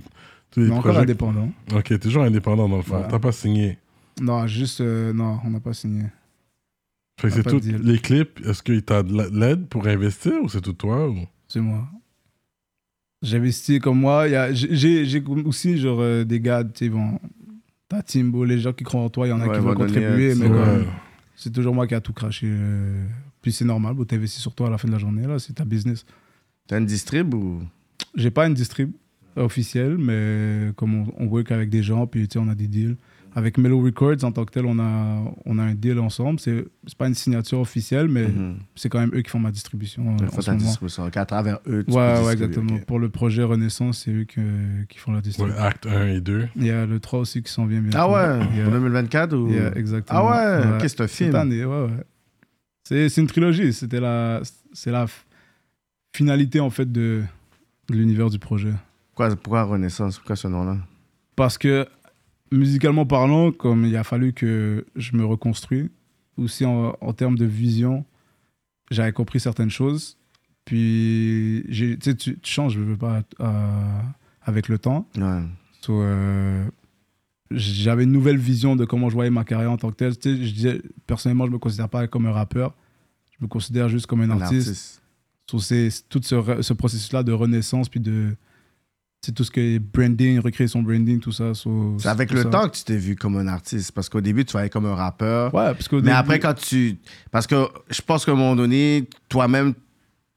Tous 0.51 0.59
les 0.61 0.67
Mais 0.67 0.71
encore 0.73 0.83
projets- 0.85 0.99
indépendant. 1.01 1.49
Ok, 1.73 1.99
toujours 1.99 2.23
indépendant 2.23 2.69
dans 2.69 2.77
le 2.77 2.83
fond. 2.83 2.97
Ouais. 3.01 3.07
T'as 3.09 3.19
pas 3.19 3.31
signé. 3.31 3.77
Non, 4.21 4.47
juste, 4.47 4.81
euh, 4.81 5.13
non, 5.13 5.39
on 5.43 5.49
n'a 5.51 5.59
pas 5.59 5.73
signé. 5.73 6.03
Fait 7.19 7.29
que 7.29 7.33
Ah, 7.33 7.35
c'est 7.37 7.43
pas 7.43 7.59
deal. 7.59 7.77
Les 7.83 7.99
clips, 7.99 8.39
est-ce 8.45 8.61
qu'il 8.63 8.81
t'a 8.83 9.03
de 9.03 9.15
la- 9.15 9.29
l'aide 9.29 9.67
pour 9.67 9.87
investir 9.87 10.33
ou 10.43 10.49
c'est 10.49 10.61
tout 10.61 10.73
toi? 10.73 11.09
Ou... 11.09 11.17
C'est 11.47 11.59
moi. 11.61 11.87
J'investis 13.21 13.79
comme 13.79 13.99
moi. 13.99 14.27
Il 14.27 14.31
y 14.31 14.35
a- 14.35 14.53
J'ai 14.53 14.75
j'ai- 14.75 15.05
j'ai 15.05 15.23
aussi, 15.45 15.77
genre, 15.77 15.99
euh, 16.01 16.23
des 16.23 16.39
gars, 16.39 16.63
tu 16.63 16.85
sais, 16.85 16.89
bon, 16.89 17.19
ta 17.89 18.03
Timbo, 18.03 18.45
les 18.45 18.59
gens 18.59 18.73
qui 18.73 18.83
croient 18.83 19.01
en 19.01 19.09
toi, 19.09 19.25
il 19.27 19.31
y 19.31 19.33
en 19.33 19.39
a 19.41 19.47
Ouais, 19.47 19.57
qui 19.57 19.63
donner 19.63 19.75
contribuer, 19.75 20.35
mais 20.35 20.47
comme, 20.47 20.57
Ouais. 20.57 20.87
c'est 21.35 21.51
toujours 21.51 21.73
moi 21.73 21.87
qui 21.87 21.95
a 21.95 22.01
tout 22.01 22.13
craché. 22.13 22.47
euh. 22.49 23.05
Puis 23.41 23.51
c'est 23.51 23.65
normal, 23.65 23.95
tu 23.97 24.05
t'investis 24.05 24.41
sur 24.41 24.53
toi 24.53 24.67
à 24.67 24.69
la 24.69 24.77
fin 24.77 24.87
de 24.87 24.93
la 24.93 24.99
journée, 24.99 25.25
là, 25.25 25.39
c'est 25.39 25.53
ta 25.53 25.65
business. 25.65 26.05
T'as 26.67 26.77
une 26.79 26.85
distrib 26.85 27.33
ou? 27.33 27.61
J'ai 28.15 28.29
pas 28.29 28.45
une 28.47 28.53
distrib 28.53 28.91
officielle, 29.35 29.97
mais 29.97 30.71
comme 30.75 30.95
on, 30.95 31.13
on 31.17 31.25
work 31.27 31.51
avec 31.51 31.69
des 31.69 31.81
gens, 31.81 32.05
puis 32.07 32.27
tu 32.27 32.33
sais, 32.33 32.39
on 32.45 32.49
a 32.49 32.55
des 32.55 32.67
deals. 32.67 32.97
Avec 33.37 33.59
Mellow 33.59 33.79
Records, 33.83 34.23
en 34.23 34.31
tant 34.31 34.45
que 34.45 34.51
tel, 34.51 34.65
on 34.65 34.79
a, 34.79 35.21
on 35.45 35.59
a 35.59 35.63
un 35.63 35.75
deal 35.75 35.99
ensemble. 35.99 36.39
C'est 36.39 36.65
c'est 36.87 36.97
pas 36.97 37.07
une 37.07 37.13
signature 37.13 37.59
officielle, 37.59 38.07
mais 38.07 38.27
Mhm. 38.27 38.55
c'est 38.75 38.89
quand 38.89 38.99
même 38.99 39.11
eux 39.13 39.21
qui 39.21 39.29
font 39.29 39.37
ma 39.37 39.51
distribution 39.51 40.07
euh, 40.19 40.25
en 40.25 40.31
fois 40.31 40.41
ce 40.41 40.49
ta 40.49 40.55
distribution. 40.55 41.03
À 41.05 41.25
travers 41.25 41.59
eux, 41.67 41.83
tu 41.87 41.93
Ouais, 41.93 42.15
peux 42.15 42.25
ouais, 42.25 42.33
exactement. 42.33 42.75
ok. 42.77 42.85
Pour 42.85 42.97
le 42.97 43.09
projet 43.09 43.43
Renaissance, 43.43 43.99
c'est 44.05 44.11
eux 44.11 44.23
que- 44.25 44.83
qui 44.89 44.97
font 44.97 45.11
la 45.11 45.17
Ouais, 45.17 45.21
distribution. 45.21 45.61
acte 45.61 45.85
1 45.85 46.07
et 46.07 46.19
2. 46.19 46.47
Il 46.55 46.65
y 46.65 46.71
a 46.71 46.87
le 46.87 46.99
3 46.99 47.19
aussi 47.19 47.43
qui 47.43 47.51
s'en 47.51 47.67
vient 47.67 47.79
bientôt. 47.81 47.97
Ah 47.99 48.09
ouais, 48.39 48.47
Il 48.53 48.57
y 48.57 48.61
a- 48.61 48.63
pour 48.63 48.73
2024 48.73 49.35
ou... 49.37 49.49
a- 49.53 49.77
exactement. 49.77 50.19
Ah 50.31 50.59
ouais, 50.63 50.75
ok, 50.77 50.89
c'est 50.89 51.01
un 51.01 51.05
Cette 51.07 51.11
film. 51.11 51.35
année, 51.35 51.63
ouais, 51.63 51.81
ouais. 51.83 52.03
C'est 52.85 53.07
c'est 53.09 53.21
une 53.21 53.27
trilogie. 53.27 53.71
C'était 53.71 53.99
la, 53.99 54.41
c'est 54.73 54.89
la 54.91 55.05
finalité, 56.15 56.59
en 56.59 56.69
fait, 56.71 56.91
de, 56.91 57.21
de 57.89 57.95
l'univers 57.95 58.29
du 58.31 58.39
projet. 58.39 58.73
Pourquoi, 59.13 59.35
pourquoi 59.35 59.63
Renaissance? 59.63 60.17
Pourquoi 60.17 60.35
ce 60.35 60.47
nom-là? 60.47 60.77
Parce 61.35 61.57
que, 61.59 61.85
musicalement 62.51 63.05
parlant, 63.05 63.51
comme 63.51 63.85
il 63.85 63.95
a 63.95 64.03
fallu 64.03 64.33
que 64.33 64.85
je 64.95 65.15
me 65.15 65.25
reconstruise, 65.25 65.89
aussi 66.37 66.65
en, 66.65 66.95
en 67.01 67.13
termes 67.13 67.37
de 67.37 67.45
vision, 67.45 68.05
j'avais 68.91 69.11
compris 69.11 69.39
certaines 69.39 69.69
choses. 69.69 70.17
Puis, 70.65 71.63
tu 71.71 71.97
sais, 72.01 72.15
tu 72.15 72.37
changes, 72.43 72.73
je 72.73 72.79
veux 72.81 72.97
pas, 72.97 73.23
euh, 73.39 73.99
avec 74.41 74.67
le 74.67 74.77
temps. 74.77 75.07
Ouais. 75.17 75.41
So, 75.81 76.01
euh, 76.01 76.65
j'avais 77.51 78.03
une 78.03 78.11
nouvelle 78.11 78.37
vision 78.37 78.75
de 78.75 78.83
comment 78.83 79.09
je 79.09 79.13
voyais 79.13 79.29
ma 79.31 79.45
carrière 79.45 79.71
en 79.71 79.77
tant 79.77 79.89
que 79.91 79.95
tel. 79.95 80.17
Tu 80.17 80.29
sais, 80.35 80.43
je 80.45 80.53
disais, 80.53 80.81
personnellement, 81.05 81.45
je 81.45 81.51
me 81.51 81.57
considère 81.57 81.87
pas 81.87 82.07
comme 82.07 82.25
un 82.25 82.33
rappeur. 82.33 82.75
Je 83.39 83.45
me 83.45 83.47
considère 83.47 83.87
juste 83.87 84.07
comme 84.07 84.21
un, 84.21 84.29
Un 84.29 84.41
artiste. 84.41 84.67
artiste. 84.67 85.01
So, 85.49 85.59
c'est 85.59 85.89
c'est 85.89 86.09
tout 86.09 86.21
ce 86.21 86.73
processus-là 86.73 87.23
de 87.23 87.31
renaissance, 87.31 87.87
puis 87.87 88.01
de. 88.01 88.35
C'est 89.21 89.33
tout 89.33 89.43
ce 89.43 89.51
que 89.51 89.59
est 89.59 89.79
branding, 89.79 90.39
recréer 90.39 90.67
son 90.67 90.81
branding, 90.83 91.19
tout 91.19 91.31
ça. 91.31 91.53
So, 91.53 91.95
C'est 91.99 92.07
avec 92.07 92.31
le 92.31 92.43
ça. 92.43 92.49
temps 92.49 92.69
que 92.69 92.77
tu 92.77 92.83
t'es 92.83 92.95
vu 92.97 93.15
comme 93.15 93.35
un 93.37 93.47
artiste. 93.47 93.91
Parce 93.91 94.07
qu'au 94.09 94.21
début, 94.21 94.45
tu 94.45 94.51
voyais 94.53 94.69
comme 94.69 94.85
un 94.85 94.95
rappeur. 94.95 95.53
Ouais, 95.53 95.73
parce 95.73 95.91
Mais 95.91 96.01
début- 96.01 96.13
après, 96.13 96.39
quand 96.39 96.53
tu. 96.53 96.97
Parce 97.31 97.47
que 97.47 97.55
je 97.89 98.01
pense 98.01 98.25
qu'à 98.25 98.31
un 98.31 98.35
moment 98.35 98.55
donné, 98.55 99.09
toi-même, 99.27 99.73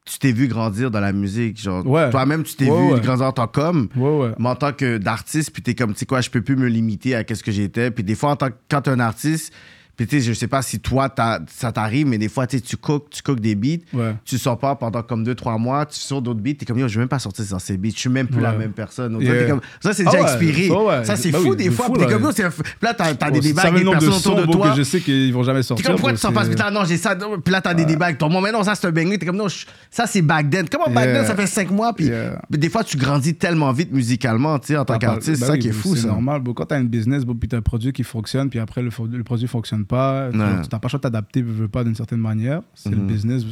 tu 0.07 0.19
t'es 0.19 0.33
vu 0.33 0.49
grandir 0.49 0.91
dans 0.91 0.99
la 0.99 1.13
musique. 1.13 1.61
Genre, 1.61 1.87
Ouais. 1.87 2.11
toi-même, 2.11 2.43
tu 2.43 2.55
t'es 2.57 2.69
Ouais, 2.71 2.87
vu 2.89 2.95
ouais. 2.95 3.01
grandir 3.01 3.27
en 3.27 3.33
tant 3.33 3.47
qu'homme. 3.47 3.89
Ouais, 3.95 4.19
ouais. 4.19 4.33
Mais 4.39 4.49
en 4.49 4.57
tant 4.57 4.73
que 4.73 4.97
d'artiste, 4.99 5.53
puis 5.53 5.63
t'es 5.63 5.75
comme, 5.75 5.93
tu 5.93 6.01
sais 6.01 6.07
quoi, 6.07 6.21
je 6.23 6.31
peux 6.31 6.41
plus 6.43 6.57
me 6.57 6.67
limiter 6.67 7.15
à 7.15 7.23
qu'est-ce 7.23 7.45
que 7.45 7.53
j'étais. 7.53 7.91
Puis 7.91 8.03
des 8.03 8.15
fois, 8.15 8.31
en 8.31 8.37
tant 8.37 8.49
que, 8.49 8.55
quand 8.69 8.81
t'es 8.81 8.91
un 8.91 8.99
artiste, 9.01 9.53
puis 10.01 10.07
tu 10.07 10.19
sais, 10.19 10.27
je 10.27 10.33
sais 10.33 10.47
pas 10.49 10.63
si 10.63 10.81
toi, 10.81 11.11
t'as- 11.11 11.41
ça 11.47 11.73
t'arrive, 11.73 12.07
mais 12.07 12.17
des 12.17 12.31
fois, 12.31 12.47
tu 12.47 12.59
tu 12.63 12.77
tu 13.11 13.35
des 13.37 13.55
beats, 13.55 13.85
Ouais. 13.93 14.15
tu 14.25 14.39
sors 14.39 14.59
pas 14.59 14.75
pendant 14.75 15.03
comme 15.03 15.25
2-3 15.25 15.59
mois, 15.59 15.85
tu 15.85 15.99
sors 16.01 16.23
d'autres 16.23 16.41
beats, 16.41 16.55
t'es 16.59 16.65
comme, 16.65 16.79
yo, 16.79 16.89
je 16.89 16.95
vais 16.95 17.01
même 17.01 17.09
pas 17.11 17.19
sortir 17.19 17.45
sur 17.45 17.61
ces 17.61 17.77
beats, 17.77 17.91
je 17.95 17.99
suis 18.01 18.09
même 18.09 18.27
plus 18.27 18.41
la 18.41 18.53
même 18.53 18.73
personne. 18.73 19.13
Donc, 19.13 19.21
Yeah. 19.21 19.35
ça, 19.35 19.41
t'es 19.45 19.51
comme, 19.51 19.61
ça, 19.81 19.93
c'est 19.93 20.05
Ah 20.07 20.11
déjà 20.11 20.23
ouais, 20.25 20.31
expiré. 20.31 20.69
ça, 21.05 21.17
c'est 21.17 21.31
Bah 21.31 21.39
fou 21.41 21.51
oui, 21.51 21.57
des 21.57 21.65
de 21.69 21.71
fois. 21.75 21.85
fou, 21.85 21.97
là. 21.97 22.07
comme, 22.07 22.23
yo, 22.23 22.29
un 22.31 22.51
là, 22.81 22.95
t'as 22.95 23.15
t'as 23.15 23.31
des 23.31 23.41
débats 23.41 23.63
avec 23.63 23.75
des 23.75 23.85
de 23.85 23.91
personnes 23.91 24.13
autour 24.33 24.37
de 24.47 24.51
toi. 24.51 24.71
que 24.71 24.77
je 24.79 24.83
sais 24.85 25.01
qu'ils 25.01 25.35
vont 25.35 25.43
jamais 25.43 25.59
T'es 25.61 25.65
sortir. 25.65 25.85
comme, 25.87 25.97
pourquoi 25.97 26.13
tu 26.13 26.19
sors 26.19 26.33
pas? 26.33 26.41
c'est- 26.41 26.47
ce 26.47 26.51
beat-là? 26.57 26.71
Non, 26.71 26.85
j'ai 26.87 26.97
ça. 26.97 27.15
Puis 27.15 27.53
là, 27.53 27.61
t'as 27.61 27.75
des 27.75 27.85
débats 27.85 28.07
avec 28.07 28.17
ton. 28.17 28.31
Bon, 28.31 28.41
mais 28.41 28.53
non, 28.53 28.63
ça, 28.65 28.75
c'est 28.75 28.87
un 28.87 28.93
banger. 28.93 29.19
T'es 29.19 29.27
comme, 29.27 29.37
non, 29.37 29.49
ça, 29.91 30.07
c'est 30.07 30.23
back 30.23 30.49
then. 30.49 30.67
Comment 30.71 30.89
back 30.89 31.05
then, 31.13 31.27
ça 31.27 31.35
fait 31.35 31.47
5 31.47 31.71
mois? 31.71 31.93
Puis 31.95 32.09
des 32.51 32.71
fois, 32.71 32.85
tu 32.85 32.97
grandis 32.97 33.35
tellement 33.35 33.71
vite 33.73 33.93
musicalement, 33.93 34.59
tu 34.59 34.69
sais, 34.69 34.77
en 34.79 34.85
tant 34.87 34.95
Ah, 34.95 34.99
qu'artiste. 34.99 35.41
bah 35.41 35.47
C'est 35.47 35.53
ça 35.53 35.59
qui 35.59 35.69
est 35.69 35.73
fou, 35.73 35.95
C'est 35.95 36.07
normal. 36.07 36.41
Quand 36.57 36.65
tu 36.67 36.75
as 36.75 36.79
une 36.79 36.89
business, 36.89 37.25
puis 37.39 37.49
tu 37.49 37.55
as 37.55 37.59
un 37.59 37.63
produit 37.63 37.93
qui 37.93 38.03
fonctionne, 38.03 38.49
puis 38.49 38.59
après 38.59 38.81
le 38.83 38.91
produit 39.25 39.47
fonctionne 39.47 39.85
pas, 39.91 40.31
tu 40.31 40.37
n'as 40.39 40.63
pas 40.65 40.79
le 40.83 40.89
choix 40.89 40.99
de 40.99 41.03
t'adapter, 41.03 41.43
veux 41.43 41.69
pas, 41.69 41.85
d'une 41.85 41.95
certaine 41.95 42.21
manière. 42.21 42.63
C'est 42.75 42.91
le 42.91 42.97
Mhm. 42.97 43.07
business. 43.07 43.43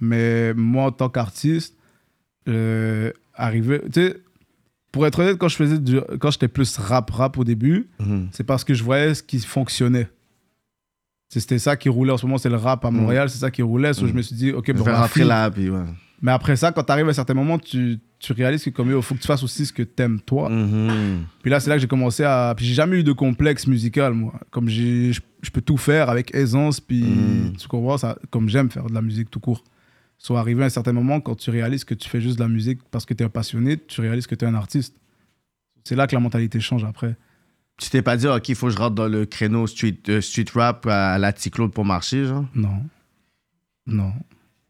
Mais 0.00 0.54
moi, 0.54 0.84
en 0.84 0.92
tant 0.92 1.08
qu'artiste, 1.08 1.74
euh, 2.48 3.10
arriver. 3.34 3.80
Tu 3.92 4.00
sais, 4.00 4.16
pour 4.92 5.06
être 5.06 5.18
honnête, 5.18 5.36
quand 5.38 5.48
je 5.48 5.56
faisais 5.56 5.78
du- 5.78 6.00
quand 6.20 6.30
j'étais 6.30 6.48
plus 6.48 6.76
rap-rap 6.78 7.36
au 7.38 7.44
début, 7.44 7.88
Mhm. 7.98 8.28
c'est 8.32 8.44
parce 8.44 8.64
que 8.64 8.74
je 8.74 8.82
voyais 8.84 9.14
ce 9.14 9.22
qui 9.22 9.38
fonctionnait. 9.40 10.08
C'était 11.30 11.58
ça 11.58 11.76
qui 11.76 11.88
roulait 11.90 12.12
en 12.12 12.16
ce 12.16 12.24
moment, 12.26 12.38
c'est 12.38 12.48
le 12.48 12.56
rap 12.56 12.84
à 12.84 12.90
Montréal, 12.90 13.28
c'est 13.28 13.38
ça 13.38 13.50
qui 13.50 13.60
roulait. 13.62 13.92
So, 13.92 14.02
Mhm. 14.04 14.08
Je 14.08 14.14
me 14.14 14.22
suis 14.22 14.36
dit, 14.36 14.52
ok, 14.52 14.72
bon, 14.72 14.84
la 14.86 15.08
là, 15.24 15.50
puis 15.50 15.68
ouais. 15.68 15.84
Mais 16.20 16.32
après 16.32 16.56
ça, 16.56 16.72
quand 16.72 16.82
tu 16.82 16.90
arrives 16.92 17.06
à 17.06 17.10
un 17.10 17.12
certain 17.12 17.34
moment, 17.34 17.58
tu, 17.58 17.98
tu 18.18 18.32
réalises 18.32 18.64
que 18.64 18.70
comme 18.70 18.90
il 18.94 19.00
faut 19.02 19.14
que 19.14 19.20
tu 19.20 19.26
fasses 19.26 19.42
aussi 19.44 19.66
ce 19.66 19.72
que 19.72 19.82
t'aimes 19.84 20.20
toi. 20.20 20.48
Mhm. 20.48 21.24
Puis 21.42 21.50
là, 21.50 21.60
c'est 21.60 21.70
là 21.70 21.76
que 21.76 21.80
j'ai 21.82 21.86
commencé 21.88 22.24
à. 22.24 22.54
Puis 22.56 22.66
j'ai 22.66 22.74
jamais 22.74 22.98
eu 22.98 23.04
de 23.04 23.12
complexe 23.12 23.66
musical, 23.68 24.14
moi. 24.14 24.34
Comme 24.50 24.68
j'ai- 24.68 25.12
je 25.12 25.50
peux 25.52 25.60
tout 25.60 25.76
faire 25.76 26.10
avec 26.10 26.34
aisance, 26.34 26.80
puis 26.80 27.02
Mhm. 27.04 27.56
tu 27.56 27.68
comprends, 27.68 27.98
ça, 27.98 28.18
comme 28.30 28.48
j'aime 28.48 28.70
faire 28.70 28.86
de 28.86 28.94
la 28.94 29.02
musique 29.02 29.30
tout 29.30 29.38
court. 29.40 29.62
Soit 30.20 30.40
arrivé 30.40 30.64
à 30.64 30.66
un 30.66 30.70
certain 30.70 30.92
moment, 30.92 31.20
quand 31.20 31.36
tu 31.36 31.50
réalises 31.50 31.84
que 31.84 31.94
tu 31.94 32.08
fais 32.08 32.20
juste 32.20 32.38
de 32.38 32.42
la 32.42 32.48
musique 32.48 32.80
parce 32.90 33.06
que 33.06 33.14
tu 33.14 33.22
es 33.22 33.26
un 33.26 33.28
passionné, 33.30 33.76
tu 33.78 34.00
réalises 34.00 34.26
que 34.26 34.34
tu 34.34 34.44
es 34.44 34.48
un 34.48 34.54
artiste. 34.54 34.96
C'est 35.84 35.94
là 35.94 36.08
que 36.08 36.14
la 36.16 36.20
mentalité 36.20 36.58
change 36.58 36.82
après. 36.82 37.16
Tu 37.80 37.88
t'es 37.90 38.02
pas 38.02 38.16
dit, 38.16 38.26
OK, 38.26 38.48
il 38.48 38.56
faut 38.56 38.66
que 38.66 38.72
je 38.72 38.78
rentre 38.78 38.96
dans 38.96 39.06
le 39.06 39.24
créneau 39.24 39.68
street, 39.68 39.98
euh, 40.08 40.20
street 40.20 40.46
rap 40.52 40.84
à 40.88 41.16
la 41.18 41.32
Ticlaude 41.32 41.70
pour 41.72 41.84
marcher, 41.84 42.24
genre? 42.24 42.44
Non. 42.56 42.82
Non. 43.86 44.12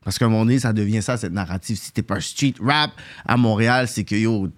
Parce 0.05 0.19
qu'à 0.19 0.27
un 0.27 0.29
moment 0.29 0.45
donné, 0.45 0.59
ça 0.59 0.73
devient 0.73 1.03
ça, 1.03 1.17
cette 1.17 1.33
narrative. 1.33 1.77
Si 1.77 1.93
t'es 1.93 2.03
pas 2.03 2.17
un 2.17 2.21
street 2.21 2.55
rap 2.61 2.93
à 3.27 3.37
Montréal, 3.37 3.89
c'est 3.89 4.05
que, 4.05 4.15
yo, 4.15 4.49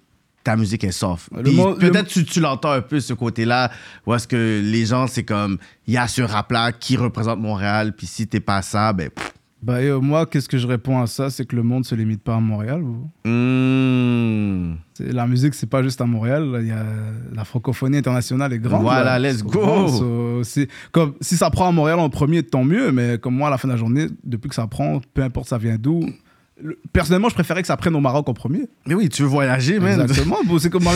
ta 0.43 0.55
musique 0.55 0.83
est 0.83 0.91
soft. 0.91 1.29
Peut-être 1.31 2.07
tu, 2.07 2.25
tu 2.25 2.39
l'entends 2.39 2.71
un 2.71 2.81
peu, 2.81 2.99
ce 2.99 3.13
côté-là, 3.13 3.71
où 4.05 4.13
est-ce 4.13 4.27
que 4.27 4.61
les 4.63 4.85
gens, 4.85 5.07
c'est 5.07 5.23
comme, 5.23 5.57
il 5.87 5.93
y 5.93 5.97
a 5.97 6.07
ce 6.07 6.21
rap-là 6.21 6.71
qui 6.71 6.97
représente 6.97 7.39
Montréal, 7.39 7.93
puis 7.95 8.07
si 8.07 8.27
t'es 8.27 8.39
pas 8.39 8.61
ça, 8.61 8.93
ben... 8.93 9.09
pff, 9.09 9.33
Bah, 9.63 9.81
yo, 9.83 10.01
moi, 10.01 10.25
qu'est-ce 10.25 10.49
que 10.49 10.57
je 10.57 10.65
réponds 10.65 10.99
à 11.01 11.05
ça? 11.07 11.29
C'est 11.29 11.45
que 11.45 11.55
le 11.55 11.61
monde 11.61 11.85
se 11.85 11.93
limite 11.93 12.23
pas 12.23 12.35
à 12.35 12.39
Montréal. 12.39 12.81
C'est- 14.93 15.11
La 15.13 15.27
musique, 15.27 15.53
c'est 15.53 15.69
pas 15.69 15.83
juste 15.83 16.01
à 16.01 16.05
Montréal. 16.05 16.57
Il 16.61 16.67
y 16.67 16.71
a 16.71 16.83
la 17.33 17.43
francophonie 17.45 17.97
internationale 17.97 18.53
est 18.53 18.59
grande. 18.59 18.81
Voilà, 18.83 19.19
là. 19.19 19.29
let's 19.31 19.43
go. 19.43 19.87
So, 19.87 20.43
c'est- 20.43 20.67
comme, 20.91 21.13
si 21.21 21.37
ça 21.37 21.49
prend 21.49 21.67
à 21.67 21.71
Montréal 21.71 21.99
en 21.99 22.09
premier, 22.09 22.43
tant 22.43 22.63
mieux. 22.63 22.91
Mais 22.91 23.17
comme 23.19 23.35
moi, 23.35 23.47
à 23.47 23.51
la 23.51 23.57
fin 23.57 23.67
de 23.67 23.73
la 23.73 23.77
journée, 23.79 24.07
depuis 24.23 24.49
que 24.49 24.55
ça 24.55 24.67
prend, 24.67 24.99
peu 25.13 25.21
importe 25.23 25.47
ça 25.49 25.57
vient 25.57 25.77
d'où. 25.79 26.05
le- 26.63 26.77
Personnellement, 26.93 27.29
je 27.29 27.33
préférais 27.33 27.61
que 27.61 27.67
ça 27.67 27.75
prenne 27.75 27.95
au 27.95 27.99
Maroc 28.01 28.29
en 28.29 28.35
premier. 28.35 28.67
Mais 28.85 28.93
oui, 28.93 29.09
tu 29.09 29.23
veux 29.23 29.27
voyager, 29.27 29.79
man. 29.79 29.99
Exactement. 29.99 30.37
C'est 30.59 30.69
comme 30.69 30.83
ma, 30.83 30.91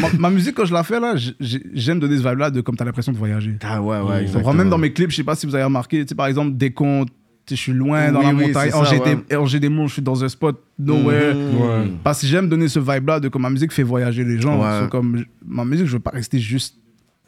ma- 0.00 0.12
ma 0.18 0.30
musique, 0.30 0.54
quand 0.54 0.64
je 0.64 0.72
la 0.72 0.84
fais, 0.84 1.00
là, 1.00 1.16
j'ai- 1.16 1.34
j'ai- 1.40 1.62
j'aime 1.72 1.98
donner 1.98 2.16
ce 2.18 2.22
vibe-là 2.28 2.52
de 2.52 2.60
comme 2.60 2.76
tu 2.76 2.82
as 2.84 2.86
l'impression 2.86 3.10
de 3.10 3.16
voyager. 3.18 3.56
Ah 3.64 3.82
ouais, 3.82 4.00
ouais, 4.00 4.22
exactement. 4.22 4.54
même 4.54 4.70
dans 4.70 4.78
mes 4.78 4.92
clips, 4.92 5.10
je 5.10 5.16
sais 5.16 5.24
pas 5.24 5.34
si 5.34 5.44
vous 5.46 5.56
avez 5.56 5.64
remarqué, 5.64 6.02
tu 6.02 6.10
sais, 6.10 6.14
par 6.14 6.26
exemple, 6.28 6.56
des 6.56 6.70
comptes, 6.70 7.08
je 7.56 7.60
suis 7.62 7.72
loin 7.72 8.10
dans 8.12 8.20
Oui, 8.20 8.26
la 8.26 8.34
oui, 8.34 8.46
montagne, 8.48 8.70
ça, 8.70 8.76
or 8.78 8.84
j'ai 8.84 8.98
ouais. 8.98 9.16
des, 9.28 9.36
or 9.36 9.46
j'ai 9.46 9.60
des 9.60 9.68
monts, 9.68 9.86
je 9.86 9.94
suis 9.94 10.02
dans 10.02 10.22
un 10.24 10.28
spot 10.28 10.62
nowhere. 10.78 11.34
Mhm. 11.34 11.56
Ouais. 11.60 11.92
Parce 12.04 12.20
que 12.20 12.26
j'aime 12.26 12.48
donner 12.48 12.68
ce 12.68 12.78
vibe-là 12.78 13.20
de 13.20 13.28
comme 13.28 13.42
ma 13.42 13.50
musique 13.50 13.72
fait 13.72 13.82
voyager 13.82 14.24
les 14.24 14.40
gens. 14.40 14.60
Ouais. 14.62 14.88
Comme, 14.88 15.24
ma 15.44 15.64
musique, 15.64 15.86
je 15.86 15.92
veux 15.92 16.00
pas 16.00 16.10
rester 16.10 16.38
juste 16.38 16.76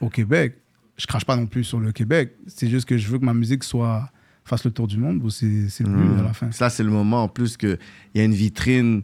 au 0.01 0.09
Québec. 0.09 0.57
Je 0.97 1.07
crache 1.07 1.25
pas 1.25 1.37
non 1.37 1.47
plus 1.47 1.65
sur 1.65 1.81
le 1.81 1.93
Québec. 1.93 2.33
C'est 2.47 2.69
juste 2.69 2.87
que 2.87 2.99
je 2.99 3.09
veux 3.09 3.19
que 3.19 3.25
ma 3.25 3.35
musique 3.35 3.65
soit 3.65 4.09
fasse 4.45 4.65
le 4.65 4.71
tour 4.71 4.87
du 4.87 4.99
monde. 4.99 5.19
Bon, 5.21 5.31
C'est 5.31 5.69
c'est 5.69 5.85
le 5.85 5.91
but 5.91 6.19
à 6.21 6.23
la 6.23 6.33
fin. 6.33 6.51
Là, 6.61 6.69
c'est 6.71 6.83
le 6.85 6.91
moment 6.91 7.23
en 7.25 7.29
plus 7.29 7.57
qu'il 7.57 7.79
y 8.15 8.21
a 8.21 8.25
une 8.25 8.35
vitrine 8.35 9.03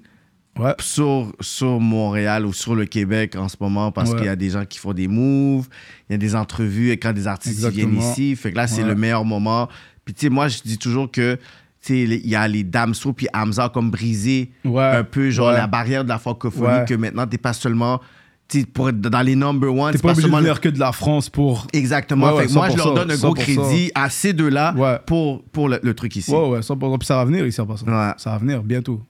Ouais. 0.58 0.72
sur, 0.78 1.34
sur 1.40 1.80
Montréal 1.80 2.46
ou 2.46 2.52
sur 2.54 2.74
le 2.74 2.86
Québec 2.86 3.36
en 3.36 3.46
ce 3.46 3.56
moment 3.60 3.92
parce 3.92 4.10
Ouais. 4.12 4.16
qu'il 4.16 4.24
y 4.24 4.30
a 4.30 4.36
des 4.36 4.48
gens 4.48 4.64
qui 4.64 4.78
font 4.78 4.94
des 4.94 5.06
moves, 5.06 5.68
il 6.08 6.12
y 6.12 6.14
a 6.14 6.18
des 6.18 6.34
entrevues 6.34 6.90
et 6.92 6.96
quand 6.96 7.12
des 7.12 7.26
artistes 7.26 7.62
viennent 7.68 7.98
ici. 7.98 8.34
Fait 8.36 8.52
que 8.52 8.56
là, 8.56 8.66
c'est 8.66 8.82
Ouais. 8.82 8.88
le 8.88 8.94
meilleur 8.94 9.26
moment. 9.26 9.68
Puis, 10.06 10.14
tu 10.14 10.26
sais, 10.26 10.30
moi, 10.30 10.48
je 10.48 10.58
dis 10.64 10.78
toujours 10.78 11.10
que. 11.10 11.34
tu 11.34 11.40
sais, 11.82 12.00
Il 12.24 12.26
y 12.28 12.34
a 12.34 12.48
les 12.48 12.64
Damso 12.64 13.12
puis 13.12 13.28
Hamza 13.34 13.68
comme 13.68 13.90
brisé 13.90 14.50
Ouais. 14.64 14.82
un 14.82 15.04
peu 15.04 15.28
genre 15.30 15.48
Ouais. 15.50 15.56
la 15.58 15.66
barrière 15.66 16.02
de 16.04 16.08
la 16.08 16.18
francophonie 16.18 16.66
Ouais. 16.66 16.84
que 16.88 16.94
maintenant 16.94 17.26
t'es 17.26 17.38
pas 17.38 17.52
seulement 17.52 18.00
pour 18.74 18.88
être 18.88 19.00
dans 19.00 19.22
les 19.22 19.34
number 19.36 19.72
one 19.74 19.92
T'es 19.92 19.98
pas 19.98 20.14
de 20.14 20.20
seulement 20.20 20.38
le- 20.40 20.54
que 20.54 20.68
de 20.68 20.78
la 20.78 20.92
France 20.92 21.28
pour. 21.28 21.66
exactement 21.72 22.36
fait 22.38 22.46
que 22.46 22.52
moi 22.52 22.70
je 22.70 22.76
leur 22.76 22.86
100%, 22.88 22.94
donne 22.94 23.10
un 23.10 23.16
gros 23.16 23.34
100%. 23.34 23.42
crédit 23.42 23.90
à 23.94 24.08
ces 24.08 24.32
deux 24.32 24.48
là 24.48 24.72
pour 25.06 25.42
pour 25.44 25.68
le, 25.68 25.78
le 25.82 25.94
truc 25.94 26.14
ici 26.16 26.30
Ouais, 26.32 26.48
ouais, 26.48 26.60
100%. 26.62 26.98
Puis 26.98 27.06
ça 27.06 27.16
va 27.16 27.24
venir 27.24 27.44
ici, 27.46 27.60
en 27.60 27.66
passant. 27.66 27.86
Ça 28.16 28.30
va 28.30 28.38
venir 28.38 28.62
bientôt. 28.62 29.02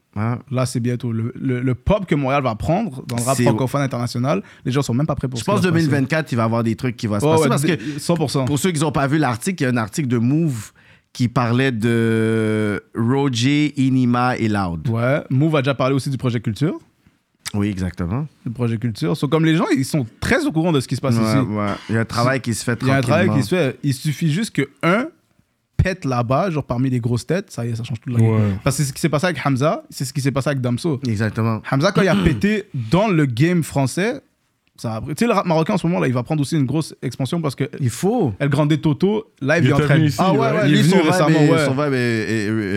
Là, 0.50 0.64
c'est 0.64 0.80
bientôt. 0.80 1.12
Le, 1.12 1.32
le, 1.34 1.74
pop 1.74 2.06
que 2.06 2.14
Montréal 2.14 2.42
va 2.42 2.54
prendre 2.54 3.04
dans 3.06 3.16
le 3.16 3.22
rap 3.22 3.36
francophone 3.40 3.82
international, 3.82 4.42
les 4.64 4.72
gens 4.72 4.80
sont 4.80 4.94
même 4.94 5.06
pas 5.06 5.14
prêts 5.14 5.28
pour 5.28 5.38
je 5.38 5.44
ce 5.44 5.44
qui 5.44 5.50
pense 5.50 5.60
passer. 5.60 5.70
2024 5.70 6.32
il 6.32 6.36
va 6.36 6.42
y 6.42 6.44
avoir 6.46 6.62
des 6.64 6.74
trucs 6.74 6.96
qui 6.96 7.06
vont 7.06 7.20
se 7.20 7.24
passer 7.26 7.48
parce 7.48 7.62
que 7.62 7.72
d- 7.74 7.98
100%. 7.98 8.46
Pour 8.46 8.58
ceux 8.58 8.70
qui 8.72 8.80
n'ont 8.80 8.92
pas 8.92 9.06
vu 9.06 9.18
l'article, 9.18 9.62
il 9.62 9.66
y 9.66 9.68
a 9.68 9.72
un 9.72 9.76
article 9.76 10.08
de 10.08 10.16
Move 10.18 10.72
qui 11.16 11.28
parlait 11.28 11.72
de 11.72 12.84
Roger, 12.94 13.72
Inima 13.80 14.36
et 14.36 14.48
Loud. 14.48 14.86
Ouais. 14.90 15.22
Move 15.30 15.56
a 15.56 15.62
déjà 15.62 15.72
parlé 15.74 15.94
aussi 15.94 16.10
du 16.10 16.18
projet 16.18 16.40
Culture. 16.40 16.78
Oui, 17.54 17.68
exactement. 17.68 18.26
Le 18.44 18.50
projet 18.50 18.76
Culture. 18.76 19.16
So, 19.16 19.26
comme 19.26 19.46
les 19.46 19.56
gens, 19.56 19.64
ils 19.74 19.86
sont 19.86 20.06
très 20.20 20.44
au 20.44 20.52
courant 20.52 20.72
de 20.72 20.80
ce 20.80 20.86
qui 20.86 20.94
se 20.94 21.00
passe 21.00 21.16
Ouais, 21.16 21.22
ici. 21.26 21.38
ouais. 21.38 21.68
Il 21.88 21.94
y 21.94 21.98
a 21.98 22.02
un 22.02 22.04
travail 22.04 22.42
qui 22.42 22.52
se 22.52 22.62
fait 22.62 22.78
Il 22.82 22.88
y 22.88 22.90
a 22.90 22.96
un 22.96 23.00
travail 23.00 23.30
qui 23.30 23.42
se 23.42 23.48
fait. 23.48 23.78
Il 23.82 23.94
suffit 23.94 24.30
juste 24.30 24.54
que 24.54 24.68
un 24.82 25.06
pète 25.78 26.04
là-bas, 26.04 26.50
genre 26.50 26.64
parmi 26.64 26.90
les 26.90 27.00
grosses 27.00 27.26
têtes, 27.26 27.50
ça 27.50 27.64
y 27.64 27.70
est, 27.70 27.76
ça 27.76 27.82
change 27.82 27.98
tout 28.02 28.10
la 28.10 28.18
game. 28.18 28.28
Ouais. 28.34 28.58
Parce 28.62 28.76
que 28.76 28.82
c'est 28.82 28.88
ce 28.90 28.92
qui 28.92 29.00
s'est 29.00 29.08
passé 29.08 29.24
avec 29.24 29.40
Hamza, 29.42 29.84
c'est 29.88 30.04
ce 30.04 30.12
qui 30.12 30.20
s'est 30.20 30.32
passé 30.32 30.50
avec 30.50 30.60
Damso. 30.60 31.00
Exactement. 31.08 31.62
Hamza, 31.70 31.92
quand 31.92 32.02
il 32.02 32.08
a 32.08 32.16
pété 32.24 32.64
dans 32.90 33.08
le 33.08 33.24
game 33.24 33.62
français, 33.62 34.20
Ça 34.78 35.00
Tu 35.06 35.14
sais, 35.18 35.26
le 35.26 35.32
rap 35.32 35.46
marocain 35.46 35.74
en 35.74 35.78
ce 35.78 35.86
moment, 35.86 36.00
là, 36.00 36.06
il 36.06 36.12
va 36.14 36.22
prendre 36.22 36.40
aussi 36.42 36.56
une 36.56 36.66
grosse 36.66 36.94
expansion 37.02 37.40
parce 37.40 37.54
que 37.54 37.64
Il 37.80 37.90
faut. 37.90 38.32
El 38.38 38.48
Grande 38.48 38.80
Toto, 38.80 39.24
live, 39.40 39.64
Il 39.64 39.70
est 39.70 39.72
en 39.72 39.78
train 39.78 39.96
ici, 39.98 40.16
Ah 40.20 40.32
ouais, 40.32 40.38
ouais. 40.38 40.46
ouais, 40.52 40.70
Il 40.70 40.76
est 40.78 40.82
venu 40.82 41.00
récemment, 41.02 41.38
est- 41.38 41.50
ouais. 41.50 41.64
son 41.64 41.74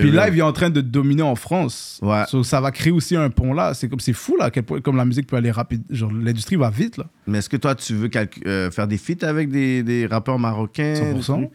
Puis 0.01 0.11
live, 0.11 0.29
il 0.33 0.39
est 0.39 0.41
en 0.43 0.53
train 0.53 0.69
de 0.69 0.81
dominer 0.81 1.21
en 1.23 1.35
France. 1.35 1.99
Ouais. 2.01 2.23
So, 2.27 2.43
ça 2.43 2.61
va 2.61 2.71
créer 2.71 2.91
aussi 2.91 3.15
un 3.15 3.29
pont 3.29 3.53
là. 3.53 3.73
C'est 3.73 3.89
comme 3.89 3.99
c'est 3.99 4.13
fou 4.13 4.35
là, 4.37 4.45
à 4.45 4.51
quel 4.51 4.63
point 4.63 4.81
comme 4.81 4.97
la 4.97 5.05
musique 5.05 5.27
peut 5.27 5.35
aller 5.35 5.51
rapide. 5.51 5.83
Genre 5.89 6.11
l'industrie 6.11 6.55
va 6.55 6.69
vite 6.69 6.97
là. 6.97 7.05
Mais 7.27 7.39
est-ce 7.39 7.49
que 7.49 7.57
toi, 7.57 7.75
tu 7.75 7.93
veux 7.93 8.09
euh, 8.45 8.71
faire 8.71 8.87
des 8.87 8.97
feats 8.97 9.25
avec 9.27 9.49
des, 9.49 9.83
des 9.83 10.05
rappeurs 10.07 10.39
marocains 10.39 10.93
100%. 10.93 11.49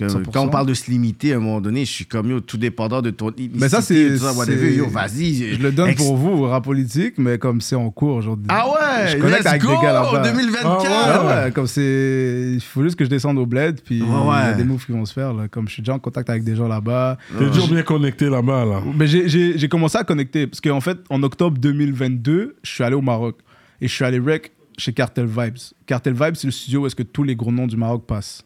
Parce 0.00 0.14
que 0.14 0.20
100%. 0.20 0.30
Quand 0.32 0.42
on 0.44 0.48
parle 0.48 0.66
de 0.66 0.74
se 0.74 0.90
limiter, 0.90 1.32
à 1.32 1.36
un 1.36 1.40
moment 1.40 1.60
donné, 1.60 1.84
je 1.84 1.90
suis 1.92 2.06
comme 2.06 2.30
yo, 2.30 2.40
tout 2.40 2.56
dépendant 2.58 3.00
de 3.02 3.10
ton 3.10 3.30
Mais 3.54 3.68
ça, 3.68 3.80
c'est- 3.82 4.08
vas-y. 4.16 5.54
Je 5.54 5.62
le 5.62 5.72
donne 5.72 5.94
pour 5.94 6.16
vous, 6.16 6.42
rap 6.42 6.64
politique, 6.64 7.14
mais 7.18 7.38
comme 7.38 7.60
c'est 7.60 7.76
en 7.76 7.90
cours 7.90 8.16
aujourd'hui. 8.16 8.46
Ah 8.48 8.66
ouais, 8.68 9.08
Je 9.12 9.16
connecte 9.18 9.46
avec 9.46 9.62
go, 9.62 9.68
des 9.68 9.82
gars 9.86 9.92
là-bas. 9.92 10.22
2024. 10.30 10.86
Ah 10.88 11.44
ouais, 11.46 11.52
comme 11.52 11.66
c'est. 11.66 12.50
Il 12.54 12.60
faut 12.60 12.82
juste 12.82 12.96
que 12.96 13.04
je 13.04 13.10
descende 13.10 13.38
au 13.38 13.46
bled, 13.46 13.80
puis 13.84 13.98
il 13.98 14.02
Ouais, 14.02 14.08
y 14.08 14.32
a 14.48 14.52
des 14.52 14.64
moves 14.64 14.84
qui 14.84 14.92
vont 14.92 15.04
se 15.04 15.12
faire. 15.12 15.32
Là. 15.32 15.48
Comme 15.48 15.68
je 15.68 15.74
suis 15.74 15.82
déjà 15.82 15.94
en 15.94 15.98
contact 15.98 16.28
avec 16.30 16.44
des 16.44 16.54
gens 16.56 16.68
là-bas. 16.68 17.18
T'es 17.38 17.46
toujours 17.46 17.68
bien 17.68 17.82
connecté 17.82 18.28
là-bas, 18.28 18.64
là. 18.64 18.80
Mais 18.96 19.06
j'ai 19.06 19.68
commencé 19.68 19.98
à 19.98 20.04
connecter, 20.04 20.46
parce 20.46 20.60
qu'en 20.60 20.80
fait, 20.80 20.98
en 21.10 21.22
octobre 21.22 21.58
2022, 21.58 22.56
je 22.62 22.70
suis 22.70 22.84
allé 22.84 22.94
au 22.94 23.02
Maroc. 23.02 23.36
Et 23.80 23.88
je 23.88 23.94
suis 23.94 24.04
allé 24.04 24.18
rec 24.18 24.52
chez 24.76 24.92
Cartel 24.92 25.26
Vibes. 25.26 25.56
Cartel 25.86 26.12
Vibes, 26.14 26.34
c'est 26.34 26.46
le 26.46 26.50
studio 26.52 26.82
où 26.82 26.86
est-ce 26.86 26.94
que 26.96 27.02
tous 27.02 27.22
les 27.22 27.34
gros 27.34 27.50
noms 27.52 27.66
du 27.66 27.76
Maroc 27.76 28.04
passent. 28.06 28.44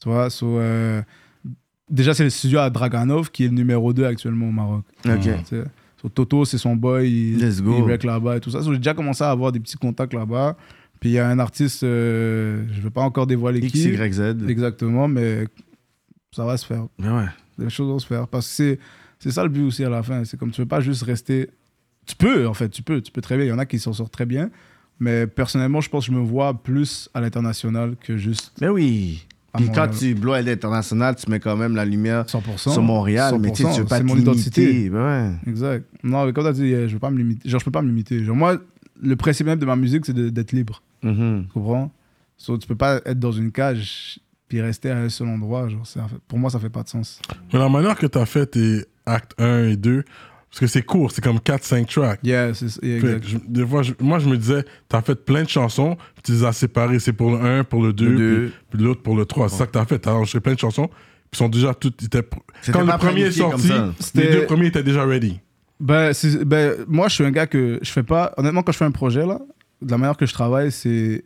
Tu 0.00 0.08
vois, 0.08 0.30
so, 0.30 0.58
euh, 0.58 1.02
déjà, 1.90 2.14
c'est 2.14 2.24
le 2.24 2.30
studio 2.30 2.58
à 2.58 2.70
Draganov, 2.70 3.30
qui 3.30 3.44
est 3.44 3.48
le 3.48 3.54
numéro 3.54 3.92
2 3.92 4.04
actuellement 4.04 4.48
au 4.48 4.52
Maroc. 4.52 4.84
Ok. 5.06 5.28
So, 6.00 6.08
Toto, 6.10 6.44
c'est 6.44 6.58
son 6.58 6.76
boy, 6.76 7.10
il, 7.10 7.38
Let's 7.38 7.62
go. 7.62 7.76
il 7.78 7.90
rec 7.90 8.04
là-bas 8.04 8.36
et 8.36 8.40
tout 8.40 8.50
ça. 8.50 8.62
So, 8.62 8.72
j'ai 8.72 8.78
déjà 8.78 8.94
commencé 8.94 9.24
à 9.24 9.30
avoir 9.30 9.52
des 9.52 9.60
petits 9.60 9.78
contacts 9.78 10.12
là-bas. 10.12 10.56
Puis 11.00 11.10
il 11.10 11.12
y 11.12 11.18
a 11.18 11.28
un 11.28 11.38
artiste, 11.38 11.82
euh, 11.82 12.64
je 12.72 12.78
ne 12.78 12.82
vais 12.82 12.90
pas 12.90 13.02
encore 13.02 13.26
dévoiler 13.26 13.60
qui. 13.60 13.90
XYZ. 13.90 14.48
Exactement, 14.48 15.08
mais 15.08 15.46
ça 16.32 16.44
va 16.44 16.56
se 16.56 16.66
faire. 16.66 16.86
Mais 16.98 17.08
ouais. 17.08 17.26
Les 17.58 17.70
choses 17.70 17.88
vont 17.88 17.98
se 17.98 18.06
faire. 18.06 18.28
Parce 18.28 18.46
que 18.56 18.78
c'est, 19.18 19.30
ça 19.30 19.42
le 19.42 19.48
but 19.48 19.62
aussi 19.62 19.84
à 19.84 19.90
la 19.90 20.02
fin. 20.02 20.24
C'est 20.24 20.38
comme 20.38 20.50
tu 20.50 20.60
veux 20.60 20.66
pas 20.66 20.80
juste 20.80 21.02
rester. 21.02 21.50
Tu 22.06 22.16
peux, 22.16 22.46
en 22.46 22.54
fait, 22.54 22.68
tu 22.68 22.82
peux. 22.82 23.00
Tu 23.00 23.12
peux 23.12 23.20
très 23.20 23.36
bien. 23.36 23.46
Il 23.46 23.48
y 23.48 23.52
en 23.52 23.58
a 23.58 23.66
qui 23.66 23.78
s'en 23.78 23.92
sortent 23.92 24.12
très 24.12 24.26
bien. 24.26 24.50
Mais 24.98 25.26
personnellement, 25.26 25.82
je 25.82 25.90
pense 25.90 26.06
que 26.06 26.12
je 26.12 26.18
me 26.18 26.24
vois 26.24 26.54
plus 26.54 27.10
à 27.12 27.20
l'international 27.20 27.96
que 27.96 28.16
juste 28.16 28.52
Mais 28.60 28.68
oui. 28.68 29.25
Puis 29.56 29.66
quand 29.66 29.86
Montréal. 29.86 29.90
tu 29.98 30.14
blows 30.14 30.32
à 30.32 30.42
l'international, 30.42 31.16
tu 31.16 31.30
mets 31.30 31.40
quand 31.40 31.56
même 31.56 31.74
la 31.76 31.84
lumière 31.84 32.24
100%. 32.26 32.56
sur 32.72 32.82
Montréal. 32.82 33.36
Mais 33.40 33.50
tu 33.52 33.62
sais, 33.64 33.72
tu 33.72 33.80
veux 33.80 33.86
pas 33.86 33.96
c'est 33.96 34.02
te 34.02 34.06
mon 34.06 34.14
limiter. 34.14 34.30
identité. 34.32 34.90
Ben 34.90 35.04
ouais. 35.44 35.50
Exact. 35.50 35.84
Non, 36.02 36.24
mais 36.26 36.32
comme 36.32 36.44
tu 36.44 36.48
as 36.50 36.52
dit, 36.52 36.70
je 36.70 36.92
veux 36.94 36.98
pas 36.98 37.10
me 37.10 37.18
limiter. 37.18 37.48
Genre, 37.48 37.60
je 37.60 37.64
peux 37.64 37.70
pas 37.70 37.82
me 37.82 37.88
limiter. 37.88 38.22
Genre, 38.24 38.36
moi, 38.36 38.56
le 39.02 39.16
principe 39.16 39.46
même 39.46 39.58
de 39.58 39.66
ma 39.66 39.76
musique, 39.76 40.06
c'est 40.06 40.14
d'être 40.14 40.52
libre. 40.52 40.82
Mhm. 41.02 41.44
Tu 41.46 41.52
comprends? 41.52 41.90
So, 42.38 42.58
tu 42.58 42.66
peux 42.66 42.74
pas 42.76 43.00
être 43.04 43.18
dans 43.18 43.32
une 43.32 43.50
cage 43.52 44.18
puis 44.48 44.60
rester 44.60 44.90
à 44.90 44.98
un 44.98 45.08
seul 45.08 45.28
endroit. 45.28 45.68
Genre, 45.68 45.82
pour 46.28 46.38
moi, 46.38 46.50
ça 46.50 46.58
fait 46.60 46.70
pas 46.70 46.82
de 46.82 46.88
sens. 46.88 47.20
Mais 47.52 47.58
la 47.58 47.68
manière 47.68 47.96
que 47.96 48.06
t'as 48.06 48.26
fait 48.26 48.46
tes 48.46 48.84
actes 49.04 49.32
1 49.38 49.68
et 49.68 49.76
2, 49.76 50.04
parce 50.58 50.72
que 50.72 50.78
c'est 50.78 50.82
court, 50.86 51.10
c'est 51.12 51.22
comme 51.22 51.36
4-5 51.38 51.84
tracks. 51.86 52.20
Yeah, 52.24 52.54
c'est 52.54 52.82
yeah, 52.82 52.98
Fait 53.00 53.06
exact. 53.08 53.20
que 53.20 53.28
je- 53.28 53.36
des 53.46 53.66
fois, 53.66 53.82
je- 53.82 53.92
moi, 54.00 54.18
je 54.18 54.26
me 54.26 54.38
disais, 54.38 54.64
t'as 54.88 55.02
fait 55.02 55.14
plein 55.14 55.42
de 55.42 55.48
chansons, 55.50 55.96
puis 56.14 56.22
tu 56.24 56.32
les 56.32 56.44
as 56.44 56.52
séparées. 56.54 56.98
C'est 56.98 57.12
pour 57.12 57.30
le 57.30 57.38
1, 57.44 57.64
pour 57.64 57.82
le 57.82 57.92
2, 57.92 58.08
Le 58.08 58.16
deux. 58.16 58.52
puis, 58.70 58.80
l'autre 58.82 59.02
pour 59.02 59.16
le 59.16 59.26
3. 59.26 59.50
C'est 59.50 59.56
ça 59.58 59.66
que 59.66 59.72
t'as 59.72 59.84
fait. 59.84 59.98
T'as 59.98 60.12
enregistré 60.12 60.40
plein 60.40 60.54
de 60.54 60.58
chansons, 60.58 60.88
puis 61.30 61.36
sont 61.38 61.50
déjà 61.50 61.74
toutes. 61.74 62.00
Quand 62.72 62.80
le 62.84 62.98
premier 62.98 63.22
est 63.22 63.32
sorti, 63.32 63.70
les 64.14 64.30
deux 64.30 64.46
premiers 64.46 64.68
étaient 64.68 64.82
déjà 64.82 65.04
ready. 65.04 65.40
Ben, 65.78 66.12
ben, 66.46 66.72
moi, 66.88 67.08
je 67.08 67.14
suis 67.16 67.24
un 67.24 67.30
gars 67.30 67.46
que 67.46 67.78
je 67.82 67.90
fais 67.90 68.02
pas. 68.02 68.32
Honnêtement, 68.38 68.62
quand 68.62 68.72
je 68.72 68.78
fais 68.78 68.86
un 68.86 68.90
projet, 68.90 69.26
là, 69.26 69.38
de 69.82 69.90
la 69.90 69.98
manière 69.98 70.16
que 70.16 70.24
je 70.24 70.32
travaille, 70.32 70.72
c'est. 70.72 71.22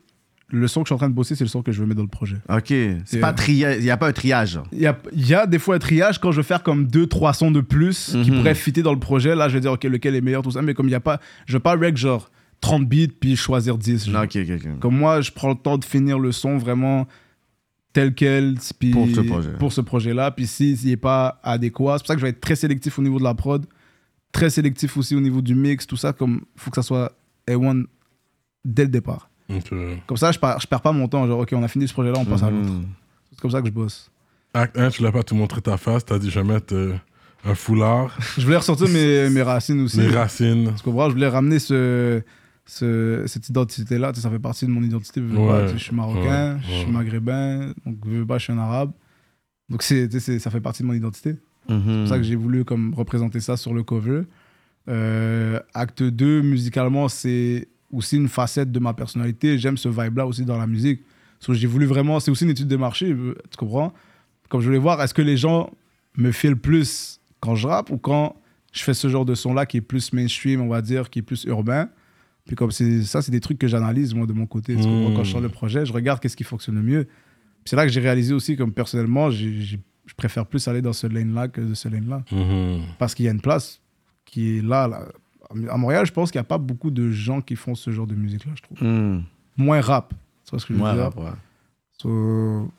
Le 0.53 0.67
son 0.69 0.81
que 0.83 0.87
je 0.87 0.89
suis 0.89 0.95
en 0.95 0.99
train 0.99 1.09
de 1.09 1.15
bosser, 1.15 1.35
c'est 1.35 1.45
le 1.45 1.49
son 1.49 1.63
que 1.63 1.71
je 1.73 1.81
veux 1.81 1.87
mettre 1.87 1.99
dans 1.99 2.03
le 2.03 2.09
projet. 2.09 2.37
Ok. 2.49 2.73
C'est 3.05 3.21
pas 3.21 3.33
triage. 3.33 3.77
Il 3.79 3.85
n'y 3.85 3.91
a 3.91 3.97
pas 3.97 4.09
un 4.09 4.13
triage. 4.13 4.59
Il 4.73 4.81
y 4.81 4.87
a, 4.87 4.99
il 5.13 5.27
y 5.29 5.35
a 5.35 5.47
des 5.47 5.59
fois 5.59 5.77
un 5.77 5.79
triage 5.79 6.19
quand 6.19 6.33
je 6.33 6.39
veux 6.39 6.43
faire 6.43 6.63
comme 6.63 6.87
deux, 6.87 7.07
trois 7.07 7.33
sons 7.33 7.51
de 7.51 7.61
plus 7.61 8.17
qui 8.23 8.31
Mhm. 8.31 8.39
pourraient 8.39 8.55
fitter 8.55 8.83
dans 8.83 8.93
le 8.93 8.99
projet. 8.99 9.35
Là, 9.35 9.49
je 9.49 9.55
vais 9.55 9.61
dire, 9.61 9.73
OK, 9.73 9.85
lequel 9.85 10.15
est 10.17 10.21
meilleur, 10.21 10.43
tout 10.43 10.51
ça. 10.51 10.63
Mais 10.63 10.75
comme 10.75 10.89
il 10.89 10.93
y 10.93 10.95
a 10.97 11.01
pas. 11.01 11.21
Je 11.47 11.53
veux 11.55 11.61
pas 11.61 11.77
rec 11.77 11.97
genre 11.97 12.31
30 12.61 12.87
beats 12.89 13.07
puis 13.21 13.37
choisir 13.37 13.79
10. 13.79 14.11
genre. 14.11 14.25
Ok, 14.25 14.37
ok, 14.37 14.51
ok. 14.57 14.79
Comme 14.81 14.97
moi, 14.97 15.21
je 15.21 15.31
prends 15.31 15.51
le 15.51 15.55
temps 15.55 15.79
de 15.79 15.85
finir 15.85 16.19
le 16.19 16.33
son 16.33 16.59
vraiment 16.59 17.07
tel 17.93 18.15
quel. 18.15 18.57
puis- 18.79 18.91
Pour 18.91 19.09
ce 19.09 19.21
projet. 19.21 19.51
Pour 19.59 19.73
ce 19.73 19.81
projet-là. 19.81 20.31
Puis 20.33 20.47
s'il 20.47 20.77
n'est 20.87 20.97
pas 20.97 21.41
adéquat, 21.43 21.95
c'est 21.99 22.03
pour 22.03 22.07
ça 22.09 22.15
que 22.15 22.21
je 22.21 22.27
vais 22.27 22.31
être 22.31 22.41
très 22.41 22.57
sélectif 22.57 22.99
au 22.99 23.03
niveau 23.03 23.19
de 23.19 23.25
la 23.25 23.35
prod, 23.35 23.65
très 24.33 24.51
sélectif 24.51 24.97
aussi 24.97 25.15
au 25.15 25.21
niveau 25.21 25.41
du 25.43 25.55
mix, 25.55 25.87
tout 25.87 25.97
ça. 25.97 26.13
Comme 26.13 26.43
il 26.57 26.61
faut 26.61 26.71
que 26.71 26.77
ça 26.77 26.83
soit 26.83 27.13
A1 27.49 27.85
dès 28.65 28.83
le 28.83 28.91
départ. 28.91 29.30
Euh, 29.73 29.95
Comme 30.07 30.17
ça, 30.17 30.33
je, 30.33 30.39
je 30.39 30.67
perds 30.67 30.81
pas 30.81 30.93
mon 30.93 31.09
temps. 31.09 31.27
Genre, 31.27 31.41
OK, 31.41 31.49
on 31.53 31.63
a 31.63 31.69
fini 31.69 31.87
ce 31.89 31.93
projet-là, 31.93 32.19
on 32.19 32.25
passe 32.25 32.43
à 32.43 32.51
Mhm. 32.51 32.59
l'autre. 32.63 32.73
C'est 33.33 33.41
comme 33.41 33.51
ça 33.51 33.61
que 33.61 33.67
je 33.69 33.73
bosse. 33.73 34.11
acte 34.55 34.77
1, 34.79 34.91
tu 34.91 35.03
l'as 35.03 35.13
pas 35.13 35.23
tout 35.23 35.35
montré 35.35 35.61
ta 35.61 35.77
face. 35.77 36.05
T'as 36.05 36.19
dit, 36.19 36.31
je 36.31 36.41
vais 36.41 36.47
mettre 36.47 36.75
euh, 36.75 36.95
un 37.45 37.55
foulard, 37.55 38.17
Je 38.39 38.45
voulais 38.45 38.57
ressortir 38.59 38.89
mes, 38.89 39.29
mes 39.31 39.43
racines 39.43 39.81
aussi. 39.81 39.99
mes 39.99 40.09
racines. 40.09 40.73
Tu 40.77 40.83
comprends? 40.83 41.09
Je 41.09 41.15
voulais 41.15 41.29
ramener 41.29 41.59
ce, 41.59 42.23
ce- 42.67 43.25
cette 43.27 43.49
identité-là. 43.49 44.11
Tu 44.13 44.17
sais, 44.17 44.23
ça 44.23 44.31
fait 44.31 44.39
partie 44.39 44.67
de 44.67 44.71
mon 44.71 44.83
identité. 44.83 45.21
veux 45.21 45.37
Ouais, 45.39 45.49
pas. 45.49 45.63
Tu 45.63 45.69
sais, 45.73 45.79
je 45.79 45.85
suis 45.85 45.95
marocain, 45.97 46.55
ouais, 46.55 46.61
je 46.63 46.71
suis 46.73 46.87
ouais. 46.87 46.93
maghrébin, 46.93 47.73
donc 47.87 47.97
veux 48.05 48.27
pas, 48.27 48.39
je 48.39 48.45
suis 48.45 48.53
un 48.53 48.59
arabe. 48.59 48.93
Donc 49.69 49.83
c'est, 49.83 50.09
tu 50.09 50.19
sais, 50.19 50.21
c'est- 50.21 50.39
ça 50.41 50.51
fait 50.51 50.61
partie 50.61 50.83
de 50.83 50.89
mon 50.89 50.95
identité. 50.95 51.37
C'est 51.69 51.75
Mhm. 51.75 51.99
pour 52.01 52.09
ça 52.09 52.17
que 52.17 52.23
j'ai 52.25 52.35
voulu 52.37 52.65
comme, 52.65 52.93
représenter 52.95 53.39
ça 53.41 53.57
sur 53.57 53.73
le 53.73 53.83
cover. 53.85 54.23
Euh, 54.89 55.61
acte 55.75 56.03
2, 56.03 56.43
musicalement, 56.43 57.09
c'est 57.09 57.69
aussi 57.91 58.17
une 58.17 58.29
facette 58.29 58.71
de 58.71 58.79
ma 58.79 58.95
personnalité. 58.95 59.59
J'aime 59.59 59.77
ce 59.77 59.89
vibe-là 59.89 60.27
aussi 60.27 60.45
dans 60.45 60.59
la 60.59 60.67
musique. 60.67 61.03
So, 61.41 61.55
j'ai 61.55 61.67
voulu 61.67 61.87
vraiment, 61.87 62.21
c'est 62.21 62.31
aussi 62.31 62.45
une 62.45 62.51
étude 62.51 62.69
de 62.69 62.77
marché, 62.77 63.15
tu 63.15 63.57
comprends? 63.57 63.93
Comme 64.49 64.61
je 64.61 64.67
voulais 64.67 64.79
voir, 64.79 65.01
est-ce 65.03 65.15
que 65.15 65.23
les 65.23 65.37
gens 65.37 65.71
me 66.17 66.33
filent 66.33 66.57
plus 66.57 67.21
quand 67.41 67.55
je 67.55 67.67
rappe 67.67 67.91
ou 67.91 67.97
quand 67.99 68.37
je 68.73 68.83
fais 68.83 68.95
ce 68.95 69.09
genre 69.09 69.25
de 69.25 69.35
son-là 69.35 69.65
qui 69.65 69.79
est 69.79 69.81
plus 69.81 70.13
mainstream, 70.13 70.61
on 70.61 70.69
va 70.69 70.83
dire, 70.83 71.09
qui 71.09 71.21
est 71.21 71.23
plus 71.23 71.45
urbain? 71.45 71.89
Puis 72.47 72.57
comme 72.57 72.71
c'est 72.71 73.03
ça, 73.05 73.23
c'est 73.23 73.33
des 73.33 73.41
trucs 73.41 73.59
que 73.59 73.69
j'analyse 73.69 74.13
moi 74.13 74.27
de 74.27 74.33
mon 74.33 74.47
côté. 74.47 74.75
Quand 74.75 75.25
je 75.25 75.31
sors 75.31 75.41
le 75.41 75.49
projet, 75.49 75.87
je 75.87 75.93
regarde 75.93 76.21
qu'est-ce 76.21 76.37
qui 76.37 76.45
fonctionne 76.45 76.75
le 76.75 76.83
mieux. 76.83 77.07
C'est 77.65 77.77
là 77.77 77.87
que 77.87 77.93
j'ai 77.93 78.01
réalisé 78.01 78.35
aussi, 78.35 78.57
comme 78.57 78.73
personnellement, 78.73 79.31
je 79.31 79.77
préfère 80.17 80.47
plus 80.47 80.67
aller 80.67 80.83
dans 80.83 80.93
ce 80.93 81.07
lane-là 81.07 81.49
que 81.49 81.61
de 81.61 81.75
ce 81.75 81.89
lane-là. 81.89 82.25
Mhm. 82.33 82.83
Parce 82.99 83.15
qu'il 83.15 83.25
y 83.25 83.29
a 83.29 83.31
une 83.31 83.41
place 83.41 83.81
qui 84.25 84.59
est 84.59 84.63
là, 84.63 84.89
là. 84.89 85.07
À 85.69 85.77
Montréal, 85.77 86.07
je 86.07 86.13
pense 86.13 86.31
qu'il 86.31 86.39
n'y 86.39 86.43
a 86.43 86.49
pas 86.49 86.59
beaucoup 86.59 86.91
de 86.91 87.11
gens 87.11 87.41
qui 87.41 87.57
font 87.57 87.75
ce 87.75 87.91
genre 87.91 88.07
de 88.07 88.15
musique-là, 88.15 88.53
je 88.55 88.63
trouve. 88.63 88.83
Mhm. 88.83 89.25
Moins 89.57 89.81
rap. 89.81 90.15
Tu 90.45 90.51
vois 90.51 90.61
ce 90.61 90.67
que 90.67 90.75
je 90.75 90.79
veux 90.79 90.85
Ouais, 90.85 90.93
dire? 90.95 91.03
rap, 91.03 91.17
ouais. 91.19 91.31
So, 91.99 92.71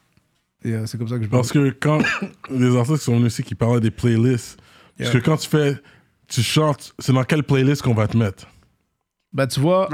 et, 0.63 0.73
euh, 0.73 0.85
c'est 0.85 0.97
comme 0.97 1.07
ça 1.07 1.17
que 1.17 1.23
je 1.23 1.29
Parce 1.29 1.51
que 1.51 1.69
quand 1.79 1.99
les 2.49 2.75
artistes 2.77 3.03
sont 3.03 3.17
venus 3.17 3.33
ici 3.33 3.43
qui 3.43 3.55
parlaient 3.55 3.81
des 3.81 3.91
playlists, 3.91 4.59
parce 4.97 5.11
que 5.11 5.17
quand 5.17 5.37
tu 5.37 5.49
fais, 5.49 5.75
tu 6.27 6.41
chantes, 6.41 6.93
c'est 6.99 7.11
dans 7.13 7.23
quelle 7.23 7.43
playlist 7.43 7.81
qu'on 7.81 7.93
va 7.93 8.07
te 8.07 8.15
mettre? 8.17 8.47
Bah, 9.33 9.47
tu 9.47 9.59
vois, 9.59 9.89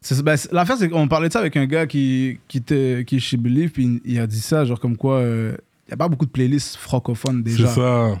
c'est- 0.00 0.22
bah, 0.22 0.36
c'est- 0.36 0.52
l'affaire, 0.52 0.76
c'est 0.76 0.88
qu'on 0.88 1.08
parlait 1.08 1.28
de 1.28 1.32
ça 1.32 1.40
avec 1.40 1.56
un 1.56 1.66
gars 1.66 1.86
qui, 1.86 2.38
qui, 2.48 2.58
était, 2.58 3.04
qui 3.06 3.16
est 3.16 3.20
chez 3.20 3.36
Believe, 3.36 3.70
puis 3.70 4.00
il 4.04 4.18
a 4.18 4.26
dit 4.26 4.40
ça, 4.40 4.64
genre 4.64 4.78
comme 4.80 4.96
quoi, 4.96 5.16
euh, 5.18 5.56
il 5.86 5.90
n'y 5.90 5.94
a 5.94 5.96
pas 5.96 6.08
beaucoup 6.08 6.26
de 6.26 6.30
playlists 6.30 6.76
francophones 6.76 7.42
C'est 7.46 7.56
déjà. 7.56 7.68
ça. 7.68 8.18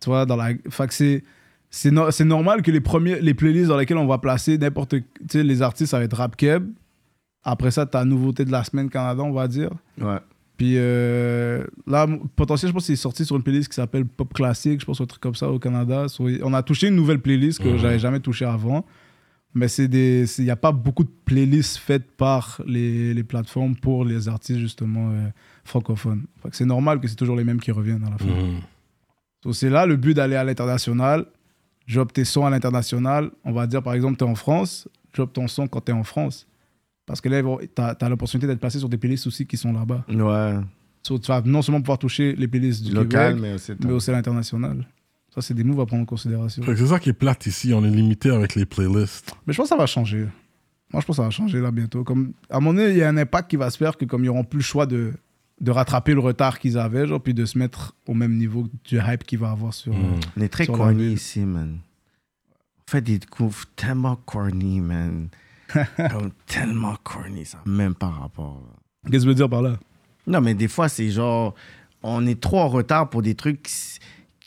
Tu 0.00 0.08
vois, 0.08 0.26
dans 0.26 0.36
la. 0.36 0.50
Fait 0.70 0.86
que 0.86 0.94
c'est. 0.94 1.24
C'est 1.74 1.90
no- 1.90 2.10
c'est 2.10 2.26
normal 2.26 2.60
que 2.60 2.70
les, 2.70 2.80
premiers, 2.82 3.18
les 3.20 3.32
playlists 3.32 3.68
dans 3.68 3.78
lesquelles 3.78 3.96
on 3.96 4.06
va 4.06 4.18
placer 4.18 4.58
n'importe. 4.58 4.90
Tu 4.90 5.04
sais, 5.30 5.42
les 5.42 5.62
artistes, 5.62 5.90
ça 5.92 5.98
va 5.98 6.04
être 6.04 6.16
Rap 6.16 6.36
Keb. 6.36 6.68
Après 7.44 7.70
ça, 7.70 7.86
ta 7.86 8.04
nouveauté 8.04 8.44
de 8.44 8.52
la 8.52 8.62
semaine 8.62 8.90
Canada, 8.90 9.22
on 9.22 9.32
va 9.32 9.48
dire. 9.48 9.70
Ouais. 10.00 10.18
Puis 10.58 10.74
euh, 10.76 11.64
là, 11.86 12.06
potentiel, 12.36 12.68
je 12.68 12.74
pense 12.74 12.84
qu'il 12.84 12.92
est 12.92 12.96
sorti 12.96 13.24
sur 13.24 13.36
une 13.36 13.42
playlist 13.42 13.68
qui 13.70 13.74
s'appelle 13.74 14.04
Pop 14.04 14.32
Classique, 14.34 14.80
je 14.80 14.84
pense, 14.84 15.00
un 15.00 15.06
truc 15.06 15.20
comme 15.22 15.34
ça 15.34 15.48
au 15.50 15.58
Canada. 15.58 16.06
On 16.42 16.52
a 16.54 16.62
touché 16.62 16.88
une 16.88 16.94
nouvelle 16.94 17.20
playlist 17.20 17.58
que 17.60 17.68
Mhm. 17.68 17.78
j'avais 17.78 17.98
jamais 17.98 18.20
touché 18.20 18.44
avant. 18.44 18.84
Mais 19.54 19.66
c'est 19.68 19.88
des, 19.88 20.24
il 20.38 20.44
n'y 20.44 20.50
a 20.50 20.56
pas 20.56 20.72
beaucoup 20.72 21.04
de 21.04 21.10
playlists 21.24 21.78
faites 21.78 22.10
par 22.12 22.60
les, 22.66 23.12
les 23.12 23.24
plateformes 23.24 23.76
pour 23.76 24.04
les 24.04 24.28
artistes 24.28 24.60
justement 24.60 25.10
euh, 25.10 25.26
francophones. 25.64 26.24
C'est 26.52 26.64
normal 26.64 27.00
que 27.00 27.08
c'est 27.08 27.16
toujours 27.16 27.36
les 27.36 27.44
mêmes 27.44 27.60
qui 27.60 27.70
reviennent 27.72 28.04
à 28.04 28.10
la 28.10 28.18
fin. 28.18 28.26
Mhm. 28.26 28.60
So, 29.42 29.52
c'est 29.52 29.70
là 29.70 29.84
le 29.86 29.96
but 29.96 30.14
d'aller 30.14 30.36
à 30.36 30.44
l'international. 30.44 31.24
Drop 31.88 32.12
tes 32.12 32.24
sons 32.24 32.46
à 32.46 32.50
l'international. 32.50 33.30
On 33.44 33.52
va 33.52 33.66
dire 33.66 33.82
par 33.82 33.94
exemple, 33.94 34.16
tu 34.16 34.24
es 34.24 34.28
en 34.28 34.34
France, 34.34 34.88
drop 35.14 35.32
ton 35.32 35.48
son 35.48 35.66
quand 35.66 35.80
tu 35.80 35.92
es 35.92 35.94
en 35.94 36.04
France. 36.04 36.46
Parce 37.06 37.20
que 37.20 37.28
là, 37.28 37.42
tu 37.42 37.82
as, 37.82 38.08
l'opportunité 38.08 38.46
d'être 38.46 38.60
placé 38.60 38.78
sur 38.78 38.88
des 38.88 38.96
playlists 38.96 39.26
aussi 39.26 39.46
qui 39.46 39.56
sont 39.56 39.72
là-bas. 39.72 40.04
Ouais. 40.08 40.60
So, 41.02 41.18
tu 41.18 41.28
vas 41.28 41.42
non 41.44 41.62
seulement 41.62 41.80
pouvoir 41.80 41.98
toucher 41.98 42.34
les 42.36 42.46
playlists 42.46 42.84
du 42.84 42.92
Local, 42.92 43.34
Québec, 43.34 43.42
mais 43.42 43.54
aussi. 43.54 43.72
mais 43.84 43.92
aussi 43.92 44.10
à 44.10 44.12
l'international. 44.12 44.86
Ça, 45.34 45.40
c'est 45.40 45.54
des 45.54 45.64
moves 45.64 45.80
à 45.80 45.86
prendre 45.86 46.02
en 46.02 46.06
considération. 46.06 46.62
C'est 46.64 46.86
ça 46.86 46.98
qui 47.00 47.08
est 47.08 47.14
plate 47.14 47.46
ici, 47.46 47.72
on 47.74 47.84
est 47.84 47.90
limité 47.90 48.30
avec 48.30 48.54
les 48.54 48.66
playlists. 48.66 49.34
Mais 49.46 49.52
je 49.52 49.58
pense 49.58 49.64
que 49.64 49.74
ça 49.74 49.76
va 49.76 49.86
changer. 49.86 50.28
Moi, 50.92 51.00
je 51.00 51.06
pense 51.06 51.06
que 51.06 51.14
ça 51.14 51.22
va 51.22 51.30
changer 51.30 51.60
là 51.60 51.70
bientôt. 51.70 52.04
Comme, 52.04 52.34
à 52.50 52.60
mon 52.60 52.76
avis, 52.76 52.92
il 52.92 52.98
y 52.98 53.02
a 53.02 53.08
un 53.08 53.16
impact 53.16 53.50
qui 53.50 53.56
va 53.56 53.70
se 53.70 53.78
faire 53.78 53.96
que 53.96 54.04
comme 54.04 54.22
ils 54.22 54.26
n'auront 54.26 54.44
plus 54.44 54.58
le 54.58 54.64
choix 54.64 54.86
de, 54.86 55.14
de 55.60 55.70
rattraper 55.70 56.14
le 56.14 56.20
retard 56.20 56.58
qu'ils 56.58 56.78
avaient, 56.78 57.06
genre, 57.06 57.20
puis 57.22 57.34
de 57.34 57.44
se 57.44 57.56
mettre 57.58 57.94
au 58.06 58.14
même 58.14 58.36
niveau 58.36 58.66
du 58.84 58.98
hype 58.98 59.24
qu'il 59.24 59.38
va 59.38 59.50
avoir 59.50 59.72
sur... 59.74 59.92
euh, 59.92 59.96
Mhm. 59.96 60.20
On 60.36 60.40
est 60.40 60.48
très 60.48 60.66
corny 60.66 61.12
ici, 61.12 61.40
man. 61.40 61.78
On 62.86 62.90
fait 62.90 63.00
des 63.00 63.20
coups 63.20 63.64
tellement 63.76 64.16
corny, 64.16 64.80
man. 64.80 65.28
Comme 65.96 66.30
tellement 66.46 66.96
corny, 67.02 67.44
ça. 67.44 67.58
n'a 67.64 67.72
Même 67.72 67.94
pas 67.94 68.08
rapport. 68.08 68.60
Qu'est-ce 69.06 69.18
que 69.18 69.22
tu 69.22 69.28
veux 69.28 69.34
dire 69.34 69.48
par 69.48 69.62
là? 69.62 69.78
Non, 70.26 70.40
mais 70.40 70.54
des 70.54 70.68
fois, 70.68 70.88
c'est 70.88 71.10
genre, 71.10 71.54
on 72.02 72.26
est 72.26 72.40
trop 72.40 72.60
en 72.60 72.68
retard 72.68 73.08
pour 73.08 73.22
des 73.22 73.34
trucs 73.34 73.62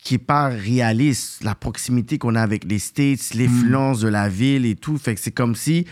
qui 0.02 0.14
n'est 0.14 0.18
pas 0.18 0.48
réaliste. 0.48 1.42
La 1.42 1.54
proximité 1.54 2.18
qu'on 2.18 2.34
a 2.36 2.42
avec 2.42 2.64
les 2.64 2.78
States, 2.78 3.34
l'influence 3.34 4.00
de 4.00 4.08
la 4.08 4.28
ville 4.28 4.64
et 4.66 4.76
tout. 4.76 4.96
Fait 4.98 5.14
que 5.14 5.20
c'est 5.20 5.32
comme 5.32 5.54
si 5.54 5.86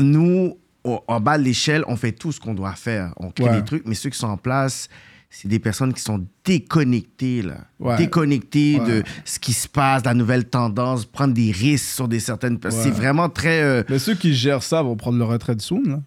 nous, 0.00 0.56
au- 0.84 1.00
en 1.08 1.18
bas 1.20 1.38
de 1.38 1.42
l'échelle, 1.42 1.82
on 1.88 1.96
fait 1.96 2.12
tout 2.12 2.30
ce 2.32 2.38
qu'on 2.40 2.54
doit 2.54 2.74
faire. 2.74 3.12
On 3.16 3.30
crée 3.30 3.44
Ouais. 3.44 3.56
des 3.56 3.64
trucs, 3.64 3.86
mais 3.86 3.94
ceux 3.94 4.10
qui 4.10 4.18
sont 4.18 4.28
en 4.28 4.36
place, 4.36 4.88
c'est 5.30 5.48
des 5.48 5.58
personnes 5.58 5.92
qui 5.92 6.00
sont 6.02 6.24
déconnectées, 6.44 7.42
là. 7.42 7.56
Ouais. 7.80 7.96
Déconnectées 7.96 8.78
Ouais. 8.80 8.86
de 8.86 9.02
ce 9.24 9.38
qui 9.38 9.52
se 9.52 9.66
passe, 9.68 10.02
de 10.02 10.08
la 10.08 10.14
nouvelle 10.14 10.44
tendance, 10.44 11.04
prendre 11.06 11.34
des 11.34 11.50
risques 11.50 11.86
sur 11.94 12.06
des 12.08 12.20
certaines 12.20 12.58
personnes. 12.58 12.80
Ouais. 12.82 12.86
C'est 12.90 12.94
vraiment 12.96 13.28
très... 13.28 13.60
euh, 13.62 13.82
Mais 13.88 13.98
ceux 13.98 14.14
qui 14.14 14.34
gèrent 14.34 14.62
ça 14.62 14.82
vont 14.82 14.96
prendre 14.96 15.18
leur 15.18 15.28
retraite 15.28 15.60
soon, 15.60 15.82
là. 15.86 16.00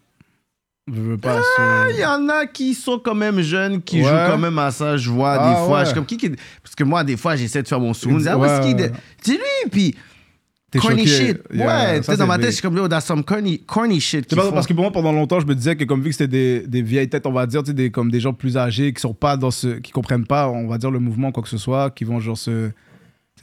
Je 0.90 1.00
veux 1.02 1.18
pas. 1.18 1.36
Il 1.90 1.96
se- 1.96 2.00
y 2.00 2.04
en 2.06 2.26
a 2.30 2.46
qui 2.46 2.72
sont 2.72 2.98
quand 2.98 3.14
même 3.14 3.42
jeunes, 3.42 3.82
qui 3.82 3.98
jouent 4.02 4.08
quand 4.08 4.38
même 4.38 4.58
à 4.58 4.70
ça. 4.70 4.96
Je 4.96 5.10
vois 5.10 5.32
Ah, 5.38 5.50
des 5.60 5.66
fois. 5.66 5.80
Je 5.80 5.86
suis 5.86 5.94
comme 5.94 6.06
qui, 6.06 6.16
qui- 6.16 6.30
Parce 6.62 6.74
que 6.74 6.84
moi, 6.84 7.04
des 7.04 7.18
fois, 7.18 7.36
j'essaie 7.36 7.62
de 7.62 7.68
faire 7.68 7.78
mon 7.80 7.92
sound. 7.92 8.26
Ah, 8.26 8.38
c'est 8.62 8.68
qui 8.74 8.74
ouais. 8.82 8.88
de- 8.88 8.94
C'est 9.22 9.32
lui, 9.32 9.70
puis 9.70 9.94
corny 10.76 11.06
choqué. 11.06 11.26
shit. 11.28 11.40
Yeah, 11.52 11.66
ouais, 11.92 12.00
tu 12.00 12.04
sais, 12.06 12.16
dans 12.18 12.26
ma 12.26 12.36
tête, 12.36 12.46
je 12.48 12.50
suis 12.52 12.62
comme, 12.62 12.76
yo, 12.76 12.86
that's 12.88 13.06
some 13.06 13.24
corny, 13.24 13.60
corny 13.60 14.00
shit. 14.00 14.26
C'est 14.28 14.36
parce 14.36 14.66
que 14.66 14.74
pour 14.74 14.82
moi, 14.82 14.92
pendant 14.92 15.12
longtemps, 15.12 15.40
je 15.40 15.46
me 15.46 15.54
disais 15.54 15.76
que 15.76 15.84
comme 15.84 16.02
vu 16.02 16.10
que 16.10 16.16
c'était 16.16 16.28
des, 16.60 16.66
des 16.66 16.82
vieilles 16.82 17.08
têtes, 17.08 17.26
on 17.26 17.32
va 17.32 17.46
dire, 17.46 17.62
tu 17.62 17.68
sais, 17.68 17.74
des, 17.74 17.90
comme 17.90 18.10
des 18.10 18.20
gens 18.20 18.34
plus 18.34 18.56
âgés 18.58 18.92
qui 18.92 19.00
sont 19.00 19.14
pas 19.14 19.36
dans 19.38 19.50
ce, 19.50 19.78
qui 19.78 19.92
comprennent 19.92 20.26
pas, 20.26 20.48
on 20.48 20.66
va 20.66 20.76
dire 20.76 20.90
le 20.90 20.98
mouvement 20.98 21.32
quoi 21.32 21.42
que 21.42 21.48
ce 21.48 21.56
soit, 21.58 21.90
qui 21.94 22.04
vont 22.04 22.20
genre 22.20 22.36
se, 22.36 22.70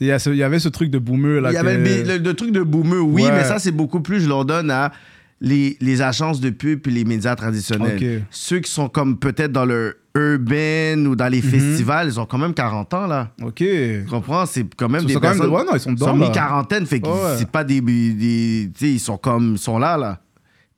il 0.00 0.06
y, 0.06 0.10
y 0.36 0.42
avait 0.42 0.58
ce 0.58 0.68
truc 0.68 0.90
de 0.90 0.98
boomer 0.98 1.40
là. 1.40 1.50
Il 1.50 1.54
y 1.54 1.56
avait 1.56 1.78
le, 1.78 1.82
bi- 1.82 2.02
le- 2.08 2.18
le 2.18 2.34
truc 2.34 2.52
de 2.52 2.62
boomer, 2.62 3.00
oui, 3.04 3.22
Ouais. 3.24 3.32
mais 3.32 3.44
ça, 3.44 3.58
c'est 3.58 3.72
beaucoup 3.72 4.00
plus, 4.00 4.20
je 4.20 4.28
leur 4.28 4.44
donne 4.44 4.70
à 4.70 4.92
les, 5.40 5.76
les 5.80 6.02
agences 6.02 6.40
de 6.40 6.50
pub 6.50 6.86
et 6.86 6.90
les 6.90 7.04
médias 7.04 7.34
traditionnels. 7.34 8.22
Ceux 8.30 8.60
qui 8.60 8.70
sont 8.70 8.88
comme 8.88 9.18
peut-être 9.18 9.52
dans 9.52 9.64
le 9.66 9.96
urban 10.16 11.04
ou 11.10 11.14
dans 11.16 11.28
les 11.28 11.42
Mhm. 11.42 11.50
festivals, 11.50 12.08
ils 12.08 12.18
ont 12.20 12.26
quand 12.26 12.38
même 12.38 12.54
40 12.54 12.92
ans, 12.94 13.06
là. 13.06 13.30
Ok. 13.42 13.56
Tu 13.56 14.06
comprends? 14.08 14.46
C'est 14.46 14.64
quand 14.74 14.88
même 14.88 15.02
Ils 15.02 15.08
des 15.08 15.12
sont 15.14 15.20
quand 15.20 15.28
même- 15.28 15.38
personnes... 15.38 15.54
ouais, 15.54 15.64
non, 15.64 15.72
ils 15.74 15.80
sont 15.80 15.92
dedans, 15.92 16.06
sont 16.06 16.16
mi-quarantaine, 16.16 16.86
fait 16.86 17.00
que 17.00 17.06
Ouais, 17.08 17.12
ouais. 17.12 17.36
c'est 17.38 17.50
pas 17.50 17.64
des... 17.64 17.80
des 17.80 18.70
tu 18.74 18.78
sais, 18.86 18.92
ils 18.92 18.98
sont 19.00 19.18
comme... 19.18 19.52
Ils 19.52 19.58
sont 19.58 19.78
là, 19.78 19.96
là. 19.96 20.20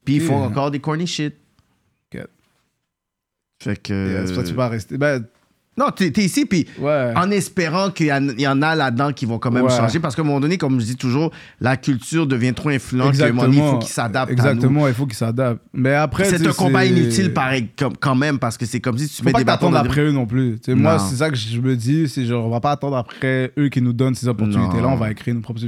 Puis 0.05 0.16
ils 0.16 0.22
font 0.22 0.43
encore 0.45 0.70
des 0.70 0.80
corny 0.80 1.07
shit. 1.07 1.34
Ok. 2.14 2.22
Fait 3.62 3.76
que... 3.82 3.93
Et, 3.93 3.97
euh, 4.16 4.26
C'est 4.26 4.34
pas 4.34 4.43
tu 4.43 4.55
vas 4.55 4.68
rester. 4.68 4.99
Ben, 4.99 5.24
Non, 5.79 5.91
t'es 5.95 6.11
t'es 6.11 6.22
ici, 6.24 6.45
puis 6.45 6.66
ouais. 6.81 7.12
en 7.14 7.31
espérant 7.31 7.91
qu'il 7.91 8.07
y, 8.07 8.12
en- 8.12 8.29
il 8.31 8.41
y 8.41 8.49
en 8.49 8.61
a 8.62 8.74
là-dedans 8.74 9.12
qui 9.12 9.26
vont 9.26 9.39
quand 9.39 9.51
même 9.53 9.64
Ouais. 9.64 9.70
changer, 9.70 10.01
parce 10.01 10.16
qu'à 10.16 10.22
un 10.22 10.24
moment 10.24 10.41
donné, 10.41 10.59
comme 10.59 10.81
je 10.81 10.87
dis 10.87 10.97
toujours, 10.97 11.31
la 11.61 11.76
culture 11.76 12.26
devient 12.26 12.53
trop 12.53 12.70
influente, 12.70 13.16
donné, 13.16 13.57
il 13.57 13.62
faut 13.62 13.79
qu'ils 13.79 13.89
s'adaptent 13.91 14.31
à 14.31 14.35
nous. 14.35 14.39
Exactement, 14.41 14.89
il 14.89 14.95
faut 14.95 15.07
qu'ils 15.07 15.16
s'adaptent. 15.16 15.62
Mais 15.72 15.95
après. 15.95 16.24
C'est 16.24 16.47
un 16.47 16.53
combat 16.53 16.85
inutile, 16.85 17.33
pareil, 17.33 17.68
comme- 17.79 17.97
quand 17.97 18.14
même, 18.16 18.39
parce 18.39 18.59
que 18.59 18.66
c'est 18.66 18.81
comme 18.81 18.99
si 18.99 19.09
tu 19.09 19.16
Faut 19.18 19.24
mets 19.24 19.33
pas 19.33 19.39
des 19.39 19.45
bâtons 19.45 19.72
après 19.72 20.01
eux 20.03 20.12
non 20.12 20.26
plus. 20.26 20.59
Moi, 20.68 20.99
c'est 20.99 21.16
ça 21.16 21.31
que 21.31 21.37
je 21.37 21.61
me 21.61 21.76
dis, 21.76 22.09
c'est 22.09 22.24
genre, 22.24 22.45
on 22.47 22.51
va 22.51 22.61
pas 22.61 22.72
attendre 22.72 22.97
après 22.97 23.53
eux 23.59 23.68
qui 23.68 23.81
nous 23.81 23.93
donnent 23.93 24.14
ces 24.14 24.26
opportunités-là. 24.29 24.89
On 24.89 24.97
va 24.97 25.14
créer 25.14 25.33
nos 25.35 25.41
propres, 25.41 25.61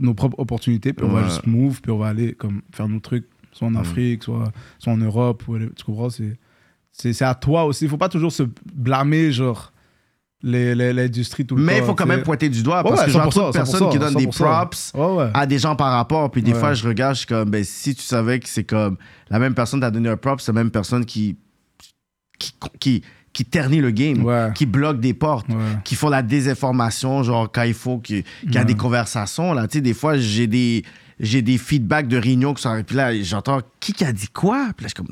nos 0.00 0.14
propres 0.14 0.38
opportunités, 0.38 0.92
puis 0.92 1.04
on 1.04 1.10
va 1.12 1.24
juste 1.24 1.46
move, 1.46 1.80
puis 1.82 1.90
on 1.90 1.98
va 1.98 2.06
aller 2.08 2.32
comme 2.34 2.62
faire 2.72 2.88
nos 2.88 3.00
trucs, 3.00 3.26
soit 3.52 3.66
en 3.68 3.74
Afrique, 3.74 4.22
soit, 4.22 4.52
soit 4.78 4.92
en 4.92 4.98
Europe. 4.98 5.42
Ou, 5.48 5.58
tu 5.58 5.84
comprends? 5.84 6.10
C'est, 6.10 6.36
c'est, 7.00 7.22
à 7.22 7.34
toi 7.34 7.64
aussi. 7.64 7.84
Il 7.84 7.90
faut 7.90 7.96
pas 7.96 8.08
toujours 8.08 8.32
se 8.32 8.42
blâmer, 8.74 9.30
genre, 9.32 9.72
l'industrie 10.42 11.44
tout 11.46 11.56
le 11.56 11.62
Mais 11.62 11.78
il 11.78 11.84
faut 11.84 11.94
quand 11.94 12.06
même 12.06 12.22
pointer 12.22 12.48
du 12.48 12.62
doigt, 12.62 12.82
parce 12.82 13.00
ouais, 13.00 13.06
que 13.06 13.10
je 13.12 13.18
vois 13.18 13.26
100%, 13.26 13.30
trop 13.30 13.46
de 13.48 13.52
personnes 13.52 13.90
qui 13.90 13.98
donnent 13.98 14.14
des 14.14 14.26
100%. 14.26 14.30
props 14.44 14.92
Ouais, 14.94 15.16
ouais. 15.16 15.30
à 15.34 15.46
des 15.46 15.58
gens 15.58 15.74
par 15.76 15.92
rapport, 15.92 16.30
puis 16.30 16.42
des 16.42 16.54
fois, 16.54 16.74
je 16.74 16.86
regarde, 16.86 17.14
je 17.14 17.18
suis 17.20 17.26
comme, 17.26 17.50
ben, 17.50 17.64
si 17.64 17.94
tu 17.94 18.02
savais 18.02 18.38
que 18.40 18.48
c'est 18.48 18.64
comme 18.64 18.96
la 19.30 19.38
même 19.38 19.54
personne 19.54 19.80
t'a 19.80 19.90
donné 19.90 20.08
un 20.08 20.16
prop, 20.16 20.40
c'est 20.40 20.52
la 20.52 20.60
même 20.60 20.70
personne 20.70 21.04
qui, 21.04 21.36
qui, 22.38 22.52
qui, 22.78 23.02
qui 23.32 23.44
ternit 23.44 23.80
le 23.80 23.90
game, 23.90 24.24
Ouais. 24.24 24.50
qui 24.54 24.64
bloque 24.66 25.00
des 25.00 25.14
portes. 25.14 25.48
Ouais. 25.48 25.54
qui 25.84 25.94
font 25.96 26.08
la 26.08 26.22
désinformation, 26.22 27.22
genre 27.22 27.50
quand 27.50 27.62
il 27.62 27.74
faut 27.74 28.00
y 28.08 28.24
a 28.56 28.64
des 28.64 28.74
conversations. 28.74 29.52
Là. 29.52 29.66
Tu 29.68 29.78
sais, 29.78 29.80
des 29.82 29.94
fois, 29.94 30.16
j'ai 30.16 30.46
des, 30.46 30.84
j'ai 31.20 31.42
des 31.42 31.58
feedbacks 31.58 32.08
de 32.08 32.16
réunions 32.16 32.54
qui 32.54 32.62
sont. 32.62 32.82
Puis 32.86 32.96
là, 32.96 33.12
j'entends 33.22 33.60
qui 33.80 33.92
qui 33.92 34.04
a 34.04 34.12
dit 34.12 34.28
quoi? 34.28 34.68
Puis 34.76 34.84
là, 34.84 34.88
je 34.88 34.94
suis 34.94 34.94
comme. 34.94 35.08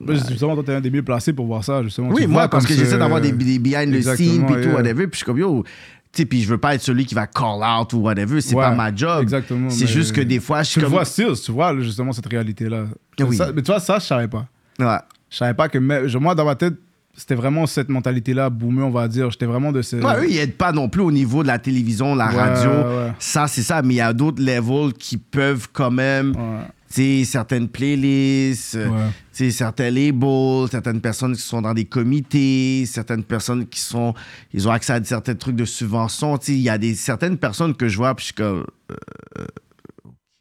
Moi, 0.00 0.14
Justement, 0.28 0.54
toi, 0.54 0.62
t'es 0.64 0.74
un 0.74 0.80
des 0.80 0.90
mieux 0.90 1.02
placés 1.02 1.32
pour 1.32 1.46
voir 1.46 1.64
ça, 1.64 1.82
justement. 1.82 2.10
Oui, 2.10 2.22
Tu 2.22 2.28
moi, 2.28 2.48
parce 2.48 2.66
que 2.66 2.72
ce- 2.74 2.78
j'essaie 2.78 2.98
d'avoir 2.98 3.20
des, 3.20 3.32
des 3.32 3.58
behind 3.58 3.92
the 3.92 4.02
scenes, 4.02 4.46
puis 4.46 4.54
tout, 4.56 4.60
yeah. 4.68 4.74
whatever. 4.74 5.06
Puis 5.06 5.12
je 5.12 5.16
suis 5.18 5.24
comme, 5.26 5.38
yo, 5.38 5.64
tu 6.12 6.22
sais, 6.22 6.26
puis 6.26 6.42
je 6.42 6.48
veux 6.48 6.58
pas 6.58 6.74
être 6.76 6.82
celui 6.82 7.04
qui 7.04 7.14
va 7.16 7.26
call 7.26 7.60
out 7.62 7.92
ou 7.92 7.98
whatever. 7.98 8.40
C'est 8.40 8.54
Ouais, 8.54 8.62
pas 8.62 8.74
ma 8.74 8.94
job. 8.94 9.22
Exactement. 9.22 9.70
C'est 9.70 9.86
juste 9.88 10.12
que 10.14 10.20
des 10.20 10.38
fois, 10.40 10.62
je 10.62 10.70
suis 10.70 10.74
Tu 10.80 10.84
comme. 10.84 10.92
vois, 10.92 11.04
Seals, 11.04 11.34
tu 11.44 11.50
vois 11.52 11.76
justement 11.80 12.12
cette 12.12 12.26
réalité-là. 12.28 12.84
Oui. 13.20 13.38
Mais 13.54 13.62
tu 13.62 13.66
vois, 13.72 13.80
ça, 13.80 13.98
je 13.98 14.04
savais 14.06 14.28
pas. 14.28 14.46
Ouais. 14.78 14.98
Je 15.30 15.36
savais 15.36 15.54
pas 15.54 15.68
que. 15.68 15.78
moi, 15.78 16.34
dans 16.36 16.44
ma 16.44 16.54
tête, 16.54 16.74
c'était 17.16 17.34
vraiment 17.34 17.66
cette 17.66 17.88
mentalité-là, 17.88 18.50
boomer, 18.50 18.86
on 18.86 18.90
va 18.90 19.08
dire. 19.08 19.30
J'étais 19.32 19.46
vraiment 19.46 19.72
de 19.72 19.82
ce. 19.82 19.96
Ouais, 19.96 20.20
eux, 20.20 20.30
ils 20.30 20.38
aident 20.38 20.54
pas 20.56 20.70
non 20.70 20.88
plus 20.88 21.02
au 21.02 21.10
niveau 21.12 21.42
de 21.42 21.48
la 21.48 21.58
télévision, 21.58 22.14
la 22.14 22.28
Ouais, 22.28 22.34
radio. 22.36 22.70
ouais. 22.70 23.12
Ça, 23.18 23.48
c'est 23.48 23.62
ça. 23.62 23.82
Mais 23.82 23.94
il 23.94 23.96
y 23.96 24.00
a 24.00 24.12
d'autres 24.12 24.42
levels 24.42 24.92
qui 24.92 25.16
peuvent 25.16 25.68
quand 25.72 25.90
même. 25.90 26.30
Ouais. 26.36 26.66
Tu 26.92 27.02
sais, 27.02 27.24
certaines 27.24 27.68
playlists. 27.68 28.78
Euh, 29.40 29.50
certains 29.50 29.90
labels, 29.90 30.68
certaines 30.70 31.00
personnes 31.00 31.34
qui 31.34 31.42
sont 31.42 31.62
dans 31.62 31.74
des 31.74 31.84
comités, 31.84 32.84
certaines 32.86 33.24
personnes 33.24 33.66
qui 33.66 33.80
sont, 33.80 34.14
ils 34.52 34.66
ont 34.68 34.70
accès 34.72 34.92
à 34.94 35.04
certains 35.04 35.34
trucs 35.34 35.56
de 35.56 35.64
sais, 36.46 36.52
il 36.52 36.60
y 36.62 36.68
a 36.68 36.78
des 36.78 36.94
certaines 36.94 37.36
personnes 37.38 37.74
que 37.74 37.88
je 37.88 37.96
vois, 37.96 38.14
puis 38.14 38.22
je 38.22 38.26
suis 38.26 38.34
comme, 38.34 38.64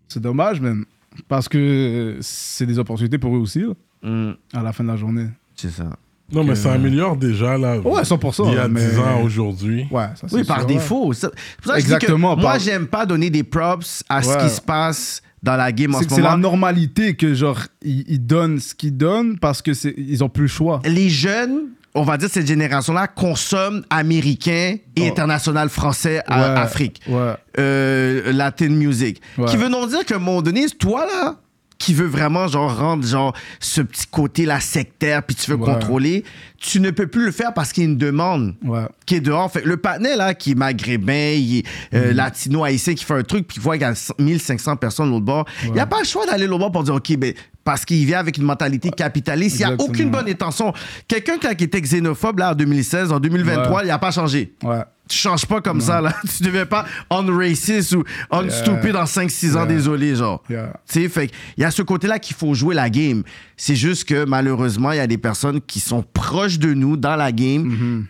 C'est 0.08 0.22
dommage, 0.22 0.62
même. 0.62 0.86
Parce 1.28 1.48
que 1.48 2.18
c'est 2.22 2.66
des 2.66 2.80
opportunités 2.80 3.18
pour 3.18 3.36
eux 3.36 3.39
aussi, 3.39 3.60
là, 3.62 3.74
Hum, 4.04 4.36
à 4.54 4.62
la 4.62 4.74
fin 4.74 4.84
de 4.84 4.89
la 4.89 4.98
journée. 4.98 5.28
c'est 5.56 5.70
ça. 5.72 5.89
Non, 6.32 6.44
mais 6.44 6.56
ça 6.56 6.74
améliore 6.74 7.16
déjà, 7.16 7.58
là. 7.58 7.80
Ouais, 7.80 8.04
100%. 8.04 8.48
Il 8.50 8.56
y 8.56 8.58
a 8.58 8.68
mais- 8.68 8.89
10 8.89 8.98
ans 8.98 9.22
aujourd'hui. 9.22 9.86
Ouais, 9.91 10.08
ça 10.16 10.28
c'est 10.28 10.36
Oui, 10.38 10.44
par 10.44 10.60
sûr, 10.60 10.68
défaut. 10.68 11.14
Ça- 11.14 11.30
c'est 11.36 11.62
pour 11.62 11.72
ça 11.72 11.74
que 11.76 11.80
je 11.82 11.86
dis 11.86 11.91
que 11.91 11.96
Exactement, 11.96 12.36
moi, 12.36 12.44
par- 12.54 12.60
j'aime 12.60 12.88
pas 12.88 13.06
donner 13.06 13.30
des 13.30 13.44
props 13.44 14.04
à 14.10 14.24
ce 14.24 14.38
qui 14.44 14.50
se 14.50 14.62
passe 14.62 15.22
dans 15.44 15.56
la 15.58 15.72
game 15.72 15.94
en 15.94 15.98
C'est 16.00 16.06
ce 16.06 16.10
que 16.10 16.16
c'est 16.16 16.22
la 16.22 16.32
moment. 16.32 16.41
normalité 16.50 17.16
que, 17.16 17.34
genre, 17.34 17.60
ils, 17.84 18.04
ils 18.08 18.26
donnent 18.26 18.60
ce 18.60 18.74
qu'ils 18.74 18.96
donnent 18.98 19.38
parce 19.38 19.62
que 19.62 19.74
c'est 19.74 19.94
ils 19.98 20.24
ont 20.24 20.30
plus 20.30 20.44
le 20.44 20.48
choix. 20.48 20.82
Les 20.86 21.10
jeunes, 21.10 21.64
on 21.94 22.04
va 22.04 22.18
dire 22.18 22.30
cette 22.32 22.48
génération-là, 22.48 23.08
consomment 23.08 23.84
américain 23.89 24.78
et 24.96 25.02
Oh. 25.02 25.06
international 25.08 25.70
français 25.70 26.22
à 26.28 26.39
Ouais, 26.54 26.60
Afrique. 26.62 27.02
Ouais. 27.08 27.34
euh, 27.60 28.32
Latin 28.32 28.70
music. 28.70 29.22
Ouais. 29.38 29.46
Qui 29.46 29.58
veut 29.58 29.70
donc 29.70 29.89
dire 29.89 30.06
qu'à 30.06 30.16
un 30.16 30.20
moment 30.20 30.41
donné, 30.41 30.66
toi 30.80 31.06
là, 31.06 31.36
qui 31.78 31.94
veut 31.94 32.08
vraiment 32.08 32.48
genre 32.48 32.78
rendre 32.78 33.06
genre 33.06 33.36
ce 33.60 33.82
petit 33.82 34.08
côté 34.10 34.46
là 34.46 34.62
sectaire 34.62 35.22
puis 35.24 35.36
tu 35.36 35.52
veux 35.52 35.58
Ouais. 35.58 35.66
contrôler, 35.66 36.24
tu 36.66 36.80
ne 36.80 36.91
peux 36.91 37.07
plus 37.07 37.26
le 37.26 37.32
faire 37.34 37.53
parce 37.53 37.74
qu'il 37.74 37.84
y 37.84 37.86
a 37.86 37.89
une 37.89 37.97
demande 37.97 38.55
Ouais. 38.64 38.86
qui 39.05 39.16
est 39.16 39.20
dehors. 39.20 39.51
Fait, 39.51 39.66
le 39.66 39.76
patinet 39.76 40.16
là 40.16 40.34
qui 40.34 40.51
est 40.51 40.55
maghrébin, 40.55 41.34
il 41.38 41.57
est 41.57 41.64
euh, 41.93 42.11
Mm. 42.14 42.16
latino 42.16 42.64
haïtien 42.64 42.93
qui 42.95 43.03
fait 43.03 43.14
un 43.14 43.24
truc 43.24 43.45
puis 43.47 43.57
il 43.57 43.61
voit 43.61 43.78
qu'il 43.78 43.86
y 43.86 43.89
a 43.89 44.14
1500 44.18 44.78
personnes 44.78 45.07
de 45.07 45.11
l'autre 45.11 45.26
bord, 45.26 45.45
il 45.66 45.74
n'y 45.74 45.80
a 45.82 45.86
pas 45.86 45.99
le 45.99 46.05
choix 46.05 46.26
d'aller 46.26 46.47
l'autre 46.47 46.59
bord 46.59 46.72
pour 46.72 46.84
dire 46.84 46.95
OK 46.95 47.18
ben 47.18 47.34
parce 47.66 47.84
qu'il 47.86 48.05
vient 48.05 48.20
avec 48.20 48.38
une 48.38 48.43
mentalité 48.43 48.89
capitaliste, 48.91 49.57
il 49.59 49.66
n'y 49.66 49.72
a 49.72 49.76
aucune 49.78 50.09
bonne 50.09 50.28
intention. 50.30 50.74
Quelqu'un 51.07 51.38
qui 51.38 51.64
était 51.66 51.80
xénophobe 51.82 52.39
là 52.39 52.51
en 52.51 52.55
2016, 52.55 53.11
en 53.11 53.20
2023, 53.20 53.78
Ouais. 53.80 53.84
il 53.86 53.88
n'a 53.88 53.99
pas 53.99 54.11
changé 54.11 54.53
Ouais. 54.64 54.82
tu 55.07 55.18
changes 55.18 55.45
pas 55.45 55.61
comme 55.61 55.80
ça, 55.80 56.01
là. 56.01 56.14
Tu 56.38 56.43
deviens 56.43 56.66
pas 56.66 56.86
on 57.09 57.26
racist 57.38 57.93
ou 57.93 58.03
on 58.32 58.41
Yeah. 58.43 58.51
stupid 58.51 58.91
dans 58.91 59.05
5-6 59.05 59.55
ans, 59.55 59.66
désolé, 59.66 60.16
genre. 60.16 60.43
Yeah. 60.49 60.74
Tu 60.89 61.03
sais, 61.03 61.09
fait 61.09 61.32
il 61.57 61.61
y 61.61 61.66
a 61.66 61.72
ce 61.72 61.82
côté-là 61.84 62.20
qu'il 62.20 62.36
faut 62.36 62.53
jouer 62.53 62.76
la 62.76 62.89
game. 62.89 63.24
C'est 63.55 63.76
juste 63.78 64.09
que 64.09 64.26
malheureusement, 64.26 64.91
il 64.91 64.97
y 64.97 64.99
a 65.01 65.07
des 65.07 65.18
personnes 65.18 65.61
qui 65.61 65.80
sont 65.80 66.03
proches 66.14 66.53
de 66.60 66.74
nous 66.74 66.97
dans 66.97 67.16
la 67.16 67.32
game 67.32 67.64
Mhm. 67.64 68.06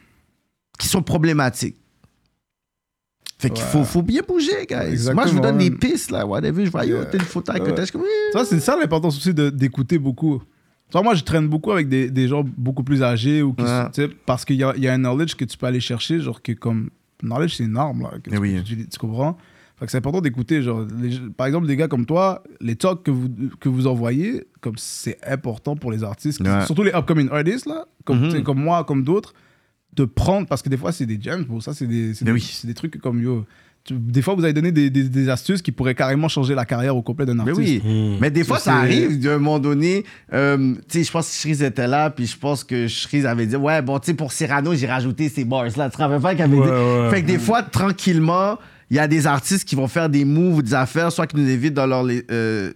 qui 0.79 0.87
sont 0.87 1.01
problématiques. 1.03 1.75
Fait 3.39 3.49
qu'il 3.49 3.63
Ouais. 3.65 3.71
faut, 3.71 3.83
faut 3.83 4.01
bien 4.01 4.21
bouger, 4.25 4.65
guys. 4.69 4.75
Exactement, 4.91 5.21
Moi, 5.23 5.27
je 5.29 5.35
vous 5.35 5.41
donne 5.41 5.57
des 5.57 5.71
pistes, 5.71 6.11
là. 6.11 6.25
Whatever, 6.25 6.65
je 6.65 6.71
vois, 6.71 6.85
yo, 6.85 7.03
t'as 7.03 7.17
une 7.17 7.25
photo 7.25 7.51
suis 7.83 7.91
comme, 7.91 8.03
Ça, 8.31 8.45
c'est 8.45 8.59
ça 8.61 8.77
l'importance 8.79 9.17
aussi 9.17 9.33
d'écouter 9.33 9.97
beaucoup. 9.97 10.41
Moi, 10.93 11.15
je 11.15 11.23
traîne 11.23 11.47
beaucoup 11.47 11.71
avec 11.71 11.89
des, 11.89 12.09
des 12.09 12.27
gens 12.27 12.43
beaucoup 12.57 12.83
plus 12.83 13.01
âgés 13.03 13.41
ou 13.41 13.53
qui, 13.53 13.63
Ouais. 13.63 14.09
parce 14.25 14.45
qu'il 14.45 14.55
y 14.57 14.63
a, 14.63 14.75
y 14.77 14.87
a 14.87 14.93
un 14.93 14.97
knowledge 14.99 15.35
que 15.35 15.43
tu 15.43 15.57
peux 15.57 15.65
aller 15.65 15.79
chercher, 15.79 16.19
genre 16.19 16.41
que 16.41 16.51
comme 16.53 16.89
knowledge 17.21 17.55
c'est 17.57 17.63
une 17.63 17.77
arme 17.77 18.03
là, 18.03 18.11
que 18.23 18.29
Eh 18.29 18.35
tu, 18.35 18.37
oui. 18.39 18.63
tu- 18.63 18.87
tu 18.87 18.99
comprends? 18.99 19.35
Fait 19.79 19.85
que 19.87 19.91
c'est 19.91 19.97
important 19.97 20.21
d'écouter, 20.21 20.61
genre 20.61 20.85
les- 21.01 21.19
par 21.35 21.47
exemple 21.47 21.65
des 21.65 21.75
gars 21.75 21.87
comme 21.87 22.05
toi, 22.05 22.43
les 22.61 22.75
talks 22.75 23.01
que 23.03 23.09
vous 23.11 23.27
que 23.59 23.69
vous 23.69 23.87
envoyez, 23.87 24.45
comme 24.63 24.77
c'est 24.77 25.17
important 25.27 25.75
pour 25.75 25.91
les 25.91 26.03
artistes, 26.03 26.39
Ouais. 26.41 26.65
surtout 26.65 26.83
les 26.83 26.91
upcoming 26.93 27.29
artists 27.31 27.67
là, 27.67 27.85
comme 28.05 28.21
Mhm. 28.29 28.41
comme 28.43 28.59
moi, 28.63 28.83
comme 28.83 29.03
d'autres, 29.03 29.33
de 29.95 30.05
prendre 30.05 30.47
parce 30.47 30.61
que 30.63 30.69
des 30.69 30.77
fois 30.77 30.91
c'est 30.91 31.05
des 31.05 31.19
gems, 31.21 31.43
bon 31.43 31.59
ça 31.59 31.73
c'est 31.73 31.85
des 31.87 32.13
c'est 32.15 32.25
des, 32.25 32.31
oui. 32.31 32.59
des 32.63 32.73
trucs 32.73 32.99
comme 32.99 33.21
yo. 33.21 33.45
tu- 33.85 33.95
des 33.99 34.21
fois, 34.21 34.33
vous 34.33 34.45
avez 34.45 34.53
donné 34.53 34.71
des, 34.71 34.89
des- 34.89 35.09
des 35.09 35.27
astuces 35.27 35.61
qui 35.61 35.73
pourraient 35.73 35.93
carrément 35.93 36.29
changer 36.29 36.55
la 36.55 36.63
carrière 36.63 36.95
au 36.95 37.01
complet 37.01 37.25
d'un 37.25 37.33
Mais 37.33 37.51
artiste. 37.51 37.83
oui. 37.83 37.91
Hmm. 38.15 38.17
Mais 38.21 38.31
des 38.31 38.45
fois, 38.45 38.57
Ça, 38.57 38.77
arrive 38.77 39.19
d'un 39.19 39.39
moment 39.39 39.59
donné. 39.59 40.05
euh, 40.31 40.73
tu 40.87 40.99
sais, 40.99 41.03
je 41.03 41.11
pense 41.11 41.27
que 41.29 41.35
Shreeze 41.35 41.61
était 41.63 41.85
là, 41.87 42.09
puis 42.09 42.25
je 42.25 42.37
pense 42.37 42.63
que 42.63 42.87
Shreeze 42.87 43.25
avait 43.25 43.45
dit 43.45 43.57
Ouais, 43.57 43.81
bon, 43.81 43.99
tu 43.99 44.05
sais, 44.05 44.13
pour 44.13 44.31
Cyrano, 44.31 44.73
j'ai 44.73 44.87
rajouté 44.87 45.27
ces 45.27 45.43
bars 45.43 45.65
là. 45.65 45.89
Tu 45.89 45.97
te 45.97 46.01
rappelles 46.01 46.21
pas 46.21 46.33
qu'il 46.33 46.43
avait 46.45 46.55
Ouais, 46.57 46.65
dit? 46.65 46.71
ouais. 46.71 47.09
Fait 47.09 47.21
que 47.23 47.27
des 47.27 47.37
fois, 47.37 47.61
tranquillement, 47.61 48.57
il 48.93 48.97
y 48.97 48.99
a 48.99 49.07
des 49.07 49.25
artistes 49.25 49.67
qui 49.67 49.73
vont 49.75 49.87
faire 49.87 50.07
des 50.07 50.23
moves 50.23 50.57
ou 50.57 50.61
des 50.61 50.75
affaires, 50.75 51.11
soit 51.11 51.25
qui 51.25 51.35
nous 51.35 51.49
invitent 51.51 51.73
dans 51.73 51.87
leur 51.87 52.05
euh, 52.29 52.71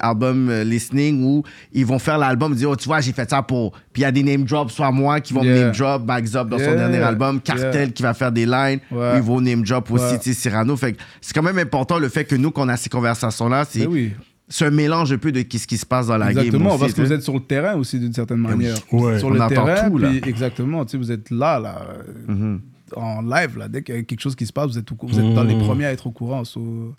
album 0.00 0.48
euh, 0.48 0.64
listening 0.64 1.22
ou 1.22 1.42
ils 1.74 1.84
vont 1.84 1.98
faire 1.98 2.16
l'album, 2.16 2.54
dire, 2.54 2.70
oh, 2.70 2.76
tu 2.76 2.86
vois, 2.88 3.02
j'ai 3.02 3.12
fait 3.12 3.28
ça 3.28 3.42
pour. 3.42 3.72
Puis 3.92 4.00
il 4.00 4.02
y 4.02 4.04
a 4.06 4.10
des 4.10 4.22
name 4.22 4.44
drops, 4.44 4.72
soit 4.72 4.90
moi 4.90 5.20
qui 5.20 5.34
vont 5.34 5.44
me 5.44 5.54
name 5.54 5.72
drop, 5.72 6.06
Bags 6.06 6.34
Up 6.34 6.48
dans 6.48 6.56
son 6.56 6.64
Yeah. 6.64 6.76
dernier 6.76 6.98
album, 7.02 7.42
Cartel 7.42 7.74
Yeah. 7.74 7.90
qui 7.90 8.02
va 8.02 8.14
faire 8.14 8.32
des 8.32 8.46
lines, 8.46 8.78
Ouais. 8.90 9.16
ils 9.16 9.22
vont 9.22 9.38
name 9.42 9.62
drop 9.62 9.90
aussi, 9.90 10.04
Ouais. 10.04 10.18
tu 10.18 10.32
sais, 10.32 10.40
Cyrano. 10.40 10.74
Fait 10.78 10.94
que 10.94 10.98
c'est 11.20 11.34
quand 11.34 11.42
même 11.42 11.58
important 11.58 11.98
le 11.98 12.08
fait 12.08 12.24
que 12.24 12.36
nous, 12.36 12.50
qu'on 12.50 12.68
a 12.70 12.78
ces 12.78 12.88
conversations-là, 12.88 13.66
c'est 13.68 13.80
Ben 13.80 13.88
oui. 13.90 14.12
c'est 14.48 14.64
un 14.64 14.70
mélange 14.70 15.12
un 15.12 15.18
peu 15.18 15.30
de 15.30 15.40
ce 15.40 15.66
qui 15.66 15.76
se 15.76 15.84
passe 15.84 16.06
dans 16.06 16.16
la 16.16 16.32
game. 16.32 16.38
Exactement, 16.46 16.78
parce 16.78 16.94
que 16.94 17.02
vous 17.02 17.12
êtes 17.12 17.22
sur 17.22 17.34
le 17.34 17.40
terrain 17.40 17.74
aussi 17.74 17.98
d'une 17.98 18.14
certaine 18.14 18.40
oui. 18.40 18.50
manière. 18.52 18.76
Ouais. 18.92 19.18
Sur 19.18 19.28
On 19.28 19.30
le 19.32 19.40
entend 19.42 19.48
terrain, 19.66 19.90
tout, 19.90 19.98
là. 19.98 20.08
puis 20.08 20.30
exactement, 20.30 20.86
tu 20.86 20.92
sais, 20.92 20.96
vous 20.96 21.12
êtes 21.12 21.30
là, 21.30 21.58
là, 21.60 21.82
Mhm. 22.28 22.60
En 22.96 23.22
live, 23.22 23.58
là. 23.58 23.68
Dès 23.68 23.82
qu'il 23.82 23.94
y 23.94 23.98
a 23.98 24.02
quelque 24.02 24.20
chose 24.20 24.34
qui 24.36 24.46
se 24.46 24.52
passe, 24.52 24.68
vous 24.72 24.78
êtes, 24.78 24.90
au 24.90 24.96
vous 25.00 25.18
êtes 25.18 25.34
dans 25.34 25.44
les 25.44 25.54
Mhm. 25.54 25.62
premiers 25.66 25.86
à 25.86 25.92
être 25.92 26.06
au 26.06 26.10
courant. 26.12 26.44
so- 26.44 26.94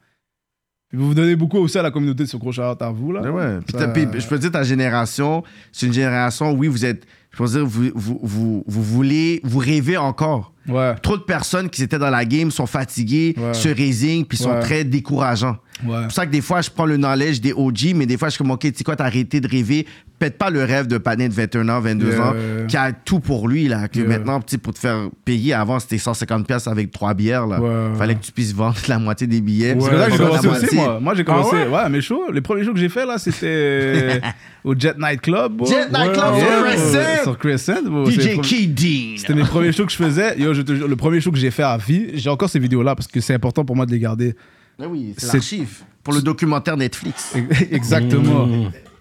Puis 0.89 0.97
vous 0.99 1.07
vous 1.07 1.13
donnez 1.13 1.37
beaucoup 1.37 1.57
aussi 1.57 1.77
à 1.77 1.81
la 1.83 1.91
communauté 1.91 2.25
sur 2.25 2.37
gros 2.37 2.51
shout 2.51 2.61
à 2.61 2.89
vous, 2.91 3.13
là. 3.13 3.21
Ouais. 3.31 3.59
Puis 3.65 3.77
puis 4.07 4.19
je 4.19 4.27
peux 4.27 4.37
dire, 4.37 4.51
ta 4.51 4.63
génération, 4.63 5.41
c'est 5.71 5.85
une 5.87 5.93
génération, 5.93 6.51
oui, 6.51 6.67
vous 6.67 6.83
êtes. 6.83 7.05
Je 7.31 7.37
peux 7.37 7.45
dire, 7.47 7.65
vous, 7.65 7.91
vous, 7.95 8.19
vous, 8.21 8.63
vous 8.67 8.83
voulez, 8.83 9.39
vous 9.45 9.59
rêvez 9.59 9.95
encore. 9.95 10.53
Ouais, 10.67 10.93
Trop 11.01 11.17
de 11.17 11.23
personnes 11.23 11.69
qui 11.69 11.81
étaient 11.81 11.97
dans 11.97 12.09
la 12.11 12.23
game 12.25 12.51
sont 12.51 12.67
fatiguées, 12.67 13.33
Ouais. 13.37 13.53
se 13.53 13.69
résignent, 13.69 14.23
puis 14.25 14.37
sont 14.37 14.51
Ouais. 14.51 14.59
très 14.59 14.83
décourageants. 14.83 15.57
ouais. 15.85 15.95
C'est 15.95 16.03
pour 16.03 16.11
ça 16.11 16.25
que 16.27 16.31
des 16.31 16.41
fois, 16.41 16.61
je 16.61 16.69
prends 16.69 16.85
le 16.85 16.97
knowledge 16.97 17.39
des 17.41 17.51
OG, 17.53 17.93
mais 17.95 18.05
des 18.05 18.15
fois, 18.17 18.27
je 18.27 18.33
suis 18.33 18.37
comme, 18.37 18.51
OK, 18.51 18.59
tu 18.61 18.71
sais 18.75 18.83
quoi, 18.83 18.95
t'as 18.95 19.05
arrêté 19.05 19.41
de 19.41 19.47
rêver. 19.47 19.87
Pète 20.19 20.37
pas 20.37 20.51
le 20.51 20.63
rêve 20.63 20.85
de 20.85 20.99
panet 20.99 21.29
de 21.29 21.33
21 21.33 21.67
ans, 21.69 21.79
22 21.81 22.11
Yeah. 22.11 22.23
ans, 22.27 22.33
qui 22.67 22.77
a 22.77 22.91
tout 22.91 23.19
pour 23.19 23.47
lui, 23.47 23.67
là. 23.67 23.87
Que 23.87 23.97
Yeah. 24.01 24.07
maintenant, 24.07 24.39
petit, 24.39 24.59
pour 24.59 24.71
te 24.75 24.77
faire 24.79 25.09
payer, 25.25 25.53
avant, 25.53 25.79
c'était 25.79 25.97
150$ 25.97 26.45
piastres 26.45 26.69
avec 26.69 26.91
trois 26.91 27.15
bières, 27.15 27.47
là. 27.47 27.59
Ouais. 27.59 27.97
Fallait 27.97 28.13
que 28.13 28.21
tu 28.23 28.31
puisses 28.31 28.53
vendre 28.53 28.75
la 28.87 28.99
moitié 28.99 29.25
des 29.25 29.41
billets. 29.41 29.73
Ouais. 29.73 29.81
C'est 29.81 29.89
que 29.89 30.11
j'ai 30.11 30.17
commencé 30.19 30.47
aussi, 30.47 30.75
moi. 30.75 30.99
Moi, 31.01 31.15
j'ai 31.15 31.23
commencé. 31.23 31.55
Ah 31.59 31.65
ouais? 31.67 31.73
ouais? 31.85 31.89
mais 31.89 32.01
chaud. 32.01 32.31
Les 32.31 32.41
premiers 32.41 32.63
shows 32.63 32.73
que 32.73 32.79
j'ai 32.79 32.89
fait, 32.89 33.03
là, 33.07 33.17
c'était 33.17 34.21
au 34.63 34.75
Jet 34.77 34.95
Night 34.99 35.21
Club. 35.21 35.53
bro. 35.53 35.65
Jet 35.65 35.89
Night 35.91 36.11
Club 36.13 36.35
sur 36.37 36.61
Crescent. 36.63 37.23
Sur 37.23 37.37
Crescent. 37.39 37.73
DJ 38.05 38.35
premiers- 38.35 38.41
Key 38.41 39.15
C'était 39.17 39.33
mes 39.33 39.41
premiers 39.41 39.71
shows 39.71 39.85
que 39.87 39.91
je 39.91 39.97
faisais. 39.97 40.37
Yo, 40.37 40.50
je 40.53 40.61
te 40.61 40.73
jure, 40.75 40.87
le 40.87 40.95
premier 40.95 41.19
show 41.21 41.31
que 41.31 41.37
j'ai 41.37 41.51
fait 41.51 41.63
à 41.63 41.77
vie, 41.77 42.09
j'ai 42.13 42.29
encore 42.29 42.49
ces 42.49 42.59
vidéos-là 42.59 42.95
parce 42.95 43.07
que 43.07 43.19
c'est 43.21 43.33
important 43.33 43.63
pour 43.65 43.75
moi 43.75 43.85
de 43.85 43.91
les 43.91 43.99
garder. 43.99 44.35
Oui, 44.79 45.13
c'est 45.17 45.33
l'archive. 45.33 45.83
Pour 46.03 46.13
le 46.13 46.21
documentaire 46.21 46.75
Netflix. 46.77 47.35
Exactement. 47.71 48.47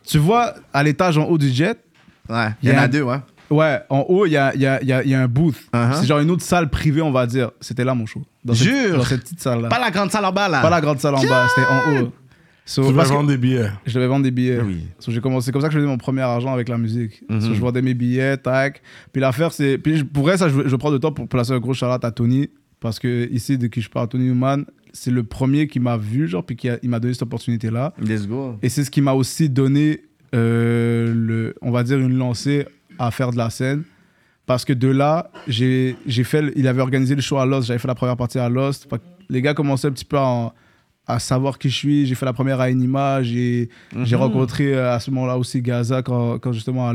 Tu 0.06 0.18
vois, 0.18 0.54
à 0.72 0.82
l'étage 0.82 1.16
en 1.18 1.24
haut 1.24 1.38
du 1.38 1.48
jet, 1.50 1.78
Ouais, 2.28 2.48
il 2.62 2.68
y 2.68 2.72
en 2.72 2.78
a 2.78 2.86
deux, 2.88 3.02
ouais. 3.02 3.16
ouais, 3.50 3.80
en 3.88 4.00
haut, 4.08 4.24
il 4.24 4.30
y 4.32 4.36
a, 4.36 4.54
il 4.54 4.60
y, 4.60 4.66
a, 4.66 4.80
il 4.82 4.86
y, 4.88 4.92
a, 4.92 5.02
il 5.02 5.10
y 5.10 5.14
a 5.14 5.20
un 5.22 5.26
booth. 5.26 5.56
Uh-huh. 5.74 5.94
C'est 6.00 6.06
genre 6.06 6.20
une 6.20 6.30
autre 6.30 6.44
salle 6.44 6.70
privée, 6.70 7.02
on 7.02 7.10
va 7.10 7.26
dire. 7.26 7.50
C'était 7.60 7.82
là 7.84 7.92
mon 7.94 8.06
show. 8.06 8.22
Dans 8.44 8.54
cette- 8.54 8.68
Jure? 8.68 8.96
Dans 8.98 9.04
cette 9.04 9.22
petite 9.22 9.40
salle-là. 9.40 9.68
Pas 9.68 9.76
Pas, 9.76 9.84
la 9.84 9.90
grande 9.90 10.10
salle 10.12 10.24
en 10.24 10.32
bas, 10.32 10.48
là. 10.48 10.68
la 10.70 10.80
grande 10.80 11.00
salle 11.00 11.14
en 11.16 11.22
bas, 11.24 11.48
c'était 11.54 11.66
en 11.66 12.02
haut. 12.04 12.12
So, 12.70 12.86
Tu 12.86 12.92
vas 12.92 13.02
vendre 13.02 13.28
des 13.28 13.36
billets. 13.36 13.68
je 13.84 13.94
devais 13.94 14.06
vendre 14.06 14.22
des 14.22 14.30
billets. 14.30 14.60
Oui. 14.60 14.86
So, 15.00 15.10
j'ai 15.10 15.20
commencé, 15.20 15.46
c'est 15.46 15.52
comme 15.52 15.60
ça 15.60 15.66
que 15.66 15.74
je 15.74 15.78
faisais 15.78 15.88
mon 15.88 15.98
premier 15.98 16.20
argent 16.20 16.52
avec 16.52 16.68
la 16.68 16.78
musique. 16.78 17.20
Mhm. 17.28 17.40
So, 17.40 17.52
je 17.54 17.60
vendais 17.60 17.82
mes 17.82 17.94
billets, 17.94 18.36
tac. 18.36 18.80
Puis 19.12 19.20
l'affaire, 19.20 19.52
c'est. 19.52 19.76
Puis 19.76 20.04
pour 20.04 20.22
vrai, 20.22 20.36
ça, 20.38 20.48
je, 20.48 20.68
je 20.68 20.76
prends 20.76 20.90
le 20.90 21.00
temps 21.00 21.10
pour 21.10 21.26
placer 21.26 21.50
un 21.52 21.58
gros 21.58 21.74
shout 21.74 21.86
à 21.86 22.10
Tony. 22.12 22.48
Parce 22.78 22.98
que 23.00 23.28
ici, 23.32 23.58
de 23.58 23.66
qui 23.66 23.80
je 23.80 23.90
parle, 23.90 24.08
Tony 24.08 24.26
Newman, 24.26 24.64
c'est 24.92 25.10
le 25.10 25.24
premier 25.24 25.66
qui 25.66 25.80
m'a 25.80 25.96
vu, 25.96 26.28
genre, 26.28 26.44
puis 26.46 26.54
qui 26.56 26.68
a- 26.68 26.78
il 26.82 26.88
m'a 26.90 27.00
donné 27.00 27.12
cette 27.12 27.22
opportunité-là. 27.24 27.92
Let's 28.00 28.26
go. 28.28 28.56
Et 28.62 28.68
c'est 28.68 28.84
ce 28.84 28.90
qui 28.90 29.00
m'a 29.02 29.12
aussi 29.14 29.50
donné, 29.50 30.02
euh, 30.34 31.12
le, 31.14 31.54
on 31.62 31.70
va 31.72 31.82
dire, 31.82 31.98
une 31.98 32.16
lancée 32.16 32.66
à 33.00 33.10
faire 33.10 33.32
de 33.32 33.36
la 33.36 33.50
scène. 33.50 33.82
Parce 34.46 34.64
que 34.64 34.72
de 34.72 34.88
là, 34.88 35.30
j'ai 35.46 35.96
fait, 36.24 36.52
il 36.56 36.66
avait 36.68 36.80
organisé 36.82 37.14
le 37.16 37.20
show 37.20 37.38
à 37.38 37.46
Lost, 37.46 37.66
j'avais 37.68 37.78
fait 37.78 37.86
la 37.88 37.94
première 37.94 38.16
partie 38.16 38.38
à 38.38 38.48
Lost. 38.48 38.88
Les 39.28 39.42
gars 39.42 39.54
commençaient 39.54 39.88
un 39.88 39.92
petit 39.92 40.04
peu 40.04 40.18
à, 40.18 40.52
à 41.12 41.18
savoir 41.18 41.58
qui 41.58 41.68
je 41.70 41.76
suis. 41.76 42.06
J'ai 42.06 42.14
fait 42.14 42.26
la 42.26 42.32
première 42.32 42.60
à 42.60 42.70
Enima, 42.70 43.22
j'ai 43.22 43.68
j'ai 44.04 44.16
rencontré 44.16 44.74
euh, 44.74 44.94
à 44.94 45.00
ce 45.00 45.10
moment-là 45.10 45.36
aussi 45.38 45.60
Gaza 45.62 46.02
quand, 46.02 46.38
quand 46.38 46.52
justement 46.52 46.88
à 46.88 46.92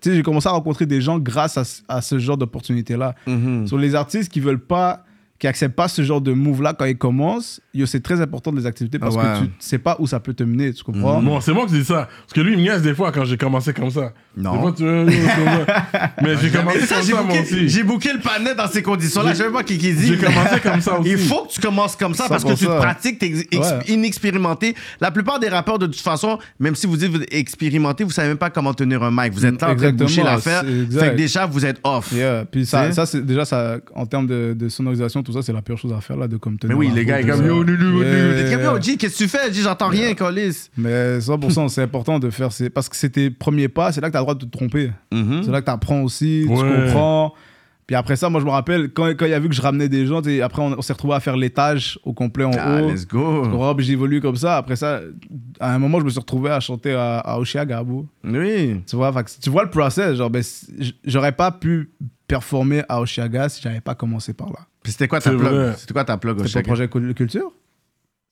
tu 0.00 0.10
sais, 0.10 0.16
j'ai 0.16 0.22
commencé 0.22 0.48
à 0.48 0.52
rencontrer 0.52 0.86
des 0.86 1.00
gens 1.00 1.18
grâce 1.18 1.56
à, 1.58 1.64
ce- 1.64 1.82
à 1.88 2.00
ce 2.00 2.18
genre 2.18 2.36
d'opportunité-là. 2.36 3.14
Mhm. 3.26 3.66
Sur 3.66 3.78
les 3.78 3.94
artistes 3.94 4.30
qui 4.32 4.40
veulent 4.40 4.58
pas, 4.64 5.04
qui 5.38 5.46
acceptent 5.46 5.76
pas 5.76 5.86
ce 5.88 6.02
genre 6.02 6.20
de 6.20 6.32
move-là 6.32 6.74
quand 6.76 6.84
ils 6.84 6.98
commencent, 6.98 7.60
c'est 7.86 8.02
très 8.02 8.20
important 8.20 8.50
de 8.50 8.58
les 8.58 8.66
accepter 8.66 8.98
parce 8.98 9.14
Ouais. 9.14 9.22
que 9.22 9.44
tu 9.44 9.50
sais 9.60 9.78
pas 9.78 9.94
où 10.00 10.06
ça 10.08 10.18
peut 10.18 10.34
te 10.34 10.42
mener, 10.42 10.72
tu 10.72 10.82
comprends? 10.82 11.22
Bon, 11.22 11.40
c'est 11.40 11.52
moi 11.52 11.64
qui 11.66 11.74
dis 11.74 11.84
ça. 11.84 12.08
Parce 12.22 12.32
que 12.34 12.40
lui, 12.40 12.52
il 12.54 12.58
me 12.58 12.62
niaise 12.62 12.82
des 12.82 12.92
fois 12.94 13.12
quand 13.12 13.24
j'ai 13.24 13.36
commencé 13.36 13.72
comme 13.72 13.90
ça. 13.90 14.12
Non. 14.36 14.54
Des 14.54 14.58
fois, 14.60 14.72
tu 14.76 14.82
veux- 14.82 15.04
Mais 15.04 16.36
j'ai 16.42 16.50
commencé 16.50 16.80
ça, 16.86 16.96
comme 16.96 17.04
ça, 17.04 17.22
moi 17.22 17.40
aussi. 17.40 17.68
j'ai 17.68 17.82
booké 17.84 18.12
le 18.12 18.18
panel 18.18 18.56
dans 18.56 18.66
ces 18.66 18.82
conditions-là. 18.82 19.30
Je 19.32 19.36
sais 19.36 19.50
pas 19.50 19.62
qui 19.62 19.78
qui 19.78 19.92
dit. 19.94 20.08
J'ai 20.08 20.16
commencé 20.18 20.58
comme 20.60 20.80
ça 20.80 20.98
aussi. 21.00 21.10
Il 21.10 21.18
faut 21.18 21.44
que 21.44 21.52
tu 21.52 21.60
commences 21.60 21.94
comme 21.96 22.14
ça 22.14 22.26
parce 22.28 22.42
que 22.44 22.52
tu 22.54 22.64
te 22.66 22.70
100%. 22.70 22.78
pratiques, 22.78 23.18
t'es 23.20 23.32
Ouais. 23.56 23.62
inexpérimenté. 23.88 24.74
La 25.00 25.10
plupart 25.10 25.38
des 25.38 25.48
rappeurs, 25.48 25.78
de 25.78 25.86
toute 25.86 26.00
façon, 26.00 26.38
même 26.58 26.74
si 26.74 26.86
vous 26.86 26.96
dites 26.96 27.10
vous 27.10 27.22
êtes 27.22 27.32
expérimenté, 27.34 28.04
vous 28.04 28.10
savez 28.10 28.28
même 28.28 28.38
pas 28.38 28.50
comment 28.50 28.74
tenir 28.74 29.02
un 29.02 29.10
mic. 29.12 29.32
Vous 29.32 29.46
êtes 29.46 29.60
là 29.60 29.70
en 29.70 29.76
train 29.76 29.92
de 29.92 29.96
boucher 29.96 30.22
l'affaire. 30.22 30.62
Fait 30.62 31.10
que 31.10 31.16
déjà, 31.16 31.46
vous 31.46 31.64
êtes 31.64 31.78
off. 31.84 32.12
Yeah. 32.12 32.44
Puis 32.50 32.66
ça, 32.66 32.90
ça 32.92 33.06
c'est 33.06 33.24
déjà 33.24 33.44
ça, 33.44 33.76
en 33.94 34.06
termes 34.06 34.26
de, 34.26 34.54
de 34.58 34.68
sonorisation, 34.68 35.22
tout 35.28 35.34
ça, 35.34 35.42
c'est 35.42 35.52
la 35.52 35.60
pire 35.62 35.76
chose 35.76 35.92
à 35.92 36.00
faire 36.00 36.16
là, 36.16 36.26
de 36.26 36.36
comme 36.38 36.54
Mais 36.54 36.58
tenir 36.60 36.78
oui, 36.78 36.88
un 36.90 36.94
les 36.94 37.04
gars, 37.04 37.20
groupe, 37.22 37.36
comme 37.36 37.46
yo, 37.46 37.64
yo, 37.64 38.80
G, 38.80 38.96
qu'est-ce 38.96 39.18
que 39.18 39.24
tu 39.24 39.28
fais? 39.28 39.50
Dis, 39.50 39.60
j'entends 39.62 39.88
rien, 39.88 40.14
Colis. 40.14 40.70
Mais 40.76 41.18
100%, 41.20 41.68
c'est 41.68 41.82
important 41.82 42.18
de 42.18 42.30
faire. 42.30 42.50
ces- 42.52 42.70
Parce 42.70 42.88
que 42.88 42.96
c'est 42.96 43.10
tes 43.10 43.28
premiers 43.30 43.68
pas, 43.68 43.92
c'est 43.92 44.00
là 44.00 44.08
que 44.08 44.12
tu 44.12 44.16
as 44.16 44.20
le 44.20 44.24
droit 44.24 44.34
de 44.34 44.44
te 44.46 44.50
tromper. 44.50 44.90
Mhm. 45.12 45.42
C'est 45.44 45.50
là 45.50 45.60
que 45.60 45.66
tu 45.66 45.70
apprends 45.70 46.00
aussi, 46.02 46.44
tu 46.48 46.54
comprends. 46.54 47.34
Puis 47.86 47.96
après 47.96 48.16
ça, 48.16 48.28
moi, 48.28 48.38
je 48.40 48.44
me 48.44 48.50
rappelle, 48.50 48.90
quand, 48.92 49.06
quand 49.16 49.24
il 49.24 49.32
a 49.32 49.38
vu 49.40 49.48
que 49.48 49.54
je 49.54 49.62
ramenais 49.62 49.88
des 49.88 50.04
gens, 50.06 50.20
après, 50.42 50.60
on, 50.60 50.78
on 50.78 50.82
s'est 50.82 50.92
retrouvé 50.92 51.14
à 51.14 51.20
faire 51.20 51.36
l'étage 51.38 51.98
au 52.04 52.12
complet 52.12 52.44
en 52.44 52.50
Ah, 52.58 52.82
haut. 52.82 52.90
let's 52.90 53.06
go. 53.06 53.44
Évolué 53.78 54.20
comme 54.20 54.36
ça. 54.36 54.58
Après 54.58 54.76
ça, 54.76 55.00
à 55.58 55.74
un 55.74 55.78
moment, 55.78 55.98
je 56.00 56.04
me 56.04 56.10
suis 56.10 56.20
retrouvé 56.20 56.50
à 56.50 56.60
chanter 56.60 56.92
à, 56.92 57.18
à 57.20 57.38
Oshiaga. 57.38 57.82
Oui. 58.24 58.82
Tu 58.86 58.94
vois, 58.96 59.12
tu 59.40 59.48
vois 59.50 59.64
le 59.64 59.70
process. 59.70 60.16
Genre, 60.16 60.28
ben, 60.28 60.42
j'aurais 61.04 61.32
pas 61.32 61.50
pu 61.50 61.90
performer 62.26 62.82
à 62.90 63.00
Oshiaga 63.00 63.48
si 63.48 63.62
j'avais 63.62 63.80
pas 63.80 63.94
commencé 63.94 64.34
par 64.34 64.48
là. 64.50 64.58
Puis 64.88 64.92
c'était 64.94 65.06
quoi 65.06 65.20
ta 65.20 65.32
plug? 65.32 65.74
C'était 65.76 65.92
quoi 65.92 66.04
ta 66.06 66.16
plug 66.16 66.38
ton 66.38 66.46
chèque? 66.46 66.64
projet 66.64 66.88
cul- 66.88 67.12
culture? 67.12 67.52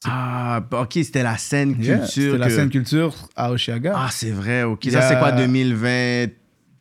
Ah, 0.07 0.63
ok, 0.73 0.93
c'était 0.95 1.23
la 1.23 1.37
scène 1.37 1.77
Yeah, 1.79 1.99
culture. 1.99 2.09
C'était 2.33 2.39
la 2.39 2.49
scène 2.49 2.71
culture 2.71 3.15
à 3.37 3.51
Oshiaga. 3.53 3.93
Ah, 3.95 4.09
c'est 4.11 4.31
vrai, 4.31 4.63
ok. 4.63 4.87
Ça, 4.91 5.03
c'est 5.03 5.19
quoi, 5.19 5.33
2021? 5.33 6.31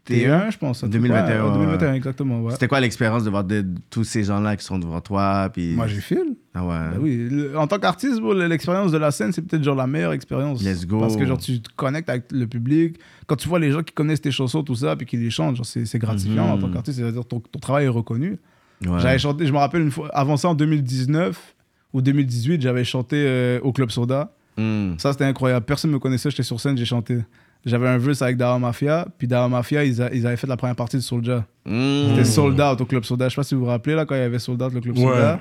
T1, 0.07 0.51
je 0.51 0.57
pense. 0.59 0.83
2021, 0.85 1.43
Ouais, 1.43 1.49
ouais. 1.49 1.53
2021, 1.57 1.93
exactement. 1.95 2.39
Ouais. 2.41 2.53
C'était 2.53 2.69
quoi 2.69 2.79
l'expérience 2.79 3.25
de 3.25 3.29
voir 3.29 3.43
de- 3.43 3.65
tous 3.89 4.05
ces 4.05 4.23
gens-là 4.23 4.55
qui 4.55 4.63
sont 4.63 4.77
devant 4.79 5.01
toi? 5.01 5.49
Puis... 5.51 5.73
Moi, 5.73 5.87
j'ai 5.87 5.99
fil. 5.99 6.35
Ah 6.53 6.63
ouais. 6.63 6.75
Ben 6.93 6.99
oui, 7.01 7.27
le- 7.29 7.57
en 7.57 7.67
tant 7.67 7.79
qu'artiste, 7.79 8.21
l'expérience 8.21 8.93
de 8.93 8.97
la 8.97 9.11
scène, 9.11 9.33
c'est 9.33 9.41
peut-être 9.41 9.63
genre 9.63 9.75
la 9.75 9.87
meilleure 9.87 10.13
expérience. 10.13 10.63
Let's 10.63 10.85
go. 10.85 10.99
Parce 11.01 11.17
que 11.17 11.25
genre 11.25 11.39
tu 11.39 11.59
te 11.59 11.69
connectes 11.75 12.09
avec 12.09 12.31
le 12.31 12.47
public. 12.47 12.97
Quand 13.27 13.35
tu 13.35 13.49
vois 13.49 13.59
les 13.59 13.71
gens 13.71 13.83
qui 13.83 13.93
connaissent 13.93 14.21
tes 14.21 14.31
chansons, 14.31 14.63
tout 14.63 14.75
ça, 14.75 14.95
puis 14.95 15.05
qui 15.05 15.17
les 15.17 15.31
chantent, 15.31 15.61
c'est 15.65 15.97
gratifiant 15.99 16.45
Mhm. 16.45 16.53
en 16.53 16.57
tant 16.59 16.69
qu'artiste. 16.71 16.99
C'est-à-dire 16.99 17.25
ton, 17.25 17.39
ton 17.39 17.59
travail 17.59 17.85
est 17.85 17.89
reconnu. 17.89 18.37
Ouais. 18.85 18.99
J'avais 18.99 19.19
chanté, 19.19 19.45
je 19.47 19.51
me 19.53 19.57
rappelle 19.57 19.81
une 19.81 19.91
fois, 19.91 20.09
avant 20.13 20.37
ça 20.37 20.49
en 20.49 20.55
2019 20.55 21.55
ou 21.93 22.01
2018, 22.01 22.61
j'avais 22.61 22.83
chanté 22.83 23.15
euh, 23.27 23.59
au 23.63 23.71
Club 23.71 23.89
Soda. 23.91 24.31
Hmm. 24.57 24.93
Ça 24.97 25.11
c'était 25.11 25.25
incroyable. 25.25 25.65
Personne 25.65 25.91
me 25.91 25.99
connaissait, 25.99 26.29
j'étais 26.29 26.43
sur 26.43 26.59
scène, 26.59 26.77
j'ai 26.77 26.85
chanté. 26.85 27.19
J'avais 27.65 27.87
un 27.87 27.97
verse 27.97 28.21
avec 28.21 28.37
Dara 28.37 28.59
Mafia, 28.59 29.07
puis 29.17 29.27
Dara 29.27 29.49
Mafia, 29.49 29.83
ils, 29.83 29.99
a- 30.01 30.13
ils 30.13 30.27
avaient 30.27 30.37
fait 30.37 30.45
la 30.47 30.55
première 30.55 30.75
partie 30.75 30.97
de 30.97 31.01
Soulja. 31.01 31.45
Hmm. 31.65 32.09
C'était 32.09 32.25
sold 32.25 32.59
out 32.61 32.79
au 32.79 32.85
Club 32.85 33.03
Soda. 33.03 33.25
Je 33.27 33.33
sais 33.33 33.35
pas 33.39 33.43
si 33.43 33.55
vous 33.55 33.61
vous 33.61 33.67
rappelez 33.67 33.95
là 33.95 34.05
quand 34.05 34.13
il 34.15 34.19
y 34.19 34.21
avait 34.21 34.39
sold 34.39 34.61
out 34.61 34.71
le 34.73 34.81
Club 34.81 34.97
Ouais. 34.97 35.03
Soda. 35.03 35.39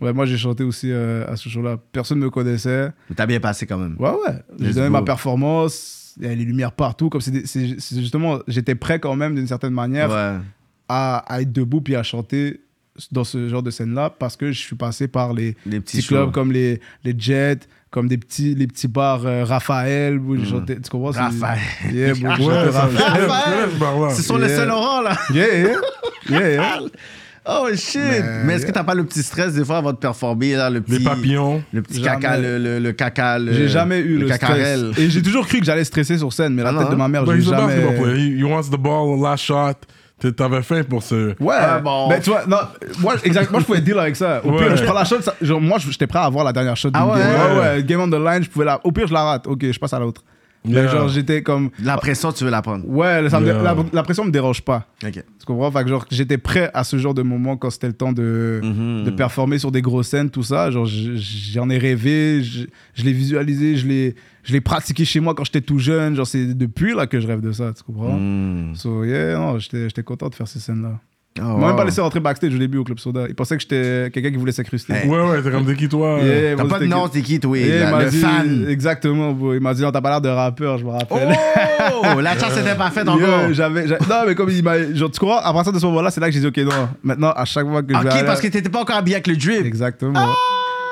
Ouais, 0.00 0.12
moi 0.12 0.26
j'ai 0.26 0.36
chanté 0.36 0.62
aussi 0.62 0.90
euh, 0.92 1.26
à 1.26 1.36
ce 1.36 1.48
show-là. 1.48 1.78
Personne 1.90 2.18
me 2.18 2.28
connaissait. 2.30 2.90
Mais 3.08 3.16
T'as 3.16 3.24
bien 3.26 3.40
passé 3.40 3.66
quand 3.66 3.78
même. 3.78 3.96
Ouais, 3.98 4.10
ouais. 4.10 4.34
J'ai 4.60 4.74
donné 4.74 4.90
ma 4.90 5.02
performance. 5.02 6.14
Il 6.18 6.22
y 6.24 6.26
avait 6.26 6.36
les 6.36 6.44
lumières 6.44 6.72
partout. 6.72 7.08
Comme 7.08 7.20
c'est 7.20 7.66
justement, 7.98 8.38
j'étais 8.46 8.74
prêt 8.74 8.98
quand 9.00 9.16
même 9.16 9.34
d'une 9.34 9.46
certaine 9.46 9.72
manière 9.72 10.10
Ouais. 10.10 10.34
à, 10.88 11.16
à 11.34 11.40
être 11.40 11.52
debout 11.52 11.80
puis 11.80 11.96
à 11.96 12.02
chanter 12.02 12.60
dans 13.12 13.24
ce 13.24 13.48
genre 13.48 13.62
de 13.62 13.70
scène-là 13.70 14.10
parce 14.18 14.36
que 14.36 14.52
je 14.52 14.58
suis 14.60 14.76
passé 14.76 15.08
par 15.08 15.32
les 15.32 15.56
Les 15.66 15.80
petits, 15.80 15.98
petits 15.98 16.06
clubs 16.08 16.32
comme 16.32 16.52
les, 16.52 16.80
les 17.04 17.14
Jets, 17.16 17.60
comme 17.90 18.08
des 18.08 18.18
petits, 18.18 18.54
les 18.54 18.66
petits 18.66 18.88
bars 18.88 19.24
euh, 19.26 19.44
Raphaël 19.44 20.18
où 20.18 20.42
chanté. 20.44 20.76
Tu 20.80 20.90
comprends? 20.90 21.10
Raphaël. 21.12 21.58
Yeah, 21.92 22.14
j'ai 22.14 22.26
Ouais, 22.26 22.68
Raphaël. 22.68 23.68
ce 24.14 24.22
sont 24.22 24.36
les 24.36 24.48
Yeah. 24.48 24.56
Saint-Laurent, 24.56 25.00
là. 25.02 25.16
Yeah, 25.34 25.46
yeah. 25.58 25.76
Yeah, 26.28 26.50
yeah. 26.52 26.78
Oh 27.48 27.68
shit. 27.76 28.00
Mais- 28.02 28.44
Mais, 28.44 28.54
est-ce 28.54 28.66
que 28.66 28.72
t'as 28.72 28.82
pas 28.82 28.94
le 28.94 29.04
petit 29.04 29.22
stress 29.22 29.54
des 29.54 29.64
fois 29.64 29.76
avant 29.78 29.92
de 29.92 29.98
performer, 29.98 30.54
là, 30.56 30.68
le 30.68 30.80
petit. 30.80 30.98
Les 30.98 31.04
papillons. 31.04 31.62
Le 31.72 31.80
petit 31.82 32.02
Jamais. 32.02 32.20
caca, 32.20 32.38
le, 32.38 32.58
le, 32.58 32.78
le 32.80 32.92
caca, 32.92 33.38
le. 33.38 33.52
J'ai 33.52 33.68
jamais 33.68 34.00
eu 34.00 34.18
le, 34.18 34.26
cacarel. 34.26 34.88
stress. 34.90 34.98
Et 34.98 35.10
j'ai 35.10 35.22
toujours 35.22 35.46
cru 35.46 35.60
que 35.60 35.64
j'allais 35.64 35.84
stresser 35.84 36.18
sur 36.18 36.32
scène, 36.32 36.54
mais 36.54 36.64
la 36.64 36.70
Ah 36.70 36.72
tête 36.72 36.82
non, 36.86 36.90
de 36.90 36.94
ma 36.96 37.06
mère, 37.08 37.22
But 37.24 37.40
j'ai 37.40 37.50
basketball 37.52 37.96
jamais. 38.08 38.18
He, 38.20 38.38
he 38.40 38.42
wants 38.42 38.64
the 38.70 38.76
ball, 38.76 39.20
last 39.22 39.44
shot. 39.44 39.74
T'avais 40.36 40.62
faim 40.62 40.82
pour 40.88 41.02
ce. 41.02 41.34
Ouais, 41.42 41.54
Ah, 41.58 41.78
bon. 41.78 42.08
mais 42.08 42.20
tu 42.20 42.30
vois, 42.30 42.46
non, 42.46 42.56
moi, 43.00 43.16
exact, 43.22 43.50
moi 43.50 43.60
je 43.60 43.66
pouvais 43.66 43.82
deal 43.82 43.98
avec 43.98 44.16
ça. 44.16 44.40
Au 44.44 44.50
Ouais. 44.50 44.66
pire, 44.68 44.76
je 44.76 44.84
prends 44.84 44.94
la 44.94 45.04
shot, 45.04 45.20
ça- 45.20 45.34
genre, 45.42 45.60
moi 45.60 45.76
j'étais 45.78 46.06
prêt 46.06 46.18
à 46.20 46.24
avoir 46.24 46.42
la 46.42 46.54
dernière 46.54 46.74
shot. 46.74 46.88
Ah 46.94 47.06
ouais? 47.06 47.18
game. 47.18 47.28
ouais, 47.28 47.58
ouais, 47.60 47.82
game 47.82 48.00
on 48.00 48.08
the 48.08 48.14
line, 48.14 48.42
je 48.42 48.48
pouvais 48.48 48.64
la. 48.64 48.80
Au 48.82 48.92
pire, 48.92 49.06
je 49.06 49.12
la 49.12 49.22
rate. 49.24 49.46
Ok, 49.46 49.70
je 49.70 49.78
passe 49.78 49.92
à 49.92 49.98
l'autre. 49.98 50.22
Mais 50.66 50.72
Yeah. 50.82 50.88
genre, 50.88 51.08
j'étais 51.08 51.42
comme. 51.42 51.70
La 51.82 51.96
pression, 51.96 52.32
tu 52.32 52.44
veux 52.44 52.50
la 52.50 52.62
prendre. 52.62 52.84
Ouais, 52.88 53.28
ça 53.30 53.40
me 53.40 53.46
dé- 53.46 53.52
Yeah. 53.52 53.62
la, 53.62 53.76
la 53.92 54.02
pression 54.02 54.24
me 54.24 54.30
dérange 54.30 54.62
pas. 54.62 54.86
Ok. 55.04 55.12
Tu 55.12 55.46
comprends? 55.46 55.70
Fait 55.70 55.82
que 55.84 55.88
genre, 55.88 56.04
j'étais 56.10 56.38
prêt 56.38 56.70
à 56.74 56.84
ce 56.84 56.96
genre 56.98 57.14
de 57.14 57.22
moment 57.22 57.56
quand 57.56 57.70
c'était 57.70 57.86
le 57.86 57.92
temps 57.92 58.12
de, 58.12 58.60
Mhm. 58.62 59.04
de 59.04 59.10
performer 59.10 59.58
sur 59.58 59.70
des 59.72 59.82
grosses 59.82 60.08
scènes, 60.08 60.30
tout 60.30 60.42
ça. 60.42 60.70
Genre, 60.70 60.86
j'en 60.86 61.70
ai 61.70 61.78
rêvé, 61.78 62.42
je, 62.42 62.64
je 62.94 63.04
l'ai 63.04 63.12
visualisé, 63.12 63.76
je 63.76 63.86
l'ai, 63.86 64.14
je 64.42 64.52
l'ai 64.52 64.60
pratiqué 64.60 65.04
chez 65.04 65.20
moi 65.20 65.34
quand 65.34 65.44
j'étais 65.44 65.60
tout 65.60 65.78
jeune. 65.78 66.14
Genre, 66.16 66.26
c'est 66.26 66.54
depuis 66.54 66.94
là 66.94 67.06
que 67.06 67.20
je 67.20 67.26
rêve 67.26 67.40
de 67.40 67.52
ça, 67.52 67.72
tu 67.76 67.82
comprends? 67.82 68.16
Mm. 68.18 68.74
So, 68.74 69.04
yeah, 69.04 69.36
non, 69.36 69.58
j'étais, 69.58 69.84
j'étais 69.84 70.02
content 70.02 70.28
de 70.28 70.34
faire 70.34 70.48
ces 70.48 70.58
scènes-là. 70.60 70.98
Oh, 71.38 71.42
Ils 71.44 71.60
m'ont 71.60 71.66
même 71.66 71.76
pas 71.76 71.84
laissé 71.84 72.00
rentrer 72.00 72.20
backstage 72.20 72.54
au 72.54 72.58
début 72.58 72.78
au 72.78 72.84
Club 72.84 72.98
Soda. 72.98 73.26
Ils 73.28 73.34
pensaient 73.34 73.56
que 73.56 73.62
j'étais 73.62 74.10
quelqu'un 74.12 74.30
qui 74.30 74.36
voulait 74.36 74.52
s'incruster. 74.52 74.92
Hey. 74.94 75.08
Ouais, 75.08 75.20
ouais, 75.20 75.42
t'es 75.42 75.50
comme 75.50 75.66
t'es 75.66 75.74
qui 75.74 75.88
toi? 75.88 76.18
Yeah, 76.22 76.56
T'as 76.56 76.64
pas 76.64 76.78
de 76.78 76.86
nom, 76.86 77.08
t'es 77.08 77.20
qui, 77.22 77.38
toi? 77.40 77.56
Yeah, 77.58 77.66
il 77.66 77.80
là, 77.80 77.90
m'a 77.90 78.04
Le 78.04 78.10
dit- 78.10 78.20
fan. 78.20 78.66
Exactement, 78.68 79.32
bro. 79.32 79.54
Il 79.54 79.60
m'a 79.60 79.74
dit, 79.74 79.82
non, 79.82 79.92
t'as 79.92 80.00
pas 80.00 80.10
l'air 80.10 80.20
de 80.20 80.28
rappeur, 80.28 80.78
je 80.78 80.84
me 80.84 80.90
rappelle. 80.90 81.36
Oh! 81.92 82.20
La 82.20 82.38
chance 82.38 82.56
était 82.56 82.74
pas 82.74 82.90
faite 82.90 83.08
encore. 83.08 83.52
J'avais, 83.52 83.86
j'a- 83.88 83.98
non, 84.08 84.24
mais 84.26 84.34
comme 84.34 84.50
il 84.50 84.62
m'a. 84.62 84.92
Genre, 84.94 85.10
tu 85.10 85.18
crois, 85.18 85.44
à 85.44 85.52
partir 85.52 85.72
de 85.72 85.78
ce 85.78 85.86
moment-là, 85.86 86.10
c'est 86.10 86.20
là 86.20 86.28
que 86.28 86.32
j'ai 86.32 86.40
dit, 86.40 86.46
ok, 86.46 86.56
non. 86.58 86.88
Maintenant, 87.02 87.30
à 87.32 87.44
chaque 87.44 87.66
fois 87.66 87.82
que 87.82 87.92
je. 87.92 87.98
Ok, 87.98 88.06
aller- 88.06 88.24
parce 88.24 88.40
que 88.40 88.48
t'étais 88.48 88.68
pas 88.68 88.80
encore 88.80 88.96
habillé 88.96 89.16
avec 89.16 89.26
le 89.26 89.36
drip. 89.36 89.64
Exactement. 89.64 90.18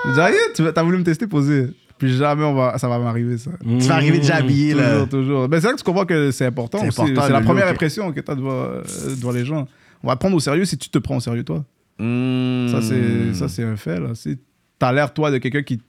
J'ai 0.07 0.13
dit, 0.13 0.21
ah, 0.21 0.31
yeah, 0.31 0.73
t'as 0.73 0.83
voulu 0.83 0.99
me 0.99 1.05
tester, 1.05 1.27
poser. 1.27 1.69
Puis 1.97 2.17
jamais 2.17 2.43
on 2.45 2.55
va, 2.55 2.77
ça 2.77 2.89
va 2.89 2.99
m'arriver, 2.99 3.39
ça. 3.39 3.53
Tu 3.63 3.87
vas 3.87 3.95
arriver 3.95 4.19
déjà 4.19 4.37
habillé, 4.37 4.75
là. 4.75 4.95
Toujours, 4.95 5.09
toujours. 5.09 5.49
Mais 5.49 5.61
c'est 5.61 5.69
là 5.69 5.73
que 5.75 5.79
tu 5.79 5.85
comprends 5.85 6.05
que 6.05 6.31
c'est 6.33 6.45
important 6.47 6.79
C'est 6.81 6.89
aussi. 6.89 7.01
important, 7.03 7.23
C'est 7.27 7.33
la 7.33 7.41
première 7.41 7.69
impression 7.69 8.13
que 8.13 8.21
t'as 8.21 8.35
devant, 8.35 8.51
euh, 8.51 8.83
devant 9.17 9.31
les 9.33 9.45
gens. 9.45 9.67
On 10.05 10.09
va 10.09 10.17
prendre 10.17 10.37
au 10.37 10.41
sérieux 10.41 10.65
si 10.65 10.79
tu 10.79 10.89
te 10.91 10.99
prends 10.99 11.17
au 11.17 11.21
sérieux, 11.21 11.43
toi. 11.45 11.65
Mm. 11.99 12.69
Ça, 12.69 12.83
c'est, 12.83 13.35
ça, 13.35 13.49
c'est 13.49 13.65
un 13.65 13.77
fait, 13.77 13.99
là. 13.99 14.11
T'as 14.79 14.93
l'air, 14.93 15.13
toi, 15.13 15.31
de 15.31 15.39
quelqu'un 15.39 15.63
qui 15.63 15.81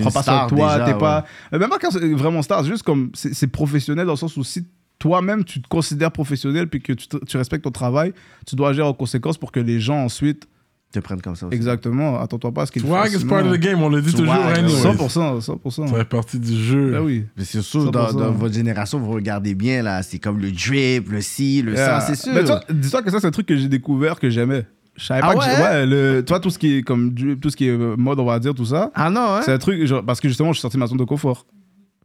prend 0.00 0.10
pas 0.10 0.22
de 0.44 0.48
toi, 0.48 0.72
déjà, 0.74 0.84
t'es 0.86 0.92
ouais. 0.92 0.98
pas. 0.98 1.24
Euh, 1.52 1.58
Même 1.58 1.68
pas 1.70 1.78
quand 1.78 1.90
c'est 1.90 2.12
vraiment 2.14 2.42
star, 2.42 2.62
c'est 2.62 2.70
juste 2.70 2.82
comme. 2.84 3.10
C'est, 3.14 3.34
c'est 3.34 3.46
professionnel 3.48 4.06
dans 4.06 4.12
le 4.12 4.16
sens 4.18 4.36
où 4.36 4.44
si 4.44 4.66
toi-même 4.98 5.44
tu 5.44 5.60
te 5.62 5.68
considères 5.68 6.12
professionnel 6.12 6.68
puis 6.68 6.80
que 6.80 6.92
tu, 6.92 7.08
te- 7.08 7.24
tu 7.24 7.36
respectes 7.36 7.64
ton 7.64 7.70
travail, 7.70 8.12
tu 8.46 8.54
dois 8.56 8.70
agir 8.70 8.86
en 8.86 8.92
conséquence 8.92 9.38
pour 9.38 9.50
que 9.52 9.60
les 9.60 9.80
gens 9.80 9.96
ensuite. 10.04 10.46
Te 10.92 10.98
prennent 10.98 11.22
comme 11.22 11.36
ça 11.36 11.46
aussi. 11.46 11.54
Exactement, 11.54 12.20
attends-toi 12.20 12.50
pas 12.52 12.62
à 12.62 12.66
ce 12.66 12.72
qu'ils 12.72 12.82
Swag 12.82 13.12
is 13.12 13.24
part 13.24 13.46
of 13.46 13.52
the 13.52 13.60
game, 13.60 13.80
on 13.80 13.88
le 13.88 14.02
dit 14.02 14.10
Swag, 14.10 14.26
toujours, 14.26 14.44
ouais. 14.44 14.58
anyway. 14.58 14.82
100%, 14.82 15.40
100%. 15.40 15.88
Ça 15.88 15.94
fait 15.94 16.04
partie 16.04 16.38
du 16.40 16.52
jeu. 16.64 16.94
Ah 16.96 17.02
oui. 17.02 17.26
Mais 17.36 17.44
c'est 17.44 17.62
sûr, 17.62 17.92
dans, 17.92 18.08
100%. 18.08 18.16
dans 18.18 18.32
votre 18.32 18.54
génération, 18.54 18.98
vous 18.98 19.12
regardez 19.12 19.54
bien, 19.54 19.82
là. 19.84 20.02
C'est 20.02 20.18
comme 20.18 20.40
le 20.40 20.50
drip, 20.50 21.10
le 21.12 21.20
ci, 21.20 21.62
le 21.62 21.74
Yeah. 21.74 22.00
ça, 22.00 22.06
c'est 22.08 22.20
sûr. 22.20 22.32
Mais 22.34 22.42
toi, 22.42 22.60
dis-toi 22.68 23.02
que 23.02 23.10
ça, 23.12 23.20
c'est 23.20 23.26
un 23.28 23.30
truc 23.30 23.46
que 23.46 23.56
j'ai 23.56 23.68
découvert 23.68 24.18
que 24.18 24.30
j'aimais. 24.30 24.66
Je 24.96 25.04
savais 25.06 25.20
Ah 25.22 25.32
pas 25.32 25.38
ouais? 25.38 25.62
ouais, 25.62 25.86
le, 25.86 26.24
toi, 26.24 26.40
tout 26.40 26.50
ce 26.50 26.58
qui 26.58 26.78
est 26.78 26.82
comme 26.82 27.14
tout 27.40 27.50
ce 27.50 27.56
qui 27.56 27.68
est 27.68 27.76
mode, 27.96 28.18
on 28.18 28.24
va 28.24 28.40
dire, 28.40 28.52
tout 28.52 28.64
ça, 28.64 28.90
ah 28.96 29.08
non, 29.10 29.20
hein? 29.36 29.40
c'est 29.44 29.52
un 29.52 29.58
truc, 29.58 29.86
genre, 29.86 30.04
parce 30.04 30.20
que 30.20 30.26
justement, 30.26 30.48
je 30.52 30.54
suis 30.58 30.62
sorti 30.62 30.76
de 30.76 30.80
ma 30.80 30.88
zone 30.88 30.98
de 30.98 31.04
confort. 31.04 31.46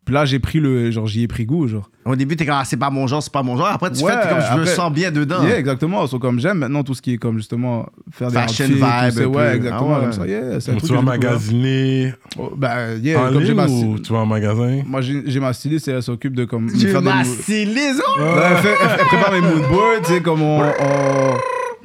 Puis 0.05 0.13
là, 0.13 0.23
j'ai 0.23 0.37
pris 0.37 0.59
le, 0.59 0.91
genre, 0.91 1.07
j'y 1.07 1.23
ai 1.23 1.27
pris 1.27 1.45
goût, 1.47 1.67
genre. 1.67 1.89
Au 2.05 2.15
début, 2.15 2.35
t'es 2.35 2.45
comme, 2.45 2.53
ah, 2.59 2.63
c'est 2.63 2.77
pas 2.77 2.91
mon 2.91 3.07
genre, 3.07 3.23
c'est 3.23 3.33
pas 3.33 3.41
mon 3.41 3.57
genre. 3.57 3.65
Après, 3.65 3.91
tu 3.91 4.03
Ouais, 4.03 4.11
fais, 4.11 4.21
t'es 4.21 4.29
comme, 4.29 4.37
je 4.39 4.53
me 4.55 4.61
après- 4.61 4.65
sens 4.75 4.93
bien 4.93 5.09
dedans. 5.11 5.41
Yeah, 5.43 5.57
exactement. 5.57 6.05
So, 6.05 6.19
comme 6.19 6.39
j'aime 6.39 6.59
maintenant 6.59 6.83
tout 6.83 6.93
ce 6.93 7.01
qui 7.01 7.13
est 7.13 7.17
comme 7.17 7.37
justement 7.37 7.87
faire 8.11 8.29
des 8.29 8.35
Fashion 8.37 8.65
vibe. 8.67 9.35
Ouais, 9.35 9.55
exactement. 9.55 9.89
Ah 9.95 9.97
ouais. 9.97 10.03
comme 10.03 10.13
ça, 10.13 10.27
yeah, 10.27 10.59
c'est 10.59 10.71
un 10.73 10.75
truc 10.75 10.89
tu 10.89 10.95
vas 10.95 11.01
magasiner 11.01 12.13
Oh, 12.37 12.51
Ben, 12.55 12.99
yeah, 13.01 13.19
en 13.29 13.33
comme 13.33 13.43
j'ai 13.45 13.53
ma 13.55 13.65
ou 13.67 13.97
tu 13.97 14.13
vas 14.13 14.19
en 14.19 14.25
magasin? 14.27 14.81
Moi, 14.85 15.01
j'ai 15.01 15.39
ma 15.39 15.53
styliste 15.53 15.87
et 15.87 15.91
elle 15.91 16.03
s'occupe 16.03 16.35
de 16.35 16.45
comme. 16.45 16.65
me 16.65 16.71
Tu 16.71 16.87
faire 16.87 17.01
des 17.01 17.07
m'as 17.09 17.23
mood- 17.23 17.39
stylé, 17.41 17.81
oh! 17.97 18.21
Ouais, 18.21 18.27
elle, 18.51 18.57
fait- 18.57 18.75
elle- 18.83 19.05
prépare 19.07 19.31
mes 19.31 19.41
mood 19.41 19.67
boards, 19.69 20.01
tu 20.05 20.13
sais, 20.13 20.21
comme 20.21 20.41
on, 20.43 20.61
on, 20.61 21.33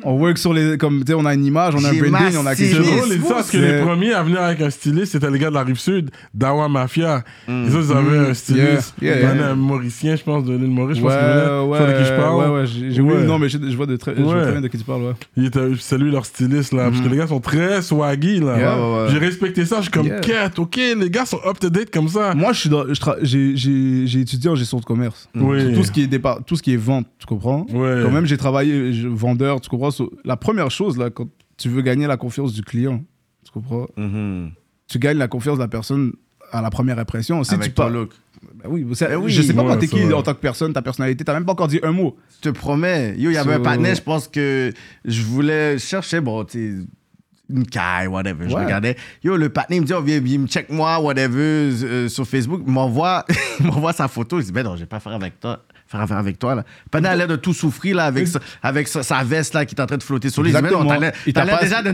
on 0.05 0.13
work 0.19 0.39
sur 0.39 0.53
les. 0.53 0.77
Comme, 0.79 1.01
tu 1.05 1.13
sais, 1.13 1.15
on 1.15 1.25
a 1.25 1.35
une 1.35 1.45
image, 1.45 1.75
on 1.75 1.85
a 1.85 1.89
un 1.89 1.93
J'ai 1.93 2.01
branding, 2.11 2.39
on 2.39 2.47
a 2.47 2.55
quelque 2.55 2.71
C'est 2.71 2.77
chose. 2.77 2.87
drôle, 2.87 3.09
ils 3.11 3.19
disent 3.19 3.29
ça, 3.29 3.35
parce 3.35 3.51
que 3.51 3.59
C'est- 3.59 3.79
les 3.79 3.83
premiers 3.85 4.13
à 4.13 4.23
venir 4.23 4.41
avec 4.41 4.61
un 4.61 4.71
styliste, 4.71 5.13
c'était 5.13 5.31
les 5.31 5.39
gars 5.39 5.51
de 5.51 5.55
la 5.55 5.63
rive 5.65 5.79
sud, 5.79 6.11
Dawa 6.35 6.69
Mafia. 6.69 7.23
Les 7.49 7.75
autres, 7.75 7.87
ils 7.91 7.97
avaient 7.97 8.31
un 8.31 8.35
styliste. 8.35 8.95
Yeah, 9.01 9.17
yeah, 9.17 9.17
Il 9.19 9.23
y 9.23 9.27
en 9.27 9.31
a 9.31 9.35
yeah. 9.37 9.49
un 9.51 9.55
Mauricien, 9.55 10.17
je 10.17 10.23
pense, 10.23 10.45
de 10.45 10.53
l'île 10.53 10.67
Maurice, 10.71 10.99
je 10.99 11.03
pense 11.03 11.13
Ouais, 11.13 11.19
qu'il 11.19 11.27
venait. 11.27 11.41
ouais, 11.41 11.79
Tu 11.79 11.85
vois 11.85 11.93
de 11.93 11.99
qui 11.99 12.05
je 12.09 12.17
parle? 12.17 12.37
ouais, 12.51 12.61
ouais, 12.61 12.67
j'ai 12.67 12.91
j'ai- 12.93 13.03
non, 13.03 13.39
mais 13.39 13.49
je, 13.49 13.59
je 13.59 13.77
vois 13.77 13.87
de 13.87 13.97
très, 13.97 14.15
je 14.17 14.23
vois 14.23 14.35
Ouais. 14.35 14.43
très 14.43 14.53
bien 14.53 14.61
de 14.61 14.69
qui 14.69 14.79
tu 14.79 14.85
parles, 14.85 15.03
ouais. 15.03 15.13
Il 15.37 15.45
était, 15.47 15.61
c'est 15.79 15.99
lui 15.99 16.11
leur 16.11 16.25
styliste, 16.27 16.73
là. 16.73 16.91
Parce 16.91 17.01
que 17.01 17.09
les 17.09 17.17
gars 17.17 17.27
sont 17.27 17.41
très 17.41 17.83
swaggy, 17.83 18.41
là. 18.41 18.59
Yeah, 18.59 18.77
ouais, 18.77 18.95
ouais. 19.05 19.09
J'ai 19.13 19.19
respecté 19.19 19.65
ça, 19.67 19.77
je 19.77 19.83
suis 19.83 19.91
comme, 19.91 20.07
Yeah. 20.07 20.21
quête, 20.21 20.59
ok, 20.59 20.77
les 20.99 21.11
gars 21.11 21.27
sont 21.27 21.41
up-to-date 21.47 21.91
comme 21.91 22.09
ça. 22.09 22.35
Moi, 22.35 22.53
je 22.53 22.61
suis 22.61 22.71
dans, 22.71 22.85
je 22.87 23.01
tra- 23.01 23.17
j'ai, 23.23 23.57
j'ai, 23.57 24.07
j'ai 24.07 24.21
étudié 24.21 24.51
en 24.51 24.55
gestion 24.57 24.79
de 24.79 24.85
commerce. 24.85 25.29
Oui. 25.35 25.75
Tout 25.75 25.85
ce 25.85 25.91
qui 25.93 26.03
est 26.03 26.07
départ, 26.07 26.39
tout 26.47 26.57
ce 26.57 26.63
qui 26.63 26.73
est 26.73 26.77
vente, 26.77 27.07
tu 27.19 27.27
comprends? 27.27 27.67
Ouais. 27.73 28.01
Quand 28.03 28.11
même, 28.11 28.27
j'ai 28.27 28.37
travaillé 28.37 28.93
je- 28.93 29.09
vendeur, 29.09 29.61
tu 29.61 29.69
comprends? 29.69 29.90
La 30.25 30.37
première 30.37 30.71
chose, 30.71 30.97
là, 30.99 31.11
quand 31.11 31.29
tu 31.57 31.69
veux 31.69 31.83
gagner 31.83 32.07
la 32.07 32.17
confiance 32.17 32.53
du 32.53 32.63
client, 32.63 33.03
tu 33.45 33.53
comprends? 33.53 33.87
Mhm. 33.97 34.51
Tu 34.89 34.99
gagnes 34.99 35.19
la 35.19 35.29
confiance 35.29 35.57
de 35.59 35.63
la 35.63 35.69
personne 35.69 36.13
à 36.53 36.61
la 36.63 36.71
première 36.71 36.99
impression. 36.99 37.43
Si 37.45 37.55
Avec 37.55 37.69
tu 37.69 37.71
parles-. 37.75 38.09
Ben 38.55 38.69
oui, 38.71 38.85
Ben 38.85 39.17
oui. 39.17 39.31
je 39.31 39.43
sais 39.43 39.53
pas 39.53 39.61
Ouais, 39.63 39.69
moi 39.69 39.77
t'es 39.77 39.87
qui 39.87 40.01
vrai. 40.01 40.15
en 40.15 40.23
tant 40.23 40.33
que 40.35 40.41
personne, 40.41 40.73
ta 40.73 40.83
personnalité, 40.83 41.25
t'as 41.25 41.35
même 41.35 41.45
pas 41.45 41.53
encore 41.53 41.69
dit 41.69 41.79
un 41.83 41.93
mot. 41.93 42.17
Je 42.43 42.49
te 42.51 42.55
promets. 42.57 43.15
Yo, 43.19 43.31
il 43.31 43.35
y 43.35 43.37
avait 43.37 43.55
So- 43.55 43.61
un 43.61 43.63
partenaire, 43.63 43.95
je 43.95 44.03
pense 44.03 44.27
que 44.29 44.73
je 45.05 45.23
voulais 45.23 45.79
chercher, 45.79 46.21
bon, 46.21 46.45
tu 46.45 46.87
une 47.51 47.67
caille, 47.67 48.07
whatever. 48.07 48.49
Je 48.49 48.55
regardais. 48.55 48.97
Yo, 49.25 49.37
le 49.37 49.49
partenaire, 49.51 49.79
il 49.79 49.83
me 49.83 49.87
dit, 49.87 49.93
oh, 49.93 50.01
viens, 50.03 50.21
viens 50.21 50.39
me 50.39 50.47
check 50.47 50.71
moi, 50.71 51.01
whatever, 51.01 51.37
euh, 51.83 52.09
sur 52.09 52.27
Facebook. 52.27 52.63
Il 52.67 52.73
m'envoie, 52.73 53.25
il 53.61 53.67
m'envoie 53.67 53.93
sa 53.93 54.09
photo. 54.09 54.41
Je 54.41 54.47
dis, 54.47 54.53
ben 54.53 54.63
non, 54.65 54.75
je 54.77 54.81
vais 54.81 54.87
pas 54.87 55.01
faire 55.01 55.13
avec 55.13 55.39
toi. 55.41 55.63
Faire 55.91 56.03
affaire 56.03 56.19
avec 56.19 56.39
toi, 56.39 56.55
là. 56.55 56.65
Partenaire 56.89 57.13
a 57.13 57.17
l'air 57.17 57.27
de 57.27 57.35
tout 57.35 57.53
souffrir, 57.53 57.97
là, 57.97 58.05
avec, 58.05 58.29
sa, 58.29 58.39
avec 58.63 58.87
sa, 58.87 59.03
sa 59.03 59.25
veste, 59.25 59.55
là, 59.55 59.65
qui 59.67 59.75
est 59.75 59.81
en 59.81 59.87
train 59.87 59.97
de 59.97 60.03
flotter 60.05 60.31
sur 60.31 60.43
non, 60.45 60.49
Exactement. 60.49 60.85
t'as 60.85 60.99
l'air- 60.99 61.13
Il 61.27 61.33
t'as 61.33 61.41
t'a 61.41 61.47
l'air 61.47 61.57
pas- 61.59 61.65
déjà 61.65 61.83
de. 61.83 61.91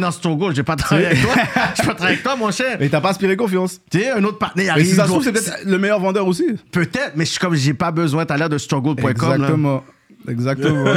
Je 0.50 0.56
vais 0.56 0.62
pas 0.62 0.76
travailler 0.76 1.06
avec 1.06 1.22
toi. 1.22 1.32
Je 1.76 1.80
vais 1.82 1.88
pas 1.88 1.94
travailler 1.94 2.04
avec 2.04 2.22
toi, 2.22 2.36
mon 2.36 2.50
cher. 2.50 2.76
Mais 2.78 2.90
t'as 2.90 3.00
pas 3.00 3.08
aspiré 3.10 3.36
confiance. 3.36 3.80
Tu 3.90 4.00
sais, 4.00 4.10
un 4.10 4.22
autre 4.24 4.36
partenaire 4.38 4.66
Mais 4.66 4.70
arrive. 4.82 4.86
si 4.86 4.94
ça 4.96 5.04
se 5.04 5.08
trouve, 5.08 5.24
c'est 5.24 5.32
peut-être 5.32 5.64
le 5.64 5.78
meilleur 5.78 5.98
vendeur 6.00 6.26
aussi. 6.26 6.44
Peut-être, 6.72 7.12
mais 7.16 7.24
je 7.24 7.30
suis 7.30 7.38
comme, 7.40 7.54
j'ai 7.54 7.72
pas 7.72 7.90
besoin. 7.90 8.26
T'as 8.26 8.36
l'air 8.36 8.50
de 8.50 8.58
struggle.com, 8.58 9.62
là. 9.62 9.82
Exactement. 10.28 10.94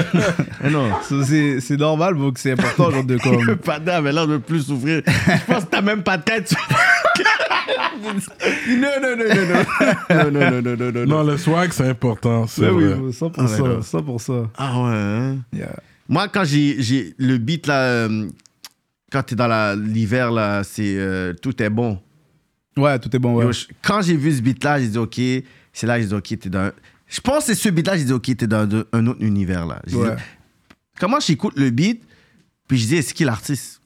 Mais 0.63 0.69
non. 0.71 0.89
C'est 1.03 1.59
c'est 1.59 1.77
normal, 1.77 2.17
donc 2.17 2.37
c'est 2.37 2.51
important, 2.51 2.91
genre 2.91 3.03
de 3.03 3.13
Le 3.19 3.19
comme. 3.19 3.57
panda 3.57 3.97
avait 3.97 4.11
l'air 4.11 4.27
de 4.27 4.37
plus 4.37 4.63
souffrir. 4.67 5.01
Je 5.05 5.51
pense 5.53 5.65
que 5.65 5.69
t'as 5.69 5.81
même 5.81 6.03
pas 6.03 6.17
de 6.17 6.23
tête. 6.23 6.53
non, 8.03 8.87
non, 9.01 9.15
non, 9.17 9.25
non, 9.27 9.45
non. 9.45 10.31
Non, 10.31 10.31
non, 10.31 10.51
non, 10.51 10.61
non, 10.61 10.77
non, 10.77 10.91
non. 10.91 11.05
Non, 11.05 11.23
le 11.23 11.37
swag, 11.37 11.71
c'est 11.71 11.87
important. 11.87 12.47
C'est 12.47 12.61
Ben 12.61 12.71
oui, 12.73 13.11
100%. 13.11 13.31
Ah, 13.37 13.41
ouais, 13.41 13.79
100%. 13.79 14.47
Ah 14.57 14.81
ouais, 14.81 14.95
hein? 14.95 15.37
Yeah. 15.53 15.75
Moi, 16.07 16.27
quand 16.27 16.43
j'ai, 16.43 16.81
j'ai 16.81 17.13
le 17.17 17.37
beat, 17.37 17.67
là, 17.67 17.83
euh, 17.83 18.27
quand 19.11 19.23
t'es 19.23 19.35
dans 19.35 19.79
l'hiver, 19.79 20.31
là, 20.31 20.63
c'est 20.63 20.95
euh, 20.97 21.33
tout 21.33 21.61
est 21.61 21.69
bon. 21.69 21.99
Ouais, 22.77 22.97
tout 22.99 23.13
est 23.15 23.19
bon, 23.19 23.35
ouais. 23.35 23.45
Yo, 23.45 23.51
quand 23.81 24.01
j'ai 24.01 24.15
vu 24.15 24.31
ce 24.31 24.41
beat-là, 24.41 24.79
j'ai 24.79 24.87
dit, 24.87 24.97
OK, 24.97 25.19
c'est 25.73 25.85
là 25.85 25.99
j'ai 25.99 26.07
dit, 26.07 26.13
OK, 26.13 26.39
t'es 26.39 26.49
dans... 26.49 26.71
Je 27.09 27.19
pense 27.21 27.39
que 27.47 27.53
c'est 27.53 27.61
ce 27.61 27.69
beat-là, 27.69 27.97
j'ai 27.97 28.05
dit, 28.05 28.13
OK, 28.13 28.23
t'es 28.37 28.47
dans 28.47 28.67
de- 28.67 28.87
un 28.93 29.05
autre 29.07 29.21
univers, 29.21 29.65
là. 29.65 29.81
J'ai 29.87 29.95
dit, 29.95 30.01
Ouais. 30.01 30.15
comment 30.99 31.19
j'écoute 31.19 31.53
le 31.57 31.69
beat, 31.71 32.03
puis 32.67 32.77
je 32.77 32.87
dis, 32.87 33.01
c'est 33.03 33.13
qui 33.13 33.23
l'artiste? 33.25 33.81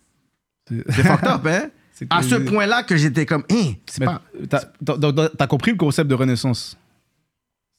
C'est- 0.67 0.83
C'est 0.91 1.03
fucked 1.03 1.27
up, 1.27 1.45
hein? 1.45 1.69
C'est 1.93 2.07
À 2.09 2.21
ce 2.23 2.35
crazy. 2.35 2.45
point-là 2.51 2.83
que 2.83 2.97
j'étais 2.97 3.25
comme, 3.25 3.43
hein, 3.51 3.73
c'est 3.85 3.99
Mais 3.99 4.07
pas... 4.07 4.21
t'as- 4.49 4.71
t'as 4.83 4.97
t'as- 5.13 5.29
t'as 5.29 5.47
compris 5.47 5.71
le 5.71 5.77
concept 5.77 6.09
de 6.09 6.15
renaissance. 6.15 6.75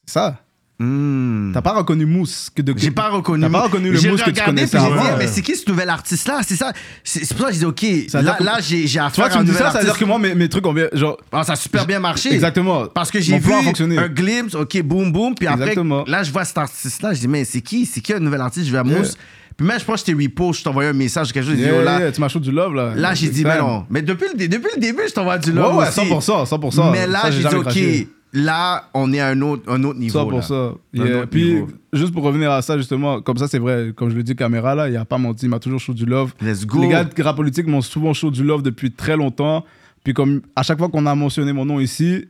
C'est 0.07 0.13
ça. 0.15 0.41
Hmm. 0.77 1.53
T'as 1.53 1.63
pas 1.63 1.73
reconnu 1.73 2.05
Mousse 2.05 2.51
que 2.55 2.61
de. 2.61 2.75
J'ai 2.77 2.91
pas 2.91 3.09
reconnu. 3.09 3.43
T'as 3.43 3.49
pas 3.51 3.61
reconnu 3.63 3.93
le 3.93 3.95
mousse 3.95 4.03
que 4.23 4.31
tu 4.31 4.41
regardé, 4.41 4.63
connaissais 4.67 4.79
j'ai 4.81 4.87
Ouais. 4.87 5.17
mais 5.19 5.27
c'est 5.29 5.41
qui 5.41 5.55
ce 5.55 5.69
nouvel 5.71 5.89
artiste-là? 5.89 6.41
C'est 6.45 6.57
ça. 6.57 6.73
C'est 7.05 7.29
pour 7.33 7.43
ça 7.43 7.47
que 7.47 7.53
j'ai 7.53 7.59
dit, 7.61 7.65
OK, 7.65 7.87
Ça 8.09 8.21
là, 8.23 8.37
là 8.41 8.57
j'ai 8.61 8.87
j'ai 8.89 8.89
Tu 8.89 8.99
vois, 8.99 9.05
affaire 9.07 9.29
tu 9.29 9.37
à 9.37 9.39
un 9.39 9.43
me 9.45 9.47
dis 9.47 9.53
ça, 9.53 9.59
ça 9.59 9.65
veut 9.65 9.71
dire 9.85 9.91
artiste. 9.91 9.99
que 10.01 10.05
moi, 10.05 10.19
mes, 10.19 10.35
mes 10.35 10.49
trucs 10.49 10.67
ont 10.67 10.73
bien. 10.73 10.89
Genre, 10.93 11.17
Ah, 11.31 11.45
ça 11.45 11.53
a 11.53 11.57
super 11.57 11.87
bien 11.87 12.01
marché. 12.01 12.35
exactement. 12.35 12.87
Parce 12.87 13.13
que 13.13 13.21
j'ai 13.21 13.39
vu 13.39 13.53
un 13.53 14.09
glimpse, 14.09 14.57
OK, 14.57 14.83
boum, 14.83 15.13
boum, 15.13 15.37
puis 15.37 15.47
après, 15.47 15.63
Exactement. 15.63 16.03
là, 16.09 16.25
je 16.25 16.33
vois 16.33 16.45
cet 16.45 16.59
artiste-là, 16.59 17.15
je 17.15 17.21
dis, 17.21 17.29
mais 17.29 17.45
c'est 17.45 17.61
qui? 17.61 17.87
C'est 17.87 18.01
qui 18.01 18.13
un 18.13 18.19
nouvel 18.19 18.41
artiste? 18.41 18.67
Je 18.67 18.73
vais 18.73 18.79
à 18.79 18.85
Mousse. 18.85 19.17
Puis 19.57 19.65
même, 19.65 19.79
je 19.79 19.85
pense 19.85 20.03
que 20.03 20.11
je 20.11 20.17
t'ai 20.17 20.25
repost, 20.25 20.65
je 20.65 20.69
envoyé 20.69 20.91
un 20.91 20.93
message, 20.93 21.33
quelque 21.33 21.45
chose, 21.47 21.53
j'ai 21.55 21.63
dit, 21.63 21.69
Yeah, 21.69 21.79
oh, 21.81 21.85
là, 21.85 22.01
yeah, 22.01 22.11
tu 22.11 22.21
m'as 22.21 22.27
chaud 22.29 22.41
du 22.41 22.51
love, 22.51 22.75
là. 22.75 22.93
là 22.97 23.15
j'ai 23.15 23.29
dit, 23.29 23.45
mais 23.45 23.59
non. 23.59 23.87
Mais 23.89 24.03
depuis 24.03 24.27
le, 24.37 24.49
depuis 24.49 24.71
le 24.75 24.81
début, 24.81 25.03
je 25.09 25.13
t'envoie 25.13 25.39
du 25.39 25.51
Ouais, 25.51 25.57
love 25.57 25.77
ouais, 25.77 25.87
aussi. 25.87 26.01
100%, 26.01 26.45
100%. 26.49 26.91
Mais 26.91 27.07
là, 27.07 27.31
j'ai 27.31 27.39
dit, 27.49 27.55
OK. 27.55 28.09
Là, 28.35 28.91
on 28.95 29.13
est 29.13 29.21
à 29.21 29.29
un 29.29 29.41
autre, 29.41 29.63
un 29.73 29.83
autre 29.85 29.99
niveau. 29.99 30.19
100%. 30.19 30.51
là. 30.93 31.03
Un 31.03 31.07
Yeah. 31.07 31.19
autre 31.21 31.31
Puis, 31.31 31.55
niveau. 31.55 31.69
juste 31.93 32.13
pour 32.13 32.23
revenir 32.25 32.51
à 32.51 32.61
ça, 32.61 32.77
justement, 32.77 33.21
comme 33.23 33.39
ça, 33.39 33.49
c'est 33.49 33.59
vrai, 33.59 33.93
comme 33.97 34.11
je 34.11 34.17
le 34.17 34.23
dis, 34.23 34.37
caméra, 34.37 34.75
là, 34.75 34.91
il 34.91 34.97
a 34.97 35.05
pas 35.05 35.19
menti, 35.19 35.47
il 35.47 35.49
m'a 35.49 35.59
toujours 35.61 35.81
chaud 35.81 35.95
du 35.95 36.05
love. 36.05 36.35
Let's 36.43 36.67
go. 36.67 36.81
Les 36.83 36.89
gars 36.89 37.05
de 37.05 37.23
rap 37.23 37.37
politique 37.37 37.67
m'ont 37.67 37.81
souvent 37.81 38.13
chaud 38.13 38.31
du 38.31 38.45
love 38.45 38.63
depuis 38.63 38.91
très 38.93 39.17
longtemps. 39.17 39.65
Puis, 40.03 40.13
comme 40.13 40.43
à 40.55 40.63
chaque 40.63 40.79
fois 40.79 40.89
qu'on 40.91 41.07
a 41.07 41.15
mentionné 41.15 41.53
mon 41.53 41.65
nom 41.65 41.81
ici, 41.81 42.27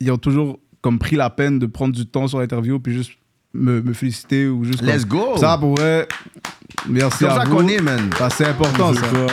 ils 0.00 0.10
ont 0.10 0.18
toujours 0.18 0.58
comme 0.82 0.98
pris 0.98 1.16
la 1.16 1.30
peine 1.30 1.58
de 1.58 1.66
prendre 1.66 1.94
du 1.94 2.04
temps 2.06 2.28
sur 2.28 2.38
l'interview, 2.38 2.78
puis 2.78 2.92
juste 2.92 3.12
me, 3.54 3.80
me 3.80 3.92
féliciter 3.94 4.46
ou 4.46 4.62
juste. 4.64 4.82
Let's 4.82 5.04
comme- 5.04 5.18
go. 5.20 5.36
Ça, 5.36 5.56
pour 5.58 5.74
vrai, 5.76 6.06
merci 6.88 7.18
C'est 7.18 7.24
comme 7.28 7.38
à 7.38 7.44
ça 7.44 7.48
vous. 7.48 7.56
qu'on 7.56 7.68
est, 7.68 7.80
man. 7.80 8.10
Bah, 8.18 8.28
c'est 8.30 8.46
important, 8.46 8.92
C'est 8.94 9.00
ça. 9.00 9.26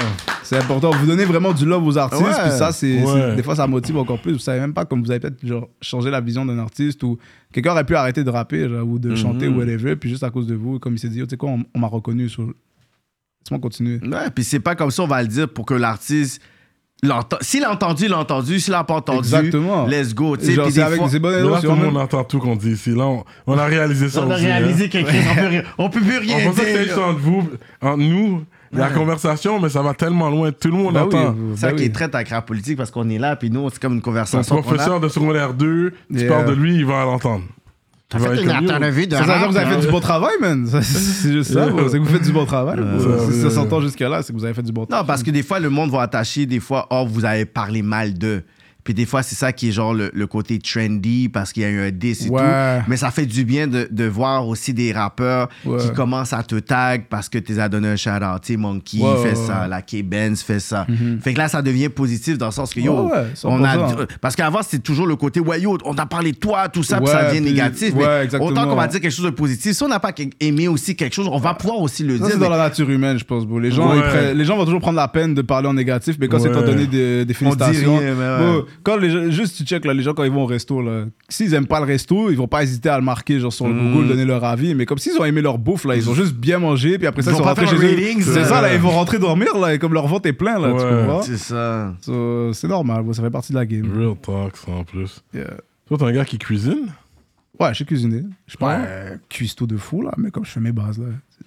C'est 0.44 0.58
important. 0.58 0.92
Vous 0.92 1.08
donnez 1.08 1.26
vraiment 1.26 1.54
du 1.54 1.66
love 1.66 1.86
aux 1.88 1.98
artistes, 1.98 2.22
Ouais. 2.24 2.34
puis 2.44 2.52
ça, 2.52 2.72
c'est, 2.72 3.02
Ouais. 3.02 3.06
c'est- 3.30 3.36
des 3.36 3.44
fois, 3.44 3.56
ça 3.56 3.66
motive 3.68 3.98
encore 3.98 4.22
plus. 4.22 4.34
Vous 4.34 4.40
savez 4.40 4.60
même 4.60 4.74
pas 4.74 4.86
comme 4.86 5.02
vous 5.04 5.10
avez 5.10 5.20
peut-être 5.20 5.44
genre, 5.46 5.68
changé 5.82 6.12
la 6.12 6.22
vision 6.22 6.46
d'un 6.46 6.60
artiste 6.60 7.02
ou 7.04 7.18
quelqu'un 7.52 7.72
aurait 7.72 7.84
pu 7.84 7.96
arrêter 7.96 8.24
de 8.24 8.30
rapper 8.30 8.70
genre, 8.70 8.88
ou 8.88 9.00
de 9.00 9.10
Mhm. 9.10 9.16
chanter 9.18 9.48
ou 9.48 9.58
whatever, 9.58 9.96
puis 9.96 10.10
juste 10.10 10.24
à 10.24 10.30
cause 10.30 10.46
de 10.46 10.54
vous, 10.56 10.78
comme 10.80 10.94
il 10.94 11.00
s'est 11.00 11.10
dit, 11.10 11.18
Yo, 11.20 11.26
tu 11.26 11.32
sais 11.32 11.38
quoi, 11.38 11.50
on, 11.50 11.64
on 11.74 11.80
m'a 11.80 11.88
reconnu. 11.88 12.30
sur- 12.30 12.44
Laisse-moi 12.46 13.60
continuer. 13.60 14.00
Ouais, 14.04 14.30
puis 14.34 14.44
c'est 14.44 14.60
pas 14.60 14.76
comme 14.76 14.90
ça, 14.92 15.04
on 15.04 15.08
va 15.08 15.22
le 15.22 15.28
dire 15.28 15.48
pour 15.50 15.66
que 15.66 15.74
l'artiste 15.76 16.42
S'il 17.42 17.64
a 17.64 17.72
entendu, 17.72 18.06
il 18.06 18.14
a 18.14 18.20
entendu. 18.20 18.60
S'il 18.60 18.74
a 18.74 18.84
pas 18.84 18.96
entendu, 18.96 19.20
Exactement. 19.20 19.86
let's 19.86 20.14
go. 20.16 20.38
tu 20.38 20.46
sais. 20.46 20.54
Genre, 20.54 20.66
Puis 20.66 20.74
c'est 20.74 20.80
des 20.80 20.86
avec 20.86 21.00
fois- 21.00 21.10
des 21.10 21.20
bonnes 21.20 21.50
là, 21.52 21.62
tout 21.62 21.68
le 21.70 21.76
monde 21.76 21.98
entend 21.98 22.24
tout 22.24 22.40
qu'on 22.40 22.56
dit 22.56 22.72
ici. 22.72 22.92
Là, 22.92 23.06
on, 23.06 23.24
on 23.46 23.58
a 23.58 23.66
réalisé 23.66 24.10
ça 24.10 24.24
on 24.26 24.32
a 24.32 24.36
aussi, 24.36 24.46
hein. 24.48 24.58
réalisé 24.58 24.90
quelque 24.90 25.12
chose. 25.12 25.22
On 25.30 25.36
peut, 25.36 25.48
rien- 25.48 25.64
on 25.78 25.90
peut 25.90 26.00
plus 26.02 26.18
On 26.18 26.22
rien 26.22 26.50
pensait 26.50 26.62
que 26.62 26.68
c'était 26.68 26.84
juste 26.84 26.96
dire. 26.96 27.04
entre 27.06 27.20
vous, 27.20 27.50
entre 27.82 27.98
nous, 27.98 28.44
la 28.72 28.90
conversation, 28.90 29.60
mais 29.60 29.70
ça 29.70 29.82
va 29.84 29.94
tellement 29.94 30.30
loin. 30.30 30.52
Tout 30.52 30.70
le 30.70 30.74
monde 30.78 30.94
Bah 30.96 31.06
oui, 31.10 31.16
entend. 31.16 31.30
bah 31.32 31.36
C'est 31.56 31.62
ça 31.62 31.72
qui 31.74 31.82
oui. 31.82 31.86
est 31.86 31.94
très 31.94 32.10
ta 32.10 32.24
politique 32.42 32.78
parce 32.78 32.90
qu'on 32.92 33.08
est 33.10 33.20
là, 33.20 33.36
puis 33.36 33.50
nous, 33.52 33.70
c'est 33.70 33.80
comme 33.82 33.94
une 33.94 34.02
conversation. 34.02 34.58
a. 34.58 34.62
professeur 34.62 35.00
de 35.00 35.08
secondaire 35.08 35.54
2, 35.54 35.92
tu 36.12 36.20
Yeah. 36.20 36.28
parles 36.30 36.46
de 36.48 36.54
lui, 36.54 36.76
il 36.78 36.86
va 36.86 37.04
l'entendre. 37.06 37.44
T'as 38.08 38.20
fait 38.20 38.44
une 38.44 38.52
interview 38.52 39.06
de 39.08 39.16
Ça 39.16 39.22
veut 39.22 39.28
dire 39.28 39.42
que 39.42 39.52
vous 39.52 39.58
avez 39.58 39.76
fait 39.76 39.82
du 39.82 39.88
bon 39.88 40.00
travail, 40.00 40.34
man. 40.40 40.68
C'est 40.82 41.32
juste 41.32 41.54
ça, 41.54 41.68
c'est 41.90 41.98
que 41.98 42.04
vous 42.04 42.06
faites 42.06 42.24
du 42.24 42.32
bon 42.32 42.46
travail. 42.46 42.80
Si 43.32 43.42
ça 43.42 43.50
s'entend 43.50 43.82
jusqu'à 43.82 44.10
là, 44.10 44.22
c'est 44.22 44.32
que 44.32 44.38
vous 44.38 44.46
avez 44.46 44.54
fait 44.54 44.64
du 44.64 44.72
bon 44.72 44.86
travail. 44.86 45.04
Non, 45.04 45.08
parce 45.08 45.24
que 45.24 45.32
des 45.32 45.44
fois, 45.44 45.60
le 45.60 45.70
monde 45.70 45.92
va 45.92 46.02
attacher, 46.02 46.46
des 46.46 46.60
fois, 46.60 46.88
oh, 46.92 47.06
vous 47.10 47.26
avez 47.26 47.46
parlé 47.46 47.82
mal 47.82 48.14
d'eux. 48.14 48.44
Puis 48.86 48.94
des 48.94 49.06
fois, 49.06 49.22
c'est 49.24 49.36
ça 49.36 49.52
qui 49.52 49.68
est 49.70 49.72
genre 49.74 49.94
le, 49.94 50.12
le 50.14 50.28
côté 50.28 50.60
trendy 50.60 51.28
parce 51.28 51.52
qu'il 51.52 51.64
y 51.64 51.66
a 51.66 51.70
eu 51.70 51.82
un 51.88 51.92
diss 51.92 52.28
et 52.28 52.30
Ouais. 52.30 52.40
tout. 52.80 52.86
Mais 52.88 52.96
ça 52.98 53.12
fait 53.12 53.26
du 53.26 53.44
bien 53.44 53.68
de, 53.68 53.88
de 53.92 54.06
voir 54.06 54.48
aussi 54.48 54.74
des 54.74 54.94
rappeurs 54.94 55.50
Ouais. 55.66 55.80
qui 55.82 55.92
commencent 55.92 56.32
à 56.34 56.44
te 56.44 56.56
tag 56.60 57.06
parce 57.10 57.28
que 57.28 57.38
tu 57.40 57.60
as 57.60 57.68
donné 57.68 57.88
un 57.90 57.96
shout-out. 57.96 58.42
Tu 58.44 58.54
sais, 58.54 58.58
Monkey 58.58 59.00
Ouais, 59.02 59.18
fait 59.24 59.36
ça, 59.36 59.68
la 59.68 59.82
K-Benz 59.82 60.42
fait 60.44 60.60
ça. 60.60 60.86
Fait 61.22 61.34
que 61.34 61.38
là, 61.40 61.48
ça 61.50 61.62
devient 61.62 61.90
positif 61.90 62.38
dans 62.38 62.46
le 62.46 62.52
sens 62.52 62.74
que, 62.74 62.80
yo, 62.80 62.94
on 63.44 63.64
a... 63.64 63.76
100%. 63.76 64.08
Parce 64.22 64.36
qu'avant, 64.36 64.62
c'était 64.62 64.80
toujours 64.84 65.08
le 65.08 65.16
côté, 65.16 65.40
ouais, 65.40 65.62
yo, 65.62 65.78
on 65.84 65.94
t'a 65.96 66.06
parlé 66.06 66.32
de 66.32 66.38
toi, 66.38 66.70
tout 66.70 66.84
ça, 66.84 66.98
puis 67.00 67.08
ça 67.08 67.26
devient 67.30 67.42
puis- 67.42 67.52
négatif. 67.52 67.94
ouais, 67.96 68.06
mais 68.06 68.24
exactement. 68.26 68.52
autant 68.52 68.68
qu'on 68.68 68.76
va 68.76 68.88
dire 68.88 69.02
quelque 69.02 69.12
chose 69.12 69.26
de 69.26 69.32
positif, 69.32 69.72
si 69.74 69.82
on 69.84 69.88
n'a 69.88 70.00
pas 70.00 70.14
aimé 70.40 70.68
aussi 70.68 70.96
quelque 70.96 71.14
chose, 71.14 71.28
on 71.32 71.40
va 71.40 71.56
pouvoir 71.56 71.80
aussi 71.80 72.04
le 72.04 72.18
Ça, 72.20 72.26
dire. 72.26 72.34
c'est 72.34 72.40
dans 72.40 72.50
la 72.50 72.58
nature 72.58 72.90
humaine, 72.90 73.18
je 73.18 73.26
pense, 73.26 73.46
bro. 73.48 73.58
Les 73.60 73.72
gens, 73.72 73.92
ils 73.94 74.38
les 74.38 74.46
gens 74.46 74.56
vont 74.58 74.66
toujours 74.66 74.80
prendre 74.82 74.98
la 74.98 75.08
peine 75.08 75.34
de 75.34 75.42
parler 75.42 75.68
en 75.68 75.74
négatif, 75.74 76.18
mais 76.20 76.28
quand 76.28 76.38
c'est 76.40 76.52
t'en 76.52 76.62
donner 76.62 76.86
des, 76.86 77.26
des 77.26 77.34
félicitations. 77.34 78.00
mais. 78.00 78.14
Bro, 78.14 78.66
quand 78.84 78.98
les 78.98 79.10
gens, 79.10 79.30
juste 79.32 79.58
tu 79.58 79.64
check, 79.64 79.86
là, 79.86 79.94
les 79.94 80.04
gens, 80.04 80.14
quand 80.14 80.24
ils 80.24 80.32
vont 80.32 80.44
au 80.44 80.48
resto, 80.48 80.82
là, 80.82 81.06
s'ils 81.30 81.54
aiment 81.54 81.68
pas 81.68 81.80
le 81.80 81.86
resto, 81.86 82.30
ils 82.30 82.38
vont 82.38 82.48
pas 82.48 82.64
hésiter 82.64 82.90
à 82.90 82.98
le 82.98 83.04
marquer, 83.04 83.40
genre 83.40 83.52
sur 83.54 83.68
le 83.68 83.74
Mm. 83.74 83.94
Google, 83.94 84.08
donner 84.08 84.26
leur 84.26 84.44
avis. 84.44 84.74
Mais 84.76 84.86
comme 84.86 84.98
s'ils 84.98 85.18
ont 85.20 85.26
aimé 85.26 85.42
leur 85.42 85.58
bouffe, 85.58 85.86
là, 85.86 85.96
ils 85.96 86.10
ont 86.10 86.14
juste 86.14 86.34
bien 86.34 86.60
mangé, 86.60 86.98
puis 86.98 87.08
après 87.08 87.22
ça, 87.22 87.32
Ils 87.32 87.34
ils 87.34 87.38
sont 87.38 87.44
rentrés 87.44 87.68
chez 87.68 87.76
eux. 87.76 88.22
C'est 88.22 88.38
euh. 88.40 88.46
ça, 88.46 88.62
là, 88.62 88.74
ils 88.74 88.80
vont 88.80 88.92
rentrer 88.92 89.20
dormir, 89.20 89.58
là, 89.58 89.74
et 89.74 89.80
comme 89.80 89.94
leur 89.94 90.08
ventre 90.08 90.28
est 90.28 90.34
plein, 90.34 90.60
là, 90.60 90.70
tu 90.70 90.84
comprends? 90.84 91.22
C'est 91.22 91.38
ça. 91.38 91.94
So, 92.02 92.54
C'est 92.54 92.68
normal, 92.68 93.04
ça 93.14 93.22
fait 93.22 93.30
partie 93.30 93.52
de 93.54 93.58
la 93.58 93.66
game. 93.66 93.92
Real 93.96 94.16
talk, 94.22 94.58
ça, 94.58 94.72
en 94.72 94.84
plus. 94.84 95.22
Yeah. 95.34 95.46
Toi, 95.88 95.98
t'es 95.98 96.04
un 96.06 96.12
gars 96.12 96.26
qui 96.26 96.38
cuisine? 96.38 96.88
Ouais, 97.60 97.74
je 97.74 97.78
sais 97.80 97.86
cuisiner. 97.86 98.24
Je 98.48 98.58
pas 98.58 98.80
Ouais. 98.80 99.18
cuistot 99.30 99.66
de 99.66 99.78
fou, 99.78 100.02
là, 100.02 100.12
mais 100.18 100.30
comme 100.32 100.44
je 100.46 100.52
fais 100.52 100.60
mes 100.60 100.72
bases, 100.74 100.98
là, 101.00 101.06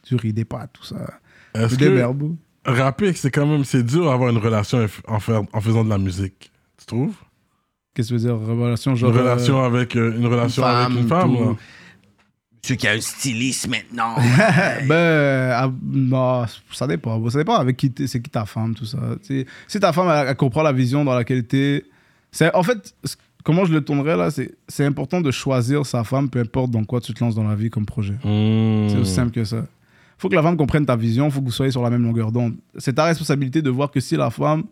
du 0.08 0.16
riz, 0.16 0.32
des 0.32 0.44
pâtes, 0.44 0.70
tout 0.72 0.84
ça. 0.84 0.96
Est-ce 1.54 1.76
que 1.76 2.14
rapper, 2.64 3.12
c'est 3.14 3.30
quand 3.30 3.46
même, 3.46 3.64
c'est 3.64 3.82
dur 3.82 4.04
d'avoir 4.04 4.30
une 4.30 4.38
relation 4.38 4.86
en, 5.06 5.20
faire- 5.20 5.42
en 5.52 5.60
faisant 5.60 5.84
de 5.84 5.88
la 5.90 5.98
musique. 5.98 6.47
Tu 6.78 6.86
trouves? 6.86 7.14
Qu'est-ce 7.94 8.10
que 8.10 8.14
tu 8.16 8.20
veux 8.20 8.28
dire? 8.28 8.38
Relation, 8.48 8.94
genre. 8.94 9.10
Une 9.10 9.16
euh, 9.16 9.20
relation 9.22 9.64
avec 9.64 9.96
euh, 9.96 10.16
une 10.16 10.26
relation 10.26 10.64
avec 10.64 10.98
une 10.98 11.08
femme. 11.08 11.36
tout. 11.36 11.44
là. 11.44 11.56
Celui 12.62 12.76
qui 12.76 12.88
a 12.88 12.92
un 12.92 13.00
styliste 13.00 13.68
maintenant. 13.68 14.14
Ben, 14.88 15.50
ah, 15.54 15.70
non, 15.82 16.44
ça 16.72 16.86
dépend. 16.86 17.28
Ça 17.30 17.38
dépend 17.38 17.54
avec 17.54 17.76
qui 17.76 17.90
t'es- 17.90 18.06
c'est 18.06 18.20
qui 18.20 18.30
ta 18.30 18.44
femme, 18.44 18.74
tout 18.74 18.84
ça. 18.84 18.98
Si 19.22 19.80
ta 19.80 19.92
femme, 19.92 20.08
elle, 20.10 20.28
elle 20.28 20.36
comprend 20.36 20.62
la 20.62 20.72
vision 20.72 21.04
dans 21.04 21.14
laquelle 21.14 21.44
t'es. 21.46 21.84
c'est 22.30 22.54
En 22.54 22.62
fait, 22.62 22.94
comment 23.44 23.64
je 23.64 23.72
le 23.72 23.80
tournerais 23.82 24.16
là, 24.16 24.30
c'est 24.30 24.52
c'est 24.66 24.84
important 24.84 25.20
de 25.20 25.30
choisir 25.30 25.86
sa 25.86 26.04
femme, 26.04 26.28
peu 26.28 26.40
importe 26.40 26.70
dans 26.70 26.84
quoi 26.84 27.00
tu 27.00 27.14
te 27.14 27.22
lances 27.24 27.34
dans 27.34 27.44
la 27.48 27.54
vie 27.54 27.70
comme 27.70 27.86
projet. 27.86 28.14
Hmm. 28.24 28.88
C'est 28.88 28.98
aussi 28.98 29.14
simple 29.14 29.30
que 29.32 29.44
ça. 29.44 29.64
faut 30.18 30.28
que 30.28 30.34
la 30.34 30.42
femme 30.42 30.56
comprenne 30.56 30.84
ta 30.84 30.96
vision, 30.96 31.30
faut 31.30 31.40
que 31.40 31.46
vous 31.46 31.52
soyez 31.52 31.70
sur 31.72 31.82
la 31.82 31.90
même 31.90 32.02
longueur 32.02 32.32
d'onde. 32.32 32.56
C'est 32.76 32.92
ta 32.94 33.04
responsabilité 33.04 33.62
de 33.62 33.70
voir 33.70 33.90
que 33.90 34.00
si 34.00 34.16
la 34.16 34.30
femme, 34.30 34.64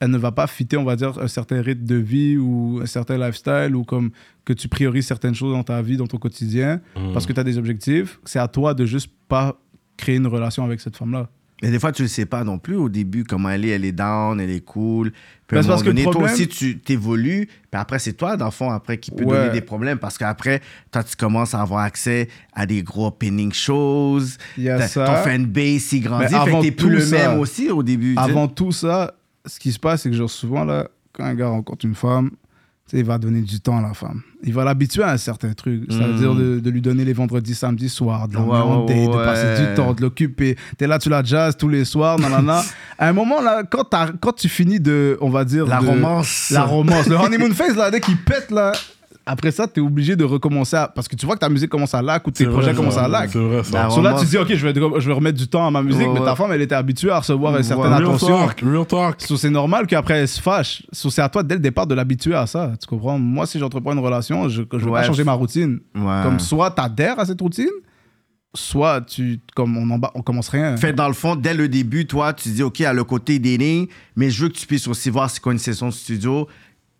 elle 0.00 0.10
ne 0.10 0.18
va 0.18 0.30
pas 0.32 0.46
fitter, 0.46 0.76
on 0.76 0.84
va 0.84 0.96
dire, 0.96 1.18
un 1.20 1.28
certain 1.28 1.60
rythme 1.60 1.84
de 1.84 1.96
vie 1.96 2.36
ou 2.36 2.80
un 2.82 2.86
certain 2.86 3.18
lifestyle 3.18 3.74
ou 3.74 3.84
comme 3.84 4.10
que 4.44 4.52
tu 4.52 4.68
priorises 4.68 5.06
certaines 5.06 5.34
choses 5.34 5.52
dans 5.52 5.64
ta 5.64 5.82
vie, 5.82 5.96
dans 5.96 6.06
ton 6.06 6.18
quotidien, 6.18 6.80
Hmm. 6.96 7.12
parce 7.12 7.26
que 7.26 7.32
tu 7.32 7.40
as 7.40 7.44
des 7.44 7.58
objectifs, 7.58 8.18
c'est 8.24 8.38
à 8.38 8.48
toi 8.48 8.74
de 8.74 8.84
juste 8.86 9.10
pas 9.28 9.56
créer 9.96 10.16
une 10.16 10.26
relation 10.28 10.64
avec 10.64 10.80
cette 10.80 10.96
femme-là. 10.96 11.28
Mais 11.60 11.72
des 11.72 11.80
fois, 11.80 11.90
tu 11.90 12.02
le 12.02 12.08
sais 12.08 12.24
pas 12.24 12.44
non 12.44 12.60
plus 12.60 12.76
au 12.76 12.88
début 12.88 13.24
comment 13.24 13.50
elle 13.50 13.64
est. 13.64 13.70
Elle 13.70 13.84
est 13.84 13.90
down, 13.90 14.40
elle 14.40 14.48
est 14.50 14.64
cool. 14.64 15.10
Puis 15.10 15.56
Ben, 15.56 15.58
à 15.58 15.64
un 15.64 15.66
parce 15.66 15.82
que 15.82 15.90
le 15.90 16.02
toi 16.04 16.22
aussi, 16.22 16.46
tu 16.46 16.78
t'évolues. 16.78 17.46
Puis 17.48 17.80
après, 17.80 17.98
c'est 17.98 18.12
toi, 18.12 18.36
dans 18.36 18.44
le 18.44 18.50
fond, 18.52 18.70
après, 18.70 18.98
qui 18.98 19.10
peut 19.10 19.24
Ouais. 19.24 19.36
donner 19.38 19.50
des 19.50 19.60
problèmes. 19.60 19.98
Parce 19.98 20.16
qu'après, 20.18 20.60
toi, 20.92 21.02
tu 21.02 21.16
commences 21.16 21.54
à 21.54 21.60
avoir 21.60 21.80
accès 21.80 22.28
à 22.52 22.64
des 22.64 22.84
gros 22.84 23.10
pinning 23.10 23.52
shows. 23.52 24.20
Il 24.56 24.62
y 24.64 24.70
a 24.70 24.78
Ta- 24.78 24.86
ça. 24.86 25.04
Ton 25.04 25.14
fanbase, 25.28 25.92
il 25.94 26.00
grandit. 26.02 26.26
Mais 26.26 26.28
Fait 26.28 26.44
que 26.44 26.48
avant 26.48 26.62
t'es 26.62 26.70
plus 26.70 26.90
le 26.90 27.00
ça- 27.00 27.30
même 27.30 27.40
aussi 27.40 27.70
au 27.70 27.82
début. 27.82 28.14
Avant 28.16 28.46
tout 28.46 28.70
ça, 28.70 29.14
ce 29.48 29.58
qui 29.58 29.72
se 29.72 29.78
passe, 29.78 30.02
c'est 30.02 30.10
que 30.10 30.16
genre 30.16 30.30
souvent, 30.30 30.64
là, 30.64 30.88
quand 31.12 31.24
un 31.24 31.34
gars 31.34 31.48
rencontre 31.48 31.84
une 31.84 31.94
femme, 31.94 32.30
il 32.92 33.04
va 33.04 33.18
donner 33.18 33.42
du 33.42 33.60
temps 33.60 33.78
à 33.78 33.82
la 33.82 33.92
femme. 33.92 34.22
Il 34.42 34.54
va 34.54 34.64
l'habituer 34.64 35.02
à 35.02 35.10
un 35.10 35.18
certain 35.18 35.52
truc. 35.52 35.84
C'est-à-dire 35.90 36.34
de, 36.34 36.58
de 36.58 36.70
lui 36.70 36.80
donner 36.80 37.04
les 37.04 37.12
vendredis, 37.12 37.54
samedis 37.54 37.90
soirs, 37.90 38.28
de 38.28 38.38
ouais, 38.38 38.86
date, 38.86 39.08
de 39.10 39.24
passer 39.24 39.62
du 39.62 39.74
temps, 39.74 39.92
de 39.92 40.00
l'occuper. 40.00 40.56
T'es 40.78 40.86
là, 40.86 40.98
tu 40.98 41.10
la 41.10 41.22
jazz 41.22 41.56
tous 41.56 41.68
les 41.68 41.84
soirs, 41.84 42.18
nanana. 42.18 42.62
à 42.98 43.08
un 43.08 43.12
moment, 43.12 43.42
là, 43.42 43.62
quand, 43.64 43.84
quand 44.20 44.32
tu 44.32 44.48
finis 44.48 44.80
de, 44.80 45.18
on 45.20 45.28
va 45.28 45.44
dire... 45.44 45.66
La 45.66 45.80
romance. 45.80 46.50
La 46.50 46.64
romance. 46.64 47.06
Le 47.08 47.16
honeymoon 47.16 47.52
phase, 47.52 47.76
là, 47.76 47.90
dès 47.90 48.00
qu'il 48.00 48.16
pète, 48.16 48.50
là... 48.50 48.72
Après 49.30 49.50
ça, 49.50 49.66
t'es 49.68 49.82
obligé 49.82 50.16
de 50.16 50.24
recommencer 50.24 50.74
à... 50.76 50.88
Parce 50.88 51.06
que 51.06 51.14
tu 51.14 51.26
vois 51.26 51.34
que 51.34 51.40
ta 51.40 51.50
musique 51.50 51.68
commence 51.68 51.94
à 51.94 52.00
lac 52.00 52.26
ou 52.26 52.30
tes 52.30 52.46
projets 52.46 52.68
vrai, 52.68 52.74
commencent 52.74 52.94
ça. 52.94 53.04
à 53.04 53.08
lac. 53.08 53.28
C'est 53.30 53.38
vrai, 53.38 53.62
ça. 53.62 53.90
So 53.90 54.00
là, 54.00 54.14
tu 54.18 54.24
te 54.24 54.30
dis, 54.30 54.38
OK, 54.38 54.48
je 54.54 54.66
vais, 54.66 54.72
je 55.00 55.06
vais 55.06 55.12
remettre 55.12 55.36
du 55.36 55.46
temps 55.48 55.66
à 55.66 55.70
ma 55.70 55.82
musique, 55.82 56.08
Ouais, 56.08 56.14
mais 56.18 56.24
ta 56.24 56.34
femme, 56.34 56.50
elle 56.52 56.62
était 56.62 56.74
habituée 56.74 57.10
à 57.10 57.18
recevoir 57.18 57.54
une 57.56 57.62
certaine. 57.62 57.92
Real 57.92 58.02
attention. 58.04 58.46
talk, 58.46 58.60
real 58.62 58.86
talk. 58.86 59.20
So, 59.20 59.36
c'est 59.36 59.50
normal 59.50 59.86
qu'après 59.86 60.14
elle 60.20 60.28
se 60.28 60.40
fâche. 60.40 60.82
So, 60.92 61.10
c'est 61.10 61.20
à 61.20 61.28
toi 61.28 61.42
dès 61.42 61.56
le 61.56 61.60
départ 61.60 61.86
de 61.86 61.94
l'habituer 61.94 62.34
à 62.34 62.46
ça. 62.46 62.72
Tu 62.80 62.86
comprends? 62.86 63.18
Moi, 63.18 63.44
si 63.46 63.58
j'entreprends 63.58 63.92
une 63.92 63.98
relation, 63.98 64.48
je 64.48 64.62
ne 64.62 64.66
vais 64.78 64.84
Ouais. 64.86 64.92
pas 64.92 65.02
changer 65.02 65.24
ma 65.24 65.32
routine. 65.34 65.80
Ouais. 65.94 66.20
Comme 66.22 66.38
soit 66.40 66.70
tu 66.70 66.80
adhères 66.80 67.18
à 67.20 67.26
cette 67.26 67.40
routine, 67.42 67.68
soit 68.54 69.02
tu, 69.02 69.40
comme 69.54 69.76
on, 69.76 69.90
en 69.94 70.00
on 70.14 70.22
commence 70.22 70.48
rien. 70.48 70.76
Fait 70.78 70.92
dans 70.94 71.06
le 71.08 71.14
fond, 71.14 71.36
dès 71.36 71.52
le 71.54 71.68
début, 71.68 72.06
toi, 72.06 72.32
tu 72.32 72.48
dis, 72.48 72.62
OK, 72.62 72.80
à 72.80 72.92
le 72.94 73.04
côté 73.04 73.38
dating, 73.38 73.88
mais 74.16 74.30
je 74.30 74.42
veux 74.44 74.48
que 74.48 74.56
tu 74.56 74.66
puisses 74.66 74.88
aussi 74.88 75.10
voir 75.10 75.28
c'est 75.28 75.40
quoi 75.40 75.52
une 75.52 75.58
session 75.58 75.88
de 75.88 75.92
studio. 75.92 76.48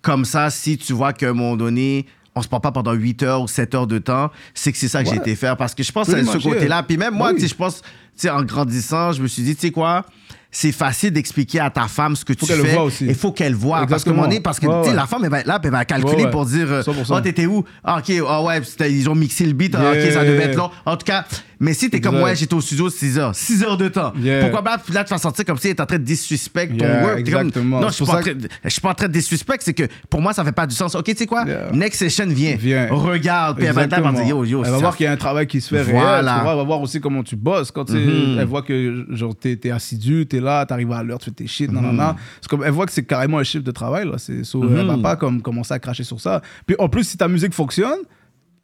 Comme 0.03 0.25
ça, 0.25 0.49
si 0.51 0.79
tu 0.79 0.93
vois 0.93 1.13
qu'à 1.13 1.31
un 1.31 1.33
moment 1.33 1.57
donné, 1.57 2.07
on 2.35 2.43
se 2.43 2.49
parle 2.49 2.63
pas 2.63 2.73
pendant 2.73 2.93
8 2.93 3.23
heures 3.23 3.43
ou 3.43 3.49
7 3.49 3.75
heures 3.75 3.87
de 3.87 3.99
temps, 3.99 4.31
c'est 4.55 4.73
que 4.73 4.79
c'est 4.79 4.89
ça 4.89 5.03
que 5.03 5.09
Ouais. 5.09 5.15
j'ai 5.17 5.21
été 5.21 5.35
faire. 5.37 5.57
Parce 5.57 5.75
que 5.75 5.83
je 5.83 5.91
pense 5.93 6.07
c'est 6.09 6.25
ce 6.25 6.39
yeah. 6.39 6.55
côté-là. 6.55 6.83
Puis 6.83 6.97
même 6.97 7.15
moi, 7.15 7.33
Oui. 7.35 7.47
je 7.47 7.55
pense, 7.55 7.81
tu 7.83 7.89
sais, 8.17 8.31
en 8.31 8.43
grandissant, 8.43 9.13
je 9.13 9.23
me 9.23 9.29
suis 9.29 9.43
dit, 9.43 9.55
tu 9.55 9.63
sais 9.63 9.71
quoi, 9.71 10.05
c'est 10.51 10.73
facile 10.73 11.11
d'expliquer 11.13 11.61
à 11.61 11.69
ta 11.71 11.89
femme 11.89 12.17
ce 12.17 12.25
que 12.25 12.33
Faut 12.39 12.47
tu 12.47 12.53
fais. 12.53 12.77
Il 13.03 13.15
faut 13.15 13.33
qu'elle 13.33 13.55
voit. 13.55 13.79
Parce 13.87 13.89
que, 14.05 14.11
Exactement. 14.11 14.23
donné, 14.23 14.41
parce 14.41 14.59
que 14.61 14.67
Ouais, 14.67 14.79
tu 14.79 14.85
sais, 14.85 14.91
ouais. 14.91 14.97
la 14.97 15.07
femme, 15.07 15.23
elle 15.25 15.31
va 15.31 15.41
être 15.41 15.47
là, 15.47 15.61
elle 15.63 15.71
va 15.71 15.85
calculer 15.85 16.25
Ouais, 16.25 16.31
pour 16.31 16.47
dire, 16.47 16.71
euh, 16.71 16.83
100%. 16.83 17.15
oh, 17.17 17.21
t'étais 17.21 17.47
où? 17.47 17.65
Ah, 17.85 17.99
OK, 17.99 18.13
ah 18.27 18.43
ouais, 18.43 18.63
ils 18.89 19.09
ont 19.11 19.15
mixé 19.15 19.45
le 19.45 19.53
beat. 19.53 19.75
Ah, 19.75 19.91
OK, 19.91 19.97
Yeah. 19.97 20.13
ça 20.13 20.25
devait 20.25 20.45
être 20.45 20.57
long. 20.57 20.71
En 20.87 20.97
tout 20.97 21.05
cas, 21.05 21.27
mais 21.61 21.75
si 21.75 21.91
t'es 21.91 22.01
comme, 22.01 22.21
ouais, 22.23 22.37
j'étais 22.37 22.55
au 22.55 22.61
studio 22.61 22.89
6 22.89 23.19
heures. 23.19 23.35
6 23.35 23.63
heures 23.65 23.77
de 23.77 23.89
temps. 23.89 24.13
Yeah. 24.21 24.43
Pourquoi 24.43 24.63
pas? 24.63 24.81
Là, 24.93 25.05
tu 25.05 25.11
vas 25.11 25.19
sentir 25.19 25.45
comme 25.45 25.59
si 25.59 25.69
est 25.69 25.81
en 25.81 25.87
train 25.87 25.99
de 25.99 26.05
disrespect 26.05 26.69
ton 26.69 26.85
Yeah, 26.85 27.03
work. 27.05 27.25
T'es 27.25 27.33
comme, 27.33 27.41
exactement. 27.49 27.81
non, 27.81 27.89
je 27.89 27.95
suis 27.95 28.05
pas, 28.05 28.13
en 28.13 28.15
ça 28.17 28.21
train 28.23 28.35
de- 28.35 28.49
je 28.65 28.69
suis 28.71 28.81
pas 28.81 28.91
en 28.91 28.95
train 28.95 29.09
de 29.09 29.13
disrespect. 29.13 29.57
C'est 29.61 29.75
que 29.75 29.85
pour 30.09 30.21
moi, 30.21 30.33
ça 30.33 30.45
fait 30.45 30.53
pas 30.53 30.67
du 30.67 30.75
sens. 30.75 30.95
OK, 30.95 31.05
tu 31.05 31.17
sais 31.17 31.27
quoi? 31.27 31.45
Yeah. 31.47 31.71
Next 31.73 31.99
session, 31.99 32.27
viens. 32.29 32.57
Viens. 32.59 32.89
Regarde. 32.91 33.57
Puis 33.59 33.67
elle 33.67 33.73
va 33.75 33.87
dire, 33.87 34.25
yo, 34.27 34.45
yo. 34.45 34.65
elle 34.65 34.71
va 34.71 34.79
voir 34.79 34.97
qu'il 34.97 35.05
y 35.05 35.09
a 35.09 35.13
un 35.13 35.17
travail 35.17 35.47
qui 35.47 35.61
se 35.61 35.69
fait 35.75 35.83
réel. 35.83 35.97
Voilà. 35.97 36.37
tu 36.39 36.43
vois, 36.43 36.53
Elle 36.53 36.59
va 36.59 36.65
voir 36.65 36.81
aussi 36.81 37.01
comment 37.01 37.23
tu 37.23 37.37
bosses. 37.37 37.71
Quand 37.71 37.89
Mhm. 37.91 38.37
elle 38.41 38.47
voit 38.47 38.63
que 38.63 39.07
genre, 39.11 39.35
t'es, 39.35 39.57
t'es 39.57 39.71
assidu, 39.71 40.27
t'es 40.27 40.41
là, 40.41 40.65
t'arrives 40.67 40.93
à 40.93 41.03
l'heure, 41.03 41.19
tu 41.19 41.27
fais 41.27 41.31
tes 41.33 41.47
shit, 41.47 41.71
nanana. 41.73 42.17
C'est 42.41 42.49
comme, 42.49 42.63
elle 42.65 42.71
voit 42.73 42.87
que 42.87 42.93
c'est 42.93 43.05
carrément 43.05 43.39
un 43.39 43.45
chiffre 43.45 43.65
de 43.65 43.71
travail. 43.71 44.07
Là. 44.07 44.15
C'est, 44.19 44.45
so, 44.45 44.63
Elle 44.65 44.87
va 44.87 44.99
pas 44.99 45.17
comme, 45.17 45.43
commencer 45.43 45.75
à 45.75 45.79
cracher 45.79 46.05
sur 46.05 46.21
ça. 46.21 46.41
Puis 46.67 46.77
en 46.79 46.89
plus, 46.89 47.05
si 47.05 47.17
ta 47.17 47.29
musique 47.29 47.53
fonctionne, 47.55 47.99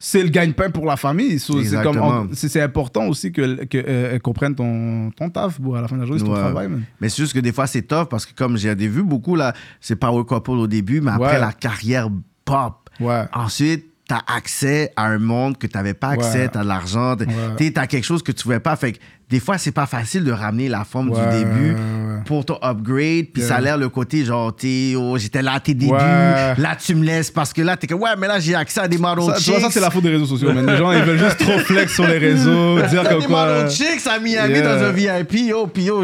c'est 0.07 0.21
le 0.21 0.29
gagne-pain 0.29 0.69
pour 0.69 0.85
la 0.85 0.97
famille. 0.97 1.39
So, 1.39 1.53
c'est, 1.63 1.71
comme, 1.81 1.87
Exactement. 1.95 2.27
c'est, 2.33 2.47
c'est 2.47 2.61
important 2.61 3.07
aussi 3.07 3.31
qu'elle 3.31 3.67
que, 3.67 3.83
euh, 3.87 4.19
ton, 4.55 5.09
ton 5.17 5.29
taf. 5.31 5.59
bro. 5.59 5.73
À 5.75 5.81
la 5.81 5.87
fin 5.87 5.95
de 5.95 6.01
la 6.01 6.05
journée, 6.05 6.19
c'est 6.19 6.25
ton 6.27 6.33
Ouais. 6.33 6.39
travail. 6.39 6.67
man. 6.67 6.83
Mais 7.01 7.09
c'est 7.09 7.23
juste 7.23 7.33
que 7.33 7.39
des 7.39 7.51
fois, 7.51 7.65
c'est 7.65 7.81
tough 7.81 8.05
parce 8.07 8.27
que 8.27 8.33
comme 8.35 8.55
j'ai 8.55 8.75
vu 8.75 9.01
beaucoup, 9.01 9.35
là, 9.35 9.53
c'est 9.81 9.95
Power 9.95 10.23
Couple 10.25 10.51
au 10.51 10.67
début, 10.67 11.01
mais 11.01 11.11
après, 11.11 11.33
Ouais. 11.33 11.39
la 11.39 11.53
carrière 11.53 12.09
pop. 12.45 12.87
Ouais. 12.99 13.23
Ensuite, 13.33 13.85
t'as 14.07 14.21
accès 14.27 14.91
à 14.95 15.07
un 15.07 15.17
monde 15.17 15.57
que 15.57 15.65
t'avais 15.65 15.95
pas 15.95 16.09
accès, 16.09 16.41
Ouais. 16.43 16.49
t'as 16.49 16.61
de 16.61 16.67
l'argent, 16.67 17.15
t'es- 17.15 17.25
Ouais. 17.25 17.33
t'es- 17.57 17.71
t'as 17.71 17.87
quelque 17.87 18.03
chose 18.03 18.21
que 18.21 18.31
tu 18.31 18.43
pouvais 18.43 18.59
pas. 18.59 18.75
Fait 18.75 18.91
que 18.93 18.99
des 19.35 19.41
fois, 19.41 19.57
c'est 19.57 19.73
pas 19.73 19.85
facile 19.85 20.23
de 20.23 20.31
ramener 20.31 20.69
la 20.69 20.85
forme 20.85 21.09
Ouais, 21.09 21.19
du 21.19 21.37
début 21.39 21.71
ouais, 21.73 22.21
pour 22.25 22.45
ton 22.45 22.57
upgrade. 22.63 23.25
Puis 23.33 23.41
Yeah. 23.41 23.47
ça 23.49 23.55
a 23.57 23.61
l'air 23.61 23.77
le 23.77 23.89
côté 23.89 24.23
genre, 24.23 24.55
t'es, 24.55 24.93
oh, 24.97 25.17
j'étais 25.17 25.41
là 25.41 25.59
tes 25.59 25.73
débuts, 25.73 25.91
Ouais. 25.91 26.55
là 26.57 26.75
tu 26.79 26.95
me 26.95 27.03
laisses 27.03 27.31
parce 27.31 27.51
que 27.51 27.61
là, 27.61 27.75
t'es 27.75 27.85
comme, 27.87 28.01
ouais, 28.01 28.11
mais 28.17 28.27
là 28.27 28.39
j'ai 28.39 28.55
accès 28.55 28.79
à 28.79 28.87
des 28.87 28.95
Ça, 28.97 29.15
tu 29.43 29.51
vois, 29.51 29.59
ça, 29.59 29.67
c'est 29.71 29.81
la 29.81 29.89
faute 29.89 30.03
des 30.03 30.09
réseaux 30.11 30.25
sociaux. 30.25 30.53
man. 30.53 30.65
Les 30.65 30.77
gens, 30.77 30.91
ils 30.93 31.01
veulent 31.03 31.19
juste 31.19 31.37
trop 31.39 31.59
flex 31.59 31.93
sur 31.93 32.07
les 32.07 32.17
réseaux, 32.17 32.79
dire 32.89 33.03
comme 33.09 33.19
des 33.19 33.25
quoi. 33.27 33.45
model 33.45 33.69
chicks 33.71 34.07
à 34.07 34.19
Miami 34.19 34.53
Yeah. 34.53 34.77
dans 34.77 34.83
un 34.85 34.91
VIP, 34.91 35.33
yo, 35.47 35.67
puis 35.67 35.83
yo, 35.83 36.01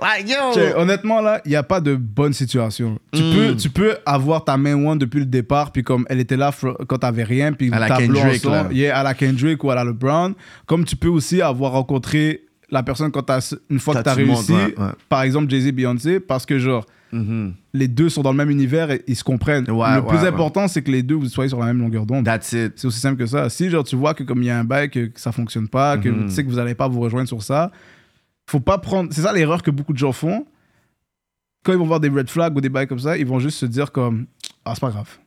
like, 0.00 0.28
yo. 0.28 0.58
Honnêtement, 0.76 1.20
là, 1.20 1.40
il 1.44 1.50
n'y 1.50 1.56
a 1.56 1.62
pas 1.62 1.80
de 1.80 1.94
bonne 1.94 2.32
situation. 2.32 2.98
Tu, 3.12 3.22
Mm. 3.22 3.34
peux, 3.34 3.56
tu 3.56 3.68
peux 3.70 3.96
avoir 4.06 4.44
ta 4.44 4.56
main 4.56 4.74
one 4.74 4.98
depuis 4.98 5.20
le 5.20 5.26
départ, 5.26 5.72
puis 5.72 5.82
comme 5.82 6.06
elle 6.08 6.20
était 6.20 6.36
là 6.38 6.50
quand 6.88 6.98
t'avais 6.98 7.24
rien, 7.24 7.52
puis 7.52 7.70
À 7.72 7.78
la 7.78 7.88
Kendrick, 7.88 8.46
ensemble, 8.46 8.54
là. 8.54 8.66
yeah, 8.72 8.98
à 8.98 9.02
la 9.02 9.12
Kendrick 9.14 9.62
ou 9.62 9.70
à 9.70 9.74
la 9.74 9.84
LeBron. 9.84 10.34
Comme 10.66 10.84
tu 10.86 10.96
peux 10.96 11.08
aussi 11.08 11.42
avoir 11.42 11.72
rencontré 11.72 12.42
la 12.72 12.82
personne 12.82 13.10
quand 13.12 13.22
t'as, 13.22 13.54
une 13.70 13.78
fois 13.78 13.94
que 13.94 14.02
tu 14.02 14.08
as 14.08 14.14
réussi, 14.14 14.52
ouais, 14.52 14.74
ouais. 14.76 14.88
par 15.08 15.22
exemple 15.22 15.48
Jay-Z, 15.50 15.70
Beyoncé, 15.72 16.18
parce 16.18 16.44
que 16.46 16.58
genre, 16.58 16.84
Mhm. 17.12 17.52
les 17.74 17.88
deux 17.88 18.08
sont 18.08 18.22
dans 18.22 18.30
le 18.32 18.38
même 18.38 18.48
univers 18.50 18.90
et 18.90 19.02
ils 19.06 19.14
se 19.16 19.22
comprennent. 19.22 19.70
Ouais, 19.70 19.96
le 19.96 20.02
plus 20.06 20.16
important, 20.26 20.66
c'est 20.66 20.80
que 20.80 20.90
les 20.90 21.02
deux 21.02 21.14
vous 21.14 21.26
soyez 21.28 21.50
sur 21.50 21.60
la 21.60 21.66
même 21.66 21.78
longueur 21.78 22.06
d'onde. 22.06 22.26
C'est 22.40 22.84
aussi 22.86 22.98
simple 23.00 23.18
que 23.18 23.26
ça. 23.26 23.50
Si 23.50 23.68
genre 23.68 23.84
tu 23.84 23.96
vois 23.96 24.14
que 24.14 24.22
comme 24.24 24.42
il 24.42 24.46
y 24.46 24.50
a 24.50 24.58
un 24.58 24.64
bail 24.64 24.88
que, 24.88 25.06
que 25.08 25.20
ça 25.20 25.30
fonctionne 25.30 25.68
pas, 25.68 25.98
que 25.98 26.08
Mhm. 26.08 26.26
tu 26.28 26.30
sais 26.32 26.42
que 26.42 26.48
vous 26.48 26.58
allez 26.58 26.74
pas 26.74 26.88
vous 26.88 27.00
rejoindre 27.00 27.28
sur 27.28 27.42
ça, 27.42 27.70
faut 28.48 28.60
pas 28.60 28.78
prendre. 28.78 29.12
C'est 29.12 29.20
ça 29.20 29.32
l'erreur 29.34 29.62
que 29.62 29.70
beaucoup 29.70 29.92
de 29.92 29.98
gens 29.98 30.12
font. 30.12 30.46
Quand 31.64 31.72
ils 31.72 31.78
vont 31.78 31.84
voir 31.86 32.00
des 32.00 32.08
red 32.08 32.30
flags 32.30 32.56
ou 32.56 32.60
des 32.62 32.70
bails 32.70 32.86
comme 32.86 32.98
ça, 32.98 33.18
ils 33.18 33.26
vont 33.26 33.38
juste 33.38 33.58
se 33.58 33.66
dire 33.66 33.92
comme 33.92 34.24
ah 34.64 34.72
c'est 34.74 34.80
pas 34.80 34.88
grave. 34.90 35.18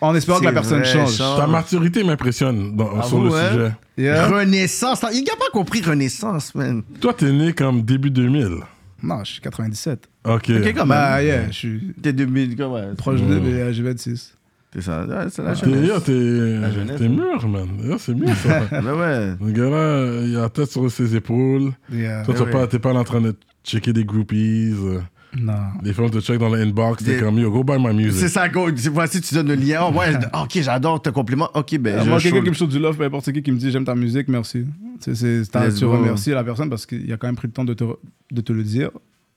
En 0.00 0.14
espérant 0.14 0.40
que 0.40 0.44
la 0.44 0.52
personne 0.52 0.80
vrai, 0.80 0.92
change. 0.92 1.16
change. 1.16 1.38
Ta 1.38 1.46
maturité 1.46 2.04
m'impressionne 2.04 2.76
dans- 2.76 2.90
Ah 2.98 3.02
sur 3.02 3.22
le 3.22 3.30
ouais? 3.30 3.48
sujet. 3.52 3.72
Yeah. 3.98 4.26
Renaissance. 4.28 5.04
Il 5.12 5.24
n'a 5.24 5.36
pas 5.36 5.50
compris 5.52 5.80
Renaissance, 5.82 6.54
man. 6.54 6.82
Toi, 7.00 7.14
t'es 7.14 7.32
né 7.32 7.52
comme 7.52 7.82
début 7.82 8.10
2000. 8.10 8.58
Non, 9.02 9.24
je 9.24 9.32
suis 9.32 9.40
97. 9.40 10.08
Ok. 10.24 10.50
Ok, 10.50 10.74
quand 10.74 10.86
Bah 10.86 11.16
même. 11.16 11.26
yeah, 11.26 11.46
je 11.48 11.52
suis 11.52 11.94
T'es 12.02 12.12
2000, 12.12 12.56
comment 12.56 12.74
ouais, 12.74 12.94
proche 12.96 13.20
de 13.20 13.38
mais 13.38 13.72
j'ai 13.72 13.82
26. 13.82 14.34
C'est 14.74 14.82
ça. 14.82 15.04
Ouais, 15.04 15.26
c'est 15.30 15.42
la 15.42 15.54
T'es, 15.54 15.70
yo, 15.70 15.74
jeunesse. 15.76 16.02
t'es, 16.04 16.12
La 16.60 16.70
jeunesse, 16.72 16.96
t'es 16.98 17.04
hein. 17.04 17.08
mûr, 17.08 17.48
man. 17.48 17.68
Yo, 17.84 17.96
c'est 17.98 18.14
mieux, 18.14 18.34
ça. 18.34 18.60
Ben 18.70 18.94
ouais. 18.94 19.34
Le 19.40 19.52
gars-là, 19.52 20.26
il 20.26 20.36
a 20.36 20.40
la 20.42 20.48
tête 20.48 20.70
sur 20.70 20.90
ses 20.90 21.14
épaules. 21.16 21.72
Yeah. 21.90 22.22
Toi, 22.24 22.34
Ben 22.34 22.40
t'es 22.40 22.46
ouais. 22.46 22.50
pas, 22.52 22.66
t'es 22.66 22.78
pas 22.78 22.92
là 22.92 23.00
en 23.00 23.04
train 23.04 23.20
de 23.20 23.34
checker 23.64 23.92
des 23.92 24.04
groupies. 24.04 24.72
euh, 24.74 25.00
Non. 25.38 25.52
Les 25.82 25.92
femmes 25.92 26.10
te 26.10 26.20
check 26.20 26.38
dans 26.38 26.48
le 26.48 26.60
inbox. 26.60 27.04
T'es 27.04 27.18
comme, 27.18 27.38
yo, 27.38 27.50
go 27.50 27.62
buy 27.64 27.78
my 27.78 27.86
C'est 27.88 27.92
music. 27.94 28.28
ça, 28.28 28.48
go. 28.48 28.68
C'est- 28.74 28.88
Voici, 28.88 29.20
tu 29.20 29.34
donnes 29.34 29.48
le 29.48 29.54
lien. 29.54 29.80
Oh, 29.82 29.92
ouais, 29.92 30.12
ok, 30.42 30.58
j'adore 30.62 31.02
tes 31.02 31.12
compliments. 31.12 31.50
Ok, 31.54 31.76
ben, 31.78 32.02
je 32.04 32.08
moi, 32.08 32.20
quelqu'un 32.20 32.42
qui 32.42 32.48
me 32.50 32.54
show 32.54 32.66
du 32.66 32.78
love, 32.78 32.96
peu 32.96 33.04
importe 33.04 33.30
qui 33.32 33.42
qui 33.42 33.52
me 33.52 33.58
dit 33.58 33.70
j'aime 33.70 33.84
ta 33.84 33.94
musique, 33.94 34.28
merci. 34.28 34.64
C'est, 35.00 35.14
c'est, 35.14 35.44
c'est- 35.44 35.74
tu 35.74 35.84
go. 35.84 35.92
remercies 35.92 36.30
la 36.30 36.44
personne 36.44 36.70
parce 36.70 36.86
qu'il 36.86 37.12
a 37.12 37.16
quand 37.16 37.26
même 37.28 37.36
pris 37.36 37.48
le 37.48 37.52
temps 37.52 37.64
de 37.64 37.74
te, 37.74 37.84
de 38.32 38.40
te 38.40 38.52
le 38.52 38.62
dire. 38.62 38.90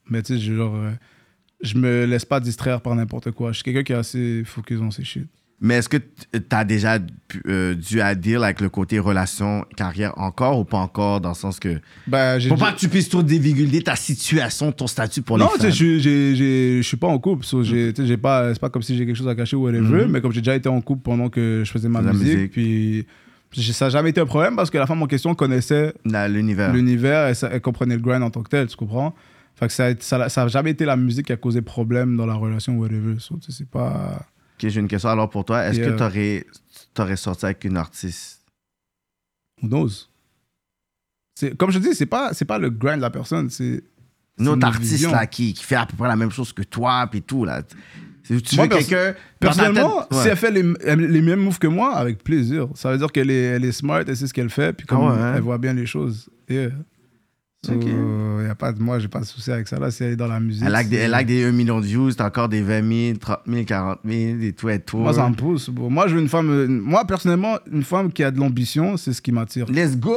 Mais 0.09 0.21
tu 0.23 0.33
sais, 0.35 0.39
je- 0.39 0.53
genre, 0.55 0.75
euh, 0.75 0.91
je 1.61 1.77
me 1.77 2.05
laisse 2.05 2.25
pas 2.25 2.39
distraire 2.39 2.81
par 2.81 2.95
n'importe 2.95 3.31
quoi. 3.31 3.51
Je 3.51 3.57
suis 3.57 3.63
quelqu'un 3.63 3.83
qui 3.83 3.91
est 3.93 3.95
assez 3.97 4.43
focus 4.45 4.79
dans 4.79 4.91
ses 4.91 5.03
shit. 5.03 5.27
Mais 5.61 5.75
est-ce 5.75 5.89
que 5.89 5.97
tu 5.97 6.39
as 6.51 6.63
déjà 6.63 6.99
euh, 7.47 7.75
dû 7.75 7.99
à 7.99 8.15
dire 8.15 8.43
avec 8.43 8.61
le 8.61 8.69
côté 8.69 8.97
relation, 8.97 9.65
carrière 9.75 10.13
encore 10.17 10.57
ou 10.57 10.63
pas 10.63 10.77
encore, 10.77 11.19
dans 11.19 11.29
le 11.29 11.35
sens 11.35 11.59
que. 11.59 11.79
Bah, 12.07 12.37
Pour 12.47 12.57
pas 12.57 12.71
que 12.71 12.79
tu 12.79 12.87
puisses 12.87 13.09
trop 13.09 13.23
dévulguer 13.23 13.81
ta 13.81 13.97
situation, 13.97 14.71
ton 14.71 14.87
statut 14.87 15.21
pour 15.21 15.37
les 15.37 15.43
non, 15.43 15.49
sais, 15.57 15.63
fans. 15.69 15.69
je 15.75 16.81
suis- 16.81 16.97
pas 16.97 17.07
en 17.07 17.19
couple. 17.19 17.45
so 17.45 17.61
j'ai, 17.63 17.91
pas, 18.17 18.53
c'est 18.53 18.59
pas 18.61 18.69
comme 18.69 18.81
si 18.83 18.95
j'ai 18.95 19.05
quelque 19.05 19.17
chose 19.17 19.27
à 19.27 19.35
cacher 19.35 19.57
ou 19.57 19.63
whatever. 19.65 20.05
Mhm. 20.05 20.11
Mais 20.11 20.21
comme 20.21 20.31
j'ai 20.31 20.39
déjà 20.41 20.55
été 20.55 20.69
en 20.69 20.79
couple 20.79 21.01
pendant 21.03 21.27
que 21.29 21.63
je 21.65 21.71
faisais 21.71 21.89
ma 21.89 22.01
musique, 22.01 22.25
musique. 22.25 22.51
puis 22.51 23.05
ça 23.51 23.85
n'a 23.85 23.89
jamais 23.89 24.11
été 24.11 24.21
un 24.21 24.25
problème 24.25 24.55
parce 24.55 24.69
que 24.69 24.77
la 24.77 24.87
femme 24.87 25.01
en 25.03 25.07
question 25.07 25.35
connaissait 25.35 25.93
L'univers. 26.05 26.71
l'univers 26.71 27.33
elle 27.51 27.61
comprenait 27.61 27.95
le 27.95 28.01
grind 28.01 28.23
en 28.23 28.29
tant 28.29 28.43
que 28.43 28.49
tel, 28.49 28.67
tu 28.67 28.77
comprends? 28.77 29.13
Fait 29.55 29.67
que 29.67 29.73
ça, 29.73 29.87
a- 29.87 29.93
ça, 29.99 30.23
a- 30.23 30.29
ça 30.29 30.43
a 30.43 30.47
jamais 30.47 30.71
été 30.71 30.85
la 30.85 30.95
musique 30.95 31.25
qui 31.25 31.33
a 31.33 31.37
causé 31.37 31.61
problème 31.61 32.15
dans 32.15 32.25
la 32.25 32.35
relation 32.35 32.77
whatever. 32.77 33.15
So, 33.19 33.37
c'est 33.49 33.67
pas. 33.69 34.25
Ok, 34.61 34.69
j'ai 34.69 34.79
une 34.79 34.87
question 34.87 35.09
alors 35.09 35.29
pour 35.29 35.45
toi. 35.45 35.63
Est-ce 35.65 35.79
Yeah. 35.79 35.91
que 35.91 35.97
tu 36.95 37.01
aurais, 37.01 37.15
sorti 37.15 37.45
avec 37.45 37.63
une 37.63 37.77
artiste? 37.77 38.41
Who 39.61 39.67
knows? 39.69 40.07
Comme 41.57 41.71
je 41.71 41.79
dis, 41.79 41.95
c'est 41.95 42.05
pas, 42.05 42.33
c'est 42.33 42.43
pas 42.45 42.57
le 42.57 42.69
grind 42.69 42.97
de 42.97 43.01
la 43.01 43.09
personne, 43.09 43.49
c'est. 43.49 43.81
Une 44.37 44.47
autre 44.49 44.65
artiste 44.67 44.91
vision. 44.93 45.11
là, 45.11 45.25
qui, 45.27 45.53
qui 45.53 45.63
fait 45.63 45.75
à 45.75 45.85
peu 45.85 45.95
près 45.97 46.07
la 46.07 46.15
même 46.15 46.31
chose 46.31 46.53
que 46.53 46.63
toi, 46.63 47.07
puis 47.11 47.21
tout. 47.21 47.43
Là. 47.45 47.61
Tu 47.63 48.33
Moi, 48.55 48.65
veux 48.65 48.69
perso- 48.69 48.89
quelqu'un. 48.89 49.15
Personnellement, 49.39 50.01
tête- 50.09 50.21
si 50.21 50.27
elle 50.29 50.37
fait 50.37 50.51
les, 50.51 50.63
les 50.95 51.21
mêmes 51.21 51.39
moves 51.41 51.59
que 51.59 51.67
moi, 51.67 51.95
avec 51.95 52.23
plaisir. 52.23 52.67
Ça 52.75 52.91
veut 52.91 52.97
dire 52.97 53.11
qu'elle 53.11 53.31
est, 53.31 53.41
elle 53.43 53.65
est 53.65 53.71
smart, 53.73 54.03
elle 54.07 54.15
sait 54.15 54.27
ce 54.27 54.33
qu'elle 54.33 54.49
fait, 54.49 54.71
puis 54.73 54.85
comme 54.85 55.01
Ah 55.01 55.13
ouais, 55.13 55.19
hein? 55.21 55.33
elle 55.35 55.41
voit 55.41 55.57
bien 55.57 55.73
les 55.73 55.85
choses. 55.85 56.29
Yeah. 56.49 56.69
So, 57.61 57.73
Ok. 57.73 57.83
y 57.83 58.49
a 58.49 58.55
pas 58.55 58.71
de, 58.71 58.81
moi, 58.81 58.99
j'ai 58.99 59.09
pas 59.09 59.19
de 59.19 59.25
souci 59.25 59.51
avec 59.51 59.67
ça. 59.67 59.77
Là, 59.77 59.91
si 59.91 60.01
elle 60.01 60.13
est 60.13 60.15
dans 60.15 60.27
la 60.29 60.39
musique. 60.39 60.63
Elle 60.65 60.73
a, 60.75 60.81
que 60.81 60.87
des, 60.89 60.95
c'est- 60.95 61.01
elle 61.03 61.13
a 61.13 61.23
que 61.23 61.27
des 61.27 61.43
1 61.43 61.51
million 61.51 61.81
de 61.81 61.85
views, 61.85 62.09
t'as 62.13 62.27
encore 62.27 62.47
des 62.47 62.61
20 62.61 63.07
000, 63.07 63.17
30 63.17 63.39
000, 63.45 63.63
40 63.65 63.99
000, 64.05 64.37
des 64.39 64.53
tout 64.53 64.69
et 64.69 64.79
tout. 64.79 64.95
Moi, 64.97 65.13
ça 65.13 65.27
me 65.27 65.35
pousse. 65.35 65.69
bro. 65.69 65.89
Moi, 65.89 66.07
je 66.07 66.15
veux 66.15 66.21
une 66.21 66.29
femme. 66.29 66.67
Moi, 66.79 67.03
personnellement, 67.03 67.57
une 67.69 67.83
femme 67.83 68.13
qui 68.13 68.23
a 68.23 68.31
de 68.31 68.39
l'ambition, 68.39 68.95
c'est 68.95 69.11
ce 69.11 69.21
qui 69.21 69.33
m'attire. 69.33 69.65
Let's 69.69 69.97
go! 69.97 70.15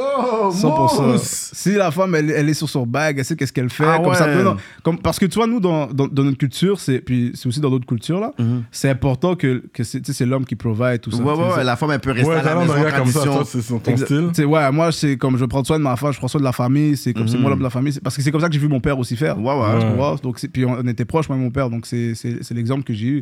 100%. 0.51 1.05
Mousse! 1.11 1.49
Si 1.51 1.73
la 1.73 1.91
femme, 1.91 2.15
elle, 2.15 2.31
elle 2.31 2.47
est 2.47 2.53
sur 2.53 2.69
son 2.69 2.85
bag, 2.87 3.17
elle 3.19 3.25
sait 3.25 3.35
qu'est-ce 3.35 3.51
qu'elle 3.51 3.69
fait. 3.69 3.83
Ah 3.85 3.99
comme 4.01 4.13
ça, 4.15 4.25
ouais. 4.25 4.41
non. 4.41 4.55
comme, 4.81 4.97
parce 4.99 5.19
que 5.19 5.25
tu 5.25 5.35
vois, 5.35 5.45
nous, 5.47 5.59
dans, 5.59 5.87
dans, 5.87 6.07
dans 6.07 6.23
notre 6.23 6.37
culture, 6.37 6.79
c'est, 6.79 6.99
puis 7.01 7.31
c'est 7.35 7.47
aussi 7.49 7.59
dans 7.59 7.69
d'autres 7.69 7.85
cultures, 7.85 8.21
là, 8.21 8.31
Mhm. 8.39 8.63
c'est 8.71 8.89
important 8.89 9.35
que, 9.35 9.61
que 9.73 9.83
c'est, 9.83 9.99
tu 9.99 10.13
sais, 10.13 10.17
c'est 10.19 10.25
l'homme 10.25 10.45
qui 10.45 10.55
provide 10.55 11.01
tout 11.01 11.11
ça. 11.11 11.17
Ouais, 11.21 11.33
ouais, 11.33 11.37
c'est- 11.51 11.57
ouais, 11.57 11.63
la 11.65 11.75
femme, 11.75 11.91
elle 11.91 11.99
peut 11.99 12.11
rester 12.11 12.29
Ouais, 12.29 12.37
à 12.37 12.41
la 12.43 12.55
maison, 12.55 12.73
comme 12.97 13.07
ça, 13.11 13.23
toi, 13.25 13.43
c'est 13.45 13.61
son- 13.61 13.79
ton 13.79 13.97
style. 13.97 14.45
ouais, 14.45 14.71
moi, 14.71 14.93
c'est 14.93 15.17
comme 15.17 15.37
je 15.37 15.43
prends 15.43 15.61
soin 15.65 15.77
de 15.77 15.83
ma 15.83 15.97
femme, 15.97 16.13
je 16.13 16.19
prends 16.19 16.29
soin 16.29 16.39
de 16.39 16.45
la 16.45 16.53
famille, 16.53 16.95
c'est 16.95 17.11
comme 17.13 17.27
c'est 17.33 17.41
moi 17.41 17.49
l'homme 17.49 17.59
de 17.59 17.63
la 17.63 17.69
famille. 17.69 17.99
Parce 18.03 18.15
que 18.15 18.21
c'est 18.21 18.31
comme 18.31 18.41
ça 18.41 18.47
que 18.47 18.53
j'ai 18.53 18.59
vu 18.59 18.67
mon 18.67 18.79
père 18.79 18.97
aussi 18.97 19.15
faire. 19.15 19.39
Ouais, 19.39 19.53
ouais. 19.53 19.99
Ouais. 19.99 20.15
Donc, 20.21 20.39
puis 20.47 20.65
on, 20.65 20.81
était 20.87 21.05
proches, 21.05 21.29
moi 21.29 21.37
et 21.37 21.41
mon 21.41 21.51
père, 21.51 21.69
donc 21.69 21.85
c'est, 21.85 22.13
l'exemple 22.51 22.83
que 22.83 22.93
j'ai 22.93 23.07
eu. 23.07 23.21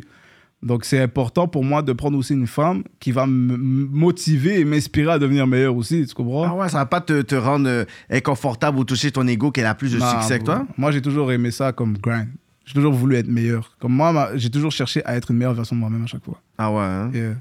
Donc 0.62 0.84
c'est 0.84 1.00
important 1.00 1.48
pour 1.48 1.64
moi 1.64 1.82
de 1.82 1.92
prendre 1.92 2.16
aussi 2.16 2.34
une 2.34 2.46
femme 2.46 2.84
qui 3.00 3.10
va 3.10 3.26
me 3.26 3.56
motiver 3.56 4.60
et 4.60 4.64
m'inspirer 4.64 5.10
à 5.10 5.18
devenir 5.18 5.44
meilleur 5.44 5.74
aussi, 5.74 6.06
tu 6.06 6.14
comprends? 6.14 6.44
Ah 6.44 6.54
ouais, 6.54 6.68
ça 6.68 6.78
va 6.78 6.86
pas 6.86 7.00
te, 7.00 7.22
te 7.22 7.34
rendre 7.34 7.68
euh, 7.68 7.84
inconfortable 8.08 8.78
ou 8.78 8.84
toucher 8.84 9.10
ton 9.10 9.26
ego 9.26 9.50
qu'elle 9.50 9.66
a 9.66 9.74
plus 9.74 9.92
de 9.92 9.98
Non, 9.98 10.08
succès 10.08 10.38
que 10.38 10.44
toi? 10.44 10.64
Moi, 10.78 10.92
j'ai 10.92 11.02
toujours 11.02 11.32
aimé 11.32 11.50
ça 11.50 11.72
comme 11.72 11.98
grind. 11.98 12.28
J'ai 12.64 12.74
toujours 12.74 12.92
voulu 12.92 13.16
être 13.16 13.26
meilleur. 13.26 13.76
Comme 13.80 13.92
moi, 13.92 14.30
j'ai 14.36 14.50
toujours 14.50 14.70
cherché 14.70 15.04
à 15.04 15.16
être 15.16 15.32
une 15.32 15.38
meilleure 15.38 15.54
version 15.54 15.74
de 15.74 15.80
moi-même 15.80 16.04
à 16.04 16.06
chaque 16.06 16.24
fois. 16.24 16.40
Ah 16.58 16.70
ouais, 16.70 16.80
hein? 16.80 17.10
Euh, 17.14 17.34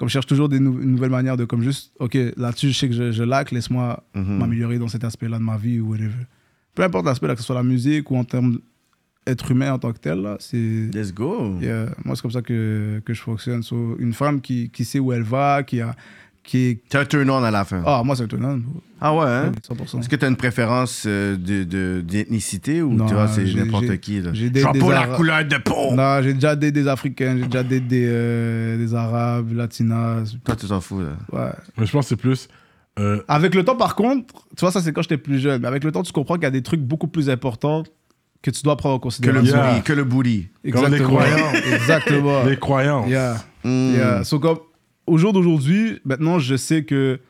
comme 0.00 0.08
je 0.08 0.14
cherche 0.14 0.26
toujours 0.26 0.48
des 0.48 0.58
nou- 0.60 0.80
une 0.80 0.92
nouvelle 0.92 1.10
manière 1.10 1.36
de, 1.36 1.44
comme 1.44 1.60
juste, 1.62 1.92
ok, 1.98 2.16
là-dessus, 2.38 2.70
je 2.70 2.78
sais 2.78 2.88
que 2.88 2.94
je, 2.94 3.12
je 3.12 3.22
laque, 3.22 3.50
laisse-moi 3.52 4.02
Mhm. 4.14 4.38
m'améliorer 4.38 4.78
dans 4.78 4.88
cet 4.88 5.04
aspect-là 5.04 5.38
de 5.38 5.42
ma 5.44 5.58
vie 5.58 5.78
ou 5.78 5.90
whatever. 5.90 6.24
Peu 6.74 6.82
importe 6.84 7.04
l'aspect, 7.04 7.28
que 7.28 7.36
ce 7.36 7.42
soit 7.44 7.54
la 7.54 7.62
musique 7.62 8.10
ou 8.10 8.16
en 8.16 8.24
termes 8.24 8.60
d'être 9.26 9.50
humain 9.50 9.74
en 9.74 9.78
tant 9.78 9.92
que 9.92 9.98
tel, 9.98 10.26
c'est. 10.38 10.88
Let's 10.94 11.12
go! 11.12 11.58
Yeah. 11.60 11.90
Moi, 12.06 12.16
c'est 12.16 12.22
comme 12.22 12.30
ça 12.30 12.40
que, 12.40 13.02
que 13.04 13.12
je 13.12 13.20
fonctionne. 13.20 13.62
So, 13.62 13.96
une 13.98 14.14
femme 14.14 14.40
qui, 14.40 14.70
qui 14.70 14.84
sait 14.86 14.98
où 14.98 15.12
elle 15.12 15.22
va, 15.22 15.62
qui 15.62 15.82
a. 15.82 15.94
Qui 16.50 16.66
est... 16.66 16.80
T'as 16.88 17.02
un 17.02 17.04
turn-on 17.04 17.44
à 17.44 17.50
la 17.52 17.64
fin. 17.64 17.80
Ah, 17.86 18.02
moi, 18.04 18.16
c'est 18.16 18.24
étonnant. 18.24 18.56
bro. 18.56 18.82
Ah 19.00 19.14
ouais, 19.14 19.24
hein? 19.24 19.52
100%. 19.68 20.00
Est-ce 20.00 20.08
que 20.08 20.16
tu 20.16 20.24
as 20.24 20.28
une 20.28 20.34
préférence 20.36 21.04
euh, 21.06 21.36
de, 21.36 21.62
de, 21.62 22.00
d'ethnicité 22.00 22.82
ou 22.82 22.92
Non, 22.92 23.06
tu 23.06 23.14
vois, 23.14 23.28
c'est 23.28 23.46
j'ai- 23.46 23.56
n'importe 23.62 23.84
j'ai- 23.86 23.98
qui? 24.00 24.20
Là? 24.20 24.30
j'ai 24.32 24.50
des- 24.50 24.58
Genre 24.60 24.72
des 24.72 24.80
pour 24.80 24.90
la 24.90 25.02
Ara- 25.02 25.14
couleur 25.16 25.44
de 25.44 25.56
peau! 25.58 25.94
Non, 25.94 26.20
j'ai 26.22 26.34
déjà 26.34 26.56
des, 26.56 26.72
des 26.72 26.88
Africains, 26.88 27.36
j'ai 27.38 27.46
déjà 27.46 27.62
des, 27.62 27.78
des, 27.78 28.04
euh, 28.08 28.76
des 28.78 28.94
Arabes, 28.96 29.52
Latinas. 29.52 30.34
Toi, 30.44 30.56
tu 30.56 30.66
t'en 30.66 30.80
fous, 30.80 31.00
là. 31.02 31.10
Ouais. 31.32 31.50
Mais 31.78 31.86
je 31.86 31.92
pense 31.92 32.06
que 32.06 32.08
c'est 32.08 32.16
plus. 32.16 32.48
euh, 32.98 33.22
Avec 33.28 33.54
le 33.54 33.64
temps, 33.64 33.76
par 33.76 33.94
contre, 33.94 34.34
tu 34.56 34.60
vois, 34.62 34.72
ça, 34.72 34.80
c'est 34.80 34.92
quand 34.92 35.02
j'étais 35.02 35.18
plus 35.18 35.38
jeune. 35.38 35.62
Mais 35.62 35.68
avec 35.68 35.84
le 35.84 35.92
temps, 35.92 36.02
tu 36.02 36.12
comprends 36.12 36.34
qu'il 36.34 36.42
y 36.44 36.46
a 36.46 36.50
des 36.50 36.62
trucs 36.62 36.80
beaucoup 36.82 37.06
plus 37.06 37.30
importants 37.30 37.84
que 38.42 38.50
tu 38.50 38.62
dois 38.64 38.76
prendre 38.76 38.96
en 38.96 38.98
Que 38.98 39.04
le 39.04 39.38
considération. 39.42 39.54
Yeah. 39.56 39.70
booty, 39.74 39.82
que 39.84 39.92
le 39.92 40.04
booty. 40.04 40.48
Comme 40.72 40.92
les 40.92 40.98
croyants. 41.00 41.52
Exactement. 41.74 42.42
les 42.44 42.56
croyances. 42.58 43.08
Yeah. 43.08 43.36
Mm. 43.62 43.92
Yeah. 43.94 44.24
So, 44.24 44.40
comme, 44.40 44.58
au 45.10 45.18
jour 45.18 45.32
d'aujourd'hui, 45.32 46.00
maintenant, 46.04 46.38
je 46.38 46.56
sais 46.56 46.84
que 46.84 47.20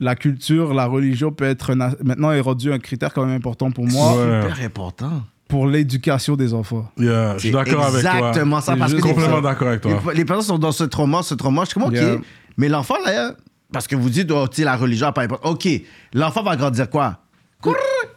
la 0.00 0.14
culture, 0.14 0.74
la 0.74 0.86
religion 0.86 1.32
peut 1.32 1.44
être 1.44 1.70
un 1.72 1.76
maintenant 2.04 2.30
est 2.32 2.40
rendu 2.40 2.72
un 2.72 2.78
critère 2.78 3.12
quand 3.12 3.24
même 3.26 3.36
important 3.36 3.70
pour 3.70 3.84
moi 3.86 4.16
Ouais. 4.16 4.42
Super 4.42 4.64
important. 4.64 5.22
pour 5.48 5.66
l'éducation 5.66 6.36
des 6.36 6.52
enfants. 6.54 6.90
Yeah, 6.98 7.34
je 7.34 7.38
suis 7.40 7.50
d'accord 7.50 7.84
avec 7.86 8.02
toi. 8.02 8.12
Exactement 8.18 8.60
ça. 8.60 8.76
Parce 8.76 8.94
que 8.94 9.00
Complètement 9.00 9.40
d'accord 9.40 9.68
avec 9.68 9.80
toi. 9.80 10.00
les, 10.12 10.18
les 10.18 10.24
personnes 10.24 10.44
sont 10.46 10.58
dans 10.58 10.72
ce 10.72 10.84
trauma, 10.84 11.22
ce 11.22 11.34
trauma. 11.34 11.62
Je 11.64 11.70
suis 11.70 11.74
comme, 11.80 11.88
OK. 11.88 11.94
Yeah. 11.94 12.16
Mais 12.58 12.68
l'enfant, 12.68 12.96
là, 13.04 13.32
parce 13.72 13.86
que 13.86 13.96
vous 13.96 14.10
dites, 14.10 14.30
oh, 14.30 14.46
tu 14.48 14.56
sais, 14.56 14.64
la 14.64 14.76
religion, 14.76 15.10
pas 15.12 15.22
important. 15.22 15.50
OK. 15.50 15.66
L'enfant 16.14 16.42
va 16.42 16.54
grandir 16.56 16.88
quoi? 16.90 17.18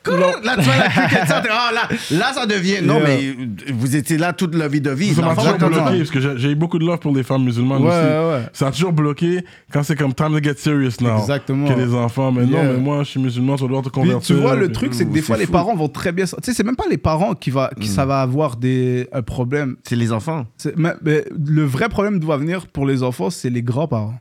Là, 0.04 0.56
tu 0.58 0.64
vois, 0.64 0.78
la 0.78 1.44
ah, 1.52 1.72
là, 1.74 1.82
là, 2.12 2.34
ça 2.34 2.46
devient. 2.48 2.78
Non, 2.82 2.96
Yeah. 3.00 3.08
mais 3.08 3.20
euh, 3.28 3.72
vous 3.74 3.96
étiez 3.96 4.18
là 4.18 4.34
toute 4.34 4.56
la 4.56 4.68
vie 4.68 4.82
de 4.82 4.90
vie. 4.90 5.14
Ça 5.14 5.22
m'a 5.22 5.36
toujours 5.36 5.54
bloqué 5.58 5.98
parce 6.00 6.10
que 6.10 6.20
j'ai- 6.20 6.38
j'ai 6.38 6.50
eu 6.52 6.56
beaucoup 6.56 6.80
de 6.80 6.86
love 6.86 6.98
pour 6.98 7.14
les 7.16 7.22
femmes 7.22 7.44
musulmanes 7.44 7.84
Ouais, 7.84 7.90
aussi. 7.90 7.98
ouais. 8.42 8.50
Ça 8.54 8.68
a 8.68 8.72
toujours 8.72 8.94
bloqué 8.94 9.46
quand 9.72 9.84
c'est 9.84 9.96
comme 9.96 10.14
time 10.16 10.30
to 10.32 10.42
get 10.44 10.56
serious 10.58 10.94
now. 11.02 11.20
Exactement. 11.20 11.68
Que 11.68 11.80
les 11.80 11.94
enfants, 11.94 12.32
mais 12.32 12.46
non, 12.48 12.64
mais 12.64 12.78
moi 12.78 13.04
je 13.04 13.10
suis 13.12 13.20
musulman, 13.22 13.58
tu 13.58 13.68
dois 13.68 13.80
te 13.82 13.90
Puis 13.90 13.92
convertir. 13.92 14.36
tu 14.36 14.42
vois, 14.42 14.56
le 14.56 14.66
Puis- 14.66 14.74
truc, 14.74 14.94
c'est 14.96 15.06
que 15.06 15.12
des 15.14 15.22
fois, 15.22 15.38
les 15.38 15.46
fou. 15.46 15.52
parents 15.52 15.76
vont 15.76 15.88
très 15.90 16.12
bien. 16.12 16.26
Tu 16.26 16.32
sais, 16.42 16.54
c'est 16.54 16.64
même 16.64 16.76
pas 16.76 16.88
les 16.90 16.98
parents 16.98 17.36
qui, 17.36 17.52
va, 17.52 17.70
qui 17.80 17.88
ça 17.88 18.06
va 18.06 18.22
avoir 18.22 18.56
des, 18.56 19.08
un 19.14 19.22
problème. 19.22 19.76
C'est 19.88 19.96
les 19.96 20.12
enfants. 20.12 20.46
C'est- 20.58 20.76
mais- 20.78 20.96
mais 21.04 21.26
le 21.48 21.64
vrai 21.64 21.90
problème 21.90 22.20
doit 22.20 22.38
venir 22.38 22.66
pour 22.68 22.88
les 22.88 23.04
enfants, 23.04 23.30
c'est 23.30 23.50
les 23.52 23.62
grands-parents. 23.62 24.20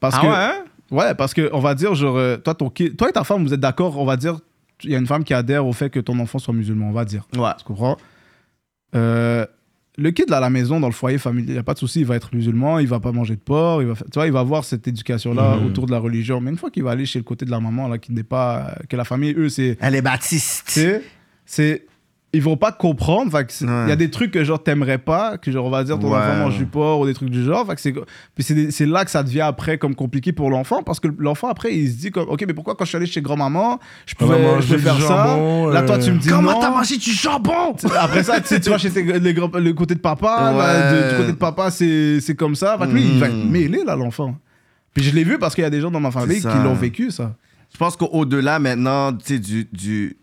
Parce 0.00 0.14
Ah 0.18 0.20
que, 0.22 0.26
ouais, 0.26 0.32
hein? 0.32 0.54
Ouais, 0.90 1.14
parce 1.14 1.34
que 1.34 1.50
on 1.52 1.60
va 1.60 1.74
dire, 1.74 1.94
genre, 1.94 2.16
euh, 2.16 2.36
toi, 2.38 2.54
ton 2.54 2.70
toi 2.70 3.08
et 3.08 3.12
ta 3.12 3.22
femme, 3.24 3.44
vous 3.44 3.52
êtes 3.54 3.60
d'accord, 3.60 3.98
on 3.98 4.04
va 4.06 4.16
dire, 4.16 4.38
il 4.84 4.90
y 4.90 4.94
a 4.94 4.98
une 4.98 5.06
femme 5.06 5.24
qui 5.24 5.34
adhère 5.34 5.66
au 5.66 5.72
fait 5.72 5.90
que 5.90 6.00
ton 6.00 6.18
enfant 6.18 6.38
soit 6.38 6.54
musulman, 6.54 6.88
on 6.88 6.92
va 6.92 7.04
dire. 7.04 7.26
Ouais. 7.36 7.50
Tu 7.58 7.64
comprends? 7.64 7.96
Euh, 8.94 9.46
Le 9.98 10.10
kid 10.12 10.30
là, 10.30 10.38
à 10.38 10.40
la 10.40 10.50
maison, 10.50 10.80
dans 10.80 10.86
le 10.86 10.92
foyer 10.94 11.18
familial, 11.18 11.48
il 11.50 11.52
n'y 11.54 11.58
a 11.58 11.62
pas 11.62 11.74
de 11.74 11.78
souci, 11.78 12.00
il 12.00 12.06
va 12.06 12.16
être 12.16 12.34
musulman, 12.34 12.78
il 12.78 12.86
va 12.88 13.00
pas 13.00 13.12
manger 13.12 13.34
de 13.36 13.40
porc, 13.40 13.82
il 13.82 13.88
va, 13.88 13.94
tu 13.94 14.02
vois, 14.14 14.26
il 14.26 14.32
va 14.32 14.40
avoir 14.40 14.64
cette 14.64 14.88
éducation-là 14.88 15.56
Mhm. 15.56 15.66
autour 15.66 15.86
de 15.86 15.90
la 15.92 15.98
religion. 15.98 16.40
Mais 16.40 16.50
une 16.50 16.56
fois 16.56 16.70
qu'il 16.70 16.82
va 16.84 16.92
aller 16.92 17.04
chez 17.06 17.18
le 17.18 17.24
côté 17.24 17.44
de 17.44 17.50
la 17.50 17.60
maman, 17.60 17.86
là, 17.88 17.98
qui 17.98 18.12
n'est 18.12 18.22
pas. 18.22 18.74
que 18.88 18.96
la 18.96 19.04
famille, 19.04 19.34
eux, 19.36 19.48
c'est. 19.50 19.76
Elle 19.80 19.94
est 19.96 20.02
baptiste. 20.02 20.80
C'est. 21.44 21.86
Ils 22.32 22.40
vont 22.42 22.56
pas 22.56 22.70
comprendre. 22.70 23.30
Il 23.60 23.66
Ouais. 23.66 23.88
y 23.88 23.92
a 23.92 23.96
des 23.96 24.08
trucs 24.08 24.30
que 24.30 24.44
genre 24.44 24.62
t'aimerais 24.62 24.98
pas, 24.98 25.36
que 25.36 25.50
genre 25.50 25.66
on 25.66 25.70
va 25.70 25.82
dire 25.82 25.98
ton 25.98 26.12
Ouais. 26.12 26.18
enfant 26.18 26.36
mange 26.36 26.56
du 26.58 26.64
porc 26.66 27.00
ou 27.00 27.06
des 27.06 27.14
trucs 27.14 27.28
du 27.30 27.42
genre. 27.44 27.66
C'est, 28.38 28.86
là 28.86 29.04
que 29.04 29.10
ça 29.10 29.22
devient 29.22 29.40
après 29.40 29.78
comme 29.78 29.94
compliqué 29.96 30.32
pour 30.32 30.48
l'enfant 30.50 30.82
parce 30.84 31.00
que 31.00 31.08
l'enfant 31.18 31.48
après 31.48 31.74
il 31.76 31.90
se 31.90 31.96
dit 31.96 32.10
comme 32.10 32.28
ok 32.28 32.44
mais 32.46 32.54
pourquoi 32.54 32.74
quand 32.76 32.84
je 32.84 32.90
suis 32.90 32.96
allé 32.96 33.06
chez 33.06 33.20
grand-maman 33.20 33.78
je 34.06 34.14
pouvais, 34.14 34.40
mangé 34.40 34.74
je 34.74 34.78
faire 34.78 34.94
ça. 35.00 35.26
jambon, 35.26 35.66
Là 35.68 35.82
toi 35.82 35.96
euh, 35.96 36.02
tu 36.04 36.12
me 36.12 36.18
dis 36.18 36.28
Comment 36.28 36.52
non. 36.52 36.60
t'as 36.60 36.70
mangé 36.70 36.96
du 36.98 37.10
jambon? 37.10 37.74
Après 37.98 38.22
ça, 38.22 38.40
tu, 38.40 38.60
tu 38.60 38.70
vas 38.70 38.78
chez 38.78 38.90
tes- 38.90 39.18
les 39.18 39.34
grands- 39.34 39.50
le 39.58 39.72
côté 39.72 39.94
de 39.96 40.00
papa, 40.00 40.52
Ouais. 40.52 40.58
là, 40.58 40.92
de- 40.92 41.10
du 41.10 41.16
côté 41.16 41.32
de 41.32 41.36
papa, 41.36 41.70
c'est 41.70 42.34
comme 42.38 42.54
ça. 42.54 42.78
Fait 42.78 42.86
que 42.86 42.92
lui, 42.92 43.02
il 43.02 43.18
va 43.18 43.28
mêlé, 43.28 43.82
là, 43.84 43.96
l'enfant. 43.96 44.36
Puis 44.94 45.04
je 45.04 45.14
l'ai 45.14 45.24
vu 45.24 45.38
parce 45.38 45.54
qu'il 45.54 45.62
y 45.62 45.66
a 45.66 45.70
des 45.70 45.80
gens 45.80 45.90
dans 45.90 46.00
ma 46.00 46.10
famille 46.10 46.36
qui 46.36 46.42
ça. 46.42 46.62
l'ont 46.62 46.74
vécu, 46.74 47.10
ça. 47.10 47.34
Je 47.72 47.78
pense 47.78 47.96
qu'au-delà 47.96 48.58
maintenant 48.58 49.12
tu 49.12 49.18
sais, 49.34 49.38
du, 49.38 49.68
du, 49.72 50.16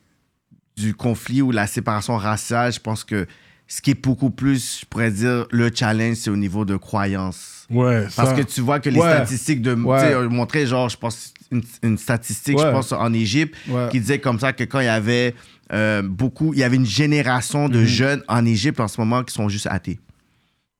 du 0.77 0.93
conflit 0.93 1.41
ou 1.41 1.51
la 1.51 1.67
séparation 1.67 2.15
raciale, 2.17 2.71
je 2.71 2.79
pense 2.79 3.03
que 3.03 3.25
ce 3.67 3.81
qui 3.81 3.91
est 3.91 4.01
beaucoup 4.01 4.29
plus, 4.29 4.79
je 4.81 4.85
pourrais 4.85 5.11
dire, 5.11 5.45
le 5.51 5.69
challenge, 5.73 6.17
c'est 6.17 6.29
au 6.29 6.37
niveau 6.37 6.63
de 6.63 6.77
croyance. 6.77 7.65
Ouais, 7.69 8.03
Parce 8.15 8.29
ça. 8.29 8.35
que 8.35 8.41
tu 8.43 8.61
vois 8.61 8.79
que 8.79 8.89
les 8.89 8.99
Ouais. 8.99 9.11
statistiques 9.11 9.61
de. 9.61 9.73
Ouais. 9.73 9.99
Tu 9.99 10.07
sais, 10.07 10.13
euh, 10.13 10.29
montrer, 10.29 10.65
genre, 10.65 10.87
je 10.87 10.95
pense, 10.97 11.33
une, 11.51 11.63
une 11.83 11.97
statistique, 11.97 12.57
je 12.57 12.71
pense, 12.71 12.93
en 12.93 13.11
Égypte, 13.13 13.55
qui 13.91 13.99
disait 13.99 14.19
comme 14.19 14.39
ça 14.39 14.53
que 14.53 14.63
quand 14.63 14.79
il 14.79 14.85
y 14.85 14.89
avait 14.89 15.35
euh, 15.73 16.01
beaucoup. 16.01 16.53
Il 16.53 16.59
y 16.59 16.63
avait 16.63 16.77
une 16.77 16.85
génération 16.85 17.65
Mhm. 17.67 17.73
de 17.73 17.83
jeunes 17.83 18.23
en 18.29 18.45
Égypte 18.45 18.79
en 18.79 18.87
ce 18.87 19.01
moment 19.01 19.21
qui 19.23 19.33
sont 19.33 19.49
juste 19.49 19.67
athées. 19.69 19.99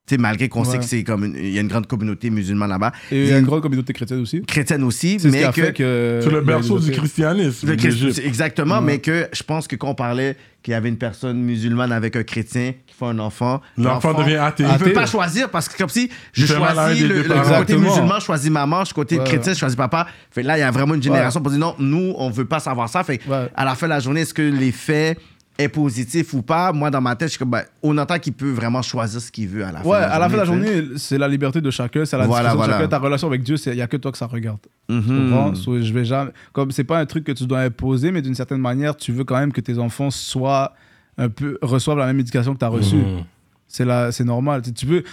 Tu 0.08 0.16
sais, 0.16 0.22
malgré 0.22 0.48
qu'on 0.48 0.64
sait 0.64 0.72
Ouais. 0.72 0.78
que 0.80 0.86
c'est 0.86 1.04
comme. 1.04 1.26
une- 1.26 1.36
Il 1.36 1.50
y 1.52 1.58
a 1.58 1.62
une 1.62 1.68
grande 1.68 1.86
communauté 1.86 2.30
musulmane 2.30 2.70
là-bas. 2.70 2.94
Et 3.12 3.24
il 3.24 3.30
y 3.30 3.34
a 3.34 3.40
une 3.40 3.46
grande 3.46 3.62
communauté 3.62 3.92
chrétienne 3.92 4.22
aussi. 4.22 4.42
Chrétienne 4.42 4.84
aussi, 4.84 5.18
C'est 5.20 5.28
ce 5.28 5.34
qui 5.34 5.40
mais 5.40 5.44
a 5.44 5.52
que. 5.52 5.62
fait 5.62 5.74
que. 5.74 6.20
C'est 6.24 6.30
le 6.30 6.40
berceau 6.42 6.80
du 6.80 6.92
christianisme. 6.92 7.76
Christ-. 7.76 8.20
Exactement, 8.24 8.76
Ouais. 8.76 8.82
mais 8.86 9.00
que 9.00 9.28
je 9.34 9.44
pense 9.44 9.68
que 9.68 9.76
quand 9.76 9.90
on 9.90 9.96
parlait 9.96 10.38
qu'il 10.64 10.72
y 10.72 10.76
avait 10.76 10.88
une 10.88 10.98
personne 10.98 11.42
musulmane 11.42 11.92
avec 11.92 12.16
un 12.16 12.24
chrétien 12.24 12.74
qui 12.86 12.94
fait 12.98 13.06
un 13.06 13.20
enfant, 13.20 13.60
L'enfant 13.78 14.14
devient 14.14 14.36
athée. 14.38 14.64
Il 14.64 14.72
ne 14.72 14.78
peut 14.78 14.94
pas 14.94 15.06
choisir 15.06 15.50
parce 15.50 15.68
que 15.68 15.78
comme 15.78 15.90
si 15.90 16.10
je 16.32 16.46
choisis 16.46 17.04
le, 17.04 17.24
côté 17.60 17.76
musulman, 17.76 18.20
je 18.20 18.26
choisis 18.26 18.50
maman, 18.50 18.86
je 18.86 18.94
côté 18.94 19.18
Ouais. 19.20 19.26
chrétien, 19.26 19.54
je 19.54 19.60
choisis 19.60 19.76
papa. 19.76 20.08
Fait 20.32 20.42
là, 20.44 20.58
il 20.58 20.62
y 20.62 20.64
a 20.64 20.72
vraiment 20.72 20.96
une 20.96 21.04
génération 21.04 21.42
pour 21.42 21.52
dire 21.52 21.60
non, 21.60 21.76
nous, 21.80 22.14
on 22.18 22.30
veut 22.30 22.46
pas 22.46 22.60
savoir 22.62 22.88
ça. 22.88 23.04
Fait 23.04 23.20
Ouais. 23.28 23.50
à 23.56 23.66
la 23.66 23.76
fin 23.76 23.88
de 23.88 23.92
la 23.92 24.00
journée, 24.00 24.22
est-ce 24.22 24.34
que 24.34 24.42
l'effet 24.42 25.18
est 25.58 25.70
positif 25.70 26.34
ou 26.34 26.42
pas? 26.42 26.72
Moi, 26.72 26.90
dans 26.92 27.02
ma 27.02 27.16
tête, 27.16 27.28
je 27.30 27.32
suis 27.32 27.40
comme, 27.40 27.50
ben, 27.52 27.64
on 27.82 27.98
entend 27.98 28.20
qu'il 28.20 28.34
peut 28.34 28.52
vraiment 28.52 28.82
choisir 28.82 29.20
ce 29.22 29.32
qu'il 29.32 29.48
veut 29.48 29.64
à 29.66 29.72
la 29.72 29.80
fin 29.80 29.90
Ouais, 29.90 29.98
de 29.98 30.02
la 30.02 30.12
à 30.14 30.20
la 30.20 30.26
fin 30.30 30.34
de 30.34 30.38
la 30.40 30.46
journée, 30.46 30.84
c'est 30.98 31.18
la 31.18 31.28
liberté 31.28 31.62
de 31.62 31.72
chacun, 31.72 32.06
c'est 32.06 32.18
la 32.18 32.28
Voilà, 32.28 32.54
de 32.56 32.60
chacun. 32.64 32.88
Ta 32.88 33.00
relation 33.00 33.28
avec 33.28 33.44
Dieu, 33.44 33.56
il 33.66 33.74
n'y 33.74 33.82
a 33.82 33.88
que 33.88 33.98
toi 33.98 34.12
que 34.12 34.18
ça 34.18 34.28
regarde. 34.28 34.60
Tu 34.90 35.02
comprends? 35.02 35.56
So, 35.56 35.82
je 35.82 35.92
vais 35.94 36.06
jamais. 36.06 36.32
Comme 36.54 36.72
c'est 36.72 36.84
pas 36.84 37.00
un 37.00 37.06
truc 37.06 37.24
que 37.24 37.32
tu 37.32 37.46
dois 37.46 37.62
imposer, 37.62 38.12
mais 38.12 38.22
d'une 38.22 38.36
certaine 38.36 38.62
manière, 38.62 38.96
tu 38.96 39.12
veux 39.12 39.24
quand 39.24 39.38
même 39.40 39.52
que 39.52 39.62
tes 39.62 39.78
enfants 39.80 40.12
soient 40.12 40.74
un 41.18 41.30
peu 41.30 41.58
reçoivent 41.62 41.98
la 41.98 42.06
même 42.06 42.20
éducation 42.20 42.54
que 42.54 42.60
tu 42.60 42.66
as 42.66 42.70
reçue. 42.70 42.96
Mhm. 42.98 43.24
C'est 43.68 43.86
la- 43.86 44.12
c'est 44.12 44.24
normal. 44.24 44.62
Tu, 44.62 44.72
tu 44.74 44.86
veux, 44.86 45.04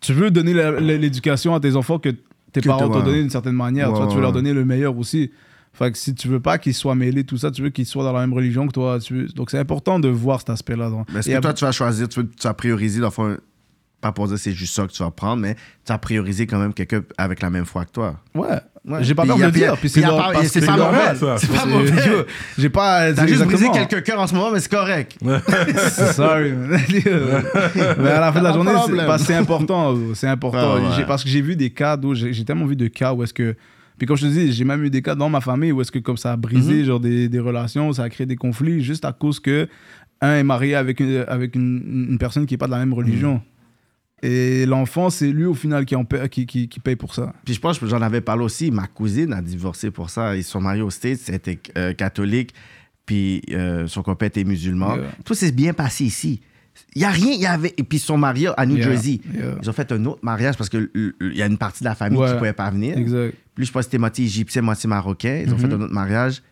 tu 0.00 0.12
veux 0.12 0.30
donner 0.30 0.52
l'éducation 0.98 1.54
à 1.54 1.60
tes 1.60 1.74
enfants 1.76 1.98
que 1.98 2.10
tes 2.52 2.60
Que 2.60 2.68
parents 2.68 2.88
t'ont 2.88 3.02
donné 3.02 3.20
d'une 3.22 3.30
certaine 3.30 3.54
manière. 3.54 3.90
Ouais, 3.90 3.96
Toi, 3.98 4.06
tu 4.08 4.16
veux 4.16 4.20
leur 4.20 4.32
donner 4.32 4.52
le 4.52 4.64
meilleur 4.64 4.96
aussi. 4.98 5.32
Fait 5.74 5.90
que 5.90 5.98
si 5.98 6.14
tu 6.14 6.28
veux 6.28 6.40
pas 6.40 6.56
qu'ils 6.58 6.72
soient 6.74 6.94
mêlés, 6.94 7.24
tout 7.24 7.36
ça, 7.36 7.50
tu 7.50 7.60
veux 7.62 7.70
qu'ils 7.70 7.86
soient 7.86 8.04
dans 8.04 8.12
la 8.12 8.20
même 8.20 8.32
religion 8.32 8.66
que 8.66 8.72
toi. 8.72 8.98
Tu 9.00 9.26
Donc 9.34 9.50
c'est 9.50 9.58
important 9.58 9.98
de 9.98 10.08
voir 10.08 10.38
cet 10.40 10.50
aspect-là. 10.50 10.90
Mais 11.12 11.20
Est-ce 11.20 11.28
que 11.30 11.40
toi, 11.40 11.52
tu 11.52 11.64
vas 11.64 11.72
choisir, 11.72 12.08
tu, 12.08 12.20
veux- 12.20 12.28
tu 12.28 12.46
vas 12.46 12.54
prioriser, 12.54 13.00
dans 13.00 13.10
fond, 13.10 13.36
pas 14.00 14.12
pour 14.12 14.28
dire 14.28 14.38
c'est 14.38 14.52
juste 14.52 14.74
ça 14.74 14.86
que 14.86 14.92
tu 14.92 15.02
vas 15.02 15.10
prendre, 15.10 15.40
mais 15.42 15.54
tu 15.54 15.60
vas 15.92 15.98
prioriser 15.98 16.46
quand 16.46 16.58
même 16.58 16.74
quelqu'un 16.74 17.02
avec 17.18 17.40
la 17.42 17.50
même 17.50 17.64
foi 17.64 17.84
que 17.86 17.90
toi. 17.90 18.20
Ouais. 18.34 18.46
Ouais. 18.86 19.02
J'ai 19.02 19.14
pas 19.14 19.24
peur 19.24 19.38
de 19.38 19.44
le 19.46 19.50
dire. 19.50 19.76
Puis 19.78 19.88
c'est 19.88 20.02
pas- 20.02 20.28
pas 20.34 21.14
ça. 21.14 21.38
C'est 21.38 21.50
pas 21.50 21.64
mauvais. 21.64 21.90
J'ai 22.58 22.68
pas. 22.68 23.12
T'as 23.14 23.26
juste 23.26 23.40
brisé 23.46 23.64
quelques 23.88 24.04
cœurs 24.04 24.20
en 24.20 24.26
ce 24.26 24.34
moment, 24.34 24.50
mais 24.52 24.60
c'est 24.60 24.70
correct. 24.70 25.16
Sorry, 26.12 26.52
man. 26.52 26.78
Mais 27.98 28.10
à 28.10 28.20
la 28.20 28.30
fin 28.32 28.40
de 28.40 28.44
la 28.44 28.52
journée, 28.52 28.72
c'est 29.18 29.34
important. 29.34 29.96
C'est 30.14 30.28
important. 30.28 30.76
Parce 31.08 31.24
que 31.24 31.30
j'ai 31.30 31.40
vu 31.40 31.56
des 31.56 31.70
cas 31.70 31.96
d'où 31.96 32.14
j'ai 32.14 32.44
tellement 32.44 32.66
vu 32.66 32.76
de 32.76 32.88
cas 32.88 33.12
où 33.14 33.22
est-ce 33.24 33.32
que. 33.34 33.56
Puis 33.98 34.06
comme 34.06 34.16
je 34.16 34.26
te 34.26 34.32
dis, 34.32 34.52
j'ai 34.52 34.64
même 34.64 34.82
eu 34.84 34.90
des 34.90 35.02
cas 35.02 35.14
dans 35.14 35.28
ma 35.30 35.40
famille 35.40 35.72
où 35.72 35.80
est-ce 35.80 35.92
que 35.92 35.98
comme 36.00 36.16
ça 36.16 36.32
a 36.32 36.36
brisé 36.36 36.80
Mhm. 36.80 36.84
genre 36.84 37.00
des, 37.00 37.28
des 37.28 37.38
relations, 37.38 37.92
ça 37.92 38.04
a 38.04 38.08
créé 38.08 38.26
des 38.26 38.36
conflits 38.36 38.82
juste 38.82 39.04
à 39.04 39.12
cause 39.12 39.38
que 39.40 39.68
un 40.20 40.36
est 40.36 40.42
marié 40.44 40.74
avec 40.74 41.00
une, 41.00 41.24
avec 41.28 41.54
une, 41.54 42.06
une 42.10 42.18
personne 42.18 42.46
qui 42.46 42.54
n'est 42.54 42.58
pas 42.58 42.66
de 42.66 42.72
la 42.72 42.78
même 42.78 42.92
religion. 42.94 43.34
Mhm. 43.34 43.40
Et 44.22 44.64
l'enfant, 44.64 45.10
c'est 45.10 45.30
lui 45.30 45.44
au 45.44 45.52
final 45.54 45.84
qui, 45.84 45.94
en 45.96 46.04
paie, 46.04 46.28
qui, 46.30 46.46
qui, 46.46 46.66
qui 46.68 46.80
paye 46.80 46.96
pour 46.96 47.14
ça. 47.14 47.34
Puis 47.44 47.52
je 47.54 47.60
pense 47.60 47.78
que 47.78 47.86
j'en 47.86 48.00
avais 48.00 48.22
parlé 48.22 48.42
aussi. 48.42 48.70
Ma 48.70 48.86
cousine 48.86 49.32
a 49.34 49.42
divorcé 49.42 49.90
pour 49.90 50.08
ça. 50.08 50.34
Ils 50.34 50.44
sont 50.44 50.62
mariés 50.62 50.80
aux 50.82 50.90
States. 50.90 51.18
C'était 51.18 51.58
euh, 51.76 51.92
catholique. 51.92 52.54
Puis 53.04 53.42
euh, 53.50 53.86
son 53.86 54.02
copain 54.02 54.26
était 54.26 54.44
musulman. 54.44 54.96
Yeah. 54.96 55.04
Tout 55.26 55.34
s'est 55.34 55.52
bien 55.52 55.74
passé 55.74 56.04
ici. 56.04 56.40
Il 56.94 57.02
y 57.02 57.04
a 57.04 57.10
rien. 57.10 57.32
Il 57.32 57.40
y 57.40 57.46
avait... 57.46 57.74
Et 57.76 57.82
puis 57.82 57.98
ils 57.98 58.00
sont 58.00 58.16
mariés 58.18 58.50
à 58.56 58.66
New 58.66 58.76
Yeah, 58.76 58.84
Jersey. 58.90 59.20
yeah. 59.32 59.56
Ils 59.62 59.70
ont 59.70 59.72
fait 59.72 59.90
un 59.92 60.04
autre 60.06 60.20
mariage 60.22 60.56
parce 60.56 60.68
qu'il 60.70 60.88
y 61.20 61.42
a 61.42 61.46
une 61.46 61.58
partie 61.58 61.84
de 61.84 61.88
la 61.88 61.94
famille 61.94 62.18
qui 62.18 62.24
ne 62.32 62.38
pouvait 62.38 62.52
pas 62.52 62.70
venir. 62.70 62.96
Exact. 62.98 63.34
Puis 63.54 63.66
je 63.66 63.72
pense 63.72 63.80
que 63.80 63.84
c'était 63.84 63.98
moitié 63.98 64.24
égyptien, 64.24 64.62
moitié 64.62 64.88
marocain. 64.88 65.42
Ils 65.46 65.52
ont 65.52 65.58
fait 65.58 65.66
un 65.72 65.80
autre 65.80 65.92
mariage. 65.92 66.42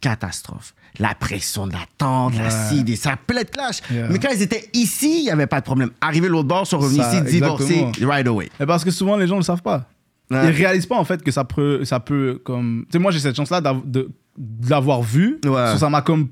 Catastrophe. 0.00 0.74
La 0.98 1.14
pression 1.14 1.66
de 1.68 1.72
la 1.72 1.84
tante, 1.96 2.36
la 2.36 2.50
cide, 2.50 2.88
et 2.90 2.96
ça 2.96 3.16
plein 3.16 3.42
de 3.42 3.48
clash. 3.48 3.78
Yeah. 3.90 4.08
Mais 4.10 4.18
quand 4.18 4.30
ils 4.34 4.42
étaient 4.42 4.68
ici, 4.74 5.20
il 5.20 5.22
n'y 5.24 5.30
avait 5.30 5.46
pas 5.46 5.60
de 5.60 5.64
problème. 5.64 5.90
Arrivé 6.00 6.28
l'autre 6.28 6.48
bord, 6.48 6.64
ils 6.66 6.68
sont 6.68 6.78
revenus 6.78 7.02
Ça, 7.02 7.14
ici, 7.22 7.32
divorcés, 7.34 7.86
right 8.02 8.26
away. 8.26 8.50
Et 8.60 8.66
parce 8.66 8.84
que 8.84 8.90
souvent, 8.90 9.16
les 9.16 9.26
gens 9.28 9.36
ne 9.36 9.40
le 9.40 9.44
savent 9.44 9.62
pas. 9.62 9.88
Ouais. 10.30 10.46
Ils 10.46 10.50
réalisent 10.50 10.86
pas 10.86 10.96
en 10.98 11.04
fait 11.04 11.22
que 11.22 11.30
ça 11.30 11.44
peut, 11.44 11.84
ça 11.84 12.00
peut 12.00 12.40
comme. 12.44 12.84
Tu 12.86 12.92
sais, 12.92 12.98
moi 12.98 13.12
j'ai 13.12 13.20
cette 13.20 13.36
chance-là 13.36 13.60
d'av- 13.60 13.82
de, 13.84 14.10
de 14.36 14.70
l'avoir 14.70 15.02
vu. 15.02 15.38
Ouais. 15.44 15.76
Ça 15.78 15.88
m'a 15.88 16.02
comme 16.02 16.28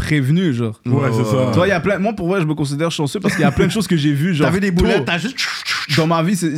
prévenu, 0.00 0.52
genre. 0.52 0.80
Ouais, 0.86 1.10
c'est 1.12 1.24
ça. 1.24 1.46
Tu 1.50 1.56
vois, 1.56 1.66
il 1.66 1.70
y 1.70 1.72
a 1.72 1.80
plein. 1.80 1.98
Moi, 1.98 2.12
pour 2.14 2.28
vrai, 2.28 2.40
je 2.40 2.46
me 2.46 2.54
considère 2.54 2.90
chanceux 2.90 3.20
parce 3.20 3.34
qu'il 3.34 3.42
y 3.42 3.46
a 3.46 3.52
plein 3.52 3.66
de 3.66 3.70
choses 3.70 3.86
que 3.86 3.96
j'ai 3.96 4.12
vues, 4.12 4.34
genre. 4.34 4.46
T'as 4.48 4.52
vu 4.54 4.60
des 4.60 4.70
boulettes, 4.70 5.04
t'as 5.04 5.18
juste. 5.18 5.38
Dans 5.96 6.06
ma 6.06 6.22
vie, 6.22 6.36
c'est 6.36 6.52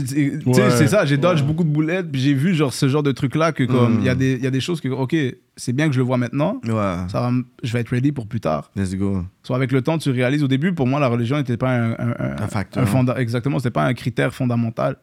Ouais. 0.46 0.86
ça. 0.86 1.04
J'ai 1.06 1.16
dodge 1.16 1.42
beaucoup 1.42 1.64
de 1.64 1.68
boulettes, 1.70 2.10
puis 2.12 2.20
j'ai 2.20 2.34
vu, 2.34 2.54
genre, 2.54 2.72
ce 2.72 2.88
genre 2.88 3.02
de 3.02 3.12
truc-là 3.12 3.52
que, 3.52 3.64
comme, 3.64 3.96
Mm. 3.96 4.00
il 4.00 4.04
y, 4.04 4.08
a 4.08 4.14
des- 4.14 4.32
il 4.34 4.44
y 4.44 4.46
a 4.46 4.50
des 4.50 4.60
choses 4.60 4.80
que, 4.80 4.88
ok, 4.88 5.14
c'est 5.56 5.72
bien 5.72 5.88
que 5.88 5.94
je 5.94 5.98
le 5.98 6.04
vois 6.04 6.16
maintenant. 6.18 6.60
Ouais. 6.64 6.96
Ça 7.08 7.20
va, 7.20 7.30
je 7.62 7.72
vais 7.72 7.80
être 7.80 7.88
ready 7.90 8.12
pour 8.12 8.26
plus 8.26 8.40
tard. 8.40 8.70
Let's 8.76 8.94
go. 8.94 9.22
Soit 9.42 9.56
avec 9.56 9.72
le 9.72 9.82
temps, 9.82 9.98
tu 9.98 10.10
réalises. 10.10 10.42
Au 10.44 10.48
début, 10.48 10.72
pour 10.74 10.86
moi, 10.86 11.00
la 11.00 11.08
religion 11.08 11.36
n'était 11.36 11.56
pas 11.56 11.70
un, 11.70 11.90
un, 11.92 12.14
un- 12.18 12.36
Un 12.42 12.46
facteur. 12.48 13.18
exactement, 13.18 13.58
c'était 13.58 13.70
pas 13.70 13.84
un 13.84 13.94
critère 13.94 14.32
fondamental. 14.34 14.96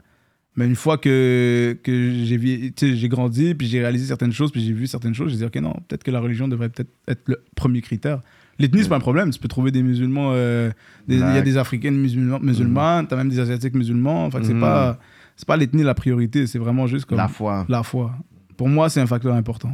Mais 0.60 0.66
une 0.68 0.76
fois 0.76 0.98
que, 0.98 1.78
que 1.84 2.12
j'ai 2.26 2.74
tu 2.76 3.08
grandi, 3.08 3.56
puis 3.56 3.66
j'ai 3.66 3.80
réalisé 3.80 4.06
certaines 4.08 4.34
choses, 4.34 4.52
puis 4.52 4.60
j'ai 4.62 4.74
vu 4.74 4.88
certaines 4.88 5.16
choses, 5.16 5.32
j'ai 5.32 5.38
dit, 5.38 5.46
ok, 5.46 5.56
non, 5.56 5.74
peut-être 5.88 6.04
que 6.04 6.12
la 6.12 6.20
religion 6.20 6.50
devrait 6.50 6.68
peut-être 6.68 6.90
être 7.08 7.22
le 7.28 7.42
premier 7.56 7.80
critère. 7.82 8.22
L'ethnie, 8.60 8.84
c'est 8.84 8.90
pas 8.90 8.98
un 8.98 9.00
problème. 9.00 9.30
Tu 9.32 9.40
peux 9.40 9.48
trouver 9.48 9.72
des 9.72 9.82
musulmans, 9.82 10.32
euh, 10.34 10.70
des- 11.08 11.16
il 11.16 11.22
y 11.22 11.24
a 11.24 11.42
des 11.42 11.56
africaines 11.56 11.96
musulmans, 11.96 12.40
musulmanes, 12.42 13.08
t'as 13.08 13.16
même 13.16 13.30
des 13.30 13.40
asiatiques 13.40 13.74
musulmans. 13.74 14.26
Enfin, 14.26 14.40
c'est 14.44 14.54
Mhm. 14.54 14.60
pas, 14.60 15.00
c'est 15.38 15.48
pas 15.48 15.56
l'ethnie 15.56 15.82
la 15.84 15.94
priorité, 15.94 16.46
c'est 16.46 16.60
vraiment 16.60 16.86
juste 16.88 17.06
comme 17.06 17.18
La 17.20 17.30
foi. 17.30 17.66
la 17.70 17.82
foi. 17.84 18.14
Pour 18.58 18.68
moi, 18.68 18.90
c'est 18.90 19.00
un 19.00 19.08
facteur 19.08 19.34
important. 19.36 19.72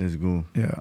Let's 0.00 0.16
go. 0.16 0.44
Yeah. 0.56 0.80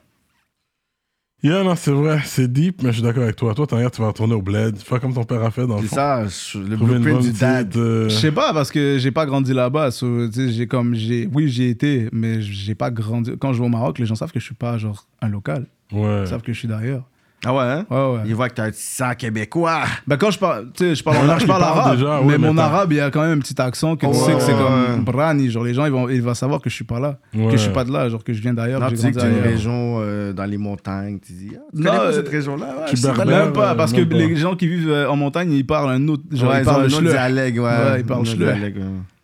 Yeah, 1.44 1.61
non, 1.64 1.76
c'est 1.76 1.91
vrai, 1.91 2.20
c'est 2.24 2.52
deep, 2.52 2.82
mais 2.82 2.90
je 2.90 2.94
suis 2.94 3.02
d'accord 3.03 3.24
avec 3.24 3.36
toi. 3.36 3.53
Toi, 3.53 3.68
t'en 3.68 3.78
tu 3.90 4.02
vas 4.02 4.07
retourner 4.07 4.34
au 4.34 4.41
bled. 4.41 4.78
Fais 4.78 4.98
comme 5.02 5.14
ton 5.14 5.26
père 5.26 5.44
a 5.44 5.52
fait 5.52 5.68
dans 5.68 5.76
le 5.76 5.82
C'est 5.82 5.88
fond. 5.90 5.95
ça, 5.95 6.26
je- 6.26 6.57
le 6.60 6.78
Trouver 6.78 6.94
une 6.95 7.02
blueprint 7.02 7.22
bonne 7.24 7.32
du 7.34 7.38
dad. 7.38 7.68
petite, 7.68 7.82
euh, 7.82 8.07
Je 8.10 8.15
sais 8.15 8.32
pas 8.32 8.53
parce 8.53 8.72
que 8.72 8.98
j'ai 8.98 9.11
pas 9.11 9.26
grandi 9.26 9.53
là-bas. 9.53 9.91
so, 9.91 10.30
tu 10.30 10.34
sais, 10.34 10.49
j'ai 10.53 10.68
comme 10.68 10.95
j'ai 10.95 11.28
oui 11.34 11.49
j'ai 11.49 11.70
été 11.70 12.07
mais 12.14 12.41
j'ai 12.41 12.76
pas 12.76 12.91
grandi. 12.91 13.32
Quand 13.40 13.52
je 13.52 13.60
vais 13.60 13.65
au 13.65 13.70
Maroc, 13.70 13.99
les 13.99 14.06
gens 14.06 14.15
savent 14.15 14.32
que 14.32 14.40
je 14.40 14.45
suis 14.45 14.56
pas 14.56 14.78
genre 14.78 15.06
un 15.22 15.28
local. 15.28 15.65
Ouais. 15.91 16.22
Ils 16.22 16.28
savent 16.28 16.41
que 16.44 16.53
je 16.53 16.60
suis 16.60 16.68
d'ailleurs. 16.70 17.03
Ah 17.45 17.53
ouais, 17.53 17.60
hein? 17.61 17.86
Ouais 17.90 17.98
ouais. 18.15 18.20
Ils 18.26 18.36
voient 18.36 18.48
que 18.49 18.53
t'as 18.56 18.64
un 18.65 18.72
petit 18.72 18.82
sang 18.84 19.14
québécois. 19.18 19.82
Ben 20.07 20.18
quand 20.18 20.32
je 20.32 20.40
parle, 20.40 20.68
tu 20.74 20.84
sais, 20.86 20.95
je 20.95 21.03
parle, 21.03 21.18
Il 21.26 21.30
a 21.30 21.38
je 21.38 21.45
parle 21.45 21.64
arabe, 21.64 21.95
déjà, 21.98 22.20
ouais, 22.22 22.26
mais 22.26 22.38
mais 22.38 22.48
mon 22.48 22.57
arabe 22.57 22.91
il 22.94 22.98
y 22.98 22.99
a 23.02 23.11
quand 23.11 23.22
même 23.22 23.38
un 23.38 23.41
petit 23.41 23.60
accent 23.61 23.95
que 23.98 24.06
tu 24.06 24.14
sais 24.14 24.34
que 24.34 24.40
c'est 24.41 24.53
comme. 24.53 25.03
Brani. 25.03 25.49
Genre 25.49 25.64
les 25.64 25.74
gens 25.74 25.86
ils 25.86 25.91
vont 25.91 26.07
ils 26.10 26.22
vont 26.22 26.34
savoir 26.34 26.61
que 26.61 26.70
je 26.70 26.76
suis 26.76 26.86
pas 26.86 26.99
là, 26.99 27.20
que 27.34 27.52
je 27.52 27.57
suis 27.57 27.72
pas 27.72 27.84
de 27.84 27.91
là, 27.91 28.07
genre 28.10 28.24
que 28.24 28.34
je 28.34 28.41
viens 28.41 28.53
d'ailleurs, 28.53 28.88
tu 28.88 28.95
dis 28.95 29.02
que 29.11 29.18
grandi 29.18 29.20
tu 29.20 29.26
es 29.26 29.38
une 29.38 29.44
région 29.44 29.98
euh, 29.99 30.32
dans 30.34 30.45
les 30.45 30.57
montagnes. 30.57 31.20
Tu 31.20 31.34
dis, 31.34 31.52
ah, 31.56 31.60
tu 31.76 31.82
Non, 31.82 31.84
connais 31.91 31.98
pas 31.98 32.06
euh, 32.06 32.11
cette 32.14 32.30
région-là? 32.30 32.86
Tu 32.88 33.02
pas. 33.02 33.26
Même 33.26 33.53
pas 33.53 33.76
parce 33.76 33.91
que 33.94 34.02
pas. 34.03 34.15
les 34.15 34.36
gens 34.36 34.56
qui 34.56 34.68
vivent 34.68 34.90
euh, 34.90 35.10
en 35.10 35.15
montagne 35.15 35.52
ils 35.52 35.65
parlent 35.65 35.91
un 35.91 36.07
autre 36.07 36.24
genre 36.32 36.52
Ouais, 36.52 36.60
ils 36.61 36.65
parlent 36.65 36.84
un 36.84 36.86
autre 36.88 37.02
dialecte, 37.02 37.57
ouais. 37.57 37.64
Ouais, 37.65 37.99
ils 37.99 38.06
parlent 38.06 38.24
dialecte. 38.24 38.78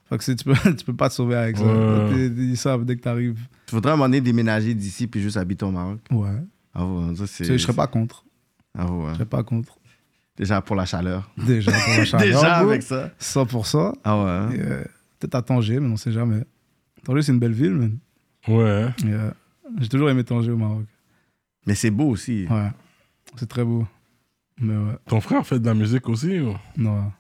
Fait 0.10 0.18
que 0.18 0.32
tu 0.32 0.44
peux 0.44 0.54
tu 0.76 0.86
peux 0.86 0.94
pas 0.96 1.08
te 1.10 1.14
sauver 1.14 1.36
avec 1.36 1.58
ça. 1.58 1.64
Ils- 2.12 2.50
Ils 2.52 2.58
savent 2.58 2.84
dès 2.84 2.96
que 2.96 3.02
t'arrives. 3.02 3.38
Tu 3.68 3.76
voudrais 3.76 3.92
à 3.92 3.94
un 3.94 3.98
moment 3.98 4.08
donné 4.10 4.22
déménager 4.22 4.74
d'ici 4.74 5.06
puis 5.06 5.22
juste 5.22 5.38
habiter 5.38 5.66
au 5.66 5.72
Maroc? 5.72 6.00
Ouais. 6.12 6.30
Ah 6.82 6.86
ouais, 6.86 7.16
ça 7.16 7.28
c'est... 7.28 7.44
Je 7.46 7.58
serais 7.58 7.74
pas 7.74 7.88
contre. 7.88 8.24
Ah 8.78 8.90
ouais. 8.92 9.10
Je 9.10 9.14
serais 9.16 9.26
pas 9.26 9.44
contre. 9.44 9.78
Déjà 10.38 10.62
pour 10.62 10.76
la 10.78 10.86
chaleur. 10.86 11.30
Déjà, 11.38 11.72
pour 11.72 11.94
la 11.98 12.06
chaleur, 12.06 12.26
Déjà 12.28 12.56
avec 12.58 12.82
ça. 12.84 13.12
100%. 13.20 13.94
Ah 14.04 14.18
ouais. 14.24 14.30
hein? 14.30 14.50
Euh, 14.54 14.84
Peut-être 15.20 15.36
à 15.36 15.42
Tanger, 15.42 15.80
mais 15.82 15.92
on 15.92 15.98
sait 15.98 16.14
jamais. 16.14 16.44
Tanger, 17.04 17.22
c'est 17.24 17.34
une 17.34 17.40
belle 17.40 17.52
ville, 17.54 17.74
man. 17.74 17.98
Ouais. 18.48 18.88
Euh, 19.06 19.32
J'ai 19.80 19.90
toujours 19.90 20.10
aimé 20.10 20.24
Tanger 20.24 20.52
au 20.52 20.58
Maroc. 20.58 20.86
Mais 21.68 21.76
c'est 21.76 21.92
beau 21.92 22.08
aussi. 22.10 22.46
Ouais. 22.50 22.70
C'est 23.36 23.50
très 23.50 23.66
beau. 23.66 23.86
Mais 24.62 24.76
ouais, 24.78 24.96
Ton 25.08 25.20
frère 25.20 25.46
fait 25.46 25.60
de 25.60 25.66
la 25.66 25.74
musique 25.74 26.08
aussi 26.08 26.40
ou? 26.40 26.56
non. 26.78 27.12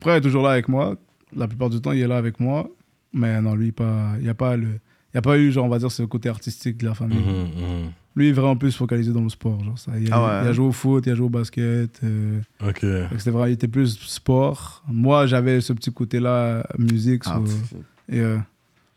Après, 0.00 0.14
il 0.14 0.16
est 0.18 0.20
toujours 0.20 0.42
là 0.42 0.50
avec 0.50 0.68
moi. 0.68 0.96
La 1.34 1.46
plupart 1.48 1.70
du 1.70 1.80
temps, 1.80 1.92
il 1.92 2.00
est 2.00 2.06
là 2.08 2.16
avec 2.18 2.38
moi. 2.40 2.68
Mais 3.14 3.40
non, 3.40 3.54
lui, 3.54 3.72
pas, 3.72 4.12
il 4.18 4.24
n'y 4.24 4.28
a 4.28 4.34
pas 4.34 4.56
le. 4.56 4.66
Il 4.66 5.16
n'y 5.16 5.18
a 5.18 5.22
pas 5.22 5.38
eu, 5.38 5.52
genre, 5.52 5.64
on 5.66 5.68
va 5.68 5.78
dire, 5.78 5.92
ce 5.92 6.02
côté 6.02 6.28
artistique 6.28 6.78
de 6.78 6.86
la 6.86 6.94
famille. 6.94 7.18
Mhm, 7.18 7.84
mhm. 7.84 7.92
Lui, 8.14 8.26
il 8.26 8.28
est 8.30 8.32
vraiment 8.32 8.56
plus 8.56 8.76
focalisé 8.76 9.10
dans 9.12 9.22
le 9.22 9.28
sport. 9.30 9.62
Genre, 9.64 9.78
ça. 9.78 9.92
Il, 9.98 10.12
a, 10.12 10.16
Ah 10.16 10.26
ouais. 10.40 10.44
il 10.46 10.48
a 10.48 10.52
joué 10.52 10.66
au 10.66 10.72
foot, 10.72 11.04
il 11.06 11.12
a 11.12 11.14
joué 11.14 11.26
au 11.26 11.30
basket. 11.30 11.98
euh, 12.04 12.40
c'était 12.60 13.30
vraiment, 13.30 13.46
il 13.46 13.52
était 13.52 13.68
plus 13.68 13.98
sport. 14.00 14.82
Moi, 14.88 15.26
j'avais 15.26 15.60
ce 15.62 15.72
petit 15.72 15.92
côté-là, 15.92 16.66
musique. 16.78 17.22
Ah, 17.26 17.40
so- 17.44 17.76
et, 18.08 18.20
euh, 18.20 18.38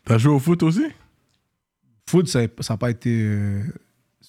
T'as 0.04 0.18
joué 0.18 0.32
au 0.34 0.38
foot 0.38 0.62
aussi? 0.62 0.84
Foot, 2.08 2.28
ça 2.28 2.40
n'a 2.42 2.76
pas 2.76 2.90
été 2.90 3.10
euh, 3.10 3.62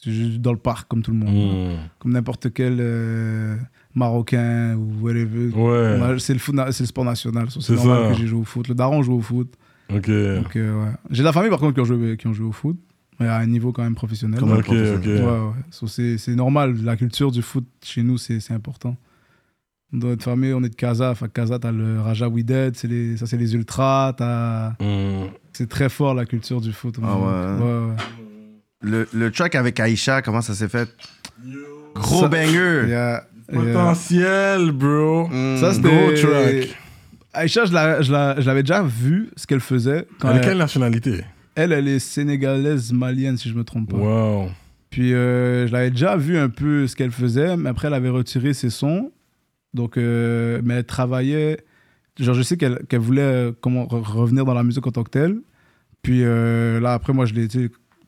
juste 0.05 0.39
dans 0.41 0.51
le 0.53 0.57
parc, 0.57 0.87
comme 0.87 1.01
tout 1.03 1.11
le 1.11 1.17
monde. 1.17 1.35
Mhm. 1.71 1.77
Comme 1.99 2.11
n'importe 2.13 2.51
quel 2.53 2.77
euh, 2.79 3.55
Marocain 3.93 4.75
ou 4.75 5.05
whatever. 5.05 5.49
Ouais. 5.53 6.19
C'est 6.19 6.33
le, 6.33 6.39
foot 6.39 6.55
na- 6.55 6.71
c'est 6.71 6.83
le 6.83 6.87
sport 6.87 7.05
national. 7.05 7.51
so 7.51 7.59
C'est 7.61 7.75
normal 7.75 8.03
ça. 8.05 8.09
que 8.11 8.17
j'ai 8.17 8.27
joué 8.27 8.39
au 8.39 8.43
foot. 8.43 8.67
Le 8.67 8.75
daron 8.75 9.03
joue 9.03 9.13
au 9.15 9.21
foot. 9.21 9.53
Ok. 9.93 10.07
Donc, 10.09 10.55
euh, 10.55 10.83
ouais. 10.85 10.91
J'ai 11.11 11.19
de 11.21 11.25
la 11.25 11.33
famille, 11.33 11.49
par 11.49 11.59
contre, 11.59 11.73
qui 11.75 11.81
ont 11.81 11.85
joué, 11.85 12.17
qui 12.17 12.27
ont 12.27 12.33
joué 12.33 12.47
au 12.47 12.51
foot. 12.51 12.77
Mais 13.19 13.27
à 13.27 13.37
un 13.37 13.47
niveau 13.47 13.71
quand 13.71 13.83
même 13.83 13.95
professionnel. 13.95 14.39
Ouais. 15.25 15.51
So, 15.71 15.87
c'est 15.87 16.35
normal. 16.35 16.75
La 16.83 16.95
culture 16.95 17.31
du 17.31 17.41
foot 17.41 17.65
chez 17.83 18.03
nous, 18.03 18.17
c'est 18.17 18.51
important. 18.51 18.95
Dans 19.93 20.07
notre 20.09 20.23
famille, 20.23 20.53
on 20.53 20.61
est 20.63 20.69
de 20.69 20.75
Casa. 20.75 21.11
Enfin, 21.11 21.27
Casa, 21.29 21.57
t'as 21.59 21.71
le 21.71 22.01
Raja 22.01 22.27
Wydad, 22.27 22.75
c'est 22.75 22.87
les- 22.89 23.15
ça 23.17 23.25
c'est 23.25 23.37
les 23.37 23.53
ultras. 23.55 24.13
t'as- 24.13 24.75
Mhm. 24.81 25.29
C'est 25.53 25.69
très 25.69 25.89
fort 25.89 26.13
la 26.13 26.25
culture 26.25 26.59
du 26.61 26.71
foot. 26.73 26.97
Ah 27.01 27.17
ouais. 27.17 27.23
ouais, 27.63 27.87
ouais. 27.87 27.95
Le, 28.81 29.07
le 29.13 29.31
track 29.31 29.55
avec 29.55 29.79
Aïcha, 29.79 30.21
comment 30.21 30.41
ça 30.41 30.53
s'est 30.53 30.67
fait? 30.67 30.87
Gros 31.95 32.21
Ça- 32.21 32.27
banger. 32.27 32.83
Potentiel, 33.51 34.71
bro. 34.71 35.27
Mm. 35.29 35.57
Ça, 35.57 35.73
c'était. 35.73 35.87
Gros 35.89 36.11
track. 36.11 36.77
Aïcha, 37.33 37.65
je 37.65 37.73
la- 37.73 38.01
je 38.01 38.11
la- 38.11 38.39
je 38.41 38.45
l'avais 38.45 38.63
déjà 38.63 38.83
vu 38.83 39.29
ce 39.35 39.47
qu'elle 39.47 39.59
faisait. 39.61 40.05
Quand 40.19 40.29
Elle 40.29 40.35
est 40.35 40.39
elle, 40.41 40.45
quelle 40.49 40.57
nationalité? 40.57 41.23
Elle, 41.57 41.71
elle 41.73 41.87
est 41.87 41.99
sénégalaise, 41.99 42.93
malienne, 42.93 43.35
si 43.37 43.49
je 43.49 43.55
me 43.55 43.63
trompe 43.65 43.89
pas. 43.91 43.97
Wow. 43.97 44.49
Puis 44.89 45.13
euh, 45.13 45.67
je 45.67 45.73
l'avais 45.73 45.91
déjà 45.91 46.15
vu 46.15 46.37
un 46.37 46.49
peu 46.49 46.87
ce 46.87 46.95
qu'elle 46.95 47.11
faisait, 47.11 47.57
mais 47.57 47.69
après, 47.69 47.87
elle 47.87 47.93
avait 47.93 48.09
retiré 48.09 48.53
ses 48.53 48.69
sons. 48.69 49.11
Donc, 49.73 49.97
euh, 49.97 50.61
mais 50.63 50.75
elle 50.75 50.85
travaillait. 50.85 51.57
Genre, 52.17 52.33
je 52.33 52.41
sais 52.41 52.57
qu'elle 52.57 52.99
voulait 52.99 53.21
euh, 53.21 53.51
comment, 53.59 53.85
re- 53.85 54.01
revenir 54.01 54.45
dans 54.45 54.53
la 54.53 54.63
musique 54.63 54.87
en 54.87 54.91
tant 54.91 55.03
que 55.03 55.09
telle. 55.09 55.37
Puis 56.01 56.21
euh, 56.23 56.79
là, 56.79 56.93
après, 56.93 57.11
moi, 57.13 57.25
je 57.25 57.33
l'ai. 57.33 57.47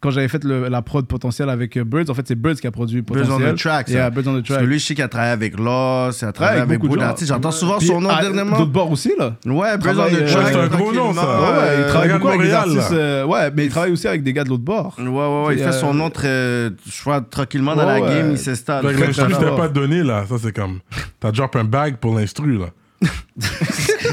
Quand 0.02 0.12
j'avais 0.12 0.30
fait 0.30 0.44
le- 0.46 0.70
la 0.70 0.82
prod 0.82 1.06
potentielle 1.06 1.50
avec 1.50 1.76
euh, 1.76 1.84
Birds, 1.84 2.10
en 2.10 2.14
fait, 2.14 2.26
c'est 2.26 2.36
Birds 2.36 2.56
qui 2.56 2.68
a 2.68 2.72
produit 2.72 3.02
Birds 3.02 3.22
potentiel. 3.28 3.50
on 3.50 3.54
the 3.54 3.58
track. 3.58 3.90
Yeah, 3.90 4.10
Birds 4.10 4.28
on 4.28 4.32
the 4.32 4.36
Parce 4.38 4.48
que 4.48 4.54
track. 4.54 4.66
lui, 4.66 4.80
je 4.80 4.86
sais 4.86 4.96
qu'il 4.96 5.04
a 5.04 5.10
travaillé 5.10 5.34
avec 5.34 5.58
Loss, 5.60 6.22
il 6.22 6.26
a 6.26 6.32
travaillé 6.32 6.56
Ouais, 6.58 6.62
avec 6.64 6.78
beaucoup 6.80 6.88
beaucoup 6.88 6.96
de 6.96 7.02
gens. 7.02 7.08
d'artistes. 7.08 7.28
J'entends 7.30 7.52
souvent 7.52 7.78
Puis, 7.80 7.88
son 7.88 8.00
nom 8.00 8.10
ah, 8.10 8.22
dernièrement. 8.22 8.58
D'autres 8.60 8.72
bords 8.72 8.92
aussi, 8.92 9.12
là. 9.20 9.36
Ouais, 9.46 9.78
Birds 9.78 9.98
on 10.00 10.10
the 10.10 10.14
euh, 10.14 10.28
track. 10.32 10.48
c'est 10.54 10.56
un 10.60 10.68
gros 10.68 10.94
nom, 10.94 11.14
ça. 11.14 11.22
Ouais, 11.22 11.48
ouais, 11.58 11.76
il 11.80 11.86
travaille 11.88 12.10
beaucoup 12.14 12.28
avec 12.30 12.42
des 12.42 12.54
artistes. 12.54 12.92
euh, 12.94 13.26
ouais, 13.26 13.52
mais 13.54 13.66
il 13.66 13.70
travaille 13.72 13.92
aussi 13.92 14.08
avec 14.08 14.24
des 14.24 14.32
gars 14.32 14.46
de 14.46 14.50
l'autre 14.50 14.64
bord. 14.64 14.96
Ouais, 14.98 15.06
ouais, 15.06 15.46
ouais. 15.48 15.56
Il 15.58 15.64
fait 15.64 15.74
son 15.74 15.94
nom 15.94 16.10
très. 16.10 16.28
Je 16.30 17.04
vois 17.04 17.20
tranquillement 17.20 17.76
dans 17.76 17.86
Ouais, 17.86 18.00
la 18.00 18.08
game, 18.16 18.32
il 18.32 18.38
s'installe. 18.38 18.86
L'instru, 18.86 19.26
je 19.32 19.36
t'ai 19.36 19.56
pas 19.58 19.68
donné, 19.68 20.02
là. 20.04 20.24
Ça, 20.30 20.36
c'est 20.42 20.56
comme. 20.56 20.80
T'as 21.20 21.32
drop 21.34 21.56
un 21.58 21.66
bag 21.66 21.98
pour 21.98 22.18
l'instru, 22.18 22.58
là. 22.58 22.68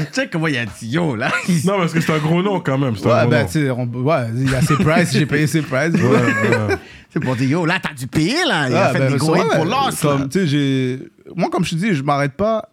Check 0.13 0.29
comment 0.31 0.47
il 0.47 0.55
y 0.55 0.57
a 0.57 0.65
dit 0.65 0.87
yo, 0.89 1.15
là. 1.15 1.31
Non, 1.65 1.77
parce 1.79 1.93
que 1.93 2.01
c'est 2.01 2.11
un 2.13 2.17
gros 2.19 2.41
nom 2.41 2.59
quand 2.59 2.77
même. 2.77 2.93
Un 2.93 3.07
Ouais, 3.07 3.21
gros 3.21 3.29
ben, 3.29 3.45
tu 3.45 3.51
sais, 3.53 3.69
ouais, 3.71 4.23
il 4.35 4.51
y 4.51 4.55
a 4.55 4.61
ses 4.61 4.75
prices, 4.75 5.13
j'ai 5.13 5.25
payé 5.25 5.47
ses 5.47 5.61
prices. 5.61 5.93
Ouais, 5.93 6.01
ouais. 6.01 6.75
C'est 7.09 7.19
pour 7.19 7.35
dire 7.35 7.49
yo, 7.49 7.65
là, 7.65 7.79
t'as 7.81 7.93
dû 7.93 8.07
payer, 8.07 8.43
là. 8.47 8.69
Il 8.69 8.75
a 8.75 8.89
fait 8.89 8.99
ben, 8.99 9.11
des 9.11 9.17
gros 9.17 9.35
hits 9.35 9.41
pour 9.55 9.65
Loss. 9.65 10.03
là. 10.03 10.09
comme, 10.11 10.29
tu 10.29 10.39
sais, 10.39 10.47
j'ai... 10.47 10.99
Moi, 11.35 11.49
comme 11.49 11.63
je 11.65 11.71
te 11.71 11.75
dis, 11.75 11.93
je 11.93 12.03
m'arrête 12.03 12.33
pas 12.33 12.67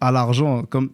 à 0.00 0.10
l'argent. 0.12 0.62
Comme... 0.64 0.90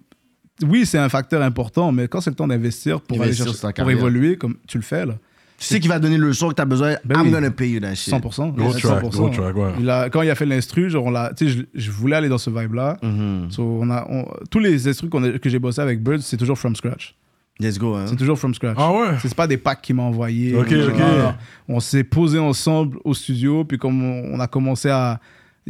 Oui, 0.67 0.85
c'est 0.87 0.99
un 0.99 1.09
facteur 1.09 1.43
important, 1.43 1.91
mais 1.93 2.09
quand 2.09 2.21
c'est 2.21 2.31
le 2.31 2.37
temps 2.37 2.47
d'investir 2.49 3.01
pour, 3.01 3.23
aller 3.23 3.33
chercher- 3.33 3.73
pour 3.77 3.91
évoluer, 3.91 4.37
comme 4.37 4.57
tu 4.67 4.77
le 4.79 4.83
fais, 4.85 5.07
là, 5.07 5.15
Tu 5.61 5.67
sais 5.67 5.79
qu'il 5.79 5.91
va 5.91 5.99
donner 5.99 6.17
le 6.17 6.33
son 6.33 6.49
que 6.49 6.55
t'as 6.55 6.65
besoin. 6.65 6.97
Ben 7.05 7.17
I'm 7.21 7.27
oui. 7.27 7.31
gonna 7.33 7.51
pay 7.51 7.69
you 7.71 7.81
that 7.81 7.95
shit. 7.95 8.13
100%. 8.15 8.55
Gros 8.57 8.73
ouais, 8.73 8.81
track, 8.81 9.05
100%. 9.05 9.11
gros 9.11 9.29
track, 9.29 9.55
ouais. 9.57 9.73
Il 9.79 9.89
a- 9.91 10.09
quand 10.09 10.23
il 10.23 10.31
a 10.31 10.35
fait 10.35 10.47
l'instru, 10.47 10.89
genre, 10.89 11.05
on 11.05 11.11
l'a- 11.11 11.33
tu 11.37 11.47
sais, 11.49 11.53
je, 11.55 11.63
je 11.81 11.91
voulais 11.91 12.17
aller 12.17 12.29
dans 12.31 12.39
ce 12.39 12.49
vibe-là. 12.49 12.97
Mhm. 13.03 13.51
So, 13.51 13.63
on 13.83 13.91
a, 13.91 14.07
on- 14.11 14.27
tous 14.51 14.59
les 14.59 14.89
instrus 14.89 15.11
qu'on 15.11 15.21
que 15.39 15.49
j'ai 15.51 15.59
bossé 15.59 15.81
avec 15.83 16.03
Birds, 16.03 16.23
c'est 16.23 16.39
toujours 16.39 16.57
from 16.59 16.75
scratch. 16.75 17.15
Let's 17.59 17.79
go, 17.79 17.95
hein. 17.95 18.07
C'est 18.07 18.17
toujours 18.17 18.39
from 18.39 18.55
scratch. 18.55 18.77
Ah 18.79 18.91
ouais? 18.91 19.09
C'est 19.21 19.35
pas 19.35 19.47
des 19.47 19.59
packs 19.59 19.83
qu'il 19.83 19.95
m'a 19.97 20.03
envoyés. 20.05 20.57
Ok, 20.57 20.71
Genre, 20.75 20.89
ok. 20.89 20.95
ah, 20.99 21.37
On 21.69 21.79
s'est 21.79 22.05
posé 22.05 22.39
ensemble 22.39 22.97
au 23.05 23.13
studio, 23.13 23.65
puis 23.65 23.77
comme 23.77 24.03
on, 24.03 24.35
on 24.35 24.41
a 24.41 24.47
commencé 24.47 24.89
à. 24.89 25.21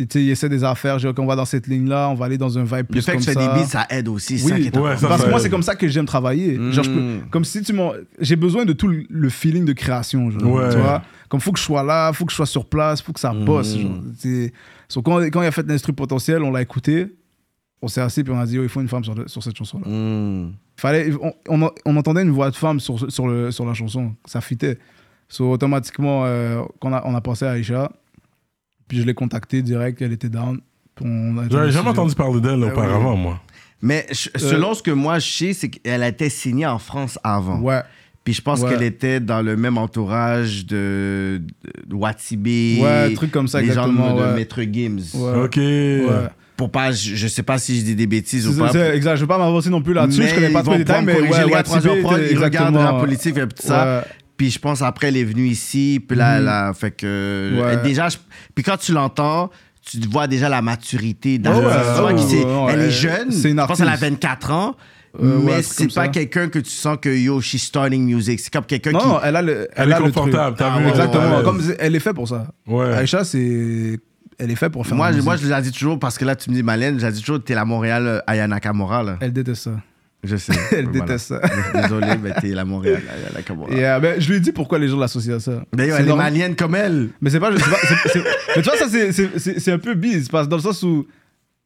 Tu 0.07 0.19
sais, 0.19 0.25
il 0.25 0.31
essaie 0.31 0.49
des 0.49 0.65
affaires, 0.65 0.99
j'ai 0.99 1.09
dit, 1.09 1.11
OK, 1.11 1.19
on 1.19 1.27
va 1.27 1.37
dans 1.37 1.45
cette 1.45 1.67
ligne-là, 1.67 2.09
on 2.11 2.15
va 2.15 2.27
aller 2.27 2.39
dans 2.39 2.59
un 2.59 2.65
vibe 2.65 2.77
Le 2.77 2.85
plus 2.85 3.03
fait 3.03 3.13
que 3.13 3.19
tu 3.19 3.25
fais 3.25 3.33
ça. 3.35 3.41
des 3.41 3.47
beats, 3.47 3.67
ça 3.67 3.87
aide 3.91 4.09
aussi. 4.09 4.39
c'est 4.39 4.45
Oui, 4.45 4.51
ça 4.51 4.59
qui 4.59 4.67
est 4.69 4.77
ouais, 4.79 4.97
ça, 4.97 5.09
Parce 5.09 5.25
que 5.25 5.31
moi, 5.31 5.41
c'est 5.41 5.51
comme 5.51 5.63
ça 5.63 5.75
que 5.75 5.87
j'aime 5.89 6.07
travailler. 6.07 6.57
Genre, 6.73 6.85
je 6.85 6.91
peux- 6.91 7.01
Mm. 7.01 7.29
comme 7.31 7.45
si 7.45 7.63
tu 7.63 7.73
m'en. 7.73 7.93
J'ai 8.19 8.37
besoin 8.37 8.65
de 8.65 8.73
tout 8.73 8.89
le- 8.89 9.05
le 9.09 9.29
feeling 9.29 9.65
de 9.65 9.73
création. 9.73 10.31
Genre, 10.31 10.43
Ouais. 10.43 10.69
Tu 10.71 10.77
vois 10.79 11.03
Comme 11.29 11.41
faut 11.41 11.53
que 11.53 11.59
je 11.61 11.65
sois 11.65 11.83
là, 11.85 12.13
faut 12.13 12.25
que 12.25 12.33
je 12.33 12.37
sois 12.37 12.47
sur 12.47 12.65
place, 12.67 13.01
faut 13.03 13.13
que 13.13 13.21
ça 13.21 13.33
bosse. 13.33 13.77
Mm. 13.77 13.81
genre. 13.81 13.91
C'est- 14.19 14.53
So, 14.89 15.03
quand, 15.03 15.19
quand 15.31 15.43
il 15.43 15.47
a 15.47 15.53
fait 15.53 15.67
l'instru 15.69 15.93
potentiel, 15.93 16.43
on 16.43 16.51
l'a 16.51 16.63
écouté, 16.63 17.07
on 17.81 17.87
s'est 17.89 18.01
assis, 18.01 18.25
puis 18.25 18.33
on 18.33 18.39
a 18.41 18.45
dit, 18.47 18.59
oh, 18.59 18.63
il 18.65 18.69
faut 18.69 18.81
une 18.81 18.89
femme 18.89 19.05
sur, 19.05 19.15
le- 19.15 19.29
sur 19.29 19.43
cette 19.43 19.57
chanson-là. 19.57 19.89
Mhm. 19.89 20.53
Fallait, 20.77 21.11
on, 21.23 21.33
on, 21.49 21.71
on 21.85 21.97
entendait 21.97 22.23
une 22.23 22.31
voix 22.31 22.51
de 22.51 22.57
femme 22.57 22.81
sur, 22.81 23.11
sur, 23.13 23.29
le, 23.29 23.51
sur 23.53 23.65
la 23.65 23.75
chanson. 23.75 24.13
Ça 24.25 24.41
fitait. 24.41 24.79
So, 25.29 25.53
automatiquement, 25.53 26.23
euh, 26.25 26.63
quand 26.81 26.89
on 26.91 26.93
a, 26.95 27.03
on 27.07 27.15
a 27.15 27.21
pensé 27.21 27.45
à 27.45 27.51
Aïcha, 27.53 27.93
puis 28.91 28.99
je 29.01 29.07
l'ai 29.07 29.15
contactée 29.15 29.63
direct, 29.63 30.03
elle 30.03 30.11
était 30.11 30.29
down. 30.29 30.59
Puis 30.97 31.05
on 31.09 31.39
a- 31.39 31.49
J'avais 31.49 31.71
jamais 31.71 31.91
entendu 31.91 32.13
parler 32.17 32.41
d'elle 32.41 32.65
auparavant, 32.65 33.15
moi. 33.17 33.41
Mais 33.81 34.05
je- 34.11 34.29
selon 34.37 34.75
ce 34.75 34.83
que 34.83 34.91
moi 34.91 35.21
je 35.21 35.31
sais, 35.31 35.53
c'est 35.53 35.69
qu'elle 35.71 36.03
a 36.03 36.09
été 36.09 36.29
signée 36.29 36.67
en 36.67 36.81
France 36.81 37.21
avant. 37.23 37.61
Ouais. 37.61 37.81
Puis 38.25 38.35
je 38.35 38.43
pense 38.43 38.61
Ouais. 38.61 38.69
qu'elle 38.71 38.83
était 38.83 39.21
dans 39.21 39.43
le 39.43 39.57
même 39.57 39.79
entourage 39.79 40.67
de, 40.67 41.41
de 41.87 41.95
Watibé. 41.95 42.79
Ouais, 42.83 43.15
truc 43.15 43.31
comme 43.31 43.47
ça, 43.49 43.61
les 43.61 43.69
gens 43.73 43.85
exactement. 43.87 44.17
de 44.17 44.21
ouais. 44.23 44.35
Maître 44.35 44.61
Gims. 44.63 44.99
Ouais. 45.15 45.45
Ok. 45.45 45.57
Ouais. 45.57 46.29
Pour 46.57 46.71
pas, 46.71 46.93
je, 46.93 47.15
je 47.15 47.27
sais 47.29 47.43
pas 47.45 47.57
si 47.59 47.79
je 47.79 47.85
dis 47.85 47.95
des 47.95 48.07
bêtises 48.07 48.47
ou 48.47 48.59
pas. 48.59 48.75
exact, 48.93 49.17
je 49.17 49.21
veux 49.23 49.27
pas 49.27 49.39
m'avancer 49.39 49.71
non 49.71 49.81
plus 49.81 49.95
là-dessus, 49.95 50.21
Mais 50.21 50.29
je 50.29 50.35
connais 50.35 50.51
pas 50.51 50.59
ils 50.59 50.65
trop 50.65 50.73
les 50.73 50.79
détails, 50.79 51.05
mais 51.07 51.15
ouais, 51.23 51.45
Watibé 51.45 52.01
était 52.01 52.33
ils 52.33 52.39
regardent 52.39 52.75
la 52.75 52.93
politique 52.95 53.39
et 53.39 53.43
tout 53.47 53.67
ça. 53.67 54.05
Puis 54.41 54.51
je 54.51 54.59
pense 54.59 54.81
après, 54.81 55.09
elle 55.09 55.19
est 55.19 55.25
venue 55.25 55.49
ici. 55.49 56.03
Puis 56.09 56.17
là, 56.17 56.39
elle 56.39 56.49
a 56.49 56.73
fait 56.73 56.93
que. 56.93 57.51
Ouais. 57.61 57.73
elle- 57.75 57.83
déjà, 57.83 58.09
je- 58.09 58.17
puis 58.55 58.65
quand 58.65 58.79
tu 58.79 58.93
l'entends, 58.93 59.51
tu 59.85 59.99
vois 60.09 60.27
déjà 60.27 60.49
la 60.49 60.63
maturité 60.63 61.37
dans 61.39 61.53
vois 61.61 62.11
ouais, 62.11 62.73
Elle 62.73 62.81
est 62.81 62.91
jeune. 62.91 63.31
Je 63.31 63.53
pense 63.67 63.77
qu'elle 63.77 63.87
a 63.87 63.91
artiste. 63.91 64.11
24 64.11 64.51
ans. 64.51 64.77
Euh, 65.23 65.37
ouais, 65.41 65.57
mais 65.57 65.63
c'est 65.63 65.93
pas 65.93 66.09
quelqu'un 66.09 66.49
que 66.49 66.59
tu 66.59 66.71
sens 66.71 66.97
que 67.03 67.11
yo, 67.11 67.43
she's 67.43 67.65
starting 67.65 68.03
music. 68.07 68.41
C'est 68.41 68.51
comme 68.51 68.65
quelqu'un 68.65 68.93
qui. 68.93 69.07
non, 69.07 69.21
elle 69.23 69.37
a 69.37 69.43
le. 69.43 69.69
Elle 69.77 69.91
est 69.91 69.93
a 69.93 69.99
le 69.99 70.05
confortable, 70.07 70.57
t'as 70.57 70.73
Ah, 70.73 70.79
vu 70.79 70.89
Exactement, 70.89 71.37
ouais. 71.37 71.43
comme 71.45 71.61
elle 71.79 71.95
est 71.97 72.01
faite 72.01 72.15
pour 72.15 72.27
ça. 72.29 72.47
Ouais. 72.67 72.95
Aïcha, 72.95 73.25
c'est. 73.25 74.01
Elle 74.39 74.51
est 74.51 74.57
faite 74.57 74.73
pour 74.73 74.87
faire 74.87 74.97
Moi, 74.97 75.11
la 75.11 75.21
moi, 75.21 75.37
je 75.37 75.47
l'ai 75.47 75.61
dit 75.61 75.71
toujours 75.73 75.99
parce 75.99 76.17
que 76.17 76.25
là, 76.25 76.35
tu 76.35 76.49
me 76.49 76.55
dis 76.55 76.63
Malène, 76.63 76.99
je 76.99 77.05
l'ai 77.05 77.13
dit 77.13 77.21
toujours, 77.21 77.45
t'es 77.45 77.55
la 77.55 77.67
Montréal 77.67 78.07
euh, 78.07 78.21
Aya 78.27 78.49
Nakamura, 78.49 79.03
là. 79.03 79.19
Elle 79.21 79.35
déteste 79.35 79.65
ça. 79.65 79.73
Je 80.23 80.37
sais. 80.37 80.53
Elle 80.73 80.87
Voilà. 80.87 81.01
déteste 81.01 81.29
ça. 81.29 81.41
Désolé, 81.83 82.07
mais 82.23 82.33
t'es 82.41 82.49
la 82.49 82.65
Montréal. 82.65 83.01
Et, 83.71 83.87
euh, 83.87 84.01
ben, 84.01 84.21
je 84.21 84.29
lui 84.29 84.37
ai 84.37 84.41
dit 84.41 84.53
pourquoi 84.53 84.79
les 84.79 84.89
gens 84.89 84.99
l'associent 84.99 85.37
à 85.37 85.41
ça. 85.41 85.65
D'ailleurs, 85.73 85.97
C'est 85.97 86.03
elle 86.03 86.11
est 86.11 86.17
malienne 86.17 86.57
comme 86.57 86.75
elle. 86.75 87.09
Mais 87.21 87.31
c'est 87.31 87.41
pas. 87.41 87.51
Mais 87.51 87.57
tu 87.59 88.61
vois, 88.63 88.77
ça, 88.77 88.87
c'est 88.89 89.73
un 89.73 89.79
peu 89.79 89.95
bise. 89.95 90.29
Parce 90.29 90.47
que 90.47 90.51
dans 90.51 90.57
le 90.57 90.63
sens 90.63 90.83
où. 90.83 91.07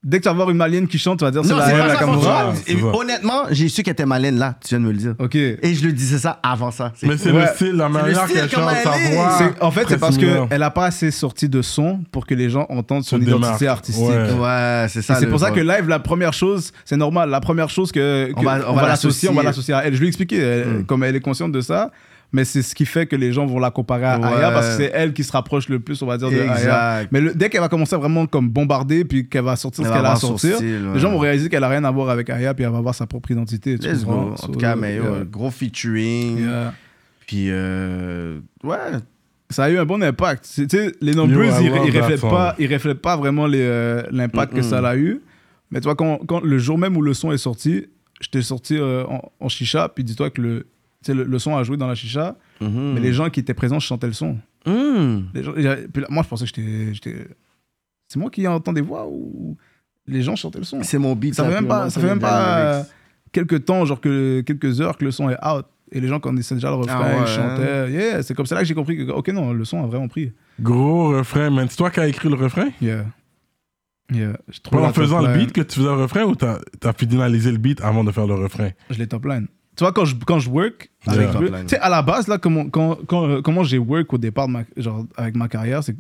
Dès 0.05 0.19
que 0.19 0.25
tu 0.25 0.29
vas 0.29 0.35
voir 0.35 0.51
une 0.51 0.59
malienne 0.59 0.87
qui 0.87 0.99
chante, 0.99 1.19
tu 1.19 1.25
vas 1.25 1.31
dire 1.31 1.43
c'est 1.45 1.51
Non, 1.53 1.57
la 1.59 1.67
c'est 1.67 1.73
pas 1.79 1.89
ça. 1.89 1.97
François. 1.99 2.53
Et. 2.67 2.77
Honnêtement, 2.83 3.45
j'ai 3.51 3.69
su 3.71 3.83
qu'elle 3.83 3.93
était 3.93 4.05
malienne 4.05 4.39
là, 4.39 4.55
tu 4.63 4.69
viens 4.69 4.81
de 4.81 4.85
me 4.85 4.93
le 4.93 4.99
dire. 4.99 5.15
Ok. 5.19 5.35
Et 5.35 5.59
je 5.75 5.85
le 5.87 5.93
disais 5.93 6.19
ça 6.19 6.39
avant 6.43 6.71
ça. 6.71 6.93
C'est- 6.95 7.07
Mais 7.07 7.17
c'est 7.17 7.31
Ouais. 7.33 7.41
le 7.41 7.47
style, 7.55 7.73
la 7.73 7.89
manière 7.89 8.25
style, 8.25 8.37
qu'elle 8.41 8.51
comment 8.51 8.69
chante, 8.69 8.77
sa 8.85 8.97
elle 8.99 9.13
est. 9.13 9.17
voix. 9.17 9.31
C'est- 9.39 9.63
en 9.63 9.71
fait, 9.71 9.81
c'est 9.81 9.87
très 9.87 9.99
parce 9.99 10.15
similaire. 10.17 10.47
qu'elle 10.49 10.63
a 10.63 10.71
pas 10.71 10.85
assez 10.87 11.11
sorti 11.11 11.49
de 11.49 11.63
son 11.63 12.01
pour 12.13 12.27
que 12.27 12.35
les 12.35 12.51
gens 12.51 12.67
entendent 12.69 13.05
son 13.05 13.17
Se 13.17 13.23
identité 13.23 13.41
démarque. 13.61 13.63
artistique. 13.63 14.05
Ouais. 14.05 14.33
Ouais, 14.33 14.87
c'est 14.91 14.99
Et 14.99 15.03
ça. 15.03 15.15
c'est 15.15 15.25
le 15.25 15.31
pour 15.31 15.41
ça 15.41 15.51
que 15.51 15.61
live, 15.61 15.89
la 15.89 15.99
première 16.01 16.35
chose, 16.35 16.71
c'est 16.85 16.97
normal. 16.99 17.31
La 17.31 17.41
première 17.41 17.71
chose 17.71 17.91
que, 17.91 18.31
On 18.37 18.43
va- 18.43 18.61
on 18.69 18.75
va 18.75 18.89
l'associer, 18.89 19.29
on 19.31 19.33
va 19.33 19.43
l'associer. 19.43 19.73
l'associer 19.73 19.75
à 19.75 19.87
elle. 19.87 19.95
Je 19.95 19.99
lui 20.01 20.07
ai 20.07 20.09
expliqué, 20.09 20.37
elle- 20.39 20.69
Mm. 20.81 20.85
comme 20.85 21.03
elle 21.05 21.17
est 21.17 21.21
consciente 21.21 21.53
de 21.53 21.61
ça. 21.63 21.91
Mais 22.35 22.45
c'est 22.45 22.63
ce 22.63 22.75
qui 22.75 22.85
fait 22.85 23.07
que 23.07 23.15
les 23.15 23.31
gens 23.33 23.47
vont 23.47 23.61
la 23.61 23.71
comparer 23.71 24.07
à 24.07 24.19
Ouais. 24.19 24.27
Aya 24.27 24.51
parce 24.51 24.71
que 24.71 24.73
c'est 24.79 24.91
elle 24.93 25.13
qui 25.13 25.23
se 25.23 25.31
rapproche 25.31 25.69
le 25.69 25.79
plus, 25.79 26.03
on 26.03 26.07
va 26.07 26.19
dire, 26.19 26.31
de 26.31 26.37
Aya. 26.41 27.05
Mais 27.13 27.21
le- 27.21 27.33
dès 27.33 27.49
qu'elle 27.49 27.61
va 27.61 27.69
commencer 27.69 27.95
à 27.95 27.99
vraiment 27.99 28.27
comme 28.27 28.51
bombarder, 28.51 29.05
puis 29.05 29.29
qu'elle 29.29 29.45
va 29.45 29.55
sortir 29.55 29.85
Elle 29.85 29.91
ce 29.91 29.97
qu'elle 29.97 30.05
a 30.05 30.11
à 30.13 30.17
sortir, 30.17 30.57
style, 30.57 30.85
ouais. 30.89 30.95
les 30.95 30.99
gens 31.01 31.13
vont 31.13 31.19
réaliser 31.21 31.49
qu'elle 31.49 31.63
a 31.63 31.69
rien 31.69 31.85
à 31.85 31.91
voir 31.93 32.11
avec 32.11 32.29
Aya, 32.31 32.53
puis 32.53 32.65
elle 32.65 32.73
va 32.73 32.79
avoir 32.79 32.93
sa 32.95 33.07
propre 33.07 33.31
identité. 33.31 33.79
tu 33.79 33.87
Let's 33.89 34.05
go. 34.05 34.11
En 34.11 34.37
So, 34.37 34.49
tout 34.49 34.59
cas, 34.59 34.75
mais 34.75 34.97
yo, 34.97 35.05
yeah. 35.05 35.25
gros 35.31 35.51
featuring. 35.53 36.41
Yeah. 36.41 36.75
Puis, 37.27 37.47
euh, 37.51 38.41
ouais. 38.65 38.77
Ça 39.51 39.65
a 39.65 39.71
eu 39.71 39.79
un 39.79 39.85
bon 39.85 40.03
impact. 40.03 40.51
Tu 40.53 40.67
sais, 40.69 40.93
les 41.01 41.13
I 41.13 41.17
ils, 41.17 41.93
that 41.93 42.01
reflètent 42.01 42.21
pas, 42.21 42.57
ils 42.59 42.73
reflètent 42.73 43.01
pas 43.01 43.17
vraiment 43.17 43.47
euh, 43.49 44.03
l'impact 44.11 44.55
que 44.55 44.63
ça 44.63 44.79
a 44.81 44.97
eu. 44.97 45.21
Mais 45.71 45.79
tu 45.81 45.85
vois, 45.85 45.95
quand, 45.95 46.19
quand 46.27 46.43
le 46.43 46.59
jour 46.59 46.79
même 46.79 46.97
où 46.97 47.03
le 47.03 47.15
son 47.15 47.31
est 47.31 47.39
sorti, 47.39 47.87
j'étais 48.21 48.43
sorti 48.43 48.77
euh, 48.77 49.05
en, 49.07 49.21
en 49.39 49.49
chicha, 49.49 49.89
puis 49.89 50.03
dis-toi 50.03 50.31
que 50.31 50.41
le, 50.43 50.67
sais, 51.07 51.15
le, 51.15 51.25
le 51.25 51.39
son 51.39 51.57
a 51.57 51.63
joué 51.63 51.77
dans 51.77 51.87
la 51.87 51.95
chicha, 51.95 52.37
Mhm. 52.61 52.93
mais 52.95 53.01
les 53.01 53.13
gens 53.13 53.31
qui 53.31 53.41
étaient 53.41 53.55
présents 53.55 53.81
chantaient 53.81 54.07
le 54.07 54.13
son. 54.13 54.39
Les 54.67 55.43
gens- 55.43 55.53
puis 55.93 56.03
là, 56.03 56.07
moi, 56.11 56.23
je 56.23 56.29
pensais 56.29 56.47
que 56.47 56.93
j'étais, 56.93 57.27
C'est 58.09 58.19
moi 58.19 58.31
qui 58.31 58.47
entends 58.47 58.73
des 58.73 58.81
voix 58.83 59.07
ou 59.09 59.57
les 60.07 60.23
gens 60.23 60.37
chantaient 60.37 60.59
le 60.59 60.65
son? 60.65 60.83
C'est 60.83 60.99
mon 60.99 61.15
beat. 61.17 61.35
Ça 61.35 61.45
fait 61.45 61.55
même 61.55 61.67
pas, 61.67 61.89
ça 61.91 62.01
fait 62.01 62.07
même 62.07 62.21
pas 62.21 62.59
euh, 62.59 62.83
quelques 63.33 63.65
temps, 63.65 63.85
genre 63.87 64.01
que, 64.01 64.43
quelques 64.43 64.81
heures 64.81 64.97
que 64.99 65.05
le 65.05 65.11
son 65.11 65.31
est 65.31 65.39
out. 65.45 65.65
Et 65.93 66.01
les 66.01 66.09
gens 66.09 66.19
connaissaient 66.21 66.55
déjà 66.55 66.69
le 66.71 66.77
refrain, 66.77 67.01
Ah 67.03 67.17
ouais, 67.17 67.23
ils 67.23 67.27
chantaient. 67.27 67.91
Yeah, 67.93 68.23
c'est 68.23 68.35
comme 68.35 68.47
ça 68.47 68.55
là 68.57 68.61
que 68.63 68.67
j'ai 68.67 68.75
compris 68.75 68.97
que, 68.97 69.11
ok, 69.11 69.29
non, 69.29 69.53
le 69.53 69.65
son 69.65 69.83
a 69.83 69.87
vraiment 69.87 70.09
pris. 70.09 70.33
Gros 70.61 71.11
refrain, 71.17 71.51
man. 71.51 71.67
C'est 71.69 71.77
toi 71.77 71.91
qui 71.91 72.01
as 72.01 72.09
écrit 72.09 72.29
le 72.29 72.35
refrain? 72.37 72.69
Yeah. 72.81 73.05
Yeah. 74.13 74.37
Je 74.49 74.77
en 74.77 74.93
faisant 74.93 75.23
le 75.23 75.33
beat 75.35 75.53
que 75.53 75.63
tu 75.63 75.77
faisais 75.77 75.87
le 75.89 75.95
refrain 76.03 76.25
ou 76.25 76.35
t'as 76.35 76.59
as 76.85 76.93
finalisé 76.93 77.51
le 77.51 77.59
beat 77.59 77.81
avant 77.81 78.05
de 78.05 78.13
faire 78.13 78.27
le 78.27 78.35
refrain? 78.35 78.71
Je 78.91 78.99
l'ai 78.99 79.07
top 79.07 79.25
line. 79.25 79.47
Tu 79.77 79.83
vois, 79.85 79.93
quand 79.93 80.05
je, 80.05 80.15
quand 80.27 80.39
je 80.39 80.49
work, 80.51 80.91
avec 81.07 81.33
line. 81.35 81.51
tu 81.63 81.69
sais, 81.69 81.79
à 81.79 81.89
la 81.89 82.03
base, 82.03 82.29
là, 82.29 82.39
comment, 82.39 82.69
quand, 82.69 82.99
quand, 83.07 83.29
euh, 83.29 83.43
comment 83.43 83.65
j'ai 83.65 83.79
work 83.79 84.13
au 84.13 84.19
départ, 84.19 84.47
de 84.47 84.53
ma, 84.53 84.63
genre, 84.77 85.05
avec 85.17 85.35
ma 85.37 85.49
carrière, 85.49 85.83
c'est 85.83 85.95
que 85.95 85.99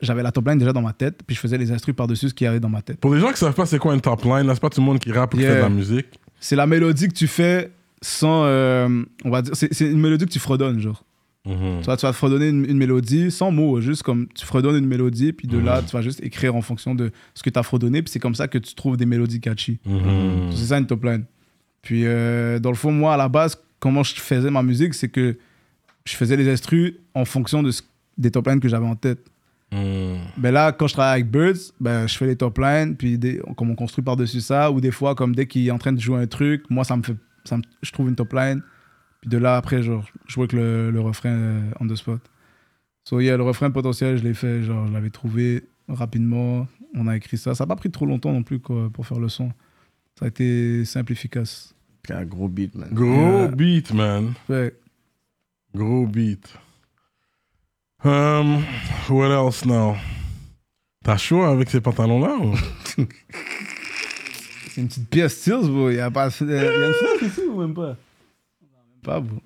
j'avais 0.00 0.22
la 0.22 0.30
top 0.30 0.46
line 0.46 0.58
déjà 0.58 0.72
dans 0.72 0.82
ma 0.82 0.92
tête, 0.92 1.20
puis 1.26 1.34
je 1.34 1.40
faisais 1.40 1.58
les 1.58 1.72
instrus 1.72 1.94
par-dessus 1.96 2.28
ce 2.28 2.34
qui 2.34 2.46
avait 2.46 2.60
dans 2.60 2.68
ma 2.68 2.82
tête. 2.82 2.98
Pour 3.00 3.14
les 3.14 3.20
gens 3.20 3.30
qui 3.30 3.38
savent 3.38 3.54
pas 3.54 3.66
c'est 3.66 3.78
quoi 3.78 3.94
une 3.94 4.00
top 4.00 4.22
line, 4.24 4.46
là, 4.46 4.54
c'est 4.54 4.60
pas 4.60 4.70
tout 4.70 4.80
le 4.80 4.86
monde 4.86 4.98
qui 4.98 5.10
rappe 5.10 5.34
ou 5.34 5.36
qui 5.38 5.42
Yeah. 5.42 5.52
fait 5.52 5.58
de 5.58 5.62
la 5.62 5.68
musique. 5.70 6.06
C'est 6.38 6.56
la 6.56 6.66
mélodie 6.66 7.08
que 7.08 7.14
tu 7.14 7.26
fais 7.26 7.72
sans. 8.02 8.44
euh, 8.44 9.02
on 9.24 9.30
va 9.30 9.42
dire. 9.42 9.56
C'est 9.56 9.72
c'est 9.72 9.86
une 9.90 10.00
mélodie 10.00 10.26
que 10.26 10.30
tu 10.32 10.38
fredonnes, 10.38 10.78
genre. 10.80 11.02
Mhm. 11.46 11.78
Tu 11.80 11.84
vois, 11.86 11.96
tu 11.96 12.04
vas 12.04 12.12
fredonner 12.12 12.48
une, 12.48 12.66
une 12.68 12.76
mélodie 12.76 13.30
sans 13.30 13.50
mots, 13.52 13.80
juste 13.80 14.02
comme 14.02 14.26
tu 14.34 14.44
fredonnes 14.44 14.76
une 14.76 14.86
mélodie, 14.86 15.32
puis 15.32 15.48
de 15.48 15.58
là, 15.58 15.80
Mhm. 15.80 15.86
tu 15.86 15.92
vas 15.96 16.02
juste 16.02 16.20
écrire 16.22 16.54
en 16.56 16.60
fonction 16.60 16.94
de 16.94 17.10
ce 17.34 17.42
que 17.42 17.50
tu 17.50 17.58
as 17.58 17.62
fredonné, 17.62 18.02
puis 18.02 18.10
c'est 18.12 18.18
comme 18.18 18.34
ça 18.34 18.48
que 18.48 18.58
tu 18.58 18.74
trouves 18.74 18.96
des 18.96 19.06
mélodies 19.06 19.40
catchy. 19.40 19.78
Mhm. 19.86 20.50
C'est 20.52 20.66
ça 20.66 20.78
une 20.78 20.86
top 20.86 21.04
line. 21.04 21.24
Puis, 21.86 22.02
euh, 22.04 22.58
dans 22.58 22.70
le 22.70 22.76
fond, 22.76 22.90
moi, 22.90 23.14
à 23.14 23.16
la 23.16 23.28
base, 23.28 23.56
comment 23.78 24.02
je 24.02 24.12
faisais 24.16 24.50
ma 24.50 24.64
musique, 24.64 24.92
c'est 24.92 25.08
que 25.08 25.38
je 26.04 26.16
faisais 26.16 26.36
les 26.36 26.48
instrus 26.50 26.94
en 27.14 27.24
fonction 27.24 27.62
de 27.62 27.70
ce- 27.70 27.82
des 28.18 28.32
top 28.32 28.48
lines 28.48 28.58
que 28.58 28.68
j'avais 28.68 28.86
en 28.88 28.96
tête. 28.96 29.20
Mhm. 29.70 30.16
Ben 30.36 30.50
là, 30.50 30.72
quand 30.72 30.88
je 30.88 30.94
travaille 30.94 31.20
avec 31.20 31.30
Birds, 31.30 31.72
ben, 31.78 32.08
je 32.08 32.16
fais 32.16 32.26
les 32.26 32.34
top 32.34 32.58
lines, 32.58 32.96
puis 32.96 33.18
des- 33.18 33.40
comme 33.56 33.70
on 33.70 33.76
construit 33.76 34.02
par-dessus 34.04 34.40
ça, 34.40 34.68
ou 34.72 34.80
des 34.80 34.90
fois, 34.90 35.14
comme 35.14 35.32
dès 35.32 35.46
qu'il 35.46 35.64
est 35.64 35.70
en 35.70 35.78
train 35.78 35.92
de 35.92 36.00
jouer 36.00 36.18
un 36.20 36.26
truc, 36.26 36.64
moi, 36.70 36.82
ça 36.82 36.96
me 36.96 37.02
fait, 37.04 37.14
ça 37.44 37.56
me- 37.56 37.62
je 37.82 37.92
trouve 37.92 38.08
une 38.08 38.16
top 38.16 38.32
line, 38.32 38.62
puis 39.20 39.30
de 39.30 39.38
là, 39.38 39.56
après, 39.56 39.84
genre, 39.84 40.04
je 40.26 40.32
joue 40.34 40.40
avec 40.40 40.54
le, 40.54 40.90
le 40.90 41.00
refrain 41.00 41.30
euh, 41.30 41.60
on 41.78 41.86
the 41.86 41.94
spot. 41.94 42.20
So, 43.04 43.20
yeah, 43.20 43.36
le 43.36 43.44
refrain 43.44 43.70
potentiel, 43.70 44.16
je 44.18 44.24
l'ai 44.24 44.34
fait, 44.34 44.64
genre, 44.64 44.88
je 44.88 44.92
l'avais 44.92 45.10
trouvé 45.10 45.62
rapidement, 45.88 46.66
on 46.96 47.06
a 47.06 47.16
écrit 47.16 47.38
ça. 47.38 47.54
Ça 47.54 47.62
n'a 47.62 47.68
pas 47.68 47.76
pris 47.76 47.90
trop 47.92 48.06
longtemps 48.06 48.32
non 48.32 48.42
plus, 48.42 48.58
quoi, 48.58 48.90
pour 48.92 49.06
faire 49.06 49.20
le 49.20 49.28
son. 49.28 49.52
Ça 50.18 50.24
a 50.24 50.28
été 50.28 50.84
simple, 50.84 51.12
efficace. 51.12 51.74
C'est 52.06 52.14
un 52.14 52.24
gros 52.24 52.48
beat, 52.48 52.74
man. 52.74 52.88
Gros 52.92 53.06
Yeah. 53.42 53.48
beat, 53.48 53.92
man. 53.92 54.34
Ouais. 54.48 54.74
Gros 55.74 56.06
beat. 56.06 56.46
Um, 58.04 58.62
what 59.08 59.30
else 59.32 59.64
now? 59.64 59.96
T'as 61.02 61.16
chaud 61.16 61.42
avec 61.42 61.70
ces 61.70 61.80
pantalons-là 61.80 62.36
ou? 62.36 62.54
C'est 64.68 64.80
une 64.82 64.88
petite 64.88 65.08
pièce 65.08 65.40
Steels, 65.40 65.68
bro. 65.68 65.90
Il 65.90 65.96
y 65.96 66.00
a 66.00 66.10
pas. 66.10 66.28
Il 66.40 66.48
y 66.48 66.54
a 66.54 66.86
une 66.88 66.92
fenêtre 67.18 67.24
ici 67.24 67.40
ou 67.48 67.60
même 67.60 67.74
pas? 67.74 67.96
Même 68.60 69.02
pas, 69.02 69.20
bro. 69.20 69.40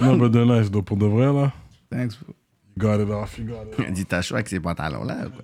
non, 0.00 0.16
but 0.16 0.30
they're 0.32 0.46
nice, 0.46 0.70
though, 0.70 0.82
pour 0.82 0.96
de 0.96 1.06
vrai, 1.06 1.32
là. 1.32 1.52
Thanks, 1.90 2.16
bro. 2.22 2.34
You 2.76 2.82
got 2.82 3.00
it 3.00 3.10
off, 3.10 3.38
you 3.38 3.44
got 3.46 3.62
it 3.72 3.78
off. 3.80 3.92
Dit, 3.92 4.04
t'as 4.06 4.22
chaud 4.22 4.34
avec 4.34 4.48
ces 4.48 4.60
pantalons-là, 4.60 5.26
quoi. 5.34 5.42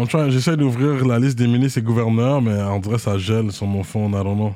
I'm 0.00 0.06
trying- 0.08 0.30
J'essaie 0.30 0.56
d'ouvrir 0.56 1.04
la 1.06 1.18
liste 1.18 1.36
des 1.38 1.46
ministres 1.46 1.78
et 1.78 1.82
gouverneurs, 1.82 2.40
mais 2.40 2.54
on 2.62 2.78
dirait 2.78 2.96
que 2.96 3.00
ça 3.02 3.18
gèle 3.18 3.52
sur 3.52 3.66
mon 3.66 3.82
phone, 3.82 4.12
I 4.12 4.24
don't 4.24 4.36
know. 4.36 4.54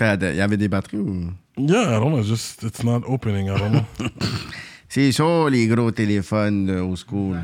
Il 0.00 0.36
y 0.36 0.40
avait 0.40 0.56
des 0.56 0.68
batteries 0.68 0.98
ou... 0.98 1.30
Yeah, 1.56 1.96
I 1.96 2.00
don't 2.00 2.10
know, 2.12 2.22
just, 2.22 2.62
it's 2.64 2.82
not 2.82 3.02
opening, 3.06 3.46
I 3.46 3.58
don't 3.58 3.70
know. 3.70 3.82
C'est 4.88 5.10
chaud, 5.12 5.48
les 5.48 5.66
gros 5.66 5.90
téléphones 5.90 6.66
de 6.66 6.80
au 6.80 6.94
school. 6.96 7.36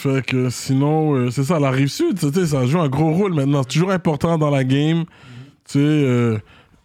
Fait 0.00 0.24
que 0.24 0.48
sinon, 0.50 1.14
euh, 1.14 1.30
c'est 1.30 1.44
ça, 1.44 1.60
la 1.60 1.70
rive 1.70 1.88
sud, 1.88 2.18
ça 2.46 2.66
joue 2.66 2.80
un 2.80 2.88
gros 2.88 3.12
rôle 3.12 3.34
maintenant. 3.34 3.62
C'est 3.62 3.74
toujours 3.74 3.90
important 3.92 4.36
dans 4.38 4.50
la 4.50 4.64
game. 4.64 5.04
Tu 5.64 5.72
sais, 5.74 5.78
euh, 5.78 6.38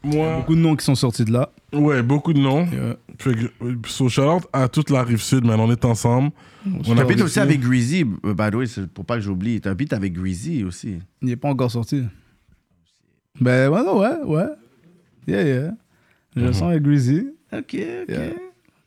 moi. 0.04 0.38
Beaucoup 0.38 0.56
de 0.56 0.60
noms 0.60 0.76
qui 0.76 0.86
sont 0.86 0.94
sortis 0.96 1.26
de 1.26 1.32
là. 1.32 1.50
Ouais, 1.74 2.02
beaucoup 2.02 2.34
de 2.34 2.40
noms. 2.40 2.66
Yeah. 2.66 2.98
Fait 3.20 3.34
que, 3.34 3.66
euh, 3.66 3.76
so 3.88 4.08
shout 4.08 4.22
out 4.22 4.44
à 4.54 4.68
toute 4.70 4.90
la 4.90 5.04
rive 5.04 5.22
sud, 5.22 5.46
man. 5.46 5.60
On 5.60 5.70
est 5.72 5.84
ensemble. 5.84 6.32
On 6.66 6.94
réussi. 6.94 7.22
aussi 7.22 7.40
avec 7.40 7.60
Greasy, 7.60 8.06
euh, 8.26 8.34
by 8.34 8.52
the 8.52 8.56
way, 8.56 8.66
c'est 8.68 8.88
pour 8.88 9.06
pas 9.06 9.16
que 9.16 9.22
j'oublie. 9.22 9.60
Beat 9.60 9.94
avec 9.94 10.14
Greasy 10.14 10.64
aussi. 10.64 11.00
Il 11.22 11.28
n'est 11.28 11.36
pas 11.36 11.50
encore 11.50 11.72
sorti. 11.72 12.04
Ben, 13.40 13.70
ouais, 13.70 13.82
ouais, 13.82 14.24
ouais. 14.26 14.48
Yeah, 15.28 15.44
yeah. 15.44 15.72
Je 16.36 16.42
le 16.42 16.54
sens 16.54 16.70
avec 16.72 16.84
Greasy. 16.84 17.28
Ok, 17.52 17.60
ok. 17.76 17.76
Yeah. 17.76 18.34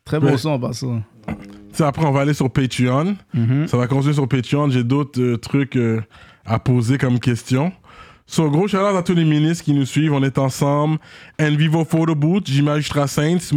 Très 0.05 0.19
bon 0.19 0.27
Ouais. 0.27 0.37
son 0.37 0.49
en 0.49 0.59
passant. 0.59 1.01
Tu 1.27 1.33
sais, 1.73 1.83
après, 1.83 2.05
on 2.05 2.11
va 2.11 2.21
aller 2.21 2.33
sur 2.33 2.49
Patreon. 2.51 3.15
Ça 3.67 3.77
va 3.77 3.87
continuer 3.87 4.13
sur 4.13 4.27
Patreon. 4.27 4.69
J'ai 4.69 4.83
d'autres 4.83 5.21
euh, 5.21 5.37
trucs 5.37 5.75
euh, 5.75 6.01
à 6.45 6.59
poser 6.59 6.97
comme 6.97 7.19
questions. 7.19 7.71
So, 8.31 8.49
gros 8.49 8.69
shout 8.69 8.77
out 8.77 8.95
à 8.95 9.03
tous 9.03 9.13
les 9.13 9.25
ministres 9.25 9.65
qui 9.65 9.73
nous 9.73 9.85
suivent. 9.85 10.13
On 10.13 10.23
est 10.23 10.37
ensemble. 10.37 10.99
Envivo 11.37 11.83
Photo 11.83 12.15
Booth, 12.15 12.47
J 12.47 12.63
Saints, 13.05 13.51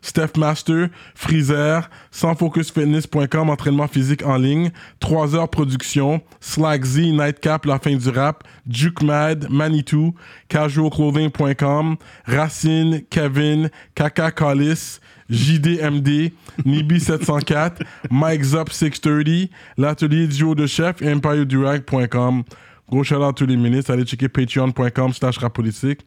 Steph 0.00 0.38
Master, 0.38 0.88
Freezer, 1.14 1.90
sansfocusfitness.com, 2.10 3.50
entraînement 3.50 3.86
physique 3.86 4.24
en 4.24 4.38
ligne, 4.38 4.70
3 5.00 5.36
heures 5.36 5.50
production, 5.50 6.22
Slack 6.40 6.82
Z, 6.82 7.12
Nightcap, 7.12 7.66
la 7.66 7.78
fin 7.78 7.94
du 7.94 8.08
rap, 8.08 8.44
Juke 8.66 9.02
Mad, 9.02 9.48
Manitou, 9.50 10.14
casualclothing.com, 10.48 11.96
Racine, 12.24 13.02
Kevin, 13.10 13.68
Kaka 13.94 14.30
Collis, 14.30 14.98
JDMD, 15.28 16.32
Nibi704, 16.64 17.82
Mike 18.10 18.44
Zop 18.44 18.72
630, 18.72 19.50
l'atelier 19.76 20.26
duo 20.26 20.54
de 20.54 20.66
chef 20.66 21.02
et 21.02 21.08
EmpireDurag.com. 21.08 22.44
Gros 22.88 23.04
shout 23.04 23.16
out 23.16 23.22
à 23.22 23.32
tous 23.32 23.46
les 23.46 23.56
ministres. 23.56 23.92
Allez 23.92 24.04
checker 24.04 24.28
patreon.com 24.28 25.12
slash 25.12 25.38
rapolitique. 25.38 26.04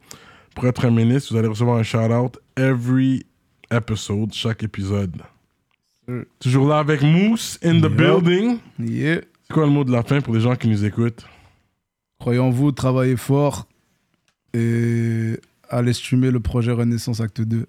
Pour 0.54 0.66
être 0.66 0.84
un 0.84 0.90
ministre, 0.90 1.32
vous 1.32 1.38
allez 1.38 1.48
recevoir 1.48 1.78
un 1.78 1.82
shout 1.82 2.12
out 2.12 2.38
every 2.56 3.24
episode, 3.70 4.32
chaque 4.32 4.62
épisode. 4.62 5.22
Toujours 6.40 6.68
là 6.68 6.78
avec 6.78 7.02
Moose 7.02 7.58
in 7.62 7.80
the 7.80 7.90
building. 7.90 8.58
Yeah. 8.78 9.20
C'est 9.46 9.52
quoi 9.54 9.66
le 9.66 9.72
mot 9.72 9.84
de 9.84 9.92
la 9.92 10.02
fin 10.02 10.20
pour 10.20 10.34
les 10.34 10.40
gens 10.40 10.56
qui 10.56 10.68
nous 10.68 10.84
écoutent? 10.84 11.26
Croyez 12.18 12.38
en 12.38 12.50
vous, 12.50 12.72
travaillez 12.72 13.16
fort 13.16 13.68
et 14.54 15.38
allez 15.68 15.92
streamer 15.92 16.30
le 16.30 16.40
projet 16.40 16.72
Renaissance 16.72 17.20
Acte 17.20 17.42
2. 17.42 17.66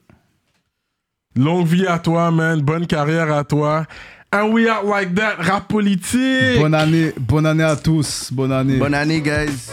Longue 1.36 1.68
vie 1.68 1.86
à 1.86 1.99
toi, 1.99 2.31
man. 2.31 2.61
Bonne 2.61 2.88
carrière 2.88 3.31
à 3.31 3.44
toi. 3.44 3.86
And 4.31 4.53
we 4.53 4.69
are 4.69 4.84
like 4.84 5.15
that, 5.15 5.39
rap 5.39 5.69
politique. 5.69 6.60
Bonne 6.60 6.76
année, 6.76 7.14
bonne 7.18 7.47
année 7.47 7.64
à 7.64 7.76
tous. 7.76 8.31
Bonne 8.31 8.51
année. 8.51 8.77
Bonne 8.77 8.93
année, 8.93 9.22
guys. 9.22 9.72